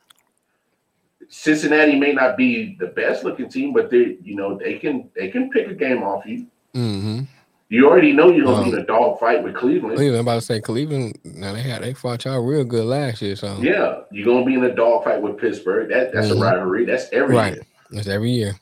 Cincinnati 1.28 1.98
may 1.98 2.12
not 2.12 2.36
be 2.36 2.76
the 2.80 2.88
best 2.88 3.22
looking 3.22 3.48
team, 3.48 3.72
but 3.72 3.90
they, 3.90 4.16
you 4.22 4.34
know, 4.34 4.56
they 4.58 4.78
can 4.78 5.10
they 5.14 5.28
can 5.28 5.50
pick 5.50 5.68
a 5.68 5.74
game 5.74 6.02
off 6.02 6.24
you. 6.26 6.46
Mm-hmm. 6.74 7.20
You 7.68 7.88
already 7.88 8.12
know 8.12 8.30
you're 8.30 8.46
gonna 8.46 8.62
Um, 8.62 8.64
be 8.64 8.70
in 8.70 8.78
a 8.78 8.84
dog 8.86 9.20
fight 9.20 9.44
with 9.44 9.54
Cleveland. 9.54 9.94
Cleveland, 9.96 10.16
I'm 10.18 10.24
about 10.26 10.40
to 10.40 10.40
say 10.40 10.60
Cleveland. 10.60 11.18
Now 11.22 11.52
they 11.52 11.60
had 11.62 11.82
they 11.82 11.94
fought 11.94 12.24
y'all 12.24 12.40
real 12.44 12.64
good 12.64 12.84
last 12.84 13.22
year, 13.22 13.36
so 13.36 13.56
Yeah, 13.60 14.00
you're 14.10 14.24
gonna 14.26 14.44
be 14.44 14.54
in 14.54 14.64
a 14.64 14.74
dog 14.74 15.04
fight 15.04 15.22
with 15.22 15.38
Pittsburgh. 15.38 15.88
That 15.90 16.12
that's 16.12 16.28
Mhm. 16.28 16.38
a 16.38 16.40
rivalry. 16.40 16.84
That's 16.84 17.08
every 17.12 17.36
Right. 17.36 17.54
year. 17.54 17.62
it's 17.92 18.08
every 18.08 18.30
year. 18.32 18.54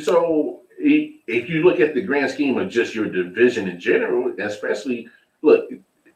So 0.00 0.62
if 0.78 1.48
you 1.48 1.62
look 1.64 1.80
at 1.80 1.94
the 1.94 2.02
grand 2.02 2.30
scheme 2.30 2.58
of 2.58 2.68
just 2.68 2.94
your 2.94 3.06
division 3.06 3.66
in 3.68 3.80
general, 3.80 4.34
especially 4.38 5.08
look, 5.46 5.70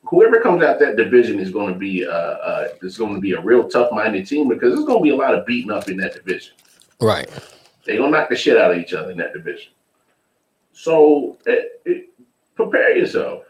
whoever 0.05 0.41
comes 0.41 0.63
out 0.63 0.79
that 0.81 0.97
division 0.97 1.39
is 1.39 1.51
going 1.51 1.73
to 1.73 1.79
be 1.79 2.07
uh, 2.07 2.11
uh 2.11 2.69
is 2.83 2.99
going 2.99 3.15
to 3.15 3.21
be 3.21 3.33
a 3.33 3.41
real 3.41 3.69
tough 3.69 3.91
minded 3.93 4.27
team 4.27 4.49
because 4.49 4.75
there's 4.75 4.87
going 4.87 4.99
to 4.99 5.03
be 5.03 5.11
a 5.11 5.17
lot 5.17 5.35
of 5.35 5.47
beating 5.47 5.71
up 5.71 5.89
in 5.89 5.97
that 5.99 6.15
division. 6.15 6.55
Right. 7.01 7.31
They're 7.85 7.97
gonna 7.97 8.11
knock 8.11 8.29
the 8.29 8.37
shit 8.37 8.59
out 8.59 8.73
of 8.73 8.79
each 8.79 8.93
other 8.93 9.11
in 9.11 9.17
that 9.19 9.33
division. 9.33 9.73
So 10.73 11.39
it, 11.47 11.81
it, 11.85 12.11
prepare 12.55 12.97
yourself. 12.97 13.45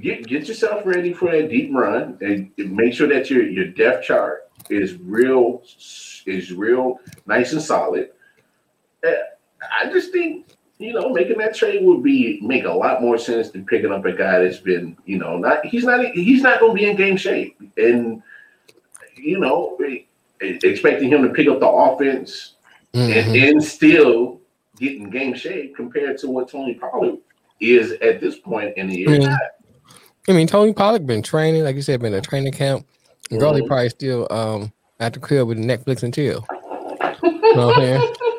Get 0.00 0.26
get 0.26 0.48
yourself 0.48 0.82
ready 0.84 1.12
for 1.12 1.30
that 1.30 1.48
deep 1.48 1.70
run, 1.72 2.18
and 2.20 2.50
make 2.58 2.92
sure 2.92 3.06
that 3.08 3.30
your 3.30 3.44
your 3.44 3.68
depth 3.68 4.04
chart 4.04 4.50
is 4.68 4.94
real 4.94 5.62
is 6.26 6.52
real 6.52 6.98
nice 7.26 7.52
and 7.52 7.62
solid. 7.62 8.10
Uh, 9.06 9.12
I 9.80 9.90
just 9.90 10.10
think 10.10 10.48
you 10.78 10.92
know 10.92 11.10
making 11.10 11.38
that 11.38 11.54
trade 11.54 11.84
would 11.84 12.02
be 12.02 12.40
make 12.42 12.64
a 12.64 12.72
lot 12.72 13.00
more 13.00 13.16
sense 13.16 13.50
than 13.50 13.64
picking 13.64 13.92
up 13.92 14.04
a 14.04 14.12
guy 14.12 14.40
that's 14.40 14.58
been 14.58 14.96
you 15.04 15.18
know 15.18 15.36
not 15.36 15.64
he's 15.64 15.84
not 15.84 16.04
he's 16.06 16.42
not 16.42 16.60
going 16.60 16.72
to 16.76 16.82
be 16.82 16.88
in 16.90 16.96
game 16.96 17.16
shape, 17.16 17.56
and 17.76 18.22
you 19.16 19.38
know 19.38 19.78
expecting 20.40 21.08
him 21.08 21.22
to 21.22 21.30
pick 21.30 21.48
up 21.48 21.60
the 21.60 21.68
offense 21.68 22.54
and, 22.92 23.12
Mhm. 23.12 23.48
and 23.50 23.64
still 23.64 24.40
get 24.78 24.96
in 24.96 25.08
game 25.10 25.34
shape 25.34 25.76
compared 25.76 26.18
to 26.18 26.28
what 26.28 26.48
Tony 26.48 26.74
Pollard 26.74 27.18
is 27.60 27.92
at 28.02 28.20
this 28.20 28.36
point 28.38 28.76
in 28.76 28.88
the 28.88 28.98
year. 28.98 29.08
Mhm. 29.08 29.36
I 30.28 30.32
mean, 30.32 30.46
Tony 30.46 30.72
Pollard 30.72 31.06
been 31.06 31.22
training, 31.22 31.64
like 31.64 31.76
you 31.76 31.82
said, 31.82 32.00
been 32.00 32.14
a 32.14 32.20
training 32.20 32.52
camp. 32.52 32.86
Mhm. 33.30 33.66
probably 33.66 33.88
still 33.88 34.26
um 34.30 34.72
at 35.00 35.14
the 35.14 35.18
crib 35.18 35.48
with 35.48 35.58
Netflix 35.58 36.02
and 36.02 36.12
chill. 36.12 36.44
You 37.22 37.56
know 37.56 37.68
what 37.68 37.78
I'm 37.78 37.82
saying? 37.82 38.14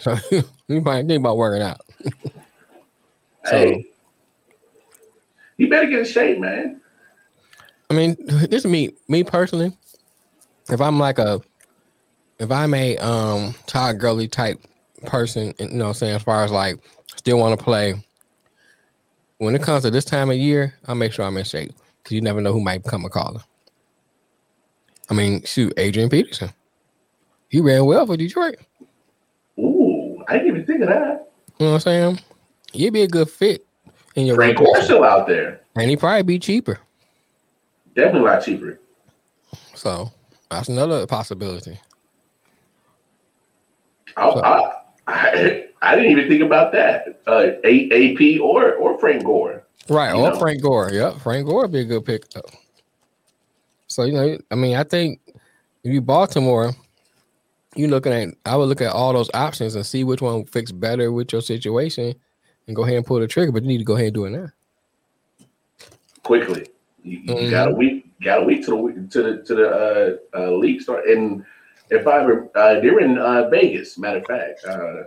So 0.00 0.16
you 0.68 0.80
might 0.80 1.06
think 1.06 1.20
about 1.20 1.36
working 1.36 1.62
out. 1.62 1.80
So- 3.46 3.56
Hey, 3.56 3.86
you 5.56 5.68
better 5.70 5.86
get 5.88 6.00
in 6.00 6.04
shape, 6.04 6.38
man. 6.38 6.80
I 7.88 7.94
mean, 7.94 8.16
this 8.26 8.64
is 8.64 8.66
me, 8.66 8.90
me 9.08 9.24
personally. 9.24 9.72
If 10.68 10.80
I'm 10.80 10.98
like 10.98 11.18
a, 11.18 11.40
if 12.38 12.50
I'm 12.50 12.74
a 12.74 12.96
um 12.98 13.54
Todd 13.66 13.98
Gurley 13.98 14.28
type 14.28 14.60
person, 15.06 15.54
you 15.58 15.68
know, 15.70 15.84
what 15.84 15.88
I'm 15.88 15.94
saying 15.94 16.16
as 16.16 16.22
far 16.22 16.44
as 16.44 16.50
like 16.52 16.78
still 17.16 17.38
want 17.38 17.58
to 17.58 17.64
play. 17.64 17.94
When 19.38 19.54
it 19.54 19.62
comes 19.62 19.82
to 19.84 19.90
this 19.90 20.04
time 20.04 20.30
of 20.30 20.36
year, 20.36 20.74
I 20.86 20.92
make 20.94 21.12
sure 21.12 21.24
I'm 21.24 21.36
in 21.38 21.44
shape 21.44 21.72
because 22.02 22.12
you 22.14 22.20
never 22.20 22.40
know 22.42 22.52
who 22.52 22.60
might 22.60 22.82
become 22.84 23.04
a 23.06 23.08
caller. 23.10 23.40
I 25.08 25.14
mean, 25.14 25.42
shoot, 25.44 25.72
Adrian 25.78 26.10
Peterson, 26.10 26.50
he 27.48 27.60
ran 27.60 27.86
well 27.86 28.06
for 28.06 28.16
Detroit. 28.18 28.56
I 30.30 30.34
didn't 30.34 30.48
even 30.48 30.64
think 30.64 30.80
of 30.82 30.88
that. 30.88 31.30
You 31.58 31.66
know 31.66 31.72
what 31.72 31.74
I'm 31.74 31.80
saying? 31.80 32.20
He'd 32.72 32.92
be 32.92 33.02
a 33.02 33.08
good 33.08 33.28
fit 33.28 33.66
in 34.14 34.26
your 34.26 34.36
Frank. 34.36 34.58
Still 34.82 35.04
out 35.04 35.26
there. 35.26 35.60
and 35.74 35.90
he'd 35.90 35.98
probably 35.98 36.22
be 36.22 36.38
cheaper. 36.38 36.78
Definitely 37.94 38.20
a 38.20 38.32
lot 38.32 38.44
cheaper. 38.44 38.80
So 39.74 40.10
that's 40.50 40.68
another 40.68 41.06
possibility. 41.06 41.78
I, 44.16 44.32
So- 44.32 44.40
I, 44.42 44.72
I, 45.06 45.64
I 45.82 45.96
didn't 45.96 46.10
even 46.12 46.28
think 46.28 46.42
about 46.42 46.72
that. 46.72 47.20
Uh, 47.26 47.52
A- 47.64 48.12
AP 48.14 48.40
or 48.40 48.74
or 48.74 48.98
Frank 48.98 49.24
Gore. 49.24 49.64
Right, 49.88 50.12
or 50.12 50.30
know. 50.30 50.38
Frank 50.38 50.62
Gore. 50.62 50.90
Yep, 50.92 51.16
Frank 51.20 51.46
Gore 51.46 51.62
would 51.62 51.72
be 51.72 51.80
a 51.80 51.84
good 51.84 52.04
pick. 52.04 52.24
So 53.88 54.04
you 54.04 54.12
know, 54.12 54.38
I 54.50 54.54
mean, 54.54 54.76
I 54.76 54.84
think 54.84 55.20
if 55.82 55.92
you 55.92 56.00
Baltimore, 56.02 56.72
you 57.76 57.88
looking 57.88 58.12
at 58.12 58.28
I 58.46 58.56
would 58.56 58.68
look 58.68 58.80
at 58.80 58.92
all 58.92 59.12
those 59.12 59.30
options 59.34 59.74
and 59.76 59.86
see 59.86 60.04
which 60.04 60.20
one 60.22 60.44
fits 60.44 60.72
better 60.72 61.12
with 61.12 61.32
your 61.32 61.42
situation, 61.42 62.14
and 62.66 62.76
go 62.76 62.82
ahead 62.84 62.96
and 62.96 63.06
pull 63.06 63.20
the 63.20 63.26
trigger. 63.28 63.52
But 63.52 63.62
you 63.62 63.68
need 63.68 63.78
to 63.78 63.84
go 63.84 63.94
ahead 63.94 64.06
and 64.06 64.14
do 64.14 64.24
it 64.26 64.30
now. 64.30 64.48
quickly. 66.22 66.68
You, 67.02 67.18
you 67.18 67.48
Mhm. 67.48 67.50
got 67.50 67.68
a 67.68 67.74
week, 67.74 68.06
got 68.22 68.42
a 68.42 68.44
week 68.44 68.64
to 68.66 68.70
the 68.72 69.06
to 69.10 69.22
the 69.22 69.42
to 69.42 69.54
the 69.54 69.68
uh, 69.68 70.38
uh, 70.38 70.50
league 70.52 70.80
start. 70.82 71.06
And 71.06 71.44
if 71.90 72.06
I 72.06 72.20
ever, 72.20 72.48
uh, 72.54 72.74
they're 72.80 73.00
in 73.00 73.18
uh, 73.18 73.48
Vegas. 73.48 73.98
Matter 73.98 74.18
of 74.18 74.26
fact, 74.26 74.64
uh, 74.66 75.04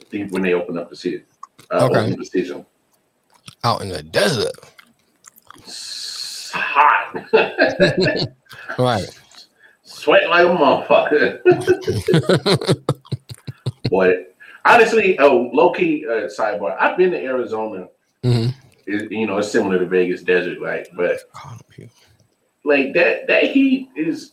I 0.00 0.04
think 0.10 0.32
when 0.32 0.42
they 0.42 0.52
open 0.54 0.76
up 0.78 0.90
the 0.90 0.96
season, 0.96 1.24
uh, 1.70 1.88
Okay. 1.88 2.14
the 2.16 2.24
season, 2.24 2.66
Out 3.64 3.80
in 3.82 3.88
the 3.88 4.02
desert, 4.02 4.52
It's 5.56 6.50
hot, 6.52 7.14
right? 8.78 9.08
Sweat 10.02 10.28
like 10.28 10.44
a 10.44 10.48
motherfucker. 10.48 11.40
Boy, 13.90 14.26
Honestly, 14.64 15.18
oh, 15.18 15.50
low 15.52 15.72
key 15.72 16.06
uh, 16.06 16.28
sidebar. 16.28 16.76
I've 16.78 16.96
been 16.96 17.10
to 17.10 17.18
Arizona. 17.18 17.88
Mm-hmm. 18.22 18.50
It, 18.86 19.10
you 19.12 19.26
know, 19.26 19.38
it's 19.38 19.50
similar 19.50 19.78
to 19.78 19.86
Vegas 19.86 20.22
desert, 20.22 20.60
like, 20.60 20.88
but 20.96 21.18
like 22.64 22.94
that 22.94 23.26
that 23.26 23.44
heat 23.44 23.90
is 23.96 24.32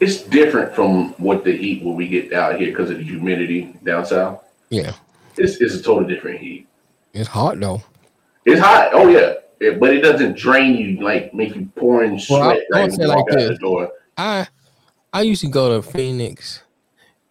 it's 0.00 0.22
different 0.22 0.74
from 0.74 1.10
what 1.14 1.44
the 1.44 1.56
heat 1.56 1.84
when 1.84 1.94
we 1.94 2.08
get 2.08 2.32
out 2.32 2.58
here 2.58 2.68
because 2.68 2.90
of 2.90 2.98
the 2.98 3.04
humidity 3.04 3.76
down 3.84 4.04
south. 4.06 4.44
Yeah, 4.70 4.92
it's 5.36 5.60
it's 5.60 5.74
a 5.74 5.82
totally 5.82 6.12
different 6.12 6.40
heat. 6.40 6.66
It's 7.12 7.28
hot 7.28 7.60
though. 7.60 7.82
It's 8.44 8.60
hot. 8.60 8.90
Oh 8.92 9.08
yeah, 9.08 9.34
it, 9.60 9.78
but 9.78 9.94
it 9.94 10.00
doesn't 10.00 10.36
drain 10.36 10.76
you 10.76 11.02
like 11.02 11.32
make 11.34 11.54
you 11.54 11.68
pouring 11.76 12.18
sweat. 12.18 12.40
Well, 12.40 12.50
I, 12.50 12.80
right, 12.80 12.92
say 12.92 13.06
like 13.06 13.26
this. 13.26 13.58
I 14.16 14.48
I 15.14 15.22
used 15.22 15.42
to 15.42 15.48
go 15.48 15.80
to 15.80 15.88
Phoenix 15.88 16.60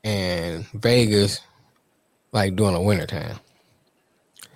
and 0.06 0.66
Vegas 0.70 1.42
like 2.32 2.56
during 2.56 2.76
the 2.76 2.80
winter 2.80 3.06
time. 3.06 3.38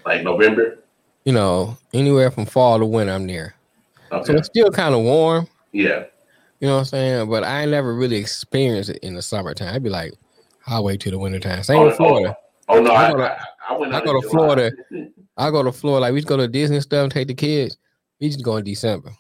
Like 0.06 0.24
November? 0.24 0.80
You 1.26 1.34
know, 1.34 1.78
anywhere 1.94 2.32
from 2.32 2.46
fall 2.46 2.80
to 2.80 2.86
winter, 2.86 3.12
I'm 3.12 3.26
near. 3.26 3.54
Okay. 4.14 4.24
So 4.24 4.34
it's 4.38 4.48
still 4.48 4.72
kind 4.72 4.96
of 4.96 5.02
warm. 5.02 5.46
Yeah. 5.74 6.06
You 6.62 6.70
know 6.70 6.76
what 6.76 6.80
I'm 6.80 6.86
saying? 6.86 7.30
But 7.30 7.44
I 7.44 7.66
never 7.66 7.94
really 7.96 8.16
experienced 8.16 8.92
it 8.92 9.00
in 9.04 9.14
the 9.14 9.22
summertime. 9.22 9.76
I'd 9.76 9.84
be 9.84 9.90
like, 9.90 10.14
I'll 10.66 10.86
wait 10.86 11.02
till 11.02 11.12
the 11.12 11.20
wintertime. 11.20 11.64
Same 11.64 11.80
oh, 11.80 11.90
in 11.90 11.96
Florida. 11.96 12.38
Oh, 12.70 12.78
oh 12.78 12.82
no, 12.82 12.94
I, 12.94 13.12
go 13.12 13.18
to, 13.18 13.24
I, 13.24 13.46
I, 13.68 13.78
went 13.78 13.94
I 13.94 14.06
go 14.06 14.22
to 14.22 14.30
Florida. 14.30 14.72
I 15.38 15.52
go 15.52 15.64
to 15.64 15.74
Florida. 15.74 16.04
Like 16.04 16.14
we 16.14 16.20
just 16.20 16.30
go 16.30 16.38
to 16.38 16.48
Disney 16.48 16.80
stuff 16.80 17.04
and 17.04 17.12
take 17.12 17.28
the 17.28 17.34
kids. 17.34 17.78
We 18.22 18.30
just 18.30 18.42
go 18.42 18.56
in 18.56 18.64
December. 18.64 19.12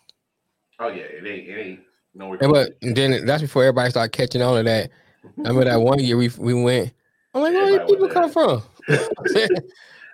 Oh 0.80 0.88
yeah, 0.88 1.04
it 1.04 1.28
ain't 1.28 1.50
it 1.50 1.60
ain't 1.60 1.80
no. 2.18 2.34
Yeah, 2.34 2.48
but 2.48 2.78
then 2.82 3.26
that's 3.26 3.42
before 3.42 3.64
everybody 3.64 3.90
started 3.90 4.12
catching 4.12 4.42
on 4.42 4.58
to 4.58 4.64
that. 4.64 4.90
I 5.24 5.50
remember 5.50 5.66
that 5.66 5.82
one 5.82 6.00
year 6.00 6.18
we 6.18 6.30
we 6.38 6.54
went. 6.54 6.94
I'm 7.34 7.42
like, 7.42 7.54
where 7.54 7.78
did 7.78 7.88
people 7.88 8.08
come 8.08 8.32
from? 8.32 8.64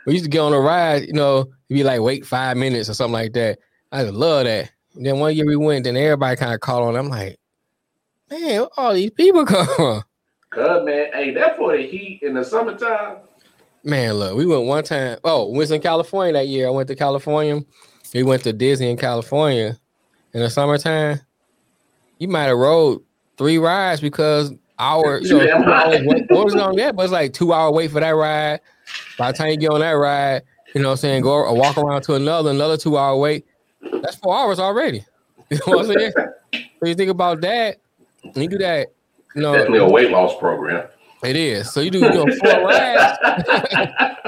we 0.06 0.14
used 0.14 0.26
to 0.26 0.30
get 0.30 0.40
on 0.40 0.54
a 0.54 0.60
ride, 0.60 1.04
you 1.04 1.14
know, 1.14 1.50
be 1.70 1.84
like, 1.84 2.02
wait 2.02 2.26
five 2.26 2.58
minutes 2.58 2.90
or 2.90 2.94
something 2.94 3.14
like 3.14 3.34
that. 3.34 3.60
I 3.92 4.04
love 4.04 4.46
that. 4.46 4.72
And 4.96 5.06
then 5.06 5.20
one 5.20 5.36
year 5.36 5.46
we 5.46 5.56
went, 5.56 5.86
then 5.86 5.96
everybody 5.96 6.36
kind 6.36 6.54
of 6.54 6.60
called 6.60 6.88
on. 6.88 6.96
I'm 6.96 7.10
like, 7.10 7.40
man, 8.30 8.68
all 8.78 8.94
these 8.94 9.12
people 9.12 9.46
come 9.46 9.68
from? 9.68 10.04
Good 10.50 10.86
man. 10.86 11.08
Hey, 11.14 11.34
that 11.34 11.58
for 11.58 11.76
the 11.76 11.84
heat 11.84 12.20
in 12.22 12.34
the 12.34 12.44
summertime. 12.44 13.18
Man, 13.84 14.14
look, 14.14 14.38
we 14.38 14.46
went 14.46 14.66
one 14.66 14.84
time. 14.84 15.18
Oh, 15.24 15.50
we 15.50 15.58
was 15.60 15.72
in 15.72 15.82
California 15.82 16.34
that 16.34 16.48
year. 16.48 16.68
I 16.68 16.70
went 16.70 16.88
to 16.90 16.96
California. 16.96 17.62
We 18.14 18.24
went 18.24 18.44
to 18.44 18.54
Disney 18.54 18.92
in 18.92 18.98
California 18.98 19.78
in 20.34 20.42
the 20.42 20.50
summertime. 20.50 21.20
You 22.19 22.27
might 22.27 22.44
have 22.44 22.57
rode 22.57 23.02
three 23.38 23.57
rides 23.57 24.02
because 24.02 24.52
our 24.80 25.19
you 25.22 25.38
know 25.38 25.64
hours 25.64 26.02
wait, 26.06 26.26
what 26.30 26.45
was 26.45 26.56
on 26.56 26.76
that? 26.77 26.95
But 26.95 27.03
it's 27.03 27.11
like 27.11 27.34
two 27.34 27.53
hour 27.53 27.72
wait 27.72 27.91
for 27.91 27.99
that 27.99 28.11
ride. 28.11 28.60
By 29.18 29.31
the 29.31 29.38
time 29.38 29.49
you 29.49 29.57
get 29.57 29.72
on 29.72 29.80
that 29.80 29.91
ride, 29.91 30.44
you 30.73 30.81
know 30.81 30.90
what 30.90 30.94
I'm 30.94 30.98
saying, 30.98 31.22
go 31.22 31.34
or 31.34 31.56
walk 31.56 31.77
around 31.77 32.02
to 32.03 32.15
another, 32.15 32.52
another 32.52 32.77
two 32.77 32.98
hour 32.98 33.18
wait. 33.18 33.45
That's 34.02 34.15
four 34.15 34.35
hours 34.35 34.60
already. 34.60 35.06
You 35.49 35.60
know 35.68 35.77
what 35.77 35.85
I'm 35.85 35.99
saying? 35.99 36.14
so 36.80 36.88
you 36.88 36.95
think 36.95 37.11
about 37.11 37.41
that, 37.41 37.77
you 38.34 38.48
do 38.48 38.57
that, 38.57 38.88
you 39.35 39.41
know, 39.41 39.53
definitely 39.53 39.80
a 39.80 39.88
weight 39.88 40.10
loss 40.10 40.35
program. 40.40 40.88
It 41.23 41.35
is. 41.35 41.72
So 41.72 41.81
you 41.81 41.91
do 41.91 41.99
you 41.99 42.10
know, 42.10 42.26
four 42.26 42.65
rides. 42.65 43.18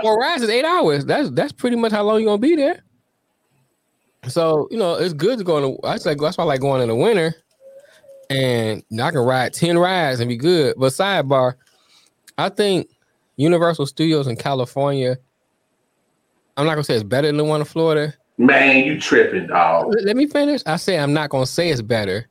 four 0.01 0.19
rides 0.19 0.43
is 0.43 0.49
eight 0.49 0.65
hours. 0.65 1.03
That's 1.05 1.31
that's 1.31 1.51
pretty 1.51 1.77
much 1.77 1.93
how 1.93 2.03
long 2.03 2.19
you're 2.19 2.27
gonna 2.27 2.37
be 2.37 2.55
there. 2.55 2.83
So 4.27 4.67
you 4.69 4.77
know, 4.77 4.95
it's 4.95 5.13
good 5.13 5.39
to 5.39 5.43
go 5.43 5.57
in. 5.57 5.63
The, 5.63 5.87
I 5.87 5.95
like 6.05 6.19
that's 6.19 6.37
why 6.37 6.43
I 6.43 6.47
like 6.47 6.61
going 6.61 6.81
in 6.81 6.89
the 6.89 6.95
winter 6.95 7.33
and 8.29 8.83
I 9.01 9.11
can 9.11 9.19
ride 9.19 9.53
10 9.53 9.77
rides 9.77 10.19
and 10.19 10.29
be 10.29 10.37
good. 10.37 10.75
But 10.77 10.91
sidebar, 10.93 11.55
I 12.37 12.49
think 12.49 12.89
Universal 13.37 13.87
Studios 13.87 14.27
in 14.27 14.35
California, 14.35 15.17
I'm 16.57 16.65
not 16.65 16.73
gonna 16.73 16.83
say 16.83 16.95
it's 16.95 17.03
better 17.03 17.27
than 17.27 17.37
the 17.37 17.43
one 17.43 17.61
in 17.61 17.65
Florida. 17.65 18.13
Man, 18.37 18.85
you 18.85 18.99
tripping, 18.99 19.47
dog. 19.47 19.93
Let 20.03 20.15
me 20.15 20.27
finish. 20.27 20.61
I 20.65 20.75
say 20.77 20.97
I'm 20.99 21.13
not 21.13 21.29
gonna 21.29 21.45
say 21.45 21.69
it's 21.69 21.81
better, 21.81 22.27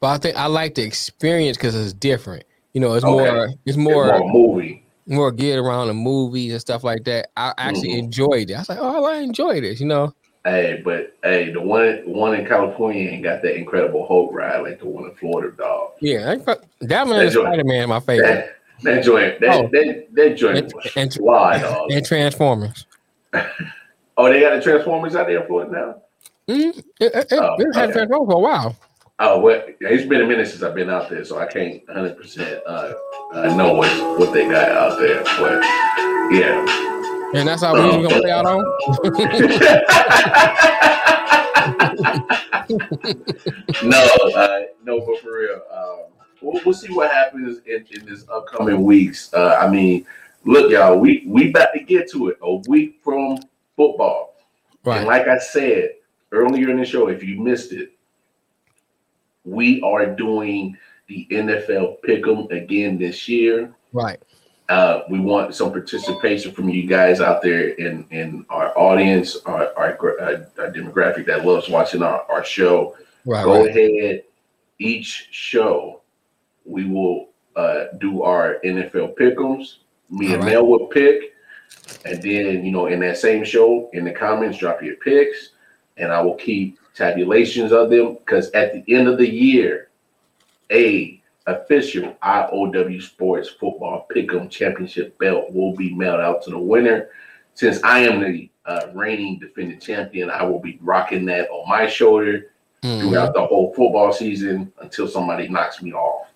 but 0.00 0.08
I 0.08 0.18
think 0.18 0.36
I 0.36 0.46
like 0.46 0.74
the 0.74 0.82
experience 0.82 1.56
because 1.56 1.74
it's 1.74 1.92
different. 1.92 2.44
You 2.72 2.80
know, 2.80 2.94
it's 2.94 3.04
okay. 3.04 3.12
more 3.12 3.48
it's 3.66 3.76
more, 3.76 4.08
it's 4.08 4.18
more 4.20 4.32
movie. 4.32 4.86
More 5.06 5.32
geared 5.32 5.64
around 5.64 5.88
the 5.88 5.94
movies 5.94 6.52
and 6.52 6.60
stuff 6.60 6.84
like 6.84 7.04
that. 7.04 7.30
I 7.36 7.52
actually 7.58 7.90
mm-hmm. 7.90 8.04
enjoyed 8.04 8.50
it. 8.50 8.54
I 8.54 8.58
was 8.58 8.68
like, 8.68 8.78
oh, 8.80 9.04
I 9.04 9.16
enjoyed 9.18 9.64
this, 9.64 9.80
you 9.80 9.86
know. 9.86 10.14
Hey, 10.44 10.80
but 10.82 11.16
hey, 11.22 11.52
the 11.52 11.60
one 11.60 12.02
one 12.06 12.34
in 12.34 12.46
California 12.46 13.10
ain't 13.10 13.22
got 13.22 13.42
that 13.42 13.56
Incredible 13.56 14.06
Hulk 14.06 14.32
ride 14.32 14.62
like 14.62 14.78
the 14.78 14.86
one 14.86 15.04
in 15.04 15.14
Florida, 15.16 15.54
dog. 15.54 15.92
Yeah, 16.00 16.36
that 16.80 17.06
one 17.06 17.20
is 17.20 17.34
Spider 17.34 17.64
Man, 17.64 17.90
my 17.90 18.00
favorite. 18.00 18.56
That, 18.82 18.84
that 18.84 19.04
joint, 19.04 19.40
that 19.40 19.54
oh. 19.54 19.68
that, 19.70 20.06
that 20.12 20.36
joint 20.36 20.58
and, 20.58 20.72
was 20.72 20.92
and, 20.96 21.12
fly, 21.12 21.58
dog. 21.58 21.92
And 21.92 22.06
Transformers. 22.06 22.86
oh, 24.16 24.32
they 24.32 24.40
got 24.40 24.56
the 24.56 24.62
Transformers 24.62 25.14
out 25.14 25.26
there 25.26 25.42
in 25.42 25.46
Florida 25.46 25.72
now. 25.72 26.54
Mm-hmm. 26.54 26.78
It, 27.00 27.14
it, 27.14 27.26
oh, 27.32 27.56
it 27.58 27.74
had 27.74 27.90
okay. 27.90 27.92
Transformers 27.92 28.32
for 28.32 28.36
a 28.36 28.40
while. 28.40 28.76
Oh 29.22 29.38
well, 29.40 29.62
it's 29.80 30.08
been 30.08 30.22
a 30.22 30.26
minute 30.26 30.48
since 30.48 30.62
I've 30.62 30.74
been 30.74 30.88
out 30.88 31.10
there, 31.10 31.22
so 31.26 31.38
I 31.38 31.44
can't 31.44 31.86
100 31.86 32.12
uh, 32.12 32.14
percent 32.14 32.62
uh, 32.66 32.94
know 33.54 33.74
what 33.74 34.18
what 34.18 34.32
they 34.32 34.48
got 34.48 34.70
out 34.70 34.98
there. 34.98 35.22
But 35.22 35.62
yeah, 36.32 36.64
and 37.34 37.48
that's 37.48 37.62
how 37.62 37.74
we 37.74 37.80
are 37.80 38.02
gonna 38.02 38.20
play 38.20 38.30
out 38.30 38.46
on. 38.46 38.62
no, 43.84 44.04
uh, 44.34 44.60
no, 44.84 45.00
but 45.00 45.20
for 45.20 45.38
real, 45.38 45.62
um, 45.72 46.04
we'll, 46.40 46.60
we'll, 46.64 46.74
see 46.74 46.92
what 46.92 47.10
happens 47.10 47.60
in, 47.66 47.86
in 47.90 48.06
this 48.06 48.24
upcoming 48.28 48.82
weeks. 48.82 49.32
Uh, 49.32 49.56
I 49.60 49.68
mean, 49.68 50.06
look, 50.44 50.70
y'all, 50.70 50.98
we 50.98 51.24
we 51.26 51.50
about 51.50 51.72
to 51.74 51.80
get 51.80 52.10
to 52.12 52.28
it 52.28 52.38
a 52.42 52.56
week 52.68 53.00
from 53.02 53.38
football. 53.76 54.36
Right. 54.84 54.98
And 54.98 55.06
like 55.06 55.28
I 55.28 55.38
said 55.38 55.90
earlier 56.32 56.70
in 56.70 56.78
the 56.78 56.84
show, 56.84 57.08
if 57.08 57.22
you 57.22 57.40
missed 57.40 57.72
it, 57.72 57.92
we 59.44 59.80
are 59.82 60.06
doing 60.06 60.76
the 61.08 61.26
NFL 61.30 61.96
Pick'em 62.06 62.50
again 62.50 62.98
this 62.98 63.28
year. 63.28 63.74
Right. 63.92 64.20
Uh, 64.70 65.02
we 65.10 65.18
want 65.18 65.52
some 65.52 65.72
participation 65.72 66.52
from 66.52 66.68
you 66.68 66.86
guys 66.86 67.20
out 67.20 67.42
there 67.42 67.70
in, 67.70 68.06
in 68.10 68.46
our 68.50 68.76
audience, 68.78 69.36
our, 69.44 69.76
our, 69.76 70.20
uh, 70.20 70.44
our 70.58 70.70
demographic 70.70 71.26
that 71.26 71.44
loves 71.44 71.68
watching 71.68 72.04
our, 72.04 72.22
our 72.30 72.44
show. 72.44 72.96
Right, 73.24 73.44
Go 73.44 73.64
right. 73.64 73.76
ahead. 73.76 74.22
Each 74.78 75.26
show, 75.32 76.02
we 76.64 76.84
will 76.84 77.30
uh, 77.56 77.86
do 77.98 78.22
our 78.22 78.58
NFL 78.64 79.16
pick'ems. 79.16 79.78
Me 80.08 80.28
All 80.28 80.34
and 80.34 80.44
right. 80.44 80.52
Mel 80.52 80.66
will 80.68 80.86
pick. 80.86 81.34
And 82.04 82.22
then, 82.22 82.64
you 82.64 82.70
know, 82.70 82.86
in 82.86 83.00
that 83.00 83.18
same 83.18 83.44
show, 83.44 83.90
in 83.92 84.04
the 84.04 84.12
comments, 84.12 84.58
drop 84.58 84.80
your 84.84 84.94
picks. 84.96 85.50
And 85.96 86.12
I 86.12 86.22
will 86.22 86.36
keep 86.36 86.78
tabulations 86.94 87.72
of 87.72 87.90
them 87.90 88.14
because 88.14 88.52
at 88.52 88.72
the 88.72 88.94
end 88.94 89.08
of 89.08 89.18
the 89.18 89.28
year, 89.28 89.88
a 90.70 91.19
official 91.56 92.16
IOW 92.22 93.02
Sports 93.02 93.48
Football 93.48 94.06
Pick'em 94.14 94.50
Championship 94.50 95.18
belt 95.18 95.52
will 95.52 95.74
be 95.74 95.94
mailed 95.94 96.20
out 96.20 96.42
to 96.44 96.50
the 96.50 96.58
winner. 96.58 97.08
Since 97.54 97.82
I 97.82 98.00
am 98.00 98.20
the 98.20 98.50
uh, 98.66 98.88
reigning 98.94 99.38
defending 99.38 99.80
champion, 99.80 100.30
I 100.30 100.42
will 100.44 100.60
be 100.60 100.78
rocking 100.82 101.24
that 101.26 101.48
on 101.50 101.68
my 101.68 101.88
shoulder 101.88 102.50
mm-hmm. 102.82 103.00
throughout 103.00 103.34
the 103.34 103.44
whole 103.44 103.74
football 103.74 104.12
season 104.12 104.72
until 104.80 105.08
somebody 105.08 105.48
knocks 105.48 105.82
me 105.82 105.92
off. 105.92 106.28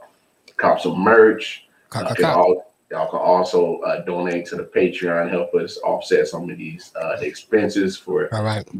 Cop 0.57 0.81
some 0.81 0.99
merch. 0.99 1.67
Uh, 1.95 2.15
all, 2.25 2.68
Y'all 2.91 3.11
can 3.11 3.19
also 3.19 3.81
uh, 3.81 4.03
donate 4.05 4.47
to 4.47 4.57
the 4.57 4.65
Patreon, 4.65 5.31
help 5.31 5.55
us 5.55 5.77
offset 5.79 6.27
some 6.27 6.49
of 6.49 6.57
these 6.57 6.91
uh, 6.97 7.19
expenses 7.21 7.99
for 7.99 8.29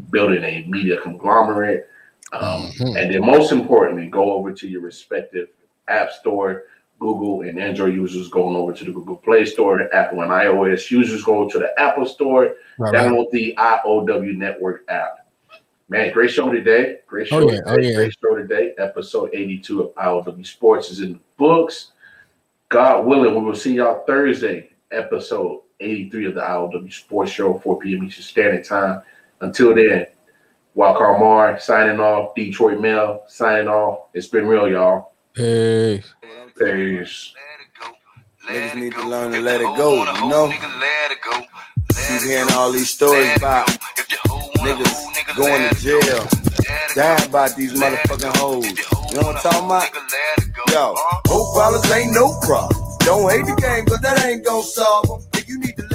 building 0.09 0.43
a 0.43 0.65
media 0.67 0.99
conglomerate. 1.01 1.87
Um, 2.33 2.71
mm-hmm. 2.71 2.97
And 2.97 3.13
then, 3.13 3.21
most 3.25 3.51
importantly, 3.51 4.07
go 4.07 4.33
over 4.33 4.51
to 4.51 4.67
your 4.67 4.81
respective 4.81 5.49
app 5.87 6.11
store. 6.11 6.63
Google 6.99 7.41
and 7.41 7.57
Android 7.59 7.93
users 7.93 8.27
going 8.27 8.55
over 8.55 8.73
to 8.73 8.83
the 8.83 8.91
Google 8.91 9.15
Play 9.15 9.45
Store, 9.45 9.93
Apple 9.95 10.21
and 10.21 10.31
iOS 10.31 10.91
users 10.91 11.23
go 11.23 11.49
to 11.49 11.57
the 11.57 11.71
Apple 11.79 12.05
Store, 12.05 12.55
right, 12.77 12.93
download 12.93 13.25
right. 13.25 13.31
the 13.31 13.55
IOW 13.57 14.35
Network 14.35 14.83
app. 14.89 15.27
Man, 15.87 16.11
great 16.11 16.29
show 16.29 16.51
today. 16.51 16.97
Great 17.07 17.29
oh, 17.31 17.39
show 17.39 17.49
oh, 17.49 17.51
yeah. 17.51 17.59
today. 17.59 17.71
Oh, 17.71 17.77
yeah. 17.79 17.95
Great 17.95 18.15
show 18.21 18.35
today. 18.35 18.73
Episode 18.77 19.29
82 19.33 19.81
of 19.81 19.95
IOW 19.95 20.45
Sports 20.45 20.91
is 20.91 20.99
in 20.99 21.13
the 21.13 21.19
books. 21.37 21.93
God 22.69 23.07
willing, 23.07 23.33
we 23.33 23.41
will 23.41 23.55
see 23.55 23.73
y'all 23.73 24.03
Thursday, 24.05 24.69
episode 24.91 25.63
83 25.79 26.27
of 26.27 26.35
the 26.35 26.41
IOW 26.41 26.93
Sports 26.93 27.31
Show, 27.31 27.57
4 27.57 27.79
p.m. 27.79 28.03
Eastern 28.03 28.23
Standard 28.23 28.63
Time. 28.63 29.01
Until 29.41 29.73
then, 29.73 30.05
Wildcard 30.77 31.19
Mar 31.19 31.59
signing 31.59 31.99
off, 31.99 32.35
Detroit 32.35 32.79
Mel 32.79 33.23
signing 33.27 33.67
off. 33.67 34.09
It's 34.13 34.27
been 34.27 34.45
real, 34.45 34.69
y'all. 34.69 35.13
Peace. 35.33 36.13
Peace. 36.59 37.33
Niggas 38.45 38.75
need 38.75 38.93
to 38.93 39.07
learn 39.07 39.31
to 39.31 39.41
let 39.41 39.61
it 39.61 39.75
go, 39.75 40.05
you 40.05 40.29
know? 40.29 40.51
Keep 42.07 42.21
hearing 42.21 42.51
all 42.53 42.71
these 42.71 42.91
stories 42.91 43.35
about 43.35 43.67
Niggas 44.57 45.35
going 45.35 45.69
to 45.69 45.75
jail. 45.81 46.27
Dying 46.93 47.29
about 47.29 47.55
these 47.55 47.73
motherfucking 47.73 48.37
hoes. 48.37 48.65
You 48.67 49.21
know 49.21 49.27
what 49.27 49.37
I'm 49.37 49.41
talking 49.41 49.65
about? 49.65 50.38
Yo, 50.71 50.93
both 51.25 51.55
problems 51.55 51.91
ain't 51.91 52.13
no 52.13 52.37
problem. 52.41 52.77
Don't 52.99 53.31
hate 53.31 53.45
the 53.45 53.55
game, 53.59 53.85
cause 53.85 53.99
that 54.01 54.23
ain't 54.25 54.45
gonna 54.45 54.63
solve 54.63 55.07
them. 55.07 55.43
You 55.47 55.59
need 55.59 55.75
to 55.77 55.88